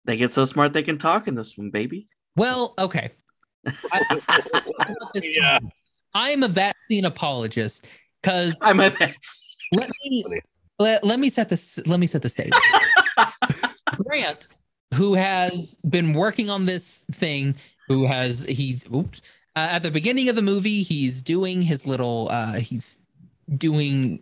they 0.05 0.17
get 0.17 0.31
so 0.31 0.45
smart 0.45 0.73
they 0.73 0.81
can 0.81 0.97
talk 0.97 1.27
in 1.27 1.35
this 1.35 1.55
one, 1.55 1.69
baby. 1.69 2.07
Well, 2.35 2.73
okay. 2.79 3.11
This 5.13 5.29
Yeah. 5.35 5.59
I 6.15 6.31
am 6.31 6.41
a 6.41 6.47
vaccine 6.47 7.05
apologist 7.05 7.85
because 8.21 8.57
I'm 8.63 8.79
a 8.79 8.89
that's 8.89 9.50
let 9.71 9.89
me 10.03 10.25
let, 10.79 11.03
let 11.03 11.19
me 11.19 11.29
set 11.29 11.49
this 11.49 11.79
let 11.85 11.99
me 11.99 12.07
set 12.07 12.21
the 12.21 12.29
stage. 12.29 12.51
Grant, 14.05 14.47
who 14.93 15.13
has 15.13 15.77
been 15.87 16.13
working 16.13 16.49
on 16.49 16.65
this 16.65 17.05
thing, 17.11 17.55
who 17.87 18.05
has 18.05 18.43
he's 18.43 18.85
oops 18.93 19.21
uh, 19.55 19.67
at 19.71 19.83
the 19.83 19.91
beginning 19.91 20.29
of 20.29 20.35
the 20.35 20.41
movie, 20.41 20.81
he's 20.81 21.21
doing 21.21 21.61
his 21.61 21.85
little 21.85 22.29
uh, 22.29 22.53
he's 22.53 22.97
doing 23.57 24.21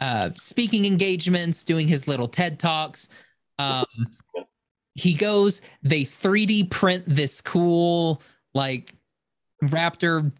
uh, 0.00 0.30
speaking 0.36 0.86
engagements, 0.86 1.64
doing 1.64 1.86
his 1.86 2.08
little 2.08 2.28
TED 2.28 2.58
talks. 2.58 3.10
Um, 3.58 3.84
he 4.94 5.12
goes, 5.12 5.60
they 5.82 6.02
3D 6.02 6.70
print 6.70 7.04
this 7.06 7.42
cool 7.42 8.22
like 8.54 8.94
raptor 9.62 10.32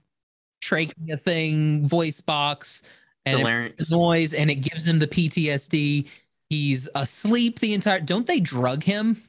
trachea 0.62 1.16
thing 1.18 1.86
voice 1.86 2.20
box 2.20 2.82
and 3.26 3.40
it 3.40 3.44
larynx. 3.44 3.90
noise 3.90 4.34
and 4.34 4.50
it 4.50 4.56
gives 4.56 4.86
him 4.86 4.98
the 4.98 5.06
PTSD. 5.06 6.08
He's 6.48 6.88
asleep 6.94 7.60
the 7.60 7.74
entire 7.74 8.00
don't 8.00 8.26
they 8.26 8.40
drug 8.40 8.82
him? 8.82 9.22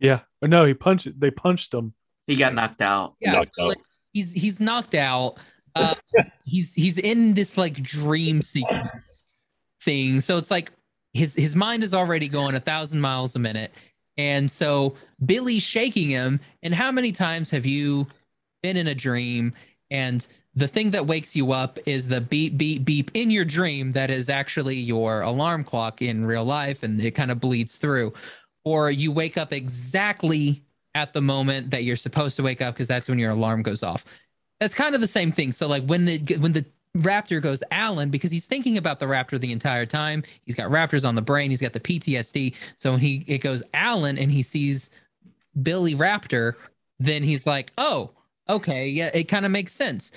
yeah, 0.00 0.20
or 0.42 0.48
no, 0.48 0.64
he 0.64 0.74
punched. 0.74 1.08
They 1.18 1.30
punched 1.30 1.72
him. 1.74 1.94
He 2.26 2.36
got 2.36 2.54
knocked 2.54 2.80
out. 2.80 3.16
Yeah, 3.20 3.32
Knocked 3.32 3.52
so, 3.56 3.64
out. 3.64 3.68
like, 3.68 3.78
he's 4.12 4.32
he's 4.32 4.60
knocked 4.60 4.94
out. 4.94 5.36
Uh, 5.74 5.94
he's 6.44 6.72
he's 6.74 6.98
in 6.98 7.34
this 7.34 7.56
like 7.58 7.82
dream 7.82 8.42
sequence 8.42 9.24
thing. 9.82 10.20
So 10.20 10.36
it's 10.36 10.50
like 10.50 10.72
his 11.12 11.34
his 11.34 11.56
mind 11.56 11.82
is 11.84 11.94
already 11.94 12.28
going 12.28 12.54
a 12.54 12.60
thousand 12.60 13.00
miles 13.00 13.36
a 13.36 13.38
minute. 13.38 13.74
And 14.16 14.50
so 14.50 14.94
Billy's 15.24 15.62
shaking 15.62 16.08
him. 16.10 16.40
And 16.62 16.74
how 16.74 16.92
many 16.92 17.12
times 17.12 17.50
have 17.50 17.64
you 17.66 18.06
been 18.62 18.76
in 18.76 18.86
a 18.86 18.94
dream 18.94 19.54
and 19.90 20.26
the 20.54 20.68
thing 20.68 20.90
that 20.90 21.06
wakes 21.06 21.36
you 21.36 21.52
up 21.52 21.78
is 21.86 22.08
the 22.08 22.20
beep 22.20 22.58
beep 22.58 22.84
beep 22.84 23.10
in 23.14 23.30
your 23.30 23.44
dream 23.44 23.92
that 23.92 24.10
is 24.10 24.28
actually 24.28 24.76
your 24.76 25.20
alarm 25.22 25.64
clock 25.64 26.02
in 26.02 26.24
real 26.24 26.44
life 26.44 26.82
and 26.82 27.00
it 27.00 27.12
kind 27.12 27.30
of 27.30 27.40
bleeds 27.40 27.76
through. 27.76 28.12
Or 28.64 28.90
you 28.90 29.12
wake 29.12 29.38
up 29.38 29.52
exactly 29.52 30.62
at 30.94 31.12
the 31.12 31.20
moment 31.20 31.70
that 31.70 31.84
you're 31.84 31.96
supposed 31.96 32.36
to 32.36 32.42
wake 32.42 32.60
up 32.60 32.74
because 32.74 32.88
that's 32.88 33.08
when 33.08 33.18
your 33.18 33.30
alarm 33.30 33.62
goes 33.62 33.82
off. 33.82 34.04
That's 34.58 34.74
kind 34.74 34.94
of 34.94 35.00
the 35.00 35.06
same 35.06 35.32
thing. 35.32 35.52
So 35.52 35.66
like 35.66 35.84
when 35.84 36.04
the 36.04 36.18
when 36.38 36.52
the 36.52 36.64
raptor 36.96 37.40
goes 37.40 37.62
alan 37.70 38.10
because 38.10 38.32
he's 38.32 38.46
thinking 38.46 38.76
about 38.76 38.98
the 38.98 39.06
raptor 39.06 39.38
the 39.38 39.52
entire 39.52 39.86
time 39.86 40.24
he's 40.42 40.56
got 40.56 40.68
raptors 40.72 41.06
on 41.06 41.14
the 41.14 41.22
brain 41.22 41.48
he's 41.48 41.60
got 41.60 41.72
the 41.72 41.78
ptsd 41.78 42.52
so 42.74 42.90
when 42.90 42.98
he 42.98 43.24
it 43.28 43.38
goes 43.38 43.62
alan 43.72 44.18
and 44.18 44.32
he 44.32 44.42
sees 44.42 44.90
Billy 45.62 45.94
Raptor, 45.94 46.54
then 46.98 47.22
he's 47.22 47.46
like, 47.46 47.72
oh, 47.78 48.10
okay, 48.48 48.88
yeah, 48.88 49.10
it 49.14 49.24
kind 49.24 49.44
of 49.46 49.52
makes 49.52 49.72
sense. 49.72 50.12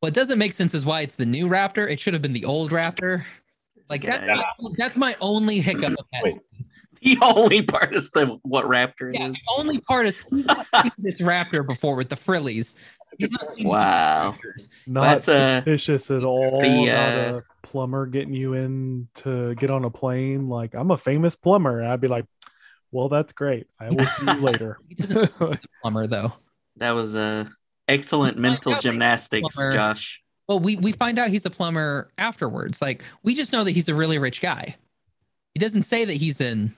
What 0.00 0.14
doesn't 0.14 0.38
make 0.38 0.52
sense 0.52 0.74
is 0.74 0.84
why 0.84 1.02
it's 1.02 1.16
the 1.16 1.26
new 1.26 1.46
Raptor. 1.48 1.90
It 1.90 2.00
should 2.00 2.14
have 2.14 2.22
been 2.22 2.32
the 2.32 2.44
old 2.46 2.70
Raptor. 2.72 3.24
Like 3.88 4.02
that, 4.02 4.22
Yeah. 4.24 4.42
that's 4.76 4.96
my 4.96 5.16
only 5.20 5.60
hiccup 5.60 5.90
of 5.98 6.06
that. 6.12 6.36
The 7.02 7.18
only 7.22 7.62
part 7.62 7.94
is 7.94 8.10
the 8.10 8.38
what 8.42 8.66
raptor 8.66 9.08
it 9.12 9.18
Yeah, 9.18 9.28
is. 9.28 9.32
the 9.36 9.54
only 9.56 9.80
part 9.80 10.06
is 10.06 10.18
he's 10.30 10.44
seen 10.44 10.92
this 10.98 11.20
raptor 11.22 11.66
before 11.66 11.96
with 11.96 12.08
the 12.10 12.16
frillies. 12.16 12.76
He's 13.18 13.30
not 13.30 13.48
seen 13.48 13.66
Wow. 13.66 14.36
Not 14.86 15.00
That's, 15.02 15.28
uh, 15.28 15.56
suspicious 15.56 16.10
at 16.10 16.24
all 16.24 16.60
the, 16.60 16.88
about 16.88 17.34
uh, 17.34 17.38
a 17.38 17.66
plumber 17.66 18.04
getting 18.06 18.34
you 18.34 18.52
in 18.52 19.08
to 19.16 19.54
get 19.56 19.70
on 19.70 19.84
a 19.86 19.90
plane. 19.90 20.48
Like, 20.48 20.74
I'm 20.74 20.90
a 20.90 20.98
famous 20.98 21.34
plumber. 21.34 21.80
And 21.80 21.88
I'd 21.88 22.00
be 22.02 22.08
like, 22.08 22.26
well, 22.92 23.08
that's 23.08 23.32
great. 23.32 23.66
I 23.80 23.88
will 23.88 24.04
see 24.06 24.24
you 24.26 24.32
later. 24.40 24.78
He 24.88 24.94
doesn't 24.96 25.32
plumber 25.82 26.06
though. 26.06 26.32
That 26.76 26.90
was 26.92 27.16
uh, 27.16 27.46
excellent 27.90 28.38
mental 28.38 28.72
out 28.72 28.76
that 28.76 28.82
he's 28.82 28.90
a 28.90 28.92
gymnastics. 28.92 29.56
Josh. 29.72 30.22
Well, 30.48 30.58
we 30.60 30.76
we 30.76 30.92
find 30.92 31.18
out 31.18 31.28
he's 31.30 31.46
a 31.46 31.50
plumber 31.50 32.10
afterwards. 32.18 32.82
Like 32.82 33.04
we 33.22 33.34
just 33.34 33.52
know 33.52 33.64
that 33.64 33.70
he's 33.72 33.88
a 33.88 33.94
really 33.94 34.18
rich 34.18 34.40
guy. 34.40 34.76
He 35.54 35.58
doesn't 35.60 35.82
say 35.84 36.04
that 36.04 36.14
he's 36.14 36.40
in 36.40 36.72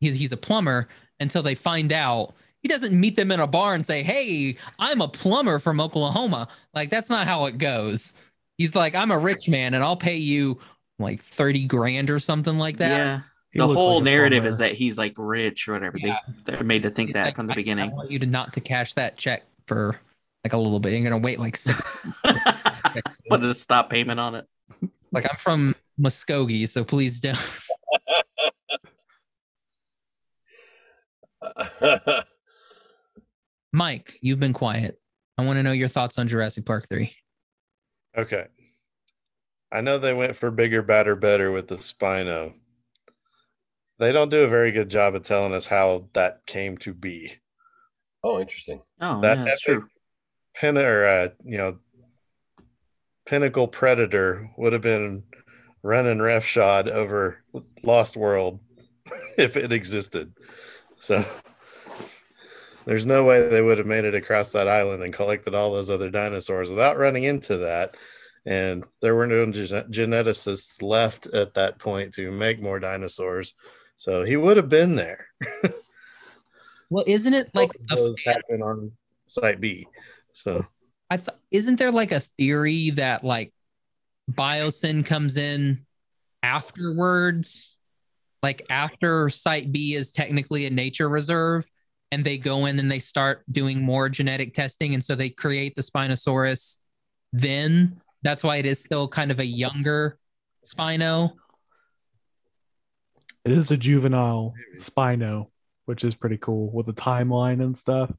he's 0.00 0.16
he's 0.16 0.32
a 0.32 0.36
plumber 0.36 0.88
until 1.20 1.42
they 1.42 1.54
find 1.54 1.92
out. 1.92 2.34
He 2.62 2.68
doesn't 2.68 2.98
meet 2.98 3.14
them 3.16 3.30
in 3.30 3.38
a 3.40 3.46
bar 3.46 3.74
and 3.74 3.84
say, 3.86 4.02
"Hey, 4.02 4.56
I'm 4.78 5.00
a 5.00 5.08
plumber 5.08 5.58
from 5.58 5.80
Oklahoma." 5.80 6.48
Like 6.74 6.90
that's 6.90 7.10
not 7.10 7.26
how 7.26 7.46
it 7.46 7.58
goes. 7.58 8.14
He's 8.56 8.74
like, 8.74 8.94
"I'm 8.94 9.10
a 9.10 9.18
rich 9.18 9.48
man 9.48 9.74
and 9.74 9.84
I'll 9.84 9.96
pay 9.96 10.16
you 10.16 10.58
like 10.98 11.22
30 11.22 11.66
grand 11.66 12.10
or 12.10 12.18
something 12.18 12.58
like 12.58 12.78
that." 12.78 12.90
Yeah. 12.90 13.20
He 13.52 13.58
The 13.60 13.66
whole 13.68 13.96
like 13.96 14.04
narrative 14.04 14.38
plumber. 14.42 14.48
is 14.50 14.58
that 14.58 14.72
he's 14.72 14.98
like 14.98 15.14
rich 15.16 15.68
or 15.68 15.72
whatever. 15.74 15.98
Yeah. 15.98 16.18
They 16.44 16.52
they're 16.54 16.64
made 16.64 16.82
to 16.82 16.90
think 16.90 17.08
He's 17.10 17.14
that 17.14 17.24
like, 17.26 17.36
from 17.36 17.46
the 17.46 17.52
"I- 17.52 17.56
beginning. 17.56 17.90
I 17.90 17.94
want 17.94 18.10
you 18.10 18.18
to 18.18 18.26
not 18.26 18.52
to 18.54 18.60
cash 18.60 18.94
that 18.94 19.16
check 19.16 19.44
for 19.66 19.98
like 20.44 20.52
a 20.52 20.58
little 20.58 20.80
bit. 20.80 20.92
You're 20.92 21.02
gonna 21.08 21.18
wait 21.22 21.38
like 21.38 21.56
six. 21.56 21.80
Put 23.30 23.42
a 23.42 23.54
stop 23.54 23.90
payment 23.90 24.20
on 24.20 24.34
it. 24.36 24.46
like 25.12 25.26
I'm 25.30 25.36
from 25.36 25.74
Muskogee, 26.00 26.68
so 26.68 26.84
please 26.84 27.20
don't. 27.20 27.38
Mike, 33.72 34.14
you've 34.22 34.40
been 34.40 34.52
quiet. 34.52 34.98
I 35.36 35.44
want 35.44 35.58
to 35.58 35.62
know 35.62 35.72
your 35.72 35.88
thoughts 35.88 36.18
on 36.18 36.26
Jurassic 36.28 36.64
Park 36.64 36.88
3. 36.88 37.12
Okay. 38.16 38.46
I 39.70 39.82
know 39.82 39.98
they 39.98 40.14
went 40.14 40.36
for 40.36 40.50
bigger, 40.50 40.82
badder, 40.82 41.14
better 41.14 41.50
with 41.52 41.68
the 41.68 41.76
Spino. 41.76 42.54
They 43.98 44.12
don't 44.12 44.30
do 44.30 44.42
a 44.42 44.48
very 44.48 44.72
good 44.72 44.88
job 44.88 45.14
of 45.14 45.22
telling 45.22 45.52
us 45.52 45.66
how 45.66 46.08
that 46.14 46.46
came 46.46 46.78
to 46.78 46.94
be. 46.94 47.34
oh, 48.24 48.40
interesting. 48.40 48.80
Oh, 49.00 49.20
That 49.20 49.38
yeah, 49.38 49.44
that's 49.44 49.68
epic- 49.68 49.80
true. 49.80 49.88
Pin 50.58 50.76
or 50.76 51.06
uh, 51.06 51.28
you 51.44 51.56
know, 51.56 51.78
pinnacle 53.26 53.68
predator 53.68 54.50
would 54.56 54.72
have 54.72 54.82
been 54.82 55.22
running 55.82 56.18
roughshod 56.18 56.88
over 56.88 57.44
Lost 57.84 58.16
World 58.16 58.60
if 59.38 59.56
it 59.56 59.72
existed. 59.72 60.32
So 61.00 61.24
there's 62.86 63.06
no 63.06 63.24
way 63.24 63.48
they 63.48 63.62
would 63.62 63.78
have 63.78 63.86
made 63.86 64.04
it 64.04 64.14
across 64.14 64.50
that 64.52 64.66
island 64.66 65.02
and 65.02 65.12
collected 65.12 65.54
all 65.54 65.72
those 65.72 65.90
other 65.90 66.10
dinosaurs 66.10 66.70
without 66.70 66.98
running 66.98 67.24
into 67.24 67.58
that. 67.58 67.96
And 68.44 68.84
there 69.02 69.14
were 69.14 69.26
no 69.26 69.44
gene- 69.52 69.92
geneticists 69.92 70.82
left 70.82 71.26
at 71.26 71.54
that 71.54 71.78
point 71.78 72.14
to 72.14 72.32
make 72.32 72.60
more 72.60 72.80
dinosaurs. 72.80 73.54
So 73.94 74.24
he 74.24 74.36
would 74.36 74.56
have 74.56 74.68
been 74.68 74.96
there. 74.96 75.28
Well, 76.90 77.04
isn't 77.06 77.34
it 77.34 77.50
like 77.54 77.70
a, 77.90 77.96
those 77.96 78.22
happen 78.22 78.62
on 78.62 78.92
Site 79.26 79.60
B. 79.60 79.86
So 80.38 80.66
I 81.10 81.16
th- 81.16 81.36
isn't 81.50 81.76
there 81.76 81.90
like 81.90 82.12
a 82.12 82.20
theory 82.20 82.90
that 82.90 83.24
like 83.24 83.52
Biosyn 84.30 85.04
comes 85.04 85.36
in 85.36 85.84
afterwards, 86.42 87.76
like 88.42 88.64
after 88.70 89.28
Site 89.28 89.72
B 89.72 89.94
is 89.94 90.12
technically 90.12 90.66
a 90.66 90.70
nature 90.70 91.08
reserve, 91.08 91.68
and 92.12 92.24
they 92.24 92.38
go 92.38 92.66
in 92.66 92.78
and 92.78 92.90
they 92.90 93.00
start 93.00 93.42
doing 93.50 93.82
more 93.82 94.08
genetic 94.08 94.54
testing, 94.54 94.94
and 94.94 95.02
so 95.02 95.14
they 95.14 95.30
create 95.30 95.74
the 95.74 95.82
Spinosaurus. 95.82 96.76
Then 97.32 98.00
that's 98.22 98.42
why 98.42 98.56
it 98.56 98.66
is 98.66 98.80
still 98.80 99.08
kind 99.08 99.30
of 99.30 99.40
a 99.40 99.46
younger 99.46 100.18
Spino. 100.64 101.32
It 103.44 103.52
is 103.52 103.70
a 103.70 103.76
juvenile 103.76 104.54
Spino, 104.76 105.48
which 105.86 106.04
is 106.04 106.14
pretty 106.14 106.36
cool 106.36 106.70
with 106.70 106.86
the 106.86 106.92
timeline 106.92 107.62
and 107.62 107.76
stuff. 107.76 108.12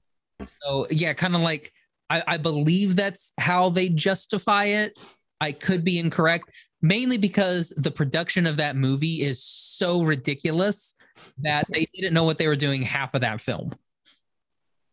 So 0.43 0.87
yeah, 0.89 1.13
kind 1.13 1.35
of 1.35 1.41
like 1.41 1.73
I, 2.09 2.23
I 2.27 2.37
believe 2.37 2.95
that's 2.95 3.31
how 3.37 3.69
they 3.69 3.89
justify 3.89 4.65
it. 4.65 4.97
I 5.41 5.51
could 5.51 5.83
be 5.83 5.99
incorrect, 5.99 6.49
mainly 6.81 7.17
because 7.17 7.69
the 7.77 7.91
production 7.91 8.45
of 8.45 8.57
that 8.57 8.75
movie 8.75 9.21
is 9.21 9.43
so 9.43 10.03
ridiculous 10.03 10.95
that 11.39 11.65
they 11.69 11.87
didn't 11.93 12.13
know 12.13 12.23
what 12.23 12.37
they 12.37 12.47
were 12.47 12.55
doing 12.55 12.81
half 12.81 13.13
of 13.13 13.21
that 13.21 13.41
film. 13.41 13.71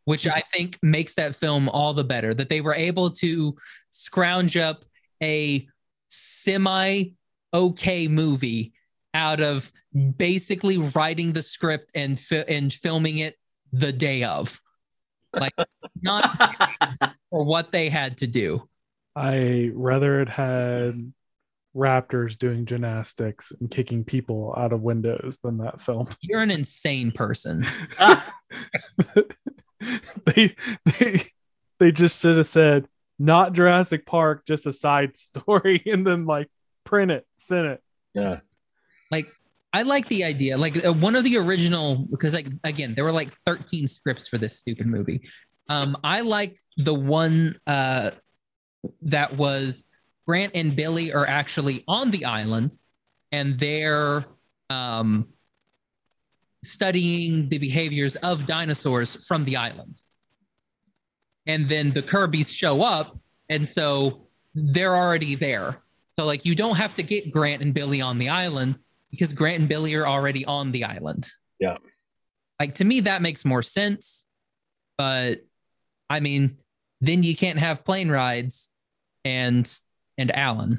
Which 0.05 0.26
I 0.26 0.43
think 0.52 0.78
makes 0.82 1.14
that 1.14 1.34
film 1.34 1.68
all 1.68 1.93
the 1.93 2.05
better. 2.05 2.32
That 2.32 2.48
they 2.48 2.60
were 2.60 2.74
able 2.74 3.10
to 3.12 3.56
scrounge 3.90 4.56
up 4.56 4.84
a 5.20 5.66
semi 6.09 7.06
okay 7.52 8.06
movie 8.06 8.72
out 9.14 9.40
of 9.40 9.72
basically 10.16 10.78
writing 10.78 11.32
the 11.32 11.43
script 11.43 11.90
and 11.94 12.20
fi- 12.20 12.44
and 12.47 12.72
filming 12.72 13.18
it 13.18 13.36
the 13.72 13.93
day 13.93 14.22
of. 14.22 14.60
Like 15.36 15.52
it's 15.58 15.96
not 16.02 16.36
for 17.30 17.44
what 17.44 17.72
they 17.72 17.88
had 17.88 18.18
to 18.18 18.26
do. 18.26 18.68
I 19.14 19.70
rather 19.74 20.20
it 20.20 20.28
had 20.28 21.12
raptors 21.74 22.38
doing 22.38 22.64
gymnastics 22.64 23.52
and 23.60 23.70
kicking 23.70 24.04
people 24.04 24.54
out 24.56 24.72
of 24.72 24.80
windows 24.80 25.38
than 25.42 25.58
that 25.58 25.80
film. 25.82 26.08
You're 26.22 26.40
an 26.40 26.50
insane 26.50 27.12
person. 27.12 27.66
they 30.26 30.56
they 30.84 31.30
they 31.78 31.92
just 31.92 32.20
should 32.20 32.38
have 32.38 32.48
said 32.48 32.88
not 33.18 33.52
Jurassic 33.52 34.06
Park, 34.06 34.46
just 34.46 34.66
a 34.66 34.72
side 34.72 35.16
story, 35.16 35.82
and 35.86 36.06
then 36.06 36.26
like 36.26 36.48
print 36.84 37.10
it, 37.10 37.26
send 37.38 37.66
it. 37.66 37.82
Yeah. 38.14 38.40
Like 39.10 39.26
I 39.77 39.82
like 39.82 40.09
the 40.09 40.24
idea. 40.24 40.57
Like 40.57 40.86
uh, 40.86 40.94
one 40.94 41.15
of 41.16 41.23
the 41.23 41.36
original 41.36 42.07
because 42.11 42.32
like 42.32 42.48
again, 42.65 42.94
there 42.94 43.05
were 43.05 43.12
like 43.12 43.28
13 43.44 43.86
scripts 43.86 44.27
for 44.27 44.39
this 44.39 44.59
stupid 44.59 44.86
movie. 44.86 45.28
Um 45.69 45.98
I 46.03 46.23
like 46.23 46.57
the 46.78 46.94
one 46.94 47.61
uh 47.66 48.12
that 49.03 49.36
was 49.36 49.85
Grant 50.27 50.53
and 50.55 50.74
Billy 50.74 51.12
are 51.12 51.27
actually 51.27 51.85
on 51.86 52.11
the 52.11 52.24
island 52.24 52.78
and 53.32 53.59
they're 53.59 54.24
um 54.70 55.28
studying 56.65 57.51
the 57.51 57.59
behaviors 57.59 58.16
of 58.16 58.47
dinosaurs 58.47 59.27
from 59.27 59.44
the 59.44 59.57
island. 59.57 60.01
And 61.47 61.69
then 61.69 61.90
the 61.90 62.03
Kirby's 62.03 62.51
show 62.51 62.82
up 62.82 63.19
and 63.51 63.69
so 63.69 64.27
they're 64.55 64.97
already 64.97 65.35
there. 65.35 65.82
So 66.19 66.24
like 66.24 66.47
you 66.47 66.55
don't 66.55 66.77
have 66.77 66.94
to 66.94 67.03
get 67.03 67.31
Grant 67.31 67.61
and 67.61 67.74
Billy 67.74 68.01
on 68.01 68.16
the 68.16 68.31
island 68.31 68.78
because 69.10 69.32
Grant 69.32 69.60
and 69.60 69.68
Billy 69.68 69.94
are 69.94 70.06
already 70.06 70.44
on 70.44 70.72
the 70.72 70.84
island. 70.84 71.30
Yeah. 71.58 71.76
Like 72.60 72.76
to 72.76 72.84
me 72.84 73.00
that 73.00 73.22
makes 73.22 73.44
more 73.44 73.62
sense. 73.62 74.26
But 74.98 75.40
I 76.08 76.20
mean, 76.20 76.56
then 77.00 77.22
you 77.22 77.36
can't 77.36 77.58
have 77.58 77.84
plane 77.84 78.08
rides 78.08 78.70
and 79.24 79.70
and 80.18 80.34
Alan. 80.34 80.78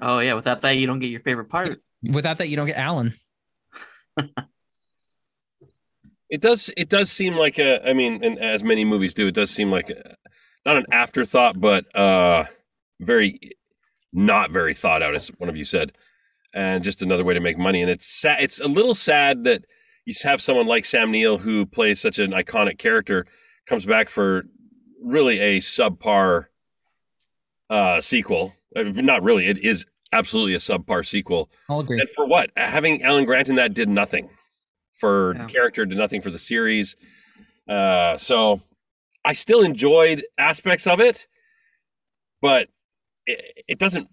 oh 0.00 0.20
yeah, 0.20 0.34
without 0.34 0.62
that 0.62 0.72
you 0.72 0.86
don't 0.86 0.98
get 0.98 1.08
your 1.08 1.20
favorite 1.20 1.50
part. 1.50 1.80
Without 2.02 2.38
that 2.38 2.48
you 2.48 2.56
don't 2.56 2.66
get 2.66 2.78
Alan. 2.78 3.14
It 6.30 6.40
does. 6.42 6.70
It 6.76 6.88
does 6.88 7.10
seem 7.10 7.34
like 7.36 7.58
a. 7.58 7.86
I 7.88 7.94
mean, 7.94 8.22
and 8.22 8.38
as 8.38 8.62
many 8.62 8.84
movies 8.84 9.14
do, 9.14 9.28
it 9.28 9.34
does 9.34 9.50
seem 9.50 9.70
like 9.70 9.88
a, 9.88 10.16
not 10.66 10.76
an 10.76 10.84
afterthought, 10.92 11.58
but 11.58 11.94
uh, 11.96 12.44
very 13.00 13.56
not 14.12 14.50
very 14.50 14.74
thought 14.74 15.02
out, 15.02 15.14
as 15.14 15.28
one 15.38 15.48
of 15.48 15.56
you 15.56 15.64
said, 15.64 15.92
and 16.54 16.82
just 16.84 17.02
another 17.02 17.24
way 17.24 17.34
to 17.34 17.40
make 17.40 17.58
money. 17.58 17.82
And 17.82 17.90
it's 17.90 18.06
sad. 18.06 18.42
It's 18.42 18.60
a 18.60 18.66
little 18.66 18.94
sad 18.94 19.44
that 19.44 19.64
you 20.04 20.14
have 20.24 20.40
someone 20.40 20.66
like 20.66 20.84
Sam 20.86 21.10
Neill 21.10 21.38
who 21.38 21.66
plays 21.66 22.00
such 22.00 22.18
an 22.18 22.30
iconic 22.32 22.78
character 22.78 23.26
comes 23.66 23.84
back 23.84 24.08
for 24.08 24.44
really 25.02 25.38
a 25.38 25.58
subpar 25.58 26.46
uh, 27.70 28.00
sequel. 28.00 28.54
Uh, 28.74 28.84
Not 28.84 29.22
really. 29.22 29.46
It 29.46 29.58
is 29.58 29.84
absolutely 30.12 30.54
a 30.54 30.58
subpar 30.58 31.06
sequel. 31.06 31.50
I'll 31.68 31.80
agree. 31.80 32.00
And 32.00 32.08
for 32.08 32.26
what? 32.26 32.50
Having 32.56 33.02
Alan 33.02 33.24
Grant 33.26 33.48
in 33.48 33.56
that 33.56 33.74
did 33.74 33.88
nothing 33.88 34.30
for 34.94 35.34
Yeah. 35.34 35.42
the 35.44 35.52
character, 35.52 35.84
did 35.86 35.98
nothing 35.98 36.20
for 36.22 36.30
the 36.30 36.38
series. 36.38 36.96
Uh, 37.68 38.16
so 38.16 38.62
I 39.24 39.34
still 39.34 39.60
enjoyed 39.62 40.24
aspects 40.38 40.86
of 40.86 41.00
it, 41.00 41.26
but 42.40 42.68
it, 43.26 43.64
it 43.68 43.78
doesn't. 43.78 44.08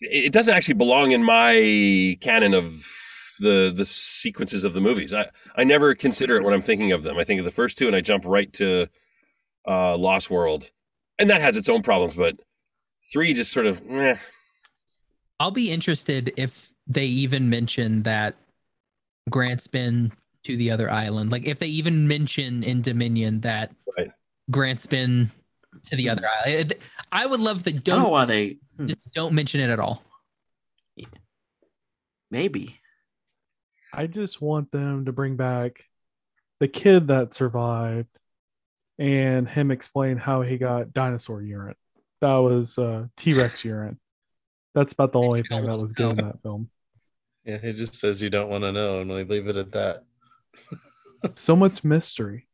It 0.00 0.32
doesn't 0.32 0.54
actually 0.54 0.74
belong 0.74 1.12
in 1.12 1.22
my 1.22 2.16
canon 2.20 2.54
of 2.54 2.86
the 3.40 3.72
the 3.74 3.84
sequences 3.84 4.64
of 4.64 4.74
the 4.74 4.80
movies. 4.80 5.12
I 5.12 5.28
I 5.56 5.64
never 5.64 5.94
consider 5.94 6.36
it 6.36 6.44
when 6.44 6.54
I'm 6.54 6.62
thinking 6.62 6.92
of 6.92 7.02
them. 7.02 7.18
I 7.18 7.24
think 7.24 7.38
of 7.38 7.44
the 7.44 7.50
first 7.50 7.78
two 7.78 7.86
and 7.86 7.96
I 7.96 8.00
jump 8.00 8.24
right 8.24 8.52
to 8.54 8.88
uh 9.66 9.96
Lost 9.96 10.30
World. 10.30 10.70
And 11.18 11.30
that 11.30 11.40
has 11.40 11.56
its 11.56 11.68
own 11.68 11.82
problems, 11.82 12.14
but 12.14 12.36
three 13.12 13.34
just 13.34 13.52
sort 13.52 13.66
of 13.66 13.80
eh. 13.90 14.16
I'll 15.40 15.50
be 15.50 15.70
interested 15.70 16.32
if 16.36 16.72
they 16.86 17.06
even 17.06 17.50
mention 17.50 18.02
that 18.04 18.36
Grant's 19.30 19.66
been 19.66 20.12
to 20.44 20.56
the 20.56 20.70
other 20.70 20.90
island. 20.90 21.32
Like 21.32 21.46
if 21.46 21.58
they 21.58 21.66
even 21.66 22.06
mention 22.06 22.62
in 22.62 22.82
Dominion 22.82 23.40
that 23.40 23.72
Right. 23.96 24.10
Grant's 24.50 24.86
been 24.86 25.30
to 25.86 25.96
the 25.96 26.10
other 26.10 26.26
island. 26.44 26.74
I 27.12 27.26
would 27.26 27.40
love 27.40 27.62
the 27.62 27.72
don't 27.72 27.98
know 27.98 28.04
don't 28.04 28.12
why 28.12 28.24
they. 28.24 28.58
hmm, 28.76 28.86
don't 29.14 29.34
mention 29.34 29.60
it 29.60 29.70
at 29.70 29.80
all. 29.80 30.02
Maybe. 32.30 32.80
I 33.92 34.08
just 34.08 34.40
want 34.40 34.72
them 34.72 35.04
to 35.04 35.12
bring 35.12 35.36
back 35.36 35.84
the 36.58 36.66
kid 36.66 37.08
that 37.08 37.32
survived 37.32 38.08
and 38.98 39.48
him 39.48 39.70
explain 39.70 40.16
how 40.16 40.42
he 40.42 40.58
got 40.58 40.92
dinosaur 40.92 41.42
urine. 41.42 41.76
That 42.20 42.36
was 42.36 42.76
uh, 42.78 43.06
T 43.16 43.34
Rex 43.34 43.64
urine. 43.64 44.00
That's 44.74 44.92
about 44.92 45.12
the 45.12 45.20
only 45.20 45.42
thing 45.42 45.64
that 45.66 45.78
was 45.78 45.92
good 45.92 46.18
in 46.18 46.24
that 46.24 46.42
film. 46.42 46.70
Yeah, 47.44 47.58
he 47.58 47.72
just 47.72 47.94
says 47.94 48.22
you 48.22 48.30
don't 48.30 48.48
want 48.48 48.64
to 48.64 48.72
know, 48.72 49.00
and 49.00 49.10
we 49.10 49.24
leave 49.24 49.46
it 49.46 49.56
at 49.56 49.72
that. 49.72 50.04
So 51.36 51.54
much 51.54 51.84
mystery. 51.84 52.46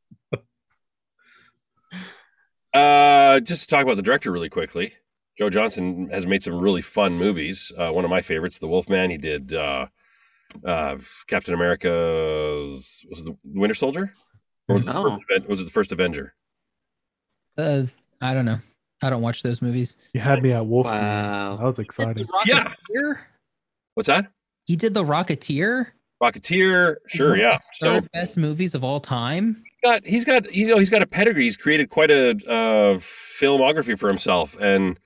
Uh, 2.72 3.40
just 3.40 3.62
to 3.62 3.68
talk 3.68 3.82
about 3.82 3.96
the 3.96 4.02
director 4.02 4.30
really 4.30 4.48
quickly. 4.48 4.92
Joe 5.38 5.50
Johnston 5.50 6.08
has 6.10 6.26
made 6.26 6.42
some 6.42 6.58
really 6.60 6.82
fun 6.82 7.14
movies. 7.14 7.72
Uh, 7.76 7.90
one 7.90 8.04
of 8.04 8.10
my 8.10 8.20
favorites, 8.20 8.58
The 8.58 8.68
Wolfman. 8.68 9.10
He 9.10 9.16
did 9.16 9.54
uh, 9.54 9.86
uh, 10.64 10.96
Captain 11.26 11.54
America. 11.54 11.88
Was 11.88 13.02
it 13.10 13.24
the 13.24 13.36
Winter 13.44 13.74
Soldier? 13.74 14.12
Or 14.68 14.76
was 14.76 14.86
it, 14.86 14.92
the 14.92 14.98
Oh. 14.98 15.18
first, 15.28 15.48
was 15.48 15.60
it 15.60 15.64
the 15.64 15.70
first 15.70 15.92
Avenger? 15.92 16.34
Uh, 17.56 17.84
I 18.20 18.34
don't 18.34 18.44
know. 18.44 18.58
I 19.02 19.08
don't 19.10 19.22
watch 19.22 19.42
those 19.42 19.62
movies. 19.62 19.96
You 20.12 20.20
had 20.20 20.42
me 20.42 20.52
at 20.52 20.64
Wolf. 20.66 20.84
Wow. 20.86 21.56
That 21.56 21.64
was 21.64 21.76
He 21.78 21.82
did 21.82 21.86
exciting. 21.86 22.28
Yeah. 22.46 22.72
What's 23.94 24.06
that? 24.08 24.30
He 24.66 24.76
did 24.76 24.92
the 24.94 25.02
Rocketeer. 25.04 25.86
Rocketeer. 26.22 26.96
Sure, 27.08 27.34
yeah. 27.36 27.58
So 27.80 28.02
best 28.12 28.36
movies 28.36 28.74
of 28.74 28.84
all 28.84 29.00
time. 29.00 29.64
Got 29.82 30.06
he's 30.06 30.24
got 30.24 30.54
you 30.54 30.68
know 30.68 30.78
he's 30.78 30.90
got 30.90 31.02
a 31.02 31.06
pedigree. 31.06 31.44
He's 31.44 31.56
created 31.56 31.90
quite 31.90 32.10
a 32.10 32.30
uh, 32.30 32.98
filmography 32.98 33.98
for 33.98 34.08
himself, 34.08 34.56
and 34.60 34.98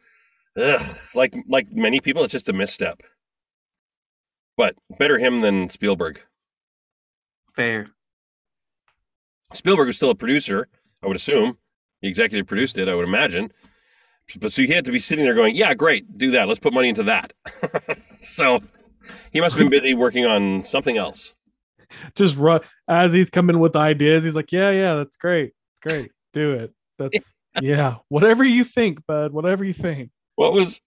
ugh, 0.56 0.82
like 1.14 1.34
like 1.48 1.72
many 1.72 2.01
people, 2.01 2.24
it's 2.24 2.32
just 2.32 2.48
a 2.48 2.52
misstep. 2.52 3.02
But 4.56 4.76
better 4.98 5.18
him 5.18 5.40
than 5.40 5.68
Spielberg. 5.68 6.20
Fair. 7.55 7.88
Spielberg 9.52 9.86
was 9.86 9.96
still 9.96 10.10
a 10.10 10.14
producer, 10.14 10.68
I 11.02 11.06
would 11.06 11.16
assume. 11.16 11.59
He 12.01 12.09
executive 12.09 12.46
produced 12.46 12.78
it, 12.78 12.88
I 12.88 12.94
would 12.94 13.06
imagine. 13.06 13.52
But 14.40 14.52
so 14.52 14.62
he 14.62 14.68
had 14.68 14.84
to 14.86 14.92
be 14.92 14.98
sitting 14.98 15.24
there 15.24 15.34
going, 15.34 15.55
"Yeah, 15.55 15.74
great, 15.74 16.18
do 16.18 16.30
that. 16.32 16.48
Let's 16.48 16.60
put 16.60 16.72
money 16.72 16.88
into 16.88 17.02
that." 17.05 17.32
so 18.20 18.60
he 19.32 19.40
must 19.40 19.56
have 19.56 19.60
been 19.60 19.70
busy 19.70 19.94
working 19.94 20.24
on 20.24 20.62
something 20.62 20.96
else. 20.96 21.34
Just 22.15 22.37
run 22.37 22.61
as 22.89 23.12
he's 23.12 23.31
coming 23.31 23.59
with 23.61 23.77
ideas. 23.77 24.25
He's 24.25 24.35
like, 24.37 24.53
"Yeah, 24.53 24.71
yeah, 24.71 24.95
that's 24.95 25.16
great. 25.16 25.53
It's 25.73 25.81
great. 25.83 26.11
Do 26.33 26.51
it. 26.51 26.73
That's 26.99 27.19
yeah. 27.61 27.97
Whatever 28.09 28.45
you 28.45 28.65
think, 28.65 29.05
bud. 29.07 29.33
Whatever 29.33 29.65
you 29.65 29.73
think." 29.75 30.11
What 30.37 30.53
was? 30.53 30.81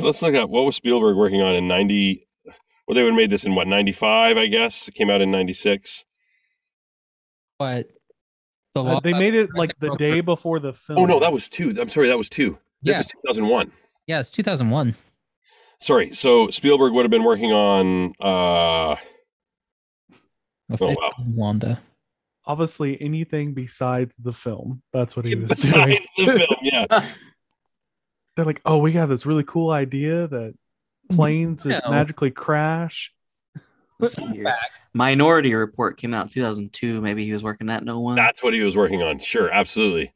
Let's 0.00 0.22
look 0.22 0.34
up 0.34 0.48
what 0.50 0.64
was 0.64 0.76
Spielberg 0.76 1.16
working 1.16 1.42
on 1.42 1.54
in 1.54 1.66
ninety. 1.68 2.28
Well, 2.86 2.94
they 2.94 3.02
would 3.02 3.10
have 3.12 3.16
made 3.16 3.30
this 3.30 3.44
in 3.44 3.54
what 3.54 3.66
ninety 3.66 3.92
five, 3.92 4.36
I 4.36 4.46
guess. 4.46 4.86
It 4.88 4.94
came 4.94 5.10
out 5.10 5.20
in 5.20 5.30
ninety 5.30 5.52
six. 5.52 6.04
But 7.58 7.88
the 8.74 8.82
Uh, 8.84 9.00
they 9.00 9.12
made 9.12 9.34
it 9.34 9.50
like 9.54 9.70
the 9.80 9.96
day 9.96 10.20
before 10.20 10.60
the 10.60 10.72
film. 10.72 10.98
Oh 11.00 11.04
no, 11.06 11.18
that 11.20 11.32
was 11.32 11.48
two. 11.48 11.74
I'm 11.80 11.88
sorry, 11.88 12.08
that 12.08 12.18
was 12.18 12.28
two. 12.28 12.58
This 12.82 12.96
Yeah. 12.96 13.00
is 13.00 13.06
two 13.06 13.18
thousand 13.26 13.48
one. 13.48 13.72
Yeah, 14.06 14.20
it's 14.20 14.30
2001. 14.30 14.94
Sorry, 15.80 16.12
so 16.14 16.48
Spielberg 16.50 16.92
would 16.92 17.02
have 17.02 17.10
been 17.10 17.24
working 17.24 17.52
on. 17.52 18.12
uh 18.20 18.96
Official 20.70 20.96
oh, 21.00 21.10
wow. 21.18 21.24
Wanda. 21.28 21.80
obviously 22.46 23.00
anything 23.00 23.54
besides 23.54 24.16
the 24.16 24.32
film. 24.32 24.82
That's 24.92 25.14
what 25.16 25.24
he 25.24 25.34
was 25.36 25.50
doing. 25.52 25.88
Besides 25.88 26.08
the 26.16 26.24
film, 26.24 26.56
yeah. 26.62 26.86
They're 28.36 28.44
like, 28.44 28.60
"Oh, 28.66 28.78
we 28.78 28.92
got 28.92 29.06
this 29.06 29.24
really 29.26 29.44
cool 29.44 29.70
idea 29.70 30.26
that 30.28 30.54
planes 31.10 31.64
just 31.64 31.84
No. 31.84 31.90
magically 31.90 32.30
crash." 32.30 33.12
Let's 33.98 34.14
see 34.16 34.26
here. 34.26 34.54
Minority 34.92 35.54
Report 35.54 35.96
came 35.96 36.12
out 36.12 36.26
in 36.26 36.28
2002. 36.32 37.00
Maybe 37.00 37.24
he 37.24 37.32
was 37.32 37.42
working 37.42 37.68
that 37.68 37.82
no 37.84 38.00
one. 38.00 38.14
That's 38.16 38.42
what 38.42 38.52
he 38.52 38.60
was 38.60 38.76
working 38.76 39.02
on. 39.02 39.18
Sure, 39.20 39.50
absolutely. 39.50 40.12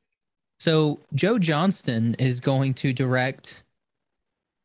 So 0.58 1.00
Joe 1.14 1.38
Johnston 1.38 2.14
is 2.18 2.40
going 2.40 2.74
to 2.74 2.92
direct 2.92 3.62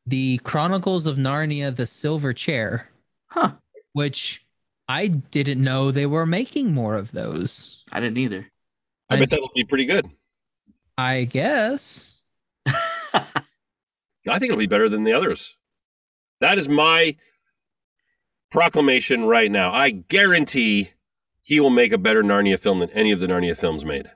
the 0.06 0.40
Chronicles 0.40 1.06
of 1.06 1.16
Narnia: 1.18 1.74
The 1.74 1.86
Silver 1.86 2.34
Chair, 2.34 2.90
Huh. 3.28 3.52
which 3.94 4.45
I 4.88 5.08
didn't 5.08 5.64
know 5.64 5.92
they 5.92 6.06
were 6.06 6.26
making 6.26 6.74
more 6.74 6.96
of 6.96 7.12
those. 7.12 7.84
I 7.92 8.00
didn't 8.00 8.18
either. 8.18 8.48
I 9.10 9.16
I- 9.16 9.20
bet 9.20 9.30
that'll 9.32 9.52
be 9.56 9.64
pretty 9.66 9.86
good. 9.86 10.08
I 10.98 11.26
guess. 11.26 12.20
I 12.68 14.40
think 14.40 14.44
it'll 14.44 14.58
be 14.58 14.66
better 14.68 14.88
than 14.90 15.04
the 15.04 15.14
others. 15.14 15.56
That 16.40 16.58
is 16.58 16.70
my 16.70 17.16
proclamation 18.52 19.26
right 19.26 19.52
now. 19.52 19.72
I 19.74 19.90
guarantee 19.92 20.92
he 21.42 21.60
will 21.60 21.70
make 21.70 21.92
a 21.92 21.98
better 21.98 22.24
Narnia 22.24 22.58
film 22.60 22.80
than 22.80 22.90
any 22.92 23.12
of 23.12 23.20
the 23.20 23.28
Narnia 23.28 23.58
films 23.58 23.84
made. 23.86 24.10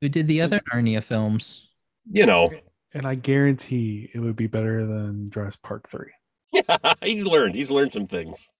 Who 0.00 0.08
did 0.08 0.26
the 0.28 0.40
other 0.42 0.60
Narnia 0.72 1.02
films? 1.02 1.68
You 2.10 2.26
know, 2.26 2.50
And 2.92 3.06
I 3.06 3.14
guarantee 3.14 4.10
it 4.12 4.18
would 4.20 4.36
be 4.36 4.46
better 4.48 4.86
than 4.86 5.28
Dress 5.30 5.56
Park 5.56 5.88
3. 5.88 6.06
Yeah, 6.52 6.94
he's 7.02 7.24
learned. 7.24 7.54
He's 7.54 7.70
learned 7.70 7.92
some 7.92 8.06
things. 8.06 8.50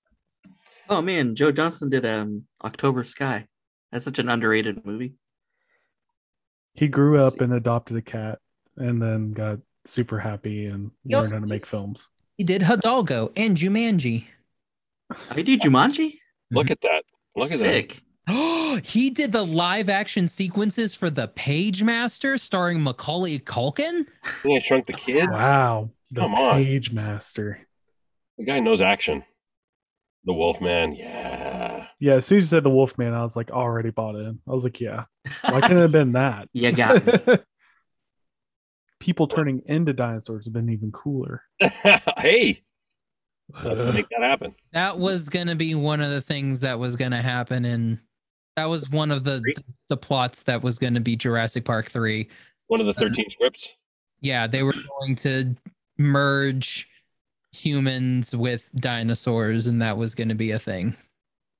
Oh 0.88 1.02
man, 1.02 1.34
Joe 1.34 1.52
Johnston 1.52 1.88
did 1.88 2.04
um 2.06 2.44
October 2.64 3.04
Sky. 3.04 3.46
That's 3.90 4.04
such 4.04 4.18
an 4.18 4.28
underrated 4.28 4.84
movie. 4.86 5.14
He 6.74 6.88
grew 6.88 7.18
up 7.18 7.40
and 7.40 7.52
adopted 7.52 7.96
a 7.98 8.02
cat 8.02 8.38
and 8.76 9.00
then 9.00 9.32
got 9.32 9.58
super 9.84 10.18
happy 10.18 10.66
and 10.66 10.90
He 11.06 11.14
learned 11.14 11.26
also 11.26 11.34
how 11.36 11.40
to 11.40 11.46
make 11.46 11.66
films. 11.66 12.08
He 12.38 12.44
did 12.44 12.62
Hidalgo 12.62 13.30
and 13.36 13.56
Jumanji. 13.56 14.24
I 15.30 15.34
he 15.34 15.42
did 15.42 15.60
Jumanji. 15.60 16.18
Look 16.50 16.70
at 16.70 16.80
that. 16.80 17.04
Look 17.36 17.52
at 17.52 17.58
that. 17.58 17.64
Sick. 17.64 18.02
Oh, 18.28 18.80
he 18.84 19.10
did 19.10 19.32
the 19.32 19.44
live 19.44 19.88
action 19.88 20.28
sequences 20.28 20.94
for 20.94 21.10
The 21.10 21.28
Page 21.28 21.82
Master 21.82 22.38
starring 22.38 22.82
Macaulay 22.82 23.38
Culkin. 23.38 24.06
Yeah, 24.44 24.58
shrunk 24.66 24.86
the 24.86 24.92
kid. 24.94 25.28
Wow. 25.28 25.90
The 26.10 26.22
Come 26.22 26.34
on. 26.34 26.64
Page 26.64 26.92
Master. 26.92 27.60
The 28.38 28.44
guy 28.44 28.60
knows 28.60 28.80
action. 28.80 29.24
The 30.24 30.32
Wolfman. 30.32 30.94
Yeah. 30.94 31.86
Yeah, 31.98 32.14
as 32.14 32.26
soon 32.26 32.38
as 32.38 32.44
you 32.44 32.48
said 32.48 32.64
the 32.64 32.70
Wolfman, 32.70 33.14
I 33.14 33.22
was 33.22 33.36
like 33.36 33.50
already 33.50 33.90
bought 33.90 34.16
in. 34.16 34.38
I 34.48 34.52
was 34.52 34.64
like, 34.64 34.80
yeah. 34.80 35.04
Why 35.42 35.60
couldn't 35.60 35.78
it 35.78 35.82
have 35.82 35.92
been 35.92 36.12
that? 36.12 36.48
You 36.52 36.72
got 36.72 37.06
me. 37.06 37.38
People 39.00 39.26
turning 39.26 39.62
into 39.66 39.92
dinosaurs 39.92 40.44
have 40.44 40.52
been 40.52 40.68
even 40.68 40.92
cooler. 40.92 41.42
hey, 42.18 42.62
let's 43.64 43.94
make 43.94 44.08
that 44.10 44.22
happen. 44.22 44.54
That 44.72 44.98
was 44.98 45.28
gonna 45.28 45.56
be 45.56 45.74
one 45.74 46.00
of 46.00 46.10
the 46.10 46.20
things 46.20 46.60
that 46.60 46.78
was 46.78 46.94
gonna 46.94 47.20
happen, 47.20 47.64
and 47.64 47.98
that 48.54 48.66
was 48.66 48.88
one 48.90 49.10
of 49.10 49.24
the 49.24 49.42
the 49.88 49.96
plots 49.96 50.44
that 50.44 50.62
was 50.62 50.78
gonna 50.78 51.00
be 51.00 51.16
Jurassic 51.16 51.64
Park 51.64 51.90
three. 51.90 52.28
One 52.68 52.80
of 52.80 52.86
the 52.86 52.94
13 52.94 53.28
scripts. 53.28 53.74
Yeah, 54.20 54.46
they 54.46 54.62
were 54.62 54.74
going 55.00 55.16
to 55.16 55.56
merge 55.98 56.88
humans 57.52 58.34
with 58.34 58.70
dinosaurs, 58.74 59.66
and 59.66 59.80
that 59.82 59.96
was 59.96 60.14
gonna 60.14 60.34
be 60.34 60.50
a 60.52 60.58
thing. 60.58 60.94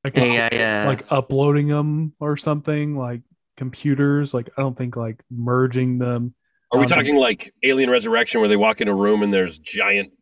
Like, 0.05 0.17
Hey, 0.17 0.41
I, 0.41 0.83
uh, 0.83 0.87
like 0.87 1.05
uploading 1.11 1.69
them 1.69 2.13
or 2.19 2.37
something, 2.37 2.97
like 2.97 3.21
computers. 3.57 4.35
Like, 4.35 4.49
I 4.57 4.63
don't 4.63 4.77
think 4.77 4.97
like 4.97 5.23
merging 5.31 5.99
them. 5.99 6.35
Are 6.73 6.79
we 6.79 6.85
Um, 6.87 6.89
talking 6.89 7.17
like 7.17 7.55
Alien 7.63 7.91
Resurrection 7.91 8.41
where 8.41 8.49
they 8.49 8.57
walk 8.57 8.81
in 8.81 8.89
a 8.89 8.95
room 8.95 9.23
and 9.23 9.33
there's 9.33 9.59
giant 9.59 10.13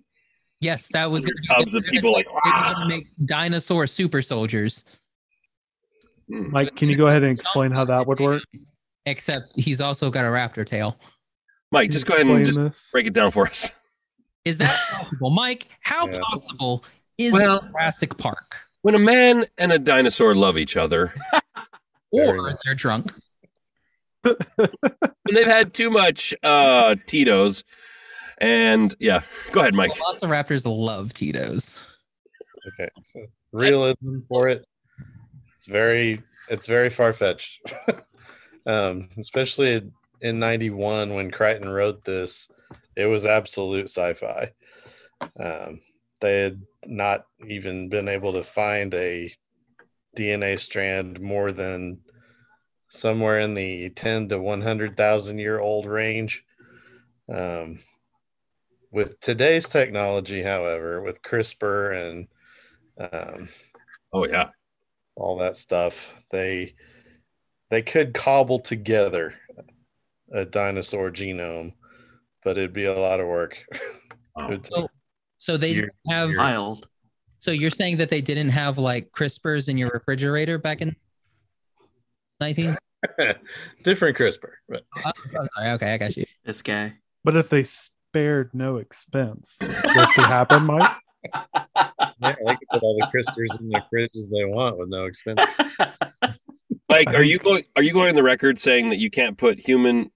Yes, 0.62 0.88
that 0.92 1.10
was 1.10 1.24
gonna 1.24 1.40
be 1.40 1.46
tubs 1.64 1.74
of 1.74 1.84
people 1.84 2.12
like, 2.12 2.26
gonna- 2.26 2.40
they 2.44 2.50
were 2.50 2.54
"Ah." 2.54 2.86
make 2.88 3.06
dinosaur 3.24 3.86
super 3.86 4.20
soldiers. 4.20 4.84
Hmm. 6.28 6.50
Mike, 6.50 6.76
can 6.76 6.90
you 6.90 6.96
go 6.96 7.06
ahead 7.06 7.22
and 7.22 7.32
explain 7.32 7.70
how 7.70 7.86
that 7.86 8.06
would 8.06 8.20
work? 8.20 8.42
Except 9.06 9.56
he's 9.56 9.80
also 9.80 10.10
got 10.10 10.26
a 10.26 10.28
raptor 10.28 10.66
tail. 10.66 11.00
Mike, 11.72 11.90
just 11.90 12.04
go 12.04 12.12
ahead 12.14 12.26
and 12.26 12.44
just 12.44 12.58
this? 12.58 12.90
break 12.92 13.06
it 13.06 13.14
down 13.14 13.30
for 13.30 13.46
us. 13.46 13.70
Is 14.44 14.58
that 14.58 14.78
possible, 14.92 15.30
Mike? 15.30 15.68
How 15.80 16.08
Yeah. 16.08 16.20
possible 16.20 16.84
is 17.18 17.32
Well- 17.32 17.62
Jurassic 17.62 18.16
Park? 18.16 18.56
When 18.82 18.94
a 18.94 18.98
man 18.98 19.44
and 19.58 19.72
a 19.72 19.78
dinosaur 19.78 20.34
love 20.34 20.56
each 20.56 20.74
other, 20.76 21.12
Or 22.12 22.36
nice. 22.48 22.56
they're 22.64 22.74
drunk. 22.74 23.12
and 24.24 24.36
they've 25.32 25.46
had 25.46 25.74
too 25.74 25.90
much 25.90 26.34
uh 26.42 26.94
Tito's, 27.06 27.62
and 28.38 28.94
yeah, 28.98 29.20
go 29.52 29.60
ahead, 29.60 29.74
Mike. 29.74 29.92
Lots 30.00 30.22
of 30.22 30.30
raptors 30.30 30.64
love 30.66 31.12
Tito's. 31.12 31.86
Okay. 32.68 32.88
So 33.04 33.26
realism 33.52 34.20
for 34.28 34.48
it. 34.48 34.66
It's 35.56 35.66
very 35.66 36.22
it's 36.48 36.66
very 36.66 36.90
far 36.90 37.12
fetched. 37.12 37.60
um, 38.66 39.08
especially 39.18 39.90
in 40.22 40.38
'91 40.38 41.14
when 41.14 41.30
Crichton 41.30 41.68
wrote 41.68 42.04
this, 42.04 42.50
it 43.00 43.06
was 43.06 43.24
absolute 43.24 43.88
sci-fi. 43.88 44.52
Um, 45.38 45.80
they 46.20 46.42
had 46.42 46.62
not 46.86 47.24
even 47.46 47.88
been 47.88 48.08
able 48.08 48.34
to 48.34 48.44
find 48.44 48.92
a 48.94 49.34
DNA 50.16 50.58
strand 50.58 51.20
more 51.20 51.52
than 51.52 52.00
somewhere 52.90 53.40
in 53.40 53.54
the 53.54 53.90
10 53.90 54.28
to 54.28 54.38
100,000 54.38 55.38
year 55.38 55.58
old 55.58 55.86
range. 55.86 56.44
Um, 57.32 57.78
with 58.90 59.20
today's 59.20 59.68
technology, 59.68 60.42
however, 60.42 61.00
with 61.00 61.22
CRISPR 61.22 62.10
and 62.10 62.28
um, 63.12 63.48
Oh 64.12 64.26
yeah. 64.26 64.50
all 65.14 65.38
that 65.38 65.56
stuff, 65.56 66.12
they 66.32 66.74
they 67.70 67.82
could 67.82 68.12
cobble 68.12 68.58
together 68.58 69.34
a 70.32 70.44
dinosaur 70.44 71.10
genome, 71.10 71.72
but 72.44 72.56
it'd 72.58 72.72
be 72.72 72.84
a 72.84 72.98
lot 72.98 73.20
of 73.20 73.26
work. 73.26 73.62
Wow. 74.36 74.50
It 74.52 74.64
So, 74.66 74.88
so 75.38 75.56
they 75.56 75.72
You're- 75.72 75.88
have. 76.08 76.30
you're- 76.30 76.38
Wild. 76.42 76.86
So 77.40 77.50
you're 77.50 77.68
saying 77.70 77.96
that 77.96 78.10
they 78.10 78.20
didn't 78.20 78.50
have 78.50 78.78
like 78.78 79.10
CRISPRs 79.10 79.68
in 79.68 79.76
your 79.76 79.88
refrigerator 79.92 80.56
back 80.56 80.80
in 80.82 80.94
19? 82.40 82.76
different 83.82 84.16
CRISPR, 84.16 84.50
but 84.68 84.84
Oh, 84.98 85.10
I'm 85.34 85.48
sorry. 85.56 85.70
Okay, 85.72 85.92
I 85.94 85.96
got 85.98 86.16
you. 86.16 86.24
This 86.44 86.62
guy. 86.62 86.94
But 87.24 87.36
if 87.36 87.48
they 87.48 87.64
spared 87.64 88.50
no 88.54 88.76
expense, 88.76 89.56
this 89.60 90.12
could 90.14 90.26
happen, 90.26 90.64
Mike. 90.66 90.90
yeah, 91.34 91.42
they 92.20 92.54
could 92.56 92.68
put 92.70 92.82
all 92.82 92.96
the 92.98 93.06
CRISPRs 93.12 93.58
in 93.60 93.68
their 93.70 93.84
fridges 93.92 94.30
they 94.30 94.44
want 94.44 94.78
with 94.78 94.88
no 94.90 95.06
expense. 95.06 95.40
Mike, 96.88 97.08
are 97.14 97.22
you 97.22 97.38
going? 97.38 97.64
Are 97.76 97.82
you 97.82 97.92
going 97.92 98.10
on 98.10 98.14
the 98.14 98.22
record 98.22 98.58
saying 98.60 98.90
that 98.90 98.98
you 98.98 99.10
can't 99.10 99.36
put 99.36 99.58
human 99.58 100.10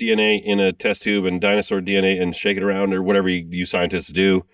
DNA 0.00 0.42
in 0.44 0.60
a 0.60 0.72
test 0.72 1.02
tube 1.02 1.24
and 1.24 1.40
dinosaur 1.40 1.80
DNA 1.80 2.20
and 2.20 2.34
shake 2.34 2.56
it 2.56 2.62
around 2.62 2.92
or 2.92 3.02
whatever 3.02 3.28
you, 3.28 3.46
you 3.50 3.66
scientists 3.66 4.12
do? 4.12 4.44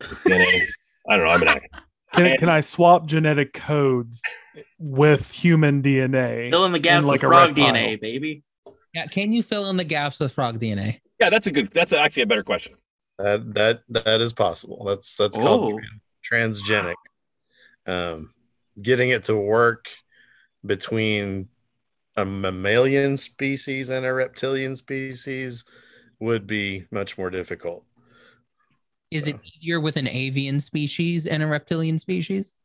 DNA. 0.00 0.62
I 1.08 1.16
don't 1.16 1.26
know. 1.26 1.30
I'm 1.32 1.42
an 1.42 1.48
actor. 1.48 1.68
Can, 2.12 2.36
can 2.38 2.48
I 2.48 2.60
swap 2.60 3.06
genetic 3.06 3.52
codes 3.52 4.22
with 4.78 5.30
human 5.30 5.82
DNA? 5.82 6.50
Fill 6.50 6.64
in 6.64 6.72
the 6.72 6.78
gaps 6.78 7.04
like 7.04 7.22
with 7.22 7.24
a 7.24 7.26
frog. 7.26 7.54
DNA, 7.54 8.00
baby. 8.00 8.42
Yeah, 8.94 9.06
can 9.06 9.32
you 9.32 9.42
fill 9.42 9.68
in 9.70 9.76
the 9.76 9.84
gaps 9.84 10.18
with 10.18 10.32
frog 10.32 10.58
DNA? 10.58 11.00
Yeah, 11.20 11.30
that's 11.30 11.46
a 11.46 11.52
good. 11.52 11.70
That's 11.72 11.92
actually 11.92 12.22
a 12.22 12.26
better 12.26 12.42
question. 12.42 12.74
That 13.18 13.54
that 13.54 13.82
that 13.88 14.20
is 14.20 14.32
possible. 14.32 14.84
That's 14.84 15.16
that's 15.16 15.36
Oh. 15.36 15.40
called 15.42 15.80
transgenic. 16.30 16.94
Um, 17.86 18.32
getting 18.80 19.10
it 19.10 19.24
to 19.24 19.36
work 19.36 19.86
between 20.64 21.48
a 22.16 22.24
mammalian 22.24 23.16
species 23.16 23.90
and 23.90 24.06
a 24.06 24.12
reptilian 24.12 24.74
species 24.74 25.64
would 26.18 26.46
be 26.46 26.86
much 26.90 27.18
more 27.18 27.30
difficult. 27.30 27.84
Is 29.10 29.26
it 29.26 29.36
uh, 29.36 29.38
easier 29.44 29.80
with 29.80 29.96
an 29.96 30.08
avian 30.08 30.60
species 30.60 31.26
and 31.26 31.42
a 31.42 31.46
reptilian 31.46 31.98
species? 31.98 32.56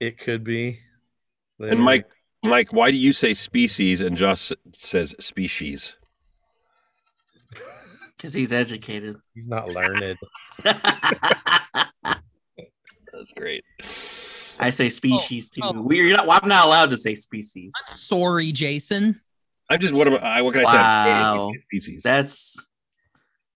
It 0.00 0.18
could 0.18 0.44
be. 0.44 0.80
And 1.60 1.80
Mike, 1.80 2.08
Mike, 2.42 2.72
why 2.72 2.90
do 2.90 2.96
you 2.96 3.12
say 3.12 3.34
species 3.34 4.00
and 4.00 4.16
Josh 4.16 4.52
says 4.78 5.14
species? 5.18 5.98
Because 8.16 8.34
he's 8.34 8.52
educated. 8.52 9.16
he's 9.34 9.48
not 9.48 9.70
learned. 9.70 10.16
That's 10.62 10.78
great. 13.34 13.64
I 14.62 14.70
say 14.70 14.86
oh, 14.86 14.90
species 14.90 15.50
too. 15.50 15.60
oh. 15.64 15.82
We're 15.82 16.16
not, 16.16 16.26
well, 16.26 16.38
I'm 16.42 16.48
not 16.48 16.66
allowed 16.66 16.90
to 16.90 16.96
say 16.96 17.14
species. 17.14 17.72
Sorry, 18.06 18.52
Jason. 18.52 19.20
I'm 19.70 19.80
just 19.80 19.94
what 19.94 20.06
am 20.06 20.14
I? 20.22 20.42
What 20.42 20.54
can 20.54 20.64
I 20.66 20.72
Wow. 20.72 21.50
say? 21.52 21.60
Species. 21.66 22.02
That's 22.02 22.66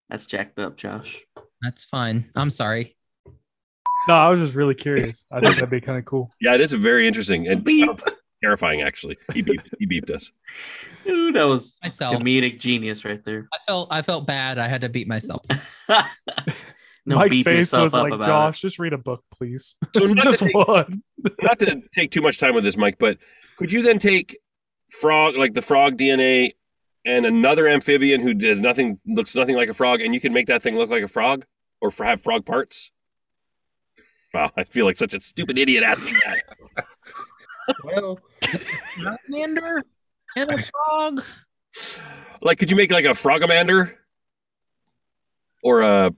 that's 0.09 0.27
jacked 0.27 0.59
up, 0.59 0.77
Josh. 0.77 1.21
That's 1.63 1.85
fine. 1.85 2.31
I'm 2.37 2.51
sorry. 2.51 2.97
No, 4.09 4.15
I 4.15 4.31
was 4.31 4.41
just 4.41 4.55
really 4.55 4.75
curious. 4.75 5.25
I 5.33 5.41
think 5.41 5.55
that'd 5.57 5.71
be 5.71 5.81
kind 5.81 5.99
of 5.99 6.05
cool. 6.05 6.31
Yeah, 6.41 6.55
it 6.55 6.61
is 6.61 6.73
very 6.73 7.07
interesting 7.09 7.49
and 7.49 7.65
Beep. 7.65 7.91
terrifying. 8.43 8.83
Actually, 8.83 9.17
he 9.35 9.43
beeped, 9.43 9.69
he 9.79 9.87
beeped 9.87 10.11
us. 10.11 10.31
Ooh, 11.09 11.33
that 11.33 11.45
was 11.45 11.79
felt 11.99 12.17
comedic 12.17 12.61
genius 12.61 13.05
right 13.05 13.25
there. 13.25 13.49
I 13.53 13.59
felt 13.67 13.89
I 13.91 14.03
felt 14.03 14.27
bad. 14.27 14.59
I 14.59 14.69
had 14.69 14.83
to 14.83 14.89
beat 14.89 15.09
myself. 15.09 15.45
no, 17.07 17.17
Mike's 17.17 17.31
beat 17.31 17.45
face 17.45 17.73
was 17.73 17.95
up 17.95 18.03
like, 18.03 18.13
about 18.13 18.27
Josh, 18.27 18.61
just 18.61 18.79
read 18.79 18.93
a 18.93 18.99
book, 18.99 19.23
please. 19.33 19.77
So 19.97 20.07
not 20.07 20.17
just 20.25 20.39
to, 20.41 20.45
take, 20.47 20.55
one. 20.55 21.03
not 21.41 21.59
to 21.61 21.83
take 21.95 22.11
too 22.11 22.21
much 22.21 22.39
time 22.39 22.55
with 22.55 22.65
this, 22.65 22.77
Mike, 22.77 22.97
but 22.99 23.19
could 23.57 23.73
you 23.73 23.83
then 23.83 23.99
take 23.99 24.39
frog, 24.91 25.37
like 25.37 25.55
the 25.55 25.63
frog 25.63 25.97
DNA, 25.97 26.55
and 27.05 27.25
another 27.25 27.69
amphibian 27.69 28.21
who 28.21 28.35
does 28.35 28.61
nothing, 28.61 28.99
looks 29.07 29.35
nothing 29.35 29.55
like 29.55 29.69
a 29.69 29.75
frog, 29.75 30.01
and 30.01 30.13
you 30.13 30.21
can 30.21 30.33
make 30.33 30.49
that 30.49 30.63
thing 30.63 30.77
look 30.77 30.91
like 30.91 31.05
a 31.05 31.09
frog 31.09 31.47
or 31.81 31.91
for, 31.91 32.05
have 32.05 32.21
frog 32.21 32.45
parts? 32.45 32.91
Wow, 34.35 34.51
I 34.57 34.65
feel 34.65 34.85
like 34.85 34.97
such 34.97 35.15
a 35.15 35.21
stupid 35.21 35.57
idiot 35.59 35.85
asking 35.85 36.19
that. 36.27 36.87
well, 37.85 38.19
Salamander 38.97 39.85
and 40.37 40.51
a 40.51 40.59
frog. 40.59 41.23
Like, 42.43 42.59
could 42.59 42.71
you 42.71 42.77
make 42.77 42.91
like 42.91 43.05
a 43.05 43.11
frogamander 43.11 43.95
or 45.63 45.83
a? 45.83 46.13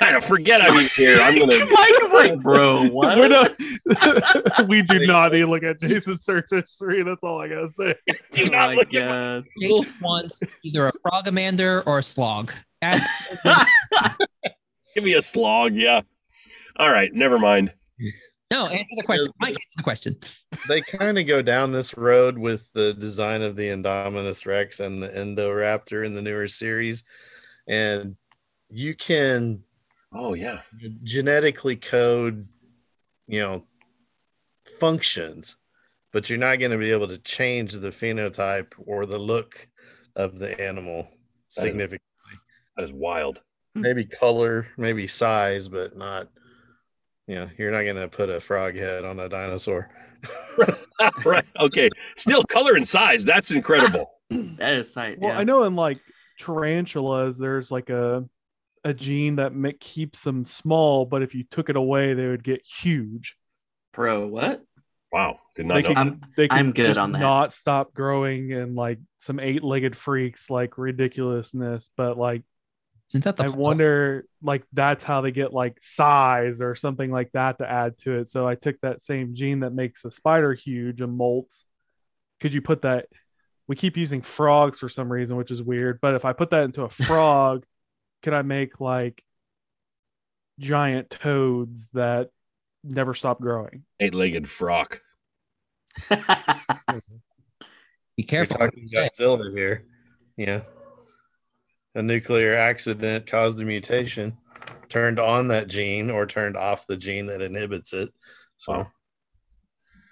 I 0.00 0.12
don't 0.12 0.24
forget. 0.24 0.62
I'm 0.62 0.88
here. 0.96 1.20
I'm 1.20 1.38
gonna. 1.38 1.64
Mike 1.70 2.02
is 2.02 2.12
like, 2.12 2.40
bro, 2.40 2.88
what? 2.88 3.18
We're 3.18 3.28
not, 3.28 4.68
we 4.68 4.82
do 4.82 5.06
not 5.06 5.32
need 5.32 5.40
to 5.40 5.46
look 5.46 5.62
at 5.62 5.80
Jason's 5.80 6.24
search 6.24 6.46
history. 6.50 7.02
That's 7.02 7.22
all 7.22 7.40
I 7.40 7.48
gotta 7.48 7.70
say. 7.70 7.94
Do 8.32 8.44
oh 8.44 8.46
not 8.46 8.68
my 8.70 8.74
look 8.74 8.94
at 8.94 9.08
god. 9.08 9.44
Jason 9.60 9.94
wants 10.00 10.42
either 10.62 10.88
a 10.88 10.92
frogamander 11.04 11.86
or 11.86 11.98
a 11.98 12.02
slog. 12.02 12.52
Give 14.94 15.04
me 15.04 15.14
a 15.14 15.22
slog. 15.22 15.74
Yeah. 15.74 16.00
All 16.76 16.90
right. 16.90 17.12
Never 17.12 17.38
mind. 17.38 17.72
no, 18.50 18.66
answer 18.66 18.86
the 18.96 19.02
question. 19.02 19.28
Mike, 19.38 19.50
answer 19.50 19.76
the 19.76 19.82
question. 19.82 20.16
they 20.68 20.80
kind 20.80 21.18
of 21.18 21.26
go 21.26 21.42
down 21.42 21.72
this 21.72 21.96
road 21.96 22.38
with 22.38 22.72
the 22.72 22.94
design 22.94 23.42
of 23.42 23.54
the 23.54 23.68
Indominus 23.68 24.46
Rex 24.46 24.80
and 24.80 25.02
the 25.02 25.08
Indoraptor 25.08 26.06
in 26.06 26.14
the 26.14 26.22
newer 26.22 26.48
series, 26.48 27.04
and 27.68 28.16
you 28.70 28.94
can 28.94 29.62
Oh 30.12 30.34
yeah. 30.34 30.60
genetically 31.04 31.76
code, 31.76 32.48
you 33.26 33.40
know, 33.40 33.64
functions, 34.78 35.56
but 36.12 36.28
you're 36.28 36.38
not 36.38 36.58
going 36.58 36.72
to 36.72 36.78
be 36.78 36.90
able 36.90 37.08
to 37.08 37.18
change 37.18 37.74
the 37.74 37.90
phenotype 37.90 38.72
or 38.78 39.06
the 39.06 39.18
look 39.18 39.68
of 40.16 40.38
the 40.38 40.60
animal 40.60 41.08
significantly. 41.48 42.00
That 42.76 42.84
is 42.84 42.92
wild. 42.92 43.42
Hmm. 43.74 43.82
Maybe 43.82 44.04
color, 44.04 44.66
maybe 44.76 45.06
size, 45.06 45.68
but 45.68 45.96
not. 45.96 46.28
You 47.26 47.36
know, 47.36 47.50
you're 47.56 47.70
not 47.70 47.84
going 47.84 47.96
to 47.96 48.08
put 48.08 48.28
a 48.28 48.40
frog 48.40 48.74
head 48.74 49.04
on 49.04 49.20
a 49.20 49.28
dinosaur. 49.28 49.88
right. 51.24 51.44
Okay. 51.60 51.88
Still 52.16 52.42
color 52.42 52.74
and 52.74 52.88
size. 52.88 53.24
That's 53.24 53.52
incredible. 53.52 54.10
That 54.30 54.74
is 54.74 54.90
tight. 54.92 55.20
Well, 55.20 55.30
yeah. 55.32 55.38
I 55.38 55.44
know 55.44 55.62
in 55.62 55.76
like 55.76 56.00
tarantulas, 56.40 57.38
there's 57.38 57.70
like 57.70 57.88
a 57.88 58.24
a 58.84 58.94
gene 58.94 59.36
that 59.36 59.54
ma- 59.54 59.70
keeps 59.78 60.22
them 60.24 60.44
small, 60.44 61.04
but 61.04 61.22
if 61.22 61.34
you 61.34 61.44
took 61.44 61.68
it 61.68 61.76
away, 61.76 62.14
they 62.14 62.26
would 62.26 62.44
get 62.44 62.62
huge. 62.64 63.36
Bro, 63.92 64.28
what? 64.28 64.62
Wow. 65.12 65.38
Did 65.56 65.64
They 65.64 65.68
not 65.68 65.82
know. 65.82 65.88
could, 65.88 65.96
I'm- 65.98 66.20
they 66.36 66.48
could 66.48 66.58
I'm 66.58 66.72
good 66.72 66.86
just 66.86 66.98
on 66.98 67.12
that. 67.12 67.18
not 67.18 67.52
stop 67.52 67.92
growing 67.92 68.52
and 68.52 68.74
like 68.76 68.98
some 69.18 69.40
eight-legged 69.40 69.96
freaks 69.96 70.48
like 70.50 70.78
ridiculousness, 70.78 71.90
but 71.96 72.16
like 72.16 72.42
Isn't 73.10 73.24
that 73.24 73.36
the 73.36 73.44
I 73.44 73.48
wonder 73.48 74.24
like 74.42 74.62
that's 74.72 75.02
how 75.04 75.20
they 75.20 75.32
get 75.32 75.52
like 75.52 75.76
size 75.82 76.60
or 76.60 76.74
something 76.76 77.10
like 77.10 77.32
that 77.32 77.58
to 77.58 77.68
add 77.70 77.98
to 77.98 78.18
it. 78.18 78.28
So 78.28 78.46
I 78.46 78.54
took 78.54 78.80
that 78.82 79.02
same 79.02 79.34
gene 79.34 79.60
that 79.60 79.72
makes 79.74 80.04
a 80.04 80.10
spider 80.10 80.54
huge 80.54 81.00
and 81.00 81.18
molts. 81.18 81.64
Could 82.40 82.54
you 82.54 82.62
put 82.62 82.82
that? 82.82 83.06
We 83.66 83.76
keep 83.76 83.96
using 83.96 84.22
frogs 84.22 84.78
for 84.78 84.88
some 84.88 85.12
reason, 85.12 85.36
which 85.36 85.50
is 85.50 85.62
weird. 85.62 86.00
But 86.00 86.14
if 86.14 86.24
I 86.24 86.32
put 86.32 86.50
that 86.50 86.64
into 86.64 86.82
a 86.82 86.88
frog, 87.06 87.64
could 88.22 88.32
I 88.34 88.42
make 88.42 88.80
like 88.80 89.22
giant 90.58 91.10
toads 91.10 91.88
that 91.90 92.30
never 92.84 93.14
stop 93.14 93.40
growing? 93.40 93.84
Eight-legged 94.00 94.48
frog. 94.48 94.98
Be 96.10 96.16
We're 98.18 98.26
careful. 98.26 98.58
talking 98.58 98.88
Godzilla 98.92 99.52
here. 99.54 99.84
Yeah. 100.36 100.62
A 101.94 102.02
nuclear 102.02 102.54
accident 102.54 103.26
caused 103.26 103.60
a 103.60 103.64
mutation, 103.64 104.36
turned 104.88 105.18
on 105.18 105.48
that 105.48 105.68
gene 105.68 106.10
or 106.10 106.26
turned 106.26 106.56
off 106.56 106.86
the 106.86 106.96
gene 106.96 107.26
that 107.26 107.42
inhibits 107.42 107.92
it. 107.92 108.10
So 108.56 108.72
Wow. 108.72 108.92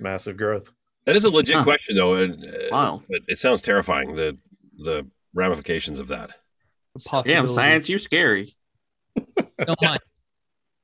massive 0.00 0.36
growth. 0.36 0.72
That 1.06 1.16
is 1.16 1.24
a 1.24 1.30
legit 1.30 1.56
Huh. 1.56 1.64
question, 1.64 1.96
though. 1.96 2.14
And, 2.16 2.44
uh, 2.44 2.68
Wow. 2.70 3.02
But 3.08 3.20
it 3.28 3.38
sounds 3.38 3.62
terrifying. 3.62 4.16
The 4.16 4.38
the 4.80 5.08
ramifications 5.34 5.98
of 5.98 6.06
that. 6.08 6.30
The 6.94 7.22
Damn, 7.24 7.48
science, 7.48 7.88
you're 7.88 7.98
scary. 7.98 8.54
So 9.66 9.74
Mike, 9.82 10.00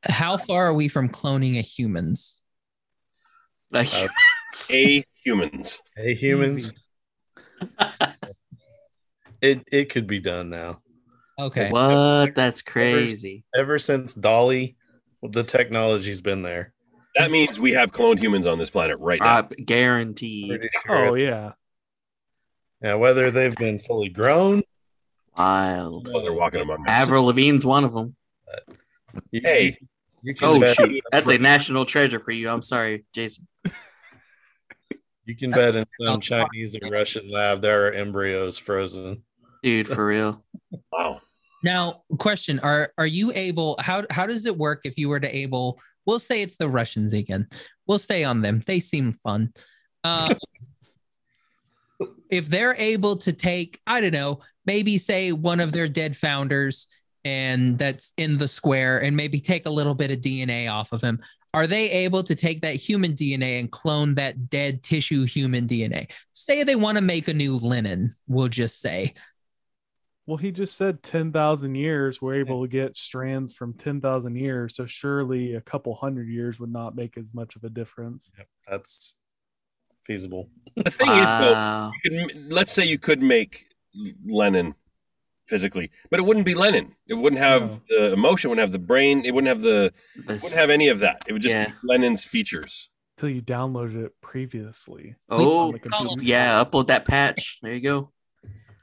how 0.02 0.36
far 0.36 0.66
are 0.66 0.74
we 0.74 0.89
from 0.89 1.09
cloning 1.09 1.56
a 1.56 1.60
humans? 1.60 2.40
Like, 3.70 3.93
Uh, 3.94 4.09
A 4.72 5.05
humans. 5.24 5.81
A 5.97 6.14
humans, 6.14 6.72
it 9.40 9.62
it 9.70 9.90
could 9.90 10.06
be 10.06 10.20
done 10.20 10.51
now. 10.51 10.81
Okay. 11.39 11.70
what? 11.70 12.35
That's 12.35 12.62
crazy. 12.62 13.44
Ever 13.55 13.78
since 13.78 14.14
Dolly, 14.14 14.76
the 15.22 15.44
technology's 15.44 16.20
been 16.20 16.43
there. 16.43 16.72
That 17.16 17.31
means 17.31 17.59
we 17.59 17.72
have 17.72 17.93
cloned 17.93 18.18
humans 18.18 18.47
on 18.47 18.59
this 18.59 18.70
planet 18.70 18.98
right 18.98 19.20
now. 19.20 19.39
Uh, 19.39 19.48
guaranteed. 19.64 20.68
Sure 20.85 21.10
Oh 21.10 21.14
yeah. 21.14 21.52
Yeah, 22.82 22.94
whether 22.94 23.31
they've 23.31 23.55
been 23.55 23.78
fully 23.78 24.09
grown, 24.10 24.62
Wild. 25.36 26.12
While 26.12 26.23
they're 26.23 26.32
walking 26.32 26.61
among 26.61 26.81
us. 26.81 26.86
Avril 26.89 27.24
Lavigne's 27.24 27.66
one 27.66 27.85
of 27.85 27.93
them. 27.93 28.15
you, 29.31 29.40
Hey, 29.43 29.77
you 30.23 30.35
can 30.35 30.48
Oh 30.48 30.61
bet, 30.61 30.77
shoot, 30.77 31.02
that's 31.12 31.28
a 31.28 31.39
national 31.39 31.85
treasure 31.85 32.20
for 32.20 32.31
you. 32.31 32.48
I'm 32.48 32.62
sorry, 32.62 33.05
Jason. 33.12 33.47
you 35.24 35.36
can 35.36 35.51
bet 35.51 35.77
in 35.77 35.85
some 36.01 36.20
Chinese 36.23 36.77
or 36.81 36.89
Russian 36.90 37.28
lab 37.28 37.61
there 37.61 37.86
are 37.86 37.93
embryos 37.93 38.59
frozen. 38.59 39.23
Dude, 39.62 39.86
for 39.86 40.06
real. 40.06 40.44
wow. 40.93 41.20
Now, 41.62 42.02
question: 42.19 42.61
Are 42.61 42.93
are 42.98 43.06
you 43.06 43.32
able? 43.35 43.77
How 43.81 44.05
how 44.11 44.27
does 44.27 44.44
it 44.47 44.56
work 44.56 44.82
if 44.85 44.98
you 44.98 45.09
were 45.09 45.20
to 45.20 45.36
able? 45.36 45.81
We'll 46.06 46.19
say 46.19 46.43
it's 46.43 46.56
the 46.56 46.69
Russians 46.69 47.15
again. 47.15 47.48
We'll 47.86 47.98
stay 47.98 48.24
on 48.24 48.43
them. 48.43 48.62
They 48.66 48.81
seem 48.81 49.12
fun. 49.12 49.52
Uh, 50.05 50.35
if 52.31 52.48
they're 52.48 52.74
able 52.77 53.16
to 53.16 53.32
take, 53.32 53.81
I 53.86 54.02
don't 54.02 54.12
know, 54.12 54.40
maybe 54.66 54.99
say 54.99 55.32
one 55.32 55.61
of 55.61 55.73
their 55.73 55.89
dead 55.89 56.16
founders 56.16 56.86
and 57.24 57.78
that's 57.78 58.12
in 58.19 58.36
the 58.36 58.47
square, 58.47 58.99
and 59.03 59.16
maybe 59.16 59.41
take 59.41 59.65
a 59.65 59.70
little 59.70 59.95
bit 59.95 60.11
of 60.11 60.20
DNA 60.20 60.70
off 60.70 60.93
of 60.93 61.01
him. 61.01 61.19
Are 61.55 61.66
they 61.66 61.89
able 61.91 62.23
to 62.24 62.35
take 62.35 62.61
that 62.62 62.74
human 62.74 63.12
DNA 63.15 63.61
and 63.61 63.70
clone 63.70 64.16
that 64.16 64.51
dead 64.51 64.82
tissue 64.82 65.24
human 65.24 65.66
DNA? 65.66 66.11
Say 66.32 66.65
they 66.65 66.77
want 66.77 66.99
to 66.99 67.03
make 67.03 67.28
a 67.28 67.32
new 67.32 67.57
Lenin, 67.57 68.12
we'll 68.27 68.49
just 68.49 68.81
say. 68.81 69.15
Well, 70.27 70.36
he 70.36 70.51
just 70.51 70.77
said 70.77 71.03
10,000 71.03 71.74
years. 71.74 72.20
We're 72.20 72.35
able 72.35 72.62
to 72.62 72.69
get 72.69 72.97
strands 72.97 73.53
from 73.53 73.73
10,000 73.74 74.36
years. 74.36 74.74
So 74.74 74.85
surely 74.85 75.55
a 75.55 75.61
couple 75.61 75.95
hundred 75.95 76.28
years 76.28 76.59
would 76.59 76.73
not 76.73 76.97
make 76.97 77.16
as 77.16 77.32
much 77.32 77.57
of 77.57 77.65
a 77.65 77.69
difference. 77.70 78.31
That's 78.69 79.16
feasible. 80.05 80.51
The 80.77 80.91
thing 80.91 81.09
is, 81.09 81.24
though, 81.24 81.91
you 82.05 82.28
could- 82.28 82.53
let's 82.53 82.73
say 82.73 82.85
you 82.85 82.99
could 82.99 83.23
make 83.23 83.66
Lenin 84.27 84.75
physically, 85.47 85.91
but 86.11 86.19
it 86.19 86.23
wouldn't 86.25 86.47
be 86.47 86.55
Lenin. 86.55 86.95
It 87.07 87.15
wouldn't 87.15 87.41
have 87.41 87.62
No. 87.62 87.81
the 87.89 88.12
emotion, 88.12 88.51
wouldn't 88.51 88.62
have 88.62 88.73
the 88.73 88.79
brain, 88.79 89.25
it 89.25 89.35
wouldn't 89.35 89.49
have 89.49 89.62
the 89.62 89.93
This- 90.16 90.43
wouldn't 90.43 90.61
have 90.61 90.71
any 90.71 90.89
of 90.89 91.01
that. 91.01 91.23
It 91.27 91.33
would 91.33 91.43
just 91.43 91.55
Yeah. 91.55 91.66
be 91.69 91.73
Lenin's 91.85 92.25
features. 92.25 92.89
Until 93.16 93.29
you 93.29 93.43
downloaded 93.43 94.05
it 94.07 94.12
previously. 94.21 95.15
oh, 95.29 95.59
on 95.69 95.73
the 95.73 95.79
computer. 95.79 96.25
yeah. 96.25 96.65
Upload 96.65 96.87
that 96.89 97.05
patch. 97.05 97.59
There 97.62 97.73
you 97.75 97.81
go. 97.81 98.12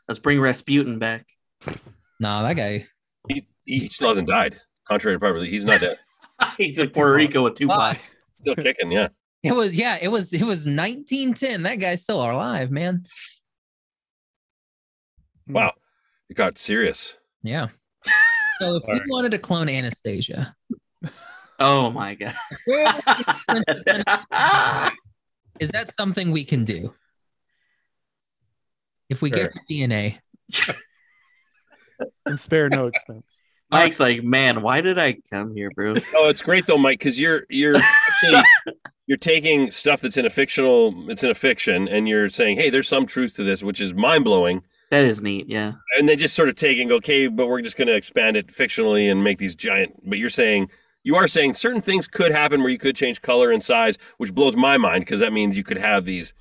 Let's 0.08 0.20
bring 0.20 0.40
Rasputin 0.40 1.00
back. 1.00 1.28
Nah, 2.20 2.44
that 2.44 2.54
guy. 2.56 2.86
He, 3.28 3.48
he 3.66 3.88
still 3.90 4.10
hasn't 4.10 4.28
died. 4.28 4.60
Contrary 4.88 5.16
to 5.16 5.20
popular, 5.20 5.46
he's 5.46 5.66
not 5.66 5.82
dead. 5.82 5.98
He's 6.58 6.80
in 6.80 6.90
Puerto 6.90 7.14
Rico 7.14 7.44
with 7.44 7.54
Tupac. 7.56 8.00
Still 8.34 8.56
kicking, 8.56 8.92
yeah. 8.92 9.10
It 9.44 9.52
was 9.54 9.76
yeah, 9.76 9.98
it 10.02 10.08
was 10.08 10.34
it 10.34 10.42
was 10.42 10.66
1910. 10.66 11.64
That 11.64 11.76
guy's 11.76 12.02
still 12.04 12.22
alive, 12.22 12.72
man. 12.72 13.04
Mm. 15.50 15.54
Wow. 15.54 15.74
It 16.30 16.36
got 16.36 16.58
serious. 16.58 17.18
Yeah. 17.44 17.68
So 18.60 18.76
if 18.76 18.84
All 18.84 18.94
we 18.94 19.00
right. 19.00 19.10
wanted 19.10 19.32
to 19.32 19.40
clone 19.40 19.68
Anastasia, 19.68 20.56
Oh 21.60 21.90
my 21.90 22.14
god. 22.14 22.36
is 25.60 25.72
that 25.72 25.92
something 25.96 26.30
we 26.30 26.44
can 26.44 26.64
do? 26.64 26.94
If 29.10 29.24
we 29.24 29.32
get 29.32 29.46
her 29.46 29.54
DNA, 29.68 30.20
And 32.28 32.40
spare 32.40 32.70
no 32.70 32.86
expense. 32.86 33.26
Mike's 33.72 34.00
like, 34.00 34.22
man, 34.24 34.62
why 34.62 34.82
did 34.82 35.00
I 35.00 35.18
come 35.32 35.56
here, 35.56 35.72
bro? 35.76 35.96
Oh, 36.14 36.30
it's 36.30 36.44
great 36.44 36.68
though, 36.68 36.78
Mike, 36.78 37.00
because 37.00 37.20
you're 37.20 37.48
you're 37.50 37.78
actually- 37.78 38.44
you're 39.08 39.18
taking 39.18 39.72
stuff 39.72 40.02
that's 40.02 40.18
in 40.18 40.28
a 40.28 40.30
fictional, 40.30 41.10
it's 41.10 41.24
in 41.24 41.32
a 41.32 41.36
fiction, 41.36 41.88
and 41.88 42.08
you're 42.08 42.30
saying, 42.30 42.58
hey, 42.58 42.70
there's 42.70 42.88
some 42.88 43.08
truth 43.08 43.36
to 43.38 43.44
this, 43.44 43.64
which 43.64 43.82
is 43.82 43.92
mind 43.96 44.24
blowing. 44.24 44.62
That 44.92 45.06
is 45.06 45.22
neat. 45.22 45.48
Yeah. 45.48 45.74
And 45.98 46.08
they 46.08 46.18
just 46.18 46.36
sort 46.36 46.50
of 46.50 46.56
take 46.56 46.78
and 46.78 46.90
go, 46.90 46.98
okay, 46.98 47.28
but 47.28 47.48
we're 47.48 47.62
just 47.62 47.78
going 47.78 47.88
to 47.88 47.96
expand 47.96 48.36
it 48.36 48.48
fictionally 48.48 49.10
and 49.10 49.24
make 49.24 49.40
these 49.40 49.56
giant. 49.56 49.94
But 50.08 50.18
you're 50.20 50.30
saying 50.30 50.70
you 51.04 51.16
are 51.16 51.28
saying 51.28 51.54
certain 51.56 51.82
things 51.82 52.08
could 52.08 52.32
happen 52.32 52.62
where 52.62 52.70
you 52.70 52.78
could 52.78 52.96
change 52.96 53.22
color 53.22 53.52
and 53.52 53.64
size, 53.64 53.98
which 54.18 54.36
blows 54.36 54.56
my 54.56 54.78
mind 54.78 55.06
because 55.06 55.22
that 55.22 55.34
means 55.34 55.58
you 55.58 55.64
could 55.64 55.78
have 55.78 56.06
these 56.06 56.34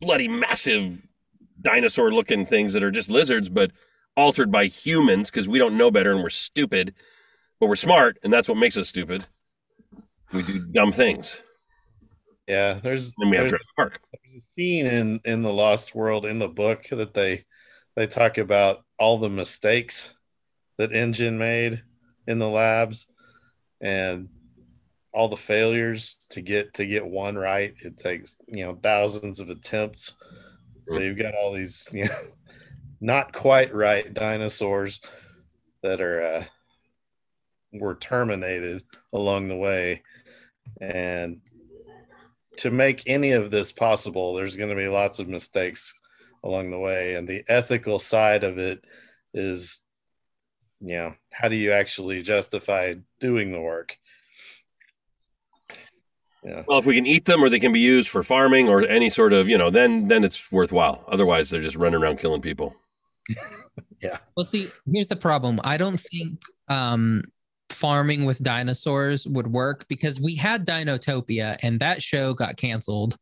bloody 0.00 0.28
massive 0.28 1.08
dinosaur 1.60 2.12
looking 2.12 2.46
things 2.46 2.74
that 2.74 2.82
are 2.82 2.90
just 2.90 3.10
lizards, 3.10 3.48
but 3.48 3.72
altered 4.16 4.52
by 4.52 4.66
humans 4.66 5.30
because 5.30 5.48
we 5.48 5.58
don't 5.58 5.76
know 5.76 5.90
better 5.90 6.12
and 6.12 6.22
we're 6.22 6.30
stupid, 6.30 6.94
but 7.58 7.68
we're 7.68 7.74
smart, 7.76 8.18
and 8.22 8.32
that's 8.32 8.48
what 8.48 8.58
makes 8.58 8.76
us 8.76 8.88
stupid. 8.88 9.26
We 10.32 10.42
do 10.42 10.60
dumb 10.72 10.92
things. 10.92 11.42
Yeah, 12.46 12.80
there's, 12.82 13.14
And 13.18 13.30
we 13.30 13.36
have 13.36 13.44
there's 13.44 13.52
Jurassic 13.52 13.76
Park. 13.76 14.00
there's 14.12 14.42
a 14.42 14.46
scene 14.54 14.86
in 14.86 15.20
in 15.24 15.42
the 15.42 15.52
Lost 15.52 15.94
World 15.94 16.26
in 16.26 16.38
the 16.38 16.48
book 16.48 16.86
that 16.90 17.14
they 17.14 17.44
they 17.98 18.06
talk 18.06 18.38
about 18.38 18.84
all 18.96 19.18
the 19.18 19.28
mistakes 19.28 20.14
that 20.76 20.92
InGen 20.92 21.36
made 21.36 21.82
in 22.28 22.38
the 22.38 22.46
labs 22.46 23.08
and 23.80 24.28
all 25.12 25.28
the 25.28 25.36
failures 25.36 26.20
to 26.30 26.40
get 26.40 26.74
to 26.74 26.86
get 26.86 27.04
one 27.04 27.36
right. 27.36 27.74
It 27.82 27.98
takes 27.98 28.36
you 28.46 28.64
know 28.64 28.78
thousands 28.80 29.40
of 29.40 29.50
attempts. 29.50 30.14
So 30.86 31.00
you've 31.00 31.18
got 31.18 31.34
all 31.34 31.52
these 31.52 31.88
you 31.92 32.04
know 32.04 32.14
not 33.00 33.32
quite 33.32 33.74
right 33.74 34.14
dinosaurs 34.14 35.00
that 35.82 36.00
are 36.00 36.22
uh, 36.22 36.44
were 37.72 37.96
terminated 37.96 38.84
along 39.12 39.48
the 39.48 39.56
way, 39.56 40.04
and 40.80 41.40
to 42.58 42.70
make 42.70 43.02
any 43.08 43.32
of 43.32 43.50
this 43.50 43.72
possible, 43.72 44.34
there's 44.34 44.56
going 44.56 44.70
to 44.70 44.76
be 44.76 44.86
lots 44.86 45.18
of 45.18 45.26
mistakes 45.26 45.98
along 46.42 46.70
the 46.70 46.78
way. 46.78 47.14
And 47.14 47.26
the 47.26 47.44
ethical 47.48 47.98
side 47.98 48.44
of 48.44 48.58
it 48.58 48.84
is, 49.34 49.80
you 50.80 50.96
know, 50.96 51.14
how 51.32 51.48
do 51.48 51.56
you 51.56 51.72
actually 51.72 52.22
justify 52.22 52.94
doing 53.20 53.52
the 53.52 53.60
work? 53.60 53.96
Yeah. 56.44 56.62
Well, 56.66 56.78
if 56.78 56.86
we 56.86 56.94
can 56.94 57.06
eat 57.06 57.24
them 57.24 57.42
or 57.42 57.48
they 57.48 57.58
can 57.58 57.72
be 57.72 57.80
used 57.80 58.08
for 58.08 58.22
farming 58.22 58.68
or 58.68 58.86
any 58.86 59.10
sort 59.10 59.32
of, 59.32 59.48
you 59.48 59.58
know, 59.58 59.70
then 59.70 60.08
then 60.08 60.24
it's 60.24 60.50
worthwhile. 60.52 61.04
Otherwise, 61.08 61.50
they're 61.50 61.60
just 61.60 61.76
running 61.76 62.00
around 62.00 62.18
killing 62.18 62.40
people. 62.40 62.74
Yeah. 64.00 64.18
Well, 64.36 64.46
see, 64.46 64.68
here's 64.92 65.08
the 65.08 65.16
problem. 65.16 65.60
I 65.64 65.76
don't 65.76 65.98
think 65.98 66.40
um, 66.68 67.24
farming 67.70 68.24
with 68.24 68.42
dinosaurs 68.42 69.26
would 69.26 69.48
work 69.48 69.86
because 69.88 70.20
we 70.20 70.34
had 70.34 70.66
Dinotopia 70.66 71.56
and 71.62 71.80
that 71.80 72.02
show 72.02 72.34
got 72.34 72.56
canceled 72.56 73.16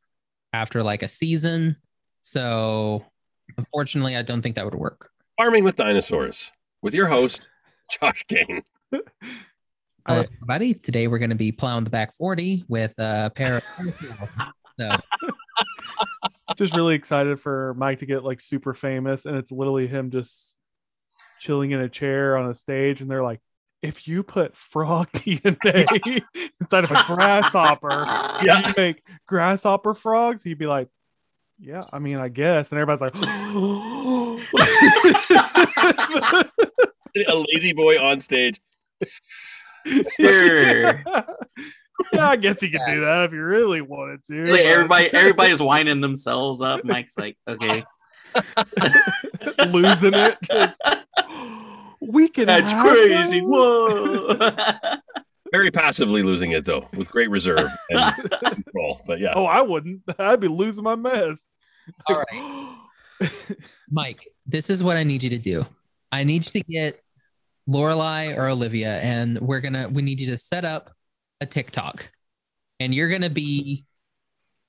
after 0.52 0.82
like 0.82 1.02
a 1.02 1.08
season. 1.08 1.76
So, 2.30 3.04
unfortunately, 3.56 4.16
I 4.16 4.22
don't 4.22 4.42
think 4.42 4.56
that 4.56 4.64
would 4.64 4.74
work. 4.74 5.10
Farming 5.38 5.62
with 5.62 5.76
dinosaurs 5.76 6.50
with 6.82 6.92
your 6.92 7.06
host, 7.06 7.48
Josh 8.00 8.24
Kane. 8.26 8.64
Hello, 10.04 10.22
everybody. 10.22 10.74
Today 10.74 11.06
we're 11.06 11.20
going 11.20 11.30
to 11.30 11.36
be 11.36 11.52
plowing 11.52 11.84
the 11.84 11.90
back 11.90 12.12
40 12.16 12.64
with 12.66 12.94
a 12.98 13.30
pair 13.32 13.58
of. 13.58 13.62
so, 14.76 14.88
just 16.56 16.74
really 16.74 16.96
excited 16.96 17.40
for 17.40 17.74
Mike 17.78 18.00
to 18.00 18.06
get 18.06 18.24
like 18.24 18.40
super 18.40 18.74
famous, 18.74 19.24
and 19.26 19.36
it's 19.36 19.52
literally 19.52 19.86
him 19.86 20.10
just 20.10 20.56
chilling 21.38 21.70
in 21.70 21.80
a 21.80 21.88
chair 21.88 22.36
on 22.36 22.50
a 22.50 22.54
stage, 22.56 23.02
and 23.02 23.08
they're 23.08 23.22
like, 23.22 23.40
"If 23.82 24.08
you 24.08 24.24
put 24.24 24.56
frog 24.56 25.06
DNA 25.14 26.22
inside 26.60 26.82
of 26.82 26.90
a 26.90 27.04
grasshopper, 27.06 28.04
Yeah. 28.44 28.66
you 28.66 28.74
make 28.76 29.02
grasshopper 29.28 29.94
frogs," 29.94 30.42
he'd 30.42 30.58
be 30.58 30.66
like, 30.66 30.88
"Yeah, 31.58 31.84
I 31.92 31.98
mean, 31.98 32.18
I 32.18 32.28
guess," 32.28 32.70
and 32.72 32.80
everybody's 32.80 33.00
like, 33.00 33.14
A 37.28 37.44
lazy 37.52 37.72
boy 37.72 37.98
on 38.02 38.20
stage. 38.20 38.60
Sure. 40.20 41.02
yeah, 42.12 42.28
I 42.28 42.36
guess 42.36 42.60
you 42.62 42.70
could 42.70 42.80
do 42.86 43.00
that 43.00 43.24
if 43.26 43.32
you 43.32 43.42
really 43.42 43.80
wanted 43.80 44.24
to. 44.26 44.46
Like, 44.46 44.60
everybody, 44.60 45.06
everybody's 45.12 45.62
winding 45.62 46.00
themselves 46.00 46.60
up. 46.60 46.84
Mike's 46.84 47.16
like, 47.16 47.36
okay, 47.48 47.84
losing 49.68 50.14
it. 50.14 50.36
Just, 50.42 50.80
we 52.00 52.28
can. 52.28 52.46
that's 52.46 52.72
have 52.72 52.82
crazy. 52.82 53.40
those?" 53.40 53.48
Whoa. 53.48 54.98
Very 55.56 55.70
passively 55.70 56.22
losing 56.22 56.52
it 56.52 56.66
though, 56.66 56.86
with 56.92 57.10
great 57.10 57.30
reserve 57.30 57.70
and 57.88 58.30
control. 58.44 59.00
But 59.06 59.20
yeah. 59.20 59.32
Oh, 59.34 59.46
I 59.46 59.62
wouldn't. 59.62 60.02
I'd 60.18 60.38
be 60.38 60.48
losing 60.48 60.84
my 60.84 60.96
mess. 60.96 61.38
all 62.06 62.22
right, 62.30 63.30
Mike, 63.90 64.28
this 64.44 64.68
is 64.68 64.84
what 64.84 64.98
I 64.98 65.02
need 65.02 65.22
you 65.22 65.30
to 65.30 65.38
do. 65.38 65.64
I 66.12 66.24
need 66.24 66.44
you 66.44 66.60
to 66.60 66.60
get 66.60 67.02
Lorelai 67.66 68.36
or 68.36 68.48
Olivia, 68.48 69.00
and 69.00 69.40
we're 69.40 69.60
gonna 69.62 69.88
we 69.88 70.02
need 70.02 70.20
you 70.20 70.26
to 70.26 70.36
set 70.36 70.66
up 70.66 70.92
a 71.40 71.46
TikTok, 71.46 72.10
and 72.78 72.94
you're 72.94 73.08
gonna 73.08 73.30
be 73.30 73.86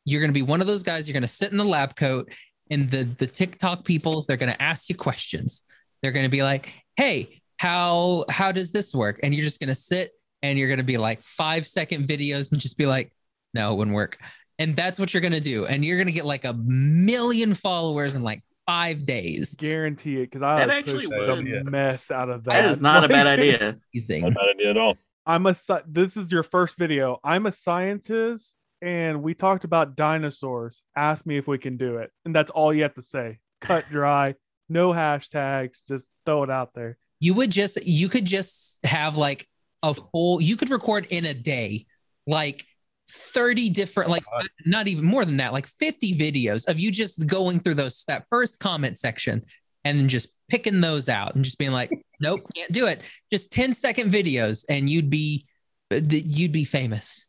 you're 0.05 0.21
gonna 0.21 0.31
be 0.31 0.41
one 0.41 0.61
of 0.61 0.67
those 0.67 0.83
guys. 0.83 1.05
You're 1.05 1.15
gonna 1.15 1.27
sit 1.27 1.51
in 1.51 1.57
the 1.57 1.65
lab 1.65 1.97
coat, 1.97 2.31
and 2.71 2.89
the 2.89 3.03
the 3.03 3.27
TikTok 3.27 3.83
people 3.83 4.23
they're 4.25 4.37
gonna 4.37 4.55
ask 4.61 4.87
you 4.87 4.95
questions. 4.95 5.63
They're 6.01 6.13
gonna 6.13 6.29
be 6.29 6.43
like, 6.43 6.71
"Hey, 6.95 7.41
how 7.57 8.23
how 8.29 8.53
does 8.53 8.71
this 8.71 8.95
work?" 8.95 9.19
And 9.21 9.35
you're 9.35 9.43
just 9.43 9.59
gonna 9.59 9.75
sit 9.75 10.11
and 10.49 10.57
you're 10.59 10.69
gonna 10.69 10.83
be 10.83 10.97
like 10.97 11.21
five 11.21 11.67
second 11.67 12.07
videos 12.07 12.51
and 12.51 12.59
just 12.61 12.77
be 12.77 12.85
like, 12.85 13.11
"No, 13.53 13.73
it 13.73 13.77
wouldn't 13.77 13.95
work." 13.95 14.17
And 14.59 14.75
that's 14.75 14.99
what 14.99 15.13
you're 15.13 15.21
gonna 15.21 15.39
do, 15.39 15.65
and 15.65 15.85
you're 15.85 15.97
gonna 15.97 16.11
get 16.11 16.25
like 16.25 16.45
a 16.45 16.53
million 16.53 17.53
followers 17.53 18.15
in 18.15 18.23
like 18.23 18.43
five 18.65 19.05
days. 19.05 19.55
Guarantee 19.55 20.17
it 20.17 20.31
because 20.31 20.41
I 20.41 20.57
That 20.57 20.69
actually 20.71 21.07
push 21.07 21.27
would. 21.27 21.45
the 21.45 21.63
mess 21.71 22.11
out 22.11 22.29
of 22.29 22.43
that. 22.45 22.53
That 22.53 22.65
is 22.71 22.79
not 22.81 23.03
a 23.03 23.07
bad 23.07 23.27
idea. 23.39 23.77
Amazing. 23.93 24.21
Not 24.23 24.31
a 24.31 24.35
bad 24.35 24.49
idea 24.55 24.69
at 24.71 24.77
all. 24.77 24.97
I'm 25.25 25.45
a 25.45 25.55
this 25.87 26.17
is 26.17 26.31
your 26.31 26.43
first 26.43 26.77
video. 26.77 27.19
I'm 27.23 27.45
a 27.45 27.51
scientist 27.51 28.55
and 28.81 29.21
we 29.23 29.33
talked 29.33 29.63
about 29.63 29.95
dinosaurs. 29.95 30.81
Ask 30.95 31.25
me 31.25 31.37
if 31.37 31.47
we 31.47 31.57
can 31.57 31.77
do 31.77 31.97
it. 31.97 32.11
And 32.25 32.33
that's 32.35 32.51
all 32.51 32.73
you 32.73 32.83
have 32.83 32.93
to 32.95 33.01
say. 33.01 33.39
Cut 33.61 33.85
dry, 33.91 34.35
no 34.69 34.89
hashtags, 34.91 35.79
just 35.87 36.05
throw 36.25 36.43
it 36.43 36.49
out 36.49 36.73
there. 36.73 36.97
you 37.19 37.33
would 37.33 37.51
just 37.51 37.83
you 37.85 38.09
could 38.09 38.25
just 38.25 38.85
have 38.85 39.17
like 39.17 39.47
a 39.83 39.93
whole 39.93 40.41
you 40.41 40.57
could 40.57 40.69
record 40.69 41.07
in 41.09 41.25
a 41.25 41.33
day 41.33 41.85
like 42.25 42.65
30 43.09 43.69
different 43.69 44.09
like 44.09 44.23
not 44.65 44.87
even 44.87 45.05
more 45.05 45.23
than 45.23 45.37
that 45.37 45.53
like 45.53 45.67
50 45.67 46.17
videos 46.17 46.67
of 46.67 46.79
you 46.79 46.91
just 46.91 47.25
going 47.25 47.59
through 47.59 47.75
those 47.75 48.03
that 48.07 48.25
first 48.29 48.59
comment 48.59 48.99
section 48.99 49.43
and 49.85 49.99
then 49.99 50.09
just 50.09 50.29
picking 50.49 50.81
those 50.81 51.07
out 51.07 51.35
and 51.35 51.45
just 51.45 51.57
being 51.57 51.71
like 51.71 51.91
nope 52.19 52.41
can't 52.55 52.71
do 52.71 52.87
it. 52.87 53.03
Just 53.31 53.51
10 53.51 53.73
second 53.73 54.11
videos 54.11 54.65
and 54.69 54.89
you'd 54.89 55.09
be 55.09 55.45
you'd 55.91 56.51
be 56.51 56.65
famous. 56.65 57.27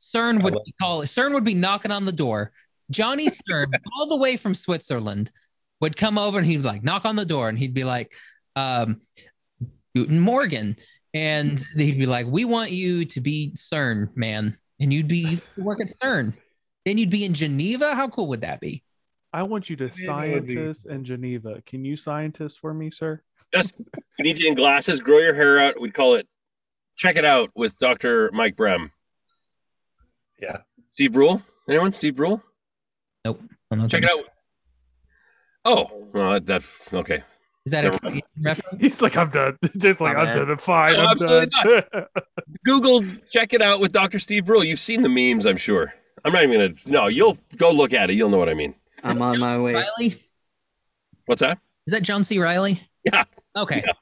Cern 0.00 0.42
would 0.42 0.54
be 0.54 0.74
call 0.80 1.02
cern 1.02 1.32
would 1.34 1.44
be 1.44 1.54
knocking 1.54 1.92
on 1.92 2.04
the 2.04 2.12
door. 2.12 2.52
Johnny 2.90 3.28
cern 3.28 3.66
all 3.96 4.06
the 4.06 4.16
way 4.16 4.36
from 4.36 4.54
switzerland 4.54 5.30
would 5.80 5.96
come 5.96 6.18
over 6.18 6.38
and 6.38 6.46
he'd 6.46 6.58
like 6.58 6.82
knock 6.82 7.04
on 7.04 7.16
the 7.16 7.24
door 7.24 7.48
and 7.48 7.58
he'd 7.58 7.74
be 7.74 7.84
like 7.84 8.12
um 8.56 9.00
Guten 9.94 10.18
Morgan. 10.18 10.76
And 11.14 11.58
mm-hmm. 11.58 11.80
he'd 11.80 11.98
be 11.98 12.06
like, 12.06 12.26
We 12.26 12.44
want 12.44 12.72
you 12.72 13.04
to 13.06 13.20
be 13.20 13.52
CERN, 13.54 14.14
man. 14.16 14.58
And 14.80 14.92
you'd 14.92 15.08
be 15.08 15.40
work 15.56 15.80
at 15.80 15.88
CERN. 16.02 16.34
Then 16.84 16.98
you'd 16.98 17.10
be 17.10 17.24
in 17.24 17.32
Geneva. 17.32 17.94
How 17.94 18.08
cool 18.08 18.28
would 18.28 18.42
that 18.42 18.60
be? 18.60 18.82
I 19.32 19.42
want 19.44 19.70
you 19.70 19.76
to 19.76 19.86
that 19.86 19.96
scientist 19.96 20.86
in 20.86 21.04
Geneva. 21.04 21.62
Can 21.64 21.84
you 21.84 21.96
scientist 21.96 22.60
for 22.60 22.74
me, 22.74 22.90
sir? 22.90 23.22
Just 23.52 23.72
you 24.18 24.24
need 24.24 24.38
you 24.38 24.48
in 24.48 24.54
glasses, 24.54 25.00
grow 25.00 25.18
your 25.18 25.34
hair 25.34 25.60
out. 25.60 25.80
We'd 25.80 25.94
call 25.94 26.14
it 26.14 26.28
check 26.96 27.16
it 27.16 27.24
out 27.24 27.50
with 27.54 27.78
Dr. 27.78 28.30
Mike 28.32 28.56
Brem. 28.56 28.90
Yeah. 30.40 30.58
Steve 30.88 31.12
Brule? 31.12 31.42
Anyone? 31.68 31.92
Steve 31.92 32.16
Brule? 32.16 32.42
I. 33.24 33.34
Check 33.88 34.02
it 34.02 34.10
out. 34.10 34.24
Oh, 35.64 36.08
well, 36.12 36.32
that, 36.32 36.46
that 36.46 36.62
okay. 36.92 37.24
Is 37.66 37.72
that 37.72 37.86
a 37.86 38.22
reference? 38.42 38.82
He's 38.82 39.00
like, 39.00 39.16
I'm 39.16 39.30
done. 39.30 39.58
Just 39.78 40.00
like, 40.00 40.14
My 40.16 40.20
I'm 40.20 40.26
bad. 40.26 40.34
done. 40.36 40.50
I'm 40.50 40.58
fine. 40.58 40.92
No, 40.92 41.06
I'm 41.06 41.16
done. 41.16 41.48
absolutely 41.54 42.02
Google 42.64 43.04
check 43.32 43.54
it 43.54 43.62
out 43.62 43.80
with 43.80 43.92
Dr. 43.92 44.18
Steve 44.18 44.44
Brule. 44.44 44.64
You've 44.64 44.80
seen 44.80 45.02
the 45.02 45.08
memes, 45.08 45.46
I'm 45.46 45.56
sure. 45.56 45.94
I'm 46.24 46.32
not 46.32 46.42
even 46.42 46.58
gonna 46.58 46.74
no, 46.86 47.06
you'll 47.06 47.38
go 47.56 47.70
look 47.70 47.92
at 47.92 48.10
it, 48.10 48.14
you'll 48.14 48.28
know 48.30 48.38
what 48.38 48.48
I 48.48 48.54
mean. 48.54 48.74
I'm 49.02 49.20
on 49.20 49.38
my 49.38 49.58
way. 49.58 49.74
Reilly? 49.74 50.18
What's 51.26 51.40
that? 51.40 51.58
Is 51.86 51.92
that 51.92 52.02
John 52.02 52.24
C. 52.24 52.38
Reilly? 52.38 52.80
Yeah. 53.04 53.24
Okay. 53.56 53.82
Yeah. 53.86 53.92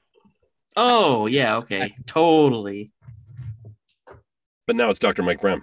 Oh 0.76 1.26
yeah, 1.26 1.56
okay, 1.58 1.94
totally. 2.06 2.92
But 4.66 4.76
now 4.76 4.90
it's 4.90 4.98
Dr. 4.98 5.22
Mike 5.22 5.40
Brem. 5.40 5.62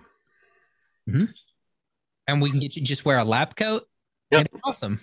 Mm-hmm. 1.10 1.26
And 2.28 2.42
we 2.42 2.52
can 2.52 2.60
get 2.60 2.76
you 2.76 2.84
just 2.84 3.06
wear 3.06 3.18
a 3.18 3.24
lab 3.24 3.56
coat. 3.56 3.88
Yep. 4.32 4.48
Awesome. 4.64 5.00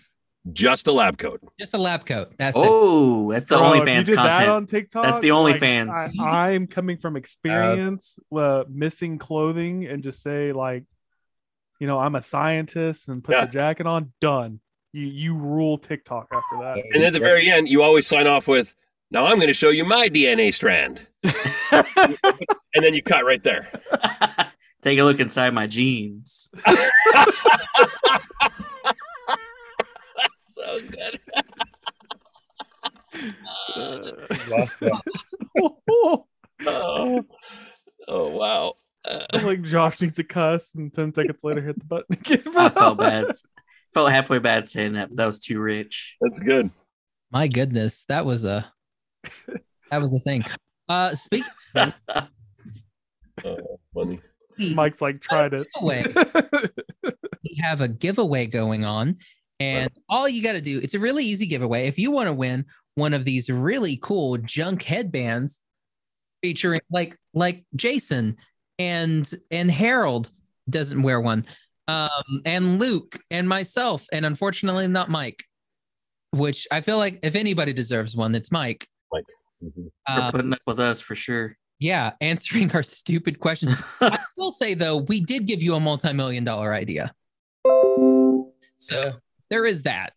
Just 0.52 0.86
a 0.86 0.92
lab 0.92 1.18
coat. 1.18 1.40
Just 1.58 1.74
a 1.74 1.78
lab 1.78 2.06
coat. 2.06 2.32
That's 2.38 2.56
it. 2.56 2.62
Oh, 2.64 3.32
that's 3.32 3.44
the 3.46 3.56
Bro, 3.56 3.72
if 3.72 3.76
you 3.78 3.82
OnlyFans 3.84 4.04
did 4.04 4.18
that 4.18 4.32
content. 4.34 4.50
on 4.50 4.66
TikTok. 4.66 5.04
That's 5.04 5.18
the 5.20 5.32
like, 5.32 5.56
OnlyFans. 5.60 6.18
I, 6.20 6.50
I'm 6.50 6.66
coming 6.66 6.98
from 6.98 7.16
experience, 7.16 8.18
uh, 8.36 8.64
missing 8.68 9.18
clothing, 9.18 9.86
and 9.86 10.02
just 10.02 10.22
say 10.22 10.52
like, 10.52 10.84
you 11.80 11.86
know, 11.86 11.98
I'm 11.98 12.14
a 12.14 12.22
scientist 12.22 13.08
and 13.08 13.22
put 13.24 13.34
Yeah. 13.34 13.46
the 13.46 13.52
jacket 13.52 13.86
on. 13.86 14.12
Done. 14.20 14.60
You 14.92 15.06
you 15.06 15.34
rule 15.34 15.78
TikTok 15.78 16.28
after 16.32 16.58
that. 16.62 16.82
And 16.94 17.02
at 17.02 17.12
the 17.12 17.18
very 17.18 17.50
end, 17.50 17.68
you 17.68 17.82
always 17.82 18.06
sign 18.06 18.26
off 18.26 18.46
with, 18.48 18.74
now 19.10 19.26
I'm 19.26 19.38
gonna 19.40 19.52
show 19.52 19.70
you 19.70 19.84
my 19.84 20.08
DNA 20.08 20.52
strand. 20.54 21.06
And 22.76 22.84
then 22.84 22.92
you 22.92 23.02
cut 23.02 23.24
right 23.24 23.42
there. 23.42 23.70
Take 24.82 24.98
a 24.98 25.02
look 25.02 25.18
inside 25.18 25.54
my 25.54 25.66
jeans. 25.66 26.50
So 30.66 30.80
good. 30.80 31.20
Lost. 34.48 34.72
Oh, 36.66 37.22
oh 38.08 38.28
wow. 38.30 38.74
Uh, 39.06 39.26
like 39.42 39.60
Josh 39.62 40.00
needs 40.00 40.16
to 40.16 40.24
cuss, 40.24 40.74
and 40.74 40.92
ten 40.94 41.12
seconds 41.12 41.38
later 41.42 41.60
hit 41.60 41.78
the 41.78 41.84
button 41.84 42.16
again. 42.18 42.42
I 42.56 42.70
felt 42.70 42.98
bad. 42.98 43.26
Felt 43.94 44.10
halfway 44.10 44.38
bad 44.38 44.68
saying 44.68 44.94
that, 44.94 45.08
but 45.08 45.16
that 45.16 45.26
was 45.26 45.38
too 45.38 45.58
rich. 45.58 46.16
that's 46.20 46.40
good. 46.40 46.70
My 47.30 47.46
goodness. 47.48 48.04
That 48.08 48.26
was 48.26 48.44
a 48.44 48.70
that 49.90 50.02
was 50.02 50.14
a 50.14 50.20
thing. 50.20 50.44
Uh 50.88 51.14
speak 51.14 51.44
Oh, 53.44 53.78
funny. 53.94 54.20
Mike's 54.58 55.00
like 55.00 55.20
tried 55.20 55.52
it. 55.54 55.66
we 55.82 57.56
have 57.60 57.80
a 57.80 57.88
giveaway 57.88 58.46
going 58.46 58.84
on. 58.84 59.16
And 59.58 59.90
all 60.08 60.28
you 60.28 60.42
got 60.42 60.52
to 60.52 60.60
do, 60.60 60.80
it's 60.82 60.94
a 60.94 60.98
really 60.98 61.24
easy 61.24 61.46
giveaway. 61.46 61.86
If 61.86 61.98
you 61.98 62.10
want 62.10 62.26
to 62.26 62.32
win 62.32 62.66
one 62.94 63.14
of 63.14 63.24
these 63.24 63.48
really 63.48 63.98
cool 64.02 64.36
junk 64.38 64.82
headbands 64.82 65.60
featuring 66.42 66.80
like 66.90 67.16
like 67.34 67.64
Jason 67.74 68.36
and 68.78 69.30
and 69.50 69.70
Harold 69.70 70.30
doesn't 70.68 71.02
wear 71.02 71.20
one. 71.20 71.46
Um 71.88 72.42
and 72.44 72.78
Luke 72.78 73.18
and 73.30 73.48
myself 73.48 74.06
and 74.12 74.26
unfortunately 74.26 74.86
not 74.88 75.08
Mike. 75.10 75.42
Which 76.32 76.66
I 76.70 76.80
feel 76.82 76.98
like 76.98 77.20
if 77.22 77.34
anybody 77.34 77.72
deserves 77.72 78.14
one, 78.16 78.34
it's 78.34 78.52
Mike. 78.52 78.86
Mhm. 79.64 79.88
Um, 80.06 80.32
putting 80.32 80.52
up 80.52 80.58
with 80.66 80.78
us 80.78 81.00
for 81.00 81.14
sure. 81.14 81.56
yeah, 81.78 82.12
answering 82.20 82.70
our 82.72 82.82
stupid 82.82 83.40
questions. 83.40 83.74
I 84.02 84.18
will 84.36 84.50
say 84.50 84.74
though, 84.74 84.98
we 84.98 85.22
did 85.22 85.46
give 85.46 85.62
you 85.62 85.74
a 85.76 85.80
multi-million 85.80 86.44
dollar 86.44 86.74
idea. 86.74 87.14
So 88.76 89.04
Yeah. 89.06 89.12
There 89.50 89.66
is 89.66 89.82
that. 89.84 90.12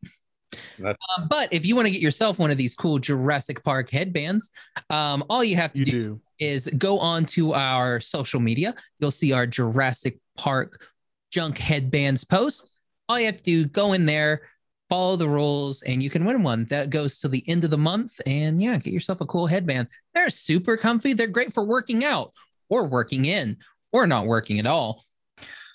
That- 0.79 0.97
Um, 1.17 1.27
but 1.29 1.53
if 1.53 1.65
you 1.65 1.75
want 1.75 1.87
to 1.87 1.91
get 1.91 2.01
yourself 2.01 2.39
one 2.39 2.51
of 2.51 2.57
these 2.57 2.73
cool 2.73 2.99
Jurassic 2.99 3.63
Park 3.63 3.89
headbands, 3.89 4.49
um, 4.89 5.23
all 5.29 5.43
you 5.43 5.55
have 5.55 5.73
to 5.73 5.79
You 5.79 5.85
do, 5.85 5.91
do. 5.91 6.21
is 6.39 6.67
go 6.77 6.99
on 6.99 7.25
to 7.27 7.53
our 7.53 7.99
social 7.99 8.39
media. 8.39 8.73
You'll 8.99 9.11
see 9.11 9.31
our 9.31 9.45
Jurassic 9.45 10.17
Park 10.37 10.87
junk 11.31 11.57
headbands 11.57 12.23
post. 12.23 12.69
All 13.07 13.19
you 13.19 13.27
have 13.27 13.37
to 13.37 13.43
do, 13.43 13.65
go 13.65 13.93
in 13.93 14.05
there, 14.07 14.41
follow 14.89 15.15
the 15.15 15.27
rules, 15.27 15.83
and 15.83 16.01
you 16.01 16.09
can 16.09 16.25
win 16.25 16.41
one. 16.41 16.65
That 16.65 16.89
goes 16.89 17.19
to 17.19 17.27
the 17.27 17.47
end 17.47 17.63
of 17.63 17.69
the 17.69 17.77
month. 17.77 18.19
And 18.25 18.59
yeah, 18.59 18.77
get 18.77 18.91
yourself 18.93 19.21
a 19.21 19.25
cool 19.27 19.45
headband. 19.45 19.89
They're 20.15 20.31
super 20.31 20.77
comfy. 20.77 21.13
They're 21.13 21.27
great 21.27 21.53
for 21.53 21.63
working 21.63 22.03
out 22.03 22.33
or 22.69 22.87
working 22.87 23.25
in 23.25 23.57
or 23.91 24.07
not 24.07 24.25
working 24.25 24.57
at 24.57 24.65
all. 24.65 25.03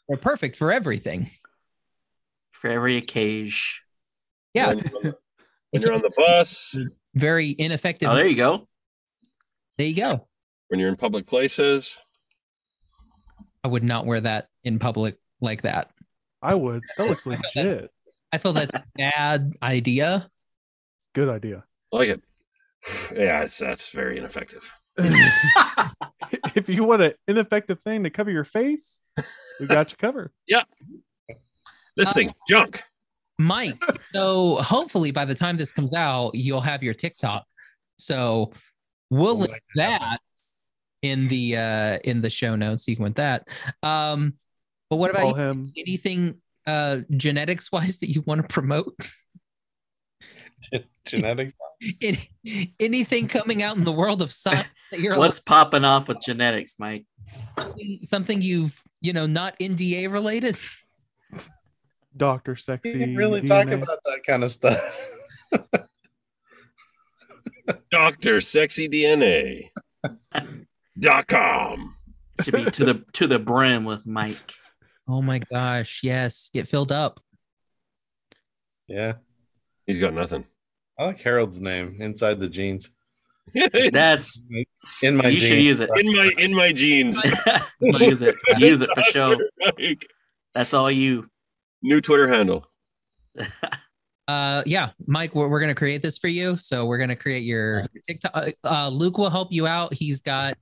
They're 0.09 0.19
perfect 0.19 0.57
for 0.57 0.73
everything. 0.73 1.31
For 2.65 2.71
every 2.71 2.97
occasion. 2.97 3.83
Yeah, 4.55 4.69
When 4.69 4.79
you're 4.79 4.97
on 4.97 5.03
the, 5.03 5.15
when 5.71 5.83
you're 5.83 5.93
on 5.93 6.01
the 6.01 6.13
bus, 6.17 6.75
very 7.15 7.55
ineffective. 7.59 8.09
Oh, 8.09 8.15
there 8.15 8.27
you 8.27 8.37
go. 8.37 8.67
there 9.77 9.87
you 9.87 9.95
go. 9.95 10.27
when 10.69 10.81
you're 10.81 10.89
in 10.89 10.97
public 10.97 11.27
places. 11.27 11.99
I 13.63 13.69
would 13.69 13.85
not 13.85 14.07
wear 14.07 14.19
that 14.19 14.49
in 14.63 14.79
public 14.79 15.19
like 15.43 15.61
that. 15.61 15.91
I 16.41 16.55
would. 16.55 16.81
That 16.97 17.07
looks 17.07 17.27
legit. 17.27 17.91
I 18.33 18.39
feel 18.39 18.55
that's 18.55 18.73
a 18.75 18.85
bad 18.97 19.53
idea. 19.63 20.31
Good 21.15 21.29
idea. 21.29 21.65
I 21.93 21.97
like 21.99 22.09
it. 22.09 22.23
Yeah, 23.15 23.43
it's, 23.43 23.59
that's 23.59 23.91
very 23.91 24.17
ineffective. 24.17 24.73
if 26.55 26.71
you 26.71 26.85
want 26.85 27.03
an 27.03 27.13
ineffective 27.29 27.81
thing 27.81 28.05
to 28.05 28.11
cover 28.11 28.31
your 28.31 28.45
face, 28.45 29.01
we 29.61 29.67
got 29.67 29.91
you 29.91 29.99
covered. 29.99 30.31
This 31.97 32.11
Uh, 32.11 32.13
thing's 32.15 32.33
junk. 32.49 32.83
Mike, 33.39 33.83
so 34.13 34.57
hopefully 34.57 35.11
by 35.11 35.25
the 35.25 35.35
time 35.35 35.57
this 35.57 35.73
comes 35.73 35.93
out, 35.95 36.35
you'll 36.35 36.61
have 36.61 36.83
your 36.83 36.95
TikTok. 36.95 37.45
So 37.99 38.53
we'll 39.11 39.39
link 39.39 39.61
that 39.75 40.19
in 41.03 41.29
the 41.29 41.57
uh 41.57 41.99
in 42.05 42.21
the 42.21 42.31
show 42.31 42.55
notes. 42.57 42.87
You 42.87 42.95
can 42.97 43.05
with 43.05 43.15
that. 43.17 43.49
Um, 43.83 44.35
but 44.89 44.97
what 44.97 45.11
about 45.11 45.37
you? 45.37 45.43
him. 45.43 45.73
anything 45.77 46.37
uh 46.67 46.99
genetics 47.17 47.71
wise 47.73 47.99
that 47.99 48.09
you 48.11 48.23
want 48.23 48.41
to 48.43 48.47
promote? 48.49 48.95
Genetics. 51.05 51.53
Any, 52.01 52.75
anything 52.81 53.29
coming 53.29 53.63
out 53.63 53.77
in 53.77 53.85
the 53.85 53.93
world 53.93 54.23
of 54.23 54.33
science 54.33 54.69
that 54.91 55.01
you're 55.01 55.19
What's 55.19 55.39
popping 55.39 55.85
off 55.85 56.09
with 56.09 56.21
genetics, 56.25 56.77
Mike? 56.79 57.05
something 58.03 58.41
you've 58.41 58.81
you 59.03 59.13
know 59.13 59.27
not 59.27 59.59
NDA 59.59 60.11
related? 60.11 60.57
Doctor 62.17 62.53
You 62.53 62.57
Sexy. 62.57 62.93
can 62.99 63.17
really 63.17 63.43
talk 63.43 63.69
about 63.69 63.99
that 64.05 64.21
kind 64.27 64.45
of 64.45 64.51
stuff. 64.53 65.11
Doctor 67.91 68.41
Sexy 68.41 68.89
DNA. 68.89 69.71
dot 70.99 71.27
com. 71.27 71.97
Should 72.43 72.55
be 72.55 72.65
to 72.71 72.85
the 72.85 73.05
to 73.15 73.27
the 73.27 73.39
brim 73.39 73.85
with 73.85 74.07
Mike. 74.07 74.53
Oh 75.09 75.23
my 75.23 75.39
gosh, 75.39 76.01
yes, 76.03 76.51
get 76.53 76.69
filled 76.69 76.93
up. 76.93 77.21
yeah. 78.89 79.15
He's 79.87 79.99
got 80.01 80.15
nothing. 80.15 80.47
I 80.99 81.05
like 81.07 81.21
Harold's 81.21 81.61
name 81.61 81.97
inside 82.01 82.41
the 82.41 82.49
jeans. 82.49 82.89
That's 83.93 84.41
In 85.03 85.17
my 85.17 85.29
you 85.29 85.41
jeans. 85.41 85.45
should 85.45 85.59
use 85.63 85.81
it. 85.81 85.91
in 85.95 86.15
my 86.17 86.33
in 86.39 86.55
my 86.55 86.73
jeans. 86.73 87.23
use 87.81 88.23
it. 88.23 88.35
Use 88.57 88.81
it 88.81 88.89
for 88.95 89.03
show. 89.03 89.37
Mike. 89.79 90.07
That's 90.55 90.73
all 90.73 90.91
you. 90.91 91.29
New 91.85 92.01
Twitter 92.01 92.27
handle. 92.27 92.67
Uh, 94.27 94.63
yeah, 94.65 94.89
Mike, 95.07 95.35
we're, 95.35 95.49
we're 95.49 95.61
gonna 95.61 95.75
create 95.75 96.01
this 96.01 96.17
for 96.17 96.29
you. 96.29 96.57
So 96.57 96.87
we're 96.87 96.97
gonna 96.97 97.15
create 97.15 97.43
your, 97.43 97.81
your 97.93 98.03
TikTok. 98.07 98.33
Uh, 98.35 98.51
uh, 98.65 98.89
Luke 98.89 99.19
will 99.19 99.29
help 99.29 99.53
you 99.53 99.67
out. 99.67 99.93
He's 99.93 100.23
got 100.23 100.57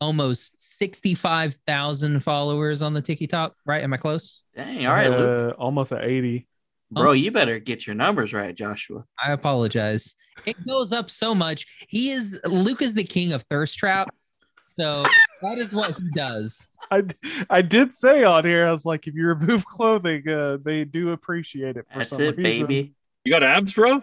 almost 0.00 0.78
sixty-five 0.78 1.54
thousand 1.66 2.20
followers 2.20 2.80
on 2.80 2.94
the 2.94 3.02
TikTok. 3.02 3.56
Right? 3.66 3.82
Am 3.82 3.92
I 3.92 3.96
close? 3.96 4.42
Dang, 4.54 4.86
all 4.86 4.92
right, 4.92 5.10
Luke. 5.10 5.40
Uh, 5.40 5.60
almost 5.60 5.90
at 5.90 6.04
80. 6.04 6.46
Bro, 6.92 7.12
you 7.12 7.32
better 7.32 7.58
get 7.58 7.88
your 7.88 7.96
numbers 7.96 8.32
right, 8.32 8.54
Joshua. 8.54 9.04
I 9.20 9.32
apologize. 9.32 10.14
It 10.46 10.56
goes 10.64 10.92
up 10.92 11.10
so 11.10 11.34
much. 11.34 11.66
He 11.88 12.10
is 12.10 12.38
Luke 12.44 12.82
is 12.82 12.94
the 12.94 13.02
king 13.02 13.32
of 13.32 13.42
thirst 13.50 13.76
traps. 13.78 14.28
So 14.66 15.02
that 15.42 15.58
is 15.58 15.74
what 15.74 15.94
he 15.96 16.10
does. 16.14 16.76
I, 16.90 17.02
I 17.50 17.62
did 17.62 17.94
say 17.94 18.24
on 18.24 18.44
here, 18.44 18.66
I 18.66 18.72
was 18.72 18.84
like, 18.84 19.06
if 19.06 19.14
you 19.14 19.26
remove 19.26 19.64
clothing, 19.64 20.26
uh, 20.28 20.58
they 20.64 20.84
do 20.84 21.10
appreciate 21.12 21.76
it. 21.76 21.86
For 21.92 21.98
That's 21.98 22.10
some 22.10 22.22
it, 22.22 22.36
reason. 22.36 22.66
baby. 22.66 22.94
You 23.24 23.32
got 23.32 23.42
abs, 23.42 23.74
bro? 23.74 24.02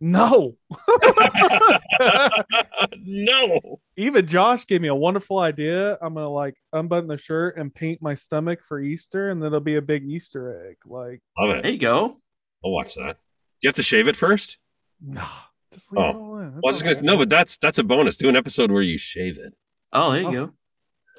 No. 0.00 0.56
no. 3.04 3.80
Even 3.96 4.26
Josh 4.26 4.66
gave 4.66 4.80
me 4.80 4.88
a 4.88 4.94
wonderful 4.94 5.38
idea. 5.38 5.98
I'm 6.00 6.14
gonna 6.14 6.28
like 6.28 6.54
unbutton 6.72 7.08
the 7.08 7.18
shirt 7.18 7.56
and 7.56 7.74
paint 7.74 8.00
my 8.02 8.14
stomach 8.14 8.60
for 8.66 8.80
Easter, 8.80 9.30
and 9.30 9.42
then 9.42 9.48
it'll 9.48 9.60
be 9.60 9.76
a 9.76 9.82
big 9.82 10.04
Easter 10.04 10.68
egg. 10.70 10.76
Like, 10.86 11.20
Love 11.38 11.50
it. 11.56 11.62
There 11.62 11.72
you 11.72 11.78
go. 11.78 12.16
I'll 12.64 12.70
watch 12.72 12.94
that. 12.94 13.18
You 13.60 13.68
have 13.68 13.76
to 13.76 13.82
shave 13.82 14.08
it 14.08 14.16
first? 14.16 14.58
nah, 15.00 15.26
just 15.72 15.92
leave 15.92 16.04
Oh. 16.04 16.08
it 16.10 16.14
all 16.16 16.38
in. 16.38 16.44
That's 16.54 16.60
Well, 16.62 16.62
I 16.64 16.72
was 16.74 16.82
just 16.82 16.94
gonna, 17.00 17.06
no, 17.06 17.16
but 17.16 17.28
that's 17.30 17.56
that's 17.58 17.78
a 17.78 17.84
bonus. 17.84 18.16
Do 18.16 18.28
an 18.28 18.36
episode 18.36 18.70
where 18.70 18.82
you 18.82 18.98
shave 18.98 19.38
it. 19.38 19.54
Oh, 19.92 20.12
there 20.12 20.22
you 20.22 20.28
Oh. 20.28 20.32
go. 20.46 20.52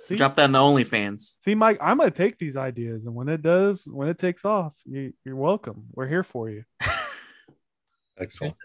See, 0.09 0.15
Drop 0.15 0.33
that 0.37 0.45
in 0.45 0.53
the 0.53 0.57
OnlyFans. 0.57 1.35
see, 1.45 1.53
Mike, 1.53 1.77
I'm 1.79 1.99
gonna 1.99 2.09
take 2.09 2.39
these 2.39 2.55
ideas, 2.57 3.05
and 3.05 3.13
when 3.13 3.29
it 3.29 3.43
does, 3.43 3.87
when 3.87 4.09
it 4.09 4.17
takes 4.17 4.43
off, 4.43 4.73
you, 4.83 5.13
you're 5.23 5.35
welcome. 5.35 5.83
We're 5.93 6.07
here 6.07 6.23
for 6.23 6.49
you. 6.49 6.63
Excellent. 8.19 8.55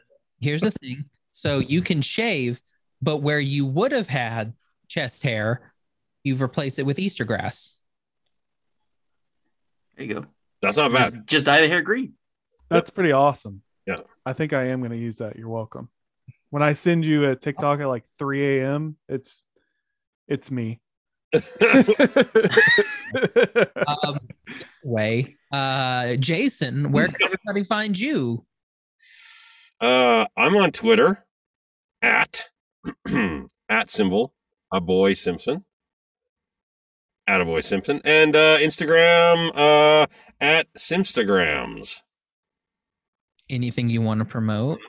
Here's 0.41 0.63
the 0.63 0.71
thing. 0.71 1.05
So 1.33 1.59
you 1.59 1.83
can 1.83 2.01
shave, 2.01 2.63
but 3.03 3.19
where 3.19 3.41
you 3.41 3.67
would 3.67 3.93
have 3.93 4.09
had 4.09 4.55
chest 4.89 5.23
hair, 5.23 5.75
you've 6.23 6.41
replaced 6.41 6.79
it 6.79 6.87
with 6.87 6.99
Easter 6.99 7.27
grass. 7.27 7.77
There 9.99 10.07
you 10.07 10.15
go. 10.15 10.27
That's 10.63 10.79
not 10.79 10.95
bad. 10.95 11.13
Just, 11.13 11.27
just 11.27 11.45
dye 11.45 11.61
the 11.61 11.69
hair 11.69 11.83
green. 11.83 12.15
That's 12.71 12.89
pretty 12.89 13.13
awesome. 13.13 13.61
Yeah. 13.87 13.99
I 14.25 14.33
think 14.33 14.55
I 14.55 14.69
am 14.69 14.81
gonna 14.81 14.95
use 14.95 15.19
that. 15.19 15.37
You're 15.37 15.51
welcome. 15.51 15.91
When 16.49 16.63
I 16.63 16.73
send 16.73 17.05
you 17.05 17.29
a 17.29 17.37
TikTok 17.37 17.81
at 17.81 17.87
like 17.87 18.05
3 18.19 18.61
a.m., 18.61 18.97
it's 19.11 19.43
it's 20.27 20.51
me. 20.51 20.81
Um, 23.87 24.19
way, 24.85 25.37
uh, 25.53 26.17
Jason, 26.17 26.91
where 26.93 27.07
can 27.07 27.17
everybody 27.23 27.63
find 27.63 27.99
you? 27.99 28.45
Uh, 29.81 30.27
I'm 30.37 30.57
on 30.57 30.73
Twitter 30.73 31.25
at 32.03 32.47
at 33.69 33.91
symbol 33.91 34.35
a 34.73 34.81
boy 34.81 35.15
Simpson. 35.15 35.65
At 37.27 37.41
a 37.41 37.45
boy 37.45 37.61
Simpson 37.63 38.01
and 38.05 38.37
uh, 38.37 38.59
Instagram 38.59 39.51
uh, 39.55 40.07
at 40.41 40.67
Simstagrams. 40.75 42.01
Anything 43.49 43.89
you 43.89 44.03
want 44.03 44.21
to 44.21 44.25
promote? 44.25 44.81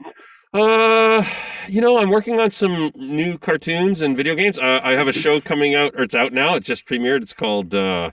Uh, 0.56 1.22
you 1.68 1.82
know, 1.82 1.98
I'm 1.98 2.10
working 2.10 2.40
on 2.40 2.49
some 2.49 2.90
new 2.95 3.38
cartoons 3.38 3.99
and 3.99 4.15
video 4.15 4.36
games. 4.36 4.57
Uh, 4.57 4.80
I 4.82 4.94
have 4.94 5.10
a 5.10 5.11
show 5.11 5.41
coming 5.41 5.76
out, 5.76 5.94
or 5.98 6.03
it's 6.03 6.15
out 6.15 6.32
now. 6.32 6.56
It 6.56 6.64
just 6.64 6.86
premiered. 6.88 7.22
It's 7.22 7.34
called. 7.34 7.76
Uh, 7.76 8.11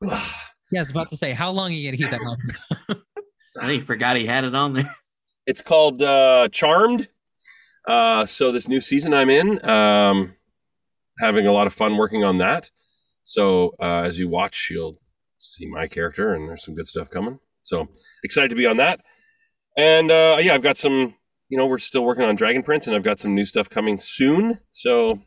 Yeah, 0.00 0.20
I 0.76 0.78
was 0.78 0.90
about 0.90 1.10
to 1.10 1.16
say, 1.16 1.32
how 1.32 1.50
long 1.50 1.70
are 1.72 1.74
you 1.74 1.88
gonna 1.88 1.96
keep 1.96 2.10
that 2.10 2.20
on? 2.20 2.38
I 3.60 3.66
think 3.66 3.72
he 3.72 3.80
forgot 3.80 4.16
he 4.16 4.26
had 4.26 4.44
it 4.44 4.54
on 4.54 4.74
there. 4.74 4.94
it's 5.46 5.60
called 5.60 6.02
uh, 6.02 6.48
Charmed. 6.52 7.08
Uh, 7.88 8.26
so 8.26 8.52
this 8.52 8.68
new 8.68 8.80
season 8.80 9.12
I'm 9.12 9.28
in, 9.28 9.68
um, 9.68 10.34
having 11.18 11.46
a 11.48 11.52
lot 11.52 11.66
of 11.66 11.74
fun 11.74 11.96
working 11.96 12.22
on 12.22 12.38
that. 12.38 12.70
So 13.24 13.74
uh, 13.80 14.02
as 14.02 14.20
you 14.20 14.28
watch, 14.28 14.68
you'll 14.70 15.00
see 15.38 15.66
my 15.66 15.88
character, 15.88 16.32
and 16.32 16.48
there's 16.48 16.64
some 16.64 16.76
good 16.76 16.86
stuff 16.86 17.10
coming. 17.10 17.40
So 17.62 17.88
excited 18.22 18.50
to 18.50 18.56
be 18.56 18.66
on 18.66 18.76
that. 18.76 19.00
And 19.76 20.12
uh, 20.12 20.38
yeah, 20.40 20.54
I've 20.54 20.62
got 20.62 20.76
some. 20.76 21.14
You 21.48 21.58
know, 21.58 21.66
we're 21.66 21.78
still 21.78 22.04
working 22.04 22.24
on 22.24 22.36
Dragon 22.36 22.62
Prince, 22.62 22.86
and 22.86 22.96
I've 22.96 23.02
got 23.02 23.20
some 23.20 23.34
new 23.34 23.44
stuff 23.44 23.68
coming 23.68 23.98
soon. 23.98 24.58
So 24.72 25.20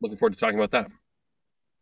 looking 0.00 0.16
forward 0.16 0.34
to 0.34 0.38
talking 0.38 0.58
about 0.58 0.70
that. 0.70 0.90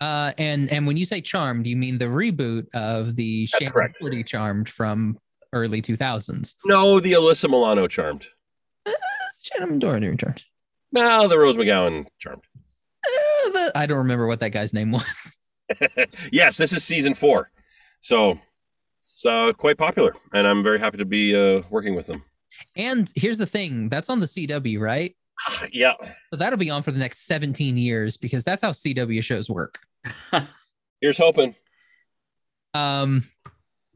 Uh, 0.00 0.32
and 0.38 0.70
and 0.70 0.86
when 0.86 0.96
you 0.96 1.04
say 1.04 1.20
charmed, 1.20 1.66
you 1.66 1.76
mean 1.76 1.98
the 1.98 2.06
reboot 2.06 2.66
of 2.72 3.16
the. 3.16 3.48
Doherty 3.60 4.24
Charmed 4.24 4.68
from 4.68 5.18
early 5.52 5.82
2000s. 5.82 6.54
No, 6.64 7.00
the 7.00 7.12
Alyssa 7.12 7.50
Milano 7.50 7.86
Charmed. 7.86 8.28
Uh, 8.86 8.92
Shannen 9.60 9.78
Doherty 9.78 10.16
Charmed. 10.16 10.42
No, 10.92 11.28
the 11.28 11.38
Rose 11.38 11.56
McGowan 11.56 12.06
Charmed. 12.18 12.42
Uh, 13.04 13.50
the- 13.50 13.72
I 13.74 13.86
don't 13.86 13.98
remember 13.98 14.26
what 14.26 14.40
that 14.40 14.50
guy's 14.50 14.72
name 14.72 14.90
was. 14.90 15.38
yes, 16.32 16.56
this 16.56 16.72
is 16.72 16.82
season 16.82 17.14
four, 17.14 17.50
so 18.00 18.40
it's 18.98 19.24
uh, 19.24 19.52
quite 19.52 19.78
popular, 19.78 20.14
and 20.32 20.46
I'm 20.46 20.64
very 20.64 20.80
happy 20.80 20.96
to 20.98 21.04
be 21.04 21.34
uh, 21.36 21.62
working 21.70 21.94
with 21.94 22.06
them. 22.08 22.24
And 22.76 23.10
here's 23.14 23.38
the 23.38 23.46
thing: 23.46 23.88
that's 23.88 24.08
on 24.08 24.20
the 24.20 24.26
CW, 24.26 24.80
right? 24.80 25.16
Yeah, 25.72 25.94
So 26.30 26.36
that'll 26.36 26.58
be 26.58 26.70
on 26.70 26.82
for 26.82 26.92
the 26.92 26.98
next 26.98 27.26
17 27.26 27.76
years 27.76 28.16
because 28.16 28.44
that's 28.44 28.62
how 28.62 28.72
CW 28.72 29.22
shows 29.22 29.48
work. 29.48 29.78
here's 31.00 31.18
hoping. 31.18 31.54
Um, 32.74 33.24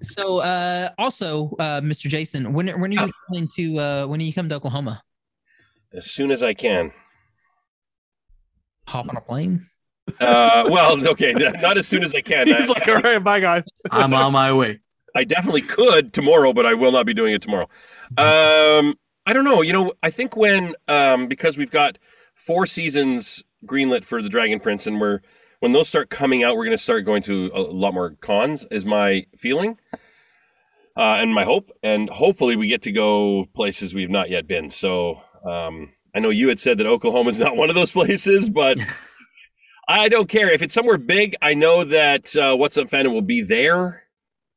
so 0.02 0.38
uh, 0.38 0.90
also, 0.98 1.54
uh, 1.58 1.80
Mr. 1.80 2.08
Jason, 2.08 2.52
when 2.52 2.68
when 2.80 2.96
are 2.96 3.06
you 3.06 3.12
coming 3.28 3.48
to 3.56 3.78
uh, 3.78 4.06
when 4.06 4.20
are 4.20 4.24
you 4.24 4.32
come 4.32 4.48
to 4.48 4.54
Oklahoma? 4.54 5.02
As 5.92 6.10
soon 6.10 6.30
as 6.30 6.42
I 6.42 6.54
can. 6.54 6.92
Hop 8.88 9.08
on 9.08 9.16
a 9.16 9.20
plane. 9.20 9.66
Uh, 10.20 10.68
well, 10.70 11.06
okay, 11.08 11.32
not 11.60 11.78
as 11.78 11.86
soon 11.86 12.02
as 12.02 12.14
I 12.14 12.20
can. 12.20 12.46
He's 12.46 12.56
I, 12.56 12.66
like, 12.66 12.88
all 12.88 12.96
right, 12.96 13.22
bye 13.22 13.40
guys. 13.40 13.62
I'm 13.90 14.12
on 14.12 14.32
my 14.32 14.52
way. 14.52 14.80
I 15.16 15.24
definitely 15.24 15.62
could 15.62 16.12
tomorrow, 16.12 16.52
but 16.52 16.66
I 16.66 16.74
will 16.74 16.92
not 16.92 17.06
be 17.06 17.14
doing 17.14 17.34
it 17.34 17.42
tomorrow. 17.42 17.68
Um, 18.18 18.94
I 19.26 19.32
don't 19.32 19.44
know. 19.44 19.62
You 19.62 19.72
know, 19.72 19.92
I 20.02 20.10
think 20.10 20.36
when 20.36 20.74
um, 20.88 21.28
because 21.28 21.56
we've 21.56 21.70
got 21.70 21.98
four 22.34 22.66
seasons 22.66 23.42
greenlit 23.66 24.04
for 24.04 24.22
the 24.22 24.28
Dragon 24.28 24.60
Prince, 24.60 24.86
and 24.86 25.00
we're 25.00 25.20
when 25.60 25.72
those 25.72 25.88
start 25.88 26.10
coming 26.10 26.42
out, 26.44 26.56
we're 26.56 26.64
going 26.64 26.76
to 26.76 26.82
start 26.82 27.04
going 27.04 27.22
to 27.22 27.50
a 27.54 27.60
lot 27.60 27.94
more 27.94 28.16
cons. 28.20 28.66
Is 28.70 28.84
my 28.84 29.26
feeling, 29.36 29.78
uh, 30.96 31.18
and 31.18 31.34
my 31.34 31.44
hope, 31.44 31.70
and 31.82 32.10
hopefully 32.10 32.56
we 32.56 32.68
get 32.68 32.82
to 32.82 32.92
go 32.92 33.46
places 33.54 33.94
we've 33.94 34.10
not 34.10 34.30
yet 34.30 34.46
been. 34.46 34.70
So 34.70 35.22
um, 35.44 35.92
I 36.14 36.20
know 36.20 36.30
you 36.30 36.48
had 36.48 36.60
said 36.60 36.78
that 36.78 36.86
Oklahoma 36.86 37.30
is 37.30 37.38
not 37.40 37.56
one 37.56 37.68
of 37.68 37.74
those 37.74 37.92
places, 37.92 38.48
but. 38.48 38.78
I 39.86 40.08
don't 40.08 40.30
care 40.30 40.50
if 40.50 40.62
it's 40.62 40.72
somewhere 40.72 40.96
big. 40.96 41.34
I 41.42 41.52
know 41.52 41.84
that 41.84 42.34
uh, 42.36 42.56
What's 42.56 42.78
Up 42.78 42.88
Fandom 42.88 43.12
will 43.12 43.20
be 43.20 43.42
there. 43.42 44.04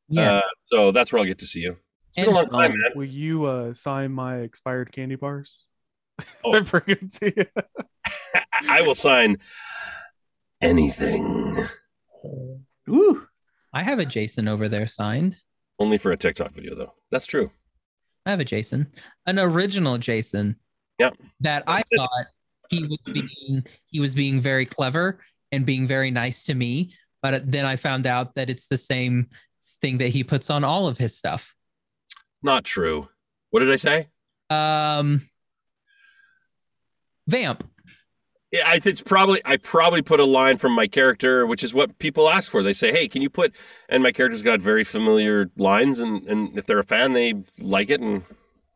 Yeah. 0.08 0.36
Uh, 0.36 0.42
so 0.62 0.92
that's 0.94 1.12
where 1.12 1.20
I'll 1.20 1.26
get 1.26 1.40
to 1.40 1.46
see 1.46 1.60
you. 1.60 1.76
It's 2.18 2.26
been 2.28 2.36
a 2.36 2.40
long 2.40 2.50
time, 2.50 2.72
Um, 2.72 2.80
man. 2.80 2.92
Will 2.96 3.04
you 3.06 3.46
uh, 3.46 3.74
sign 3.76 4.12
my 4.12 4.40
expired 4.40 4.92
candy 4.92 5.16
bars? 5.16 5.54
Oh. 6.44 6.56
I 6.56 6.64
forget 6.64 7.00
to 7.22 7.34
you. 7.36 7.46
I 8.68 8.82
will 8.82 8.96
sign 8.96 9.38
anything. 10.62 11.68
Woo. 12.88 13.28
I 13.72 13.84
have 13.84 14.00
a 14.00 14.06
Jason 14.06 14.48
over 14.48 14.68
there 14.68 14.88
signed. 14.88 15.38
Only 15.78 16.00
for 16.00 16.12
a 16.12 16.18
TikTok 16.18 16.54
video, 16.54 16.74
though. 16.74 16.94
That's 17.12 17.28
true. 17.28 17.52
I 18.26 18.32
have 18.32 18.40
a 18.40 18.46
Jason, 18.46 18.88
an 19.28 19.38
original 19.38 20.00
Jason. 20.00 20.56
Yep. 20.98 21.18
That 21.42 21.64
I 21.68 21.84
thought 21.96 22.10
he 22.70 22.84
was 22.84 22.98
being 23.14 23.64
he 23.92 24.00
was 24.00 24.16
being 24.16 24.42
very 24.42 24.66
clever 24.66 25.20
and 25.52 25.66
being 25.68 25.86
very 25.86 26.10
nice 26.10 26.44
to 26.46 26.56
me, 26.56 26.94
but 27.22 27.50
then 27.50 27.66
I 27.66 27.76
found 27.76 28.08
out 28.08 28.34
that 28.36 28.50
it's 28.50 28.68
the 28.68 28.78
same 28.78 29.28
thing 29.82 30.00
that 30.00 30.10
he 30.10 30.24
puts 30.24 30.50
on 30.50 30.64
all 30.64 30.88
of 30.88 30.98
his 30.98 31.16
stuff. 31.16 31.56
Not 32.44 32.64
true. 32.64 33.10
What 33.50 33.62
did 33.62 33.72
I 33.72 33.76
say? 33.78 34.08
Um, 34.50 35.22
Vamp. 37.28 37.64
Yeah, 38.52 38.64
I 38.66 38.80
think 38.80 38.94
it's 38.94 39.02
probably 39.02 39.42
I 39.44 39.58
probably 39.58 40.02
put 40.02 40.22
a 40.22 40.26
line 40.26 40.58
from 40.58 40.72
my 40.72 40.88
character, 40.88 41.46
which 41.46 41.64
is 41.64 41.74
what 41.74 42.00
people 42.00 42.30
ask 42.30 42.50
for. 42.50 42.64
They 42.64 42.72
say, 42.72 42.92
"Hey, 42.94 43.10
can 43.10 43.22
you 43.22 43.30
put?" 43.30 43.54
And 43.90 44.02
my 44.02 44.14
character's 44.14 44.42
got 44.42 44.62
very 44.62 44.86
familiar 44.86 45.50
lines, 45.58 46.00
and 46.00 46.26
and 46.28 46.58
if 46.58 46.66
they're 46.66 46.80
a 46.80 46.84
fan, 46.86 47.12
they 47.12 47.34
like 47.60 47.90
it, 47.90 48.00
and 48.00 48.24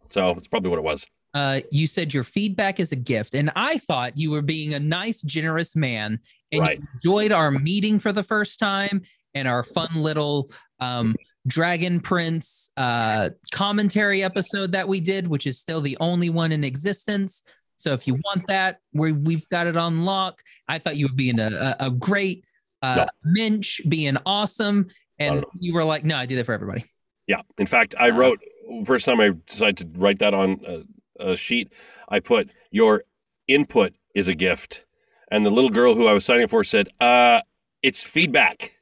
so 0.10 0.32
it's 0.32 0.48
probably 0.48 0.70
what 0.70 0.80
it 0.80 0.84
was. 0.84 1.08
Uh, 1.34 1.62
you 1.72 1.88
said 1.88 2.14
your 2.14 2.26
feedback 2.26 2.82
is 2.82 2.92
a 2.92 2.98
gift, 2.98 3.34
and 3.34 3.50
I 3.56 3.78
thought 3.78 4.18
you 4.18 4.32
were 4.32 4.42
being 4.42 4.74
a 4.74 4.80
nice, 4.80 5.22
generous 5.22 5.78
man, 5.78 6.20
and 6.52 6.62
Right. 6.62 6.78
you 6.78 6.84
enjoyed 6.96 7.32
our 7.32 7.50
meeting 7.52 7.98
for 8.00 8.12
the 8.12 8.24
first 8.24 8.60
time 8.60 9.04
and 9.34 9.48
our 9.48 9.64
fun 9.64 9.88
little 9.96 10.52
um, 10.82 11.16
Dragon 11.48 12.00
Prince 12.00 12.72
uh, 12.78 13.30
commentary 13.52 14.24
episode 14.24 14.72
that 14.74 14.88
we 14.88 15.00
did, 15.02 15.28
which 15.28 15.48
is 15.48 15.60
still 15.60 15.82
the 15.82 15.98
only 16.00 16.30
one 16.30 16.52
in 16.52 16.64
existence. 16.64 17.44
So 17.76 17.94
if 17.94 18.06
you 18.08 18.14
want 18.26 18.46
that, 18.48 18.80
we 18.94 19.12
we've 19.12 19.48
got 19.50 19.66
it 19.68 19.76
on 19.76 20.06
lock. 20.06 20.42
I 20.68 20.78
thought 20.78 20.98
you 20.98 21.08
were 21.08 21.16
being 21.16 21.40
a 21.40 21.76
a, 21.80 21.88
a 21.88 21.92
great 21.92 22.46
uh, 22.84 23.08
Minch, 23.24 23.82
being 23.90 24.18
awesome, 24.26 24.88
and 25.20 25.36
Not 25.36 25.38
at 25.40 25.44
all. 25.46 25.52
you 25.56 25.74
were 25.74 25.84
like, 25.84 26.04
"No, 26.04 26.16
I 26.16 26.26
do 26.26 26.36
that 26.36 26.46
for 26.46 26.54
everybody." 26.54 26.84
Yeah. 27.28 27.42
In 27.58 27.66
fact, 27.68 27.96
I 28.00 28.10
wrote 28.10 28.40
first 28.86 29.06
time 29.06 29.20
I 29.20 29.32
decided 29.48 29.78
to 29.78 30.00
write 30.00 30.20
that 30.20 30.34
on 30.34 30.60
a, 30.68 31.32
a 31.32 31.36
sheet. 31.36 31.72
I 32.10 32.20
put 32.20 32.52
your 32.72 33.04
input 33.48 33.94
is 34.14 34.28
a 34.28 34.36
gift, 34.36 34.86
and 35.32 35.46
the 35.46 35.50
little 35.50 35.70
girl 35.70 35.96
who 35.96 36.08
I 36.08 36.14
was 36.14 36.26
signing 36.26 36.48
for 36.48 36.64
said, 36.64 36.90
"Uh, 37.00 37.42
it's 37.82 38.04
feedback." 38.04 38.78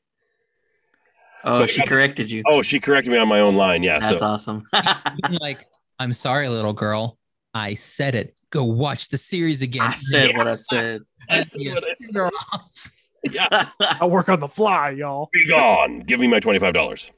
Oh, 1.44 1.56
So- 1.56 1.68
she 1.68 1.84
corrected 1.84 2.30
you. 2.32 2.44
Oh, 2.48 2.62
she 2.64 2.80
corrected 2.80 3.12
me 3.14 3.18
on 3.20 3.28
my 3.28 3.40
own 3.40 3.56
line. 3.56 3.84
Yeah. 3.84 4.00
That's 4.00 4.20
so 4.20 4.26
awesome. 4.26 4.68
I'm 4.74 5.34
like, 5.40 5.66
I'm 6.00 6.14
sorry, 6.14 6.50
little 6.50 6.74
girl. 6.74 7.18
I 7.54 7.74
said 7.76 8.16
it. 8.16 8.36
Go 8.52 8.64
watch 8.64 9.10
the 9.10 9.18
series 9.18 9.62
again. 9.62 9.82
I 9.82 9.94
said 9.94 10.36
what 10.38 10.48
I 10.48 10.56
said. 10.56 11.02
I 11.30 11.44
said 11.44 11.60
what 11.62 11.84
I 11.84 11.94
send 11.94 12.16
her 12.16 12.28
off. 12.54 12.92
yeah. 13.32 13.70
I 13.82 14.06
work 14.06 14.30
on 14.30 14.40
the 14.40 14.48
fly, 14.48 14.92
y'all. 14.92 15.30
Be 15.34 15.48
gone. 15.48 16.00
Give 16.02 16.20
me 16.20 16.28
my 16.28 16.40
twenty 16.40 16.60
five 16.60 16.74
dollars. 16.74 17.12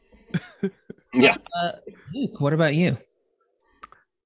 yeah. 1.14 1.38
Uh, 1.62 1.72
Luke, 2.14 2.40
what 2.42 2.54
about 2.54 2.76
you? 2.76 2.98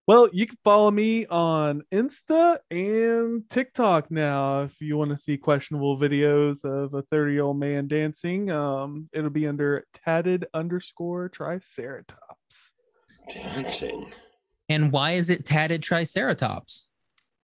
Well, 0.07 0.30
you 0.32 0.45
can 0.45 0.57
follow 0.64 0.91
me 0.91 1.26
on 1.26 1.82
Insta 1.91 2.60
and 2.69 3.49
TikTok 3.49 4.11
now 4.11 4.61
if 4.61 4.80
you 4.80 4.98
want 4.98 5.10
to 5.10 5.18
see 5.18 5.36
questionable 5.36 5.98
videos 5.99 6.64
of 6.64 6.94
a 6.94 7.02
30 7.02 7.34
year 7.34 7.41
old 7.41 7.57
man 7.57 7.88
dancing. 7.88 8.52
Um, 8.52 9.10
it'll 9.14 9.32
be 9.32 9.48
under 9.48 9.84
tatted 10.06 10.45
underscore 10.53 11.30
triceratops. 11.30 12.72
Dancing. 13.32 14.14
And 14.69 14.91
why 14.91 15.14
is 15.14 15.32
it 15.32 15.44
tatted 15.44 15.82
triceratops? 15.82 16.86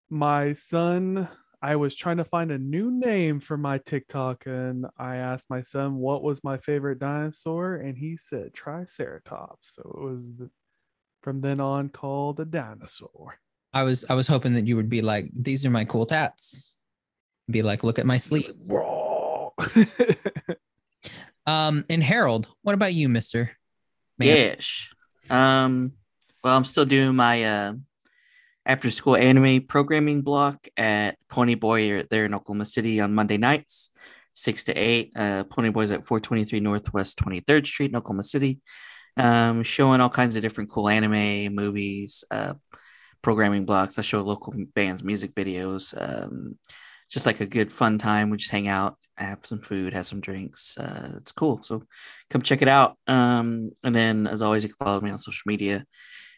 My 0.08 0.52
son, 0.52 1.26
I 1.60 1.74
was 1.74 1.96
trying 1.96 2.18
to 2.18 2.24
find 2.24 2.52
a 2.52 2.58
new 2.58 2.92
name 2.92 3.40
for 3.40 3.56
my 3.56 3.78
TikTok 3.78 4.46
and 4.46 4.86
I 4.96 5.16
asked 5.16 5.46
my 5.50 5.62
son 5.62 5.96
what 5.96 6.22
was 6.22 6.44
my 6.44 6.58
favorite 6.58 7.00
dinosaur 7.00 7.74
and 7.74 7.98
he 7.98 8.16
said 8.16 8.54
triceratops. 8.54 9.74
So 9.74 9.82
it 9.82 10.00
was 10.00 10.28
the, 10.38 10.48
from 11.22 11.40
then 11.40 11.60
on 11.60 11.88
called 11.88 12.40
a 12.40 12.44
dinosaur. 12.44 13.38
I 13.72 13.84
was 13.84 14.04
I 14.10 14.14
was 14.14 14.26
hoping 14.26 14.54
that 14.54 14.66
you 14.66 14.76
would 14.76 14.90
be 14.90 15.00
like, 15.00 15.30
these 15.32 15.64
are 15.64 15.70
my 15.70 15.84
cool 15.84 16.06
tats. 16.06 16.84
Be 17.50 17.62
like, 17.62 17.82
look 17.82 17.98
at 17.98 18.06
my 18.06 18.18
sleeve. 18.18 18.54
Um, 21.46 21.84
and 21.90 22.02
Harold, 22.02 22.48
what 22.62 22.74
about 22.74 22.94
you, 22.94 23.08
Mister? 23.08 23.52
Man. 24.18 24.28
Yes. 24.28 24.88
Um, 25.30 25.92
well, 26.44 26.56
I'm 26.56 26.64
still 26.64 26.84
doing 26.84 27.16
my 27.16 27.44
uh, 27.44 27.72
after 28.64 28.90
school 28.90 29.16
anime 29.16 29.62
programming 29.62 30.22
block 30.22 30.68
at 30.76 31.16
Pony 31.28 31.54
Boy 31.54 32.04
there 32.04 32.24
in 32.24 32.34
Oklahoma 32.34 32.64
City 32.64 33.00
on 33.00 33.14
Monday 33.14 33.38
nights, 33.38 33.90
six 34.34 34.64
to 34.64 34.74
eight. 34.74 35.12
Uh, 35.16 35.44
Pony 35.44 35.70
Boy's 35.70 35.90
at 35.90 36.04
423 36.04 36.60
Northwest 36.60 37.18
23rd 37.18 37.66
Street 37.66 37.90
in 37.90 37.96
Oklahoma 37.96 38.24
City, 38.24 38.60
um, 39.16 39.62
showing 39.62 40.00
all 40.00 40.10
kinds 40.10 40.36
of 40.36 40.42
different 40.42 40.70
cool 40.70 40.88
anime 40.88 41.54
movies, 41.54 42.24
uh, 42.30 42.54
programming 43.22 43.64
blocks. 43.64 43.98
I 43.98 44.02
show 44.02 44.20
local 44.20 44.54
bands 44.74 45.04
music 45.04 45.34
videos. 45.34 45.94
Um, 45.96 46.58
just 47.12 47.26
like 47.26 47.40
a 47.40 47.46
good 47.46 47.72
fun 47.72 47.98
time. 47.98 48.30
We 48.30 48.38
just 48.38 48.50
hang 48.50 48.68
out, 48.68 48.96
have 49.16 49.44
some 49.44 49.60
food, 49.60 49.92
have 49.92 50.06
some 50.06 50.20
drinks. 50.20 50.78
Uh, 50.78 51.12
it's 51.18 51.30
cool. 51.30 51.60
So 51.62 51.82
come 52.30 52.40
check 52.40 52.62
it 52.62 52.68
out. 52.68 52.96
Um, 53.06 53.72
and 53.84 53.94
then, 53.94 54.26
as 54.26 54.40
always, 54.40 54.62
you 54.64 54.70
can 54.70 54.84
follow 54.84 55.00
me 55.00 55.10
on 55.10 55.18
social 55.18 55.42
media. 55.46 55.84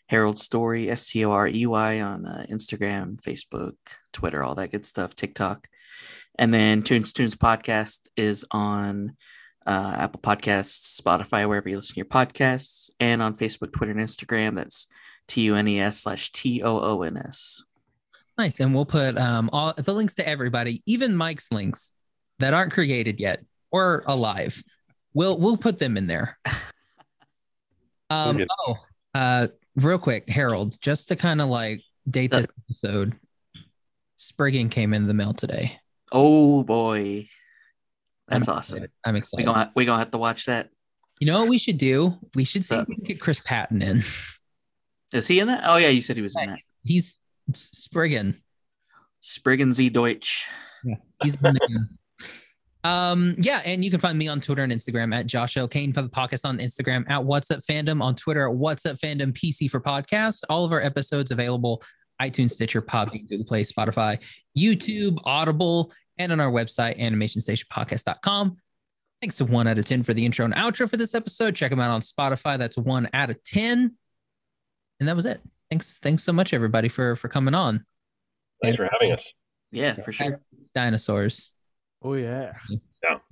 Harold 0.08 0.38
Storey, 0.38 0.90
S 0.90 1.08
T 1.08 1.24
O 1.24 1.30
R 1.30 1.46
E 1.46 1.64
Y 1.66 2.00
on 2.00 2.26
uh, 2.26 2.44
Instagram, 2.50 3.20
Facebook, 3.22 3.74
Twitter, 4.12 4.42
all 4.42 4.56
that 4.56 4.72
good 4.72 4.84
stuff, 4.84 5.14
TikTok. 5.14 5.66
And 6.38 6.52
then 6.52 6.82
Tunes 6.82 7.12
Toons 7.12 7.36
Podcast 7.36 8.08
is 8.16 8.44
on 8.50 9.16
uh, 9.66 9.96
Apple 9.98 10.20
Podcasts, 10.20 11.00
Spotify, 11.00 11.48
wherever 11.48 11.68
you 11.68 11.76
listen 11.76 11.94
to 11.94 11.98
your 11.98 12.06
podcasts, 12.06 12.90
and 13.00 13.22
on 13.22 13.34
Facebook, 13.34 13.72
Twitter, 13.72 13.92
and 13.92 14.00
Instagram. 14.00 14.54
That's 14.54 14.86
T 15.28 15.42
U 15.42 15.54
N 15.54 15.68
E 15.68 15.80
S 15.80 16.00
slash 16.00 16.30
T 16.32 16.62
O 16.62 16.78
O 16.78 17.02
N 17.02 17.16
S. 17.16 17.62
Nice. 18.36 18.60
And 18.60 18.74
we'll 18.74 18.84
put 18.84 19.16
um 19.16 19.48
all 19.52 19.74
the 19.76 19.94
links 19.94 20.14
to 20.16 20.28
everybody, 20.28 20.82
even 20.86 21.16
Mike's 21.16 21.50
links 21.52 21.92
that 22.40 22.54
aren't 22.54 22.72
created 22.72 23.20
yet 23.20 23.40
or 23.70 24.02
alive. 24.06 24.62
We'll 25.12 25.38
we'll 25.38 25.56
put 25.56 25.78
them 25.78 25.96
in 25.96 26.06
there. 26.06 26.38
Um 28.10 28.44
oh 28.68 28.76
uh 29.14 29.48
real 29.76 29.98
quick, 29.98 30.28
Harold, 30.28 30.78
just 30.80 31.08
to 31.08 31.16
kind 31.16 31.40
of 31.40 31.48
like 31.48 31.80
date 32.08 32.30
this 32.30 32.46
episode. 32.68 33.18
Spriggan 34.16 34.68
came 34.68 34.92
in 34.92 35.06
the 35.06 35.14
mail 35.14 35.32
today. 35.32 35.80
Oh 36.12 36.62
boy. 36.64 37.28
That's 38.28 38.48
I'm 38.48 38.56
awesome. 38.56 38.76
excited. 38.78 38.90
I'm 39.04 39.16
excited. 39.16 39.46
gonna 39.46 39.72
we 39.74 39.84
gonna 39.84 39.98
have 39.98 40.10
to 40.12 40.18
watch 40.18 40.46
that. 40.46 40.70
You 41.20 41.26
know 41.26 41.40
what 41.40 41.48
we 41.48 41.58
should 41.58 41.78
do? 41.78 42.18
We 42.34 42.44
should 42.44 42.64
see 42.64 42.74
if 42.76 42.88
we 42.88 42.96
can 42.96 43.04
get 43.04 43.20
Chris 43.20 43.40
Patton 43.40 43.82
in. 43.82 44.02
Is 45.12 45.28
he 45.28 45.38
in 45.40 45.48
that? 45.48 45.62
Oh 45.64 45.76
yeah, 45.76 45.88
you 45.88 46.00
said 46.00 46.16
he 46.16 46.22
was 46.22 46.36
in 46.36 46.48
that. 46.50 46.58
He's 46.84 47.16
Spriggan. 47.52 48.36
Spriggan 49.20 49.72
Z 49.72 49.90
Deutsch. 49.90 50.46
He's 51.22 51.36
the. 51.36 51.58
Um, 52.84 53.34
yeah, 53.38 53.62
and 53.64 53.82
you 53.82 53.90
can 53.90 53.98
find 53.98 54.18
me 54.18 54.28
on 54.28 54.42
Twitter 54.42 54.62
and 54.62 54.70
Instagram 54.70 55.14
at 55.14 55.26
Josh 55.26 55.56
L. 55.56 55.66
Kane 55.66 55.94
for 55.94 56.02
the 56.02 56.08
podcast 56.10 56.46
on 56.46 56.58
Instagram 56.58 57.08
at 57.08 57.24
What's 57.24 57.50
Up 57.50 57.60
Fandom 57.60 58.02
on 58.02 58.14
Twitter 58.14 58.46
at 58.46 58.54
What's 58.54 58.84
Up 58.84 58.96
Fandom 58.96 59.32
PC 59.32 59.70
for 59.70 59.80
podcast. 59.80 60.42
All 60.50 60.66
of 60.66 60.72
our 60.72 60.82
episodes 60.82 61.30
available 61.30 61.82
iTunes, 62.20 62.50
Stitcher, 62.50 62.82
Podbean, 62.82 63.26
Google 63.26 63.46
Play, 63.46 63.62
Spotify, 63.62 64.18
YouTube, 64.56 65.18
Audible, 65.24 65.92
and 66.18 66.32
on 66.32 66.40
our 66.40 66.50
website, 66.50 66.98
animationstationpodcast.com. 67.00 68.56
Thanks 69.20 69.36
to 69.36 69.44
one 69.44 69.66
out 69.66 69.78
of 69.78 69.84
10 69.86 70.02
for 70.02 70.12
the 70.14 70.24
intro 70.24 70.44
and 70.44 70.54
outro 70.54 70.88
for 70.88 70.96
this 70.96 71.14
episode. 71.14 71.54
Check 71.54 71.70
them 71.70 71.80
out 71.80 71.90
on 71.90 72.00
Spotify. 72.02 72.58
That's 72.58 72.76
one 72.76 73.08
out 73.14 73.30
of 73.30 73.42
10. 73.42 73.94
And 75.00 75.08
that 75.08 75.16
was 75.16 75.24
it. 75.26 75.40
Thanks. 75.70 75.98
Thanks 75.98 76.22
so 76.22 76.32
much, 76.32 76.52
everybody, 76.52 76.88
for 76.88 77.16
for 77.16 77.28
coming 77.28 77.54
on. 77.54 77.84
Thanks 78.62 78.76
for 78.76 78.88
having 78.92 79.12
us. 79.12 79.32
Yeah, 79.72 79.94
for 79.94 80.12
sure. 80.12 80.40
Dinosaurs. 80.74 81.50
Oh 82.02 82.14
yeah. 82.14 82.52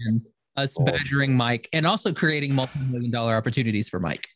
and 0.00 0.22
us 0.56 0.76
Oh. 0.78 0.84
badgering 0.84 1.34
Mike 1.36 1.68
and 1.72 1.86
also 1.86 2.12
creating 2.12 2.54
multi-million 2.54 3.10
dollar 3.10 3.34
opportunities 3.36 3.88
for 3.88 4.00
Mike. 4.00 4.26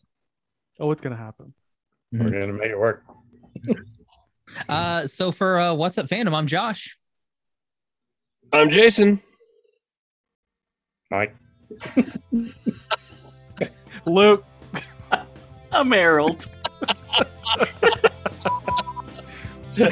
Oh, 0.79 0.87
what's 0.87 1.01
gonna 1.03 1.17
happen? 1.17 1.53
We're 2.13 2.31
gonna 2.31 2.53
make 2.53 2.71
it 2.71 2.79
work. 2.79 3.03
Uh, 4.69 5.05
so 5.09 5.33
for 5.33 5.59
uh, 5.59 5.75
what's 5.75 5.99
up, 5.99 6.07
fandom? 6.07 6.33
I'm 6.33 6.47
Josh. 6.47 6.96
I'm 8.53 8.71
Jason. 8.71 9.21
Mike. 11.11 11.35
Luke. 14.07 14.45
I'm 15.73 15.91
Harold. 15.91 16.47
You're 19.77 19.91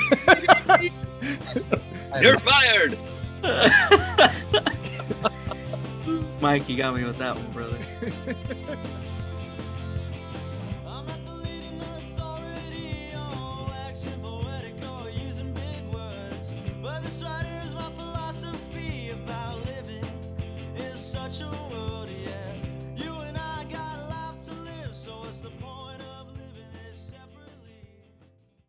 fired. 2.39 2.97
Mike, 6.41 6.69
you 6.69 6.77
got 6.77 6.95
me 6.95 7.03
with 7.05 7.19
that 7.19 7.37
one, 7.37 7.51
brother. 7.53 7.79
I'm 10.87 11.07
not 11.07 11.25
such 21.15 21.43
a 21.43 21.51
world, 21.71 22.09
yeah. 22.25 22.53
You 22.97 23.13
and 23.21 23.39
I 23.39 23.65
got 23.71 23.97
life 24.09 24.45
to 24.47 24.53
live, 24.63 24.97
so 24.97 25.13
what's 25.21 25.39
the 25.39 25.51
point? 25.51 25.84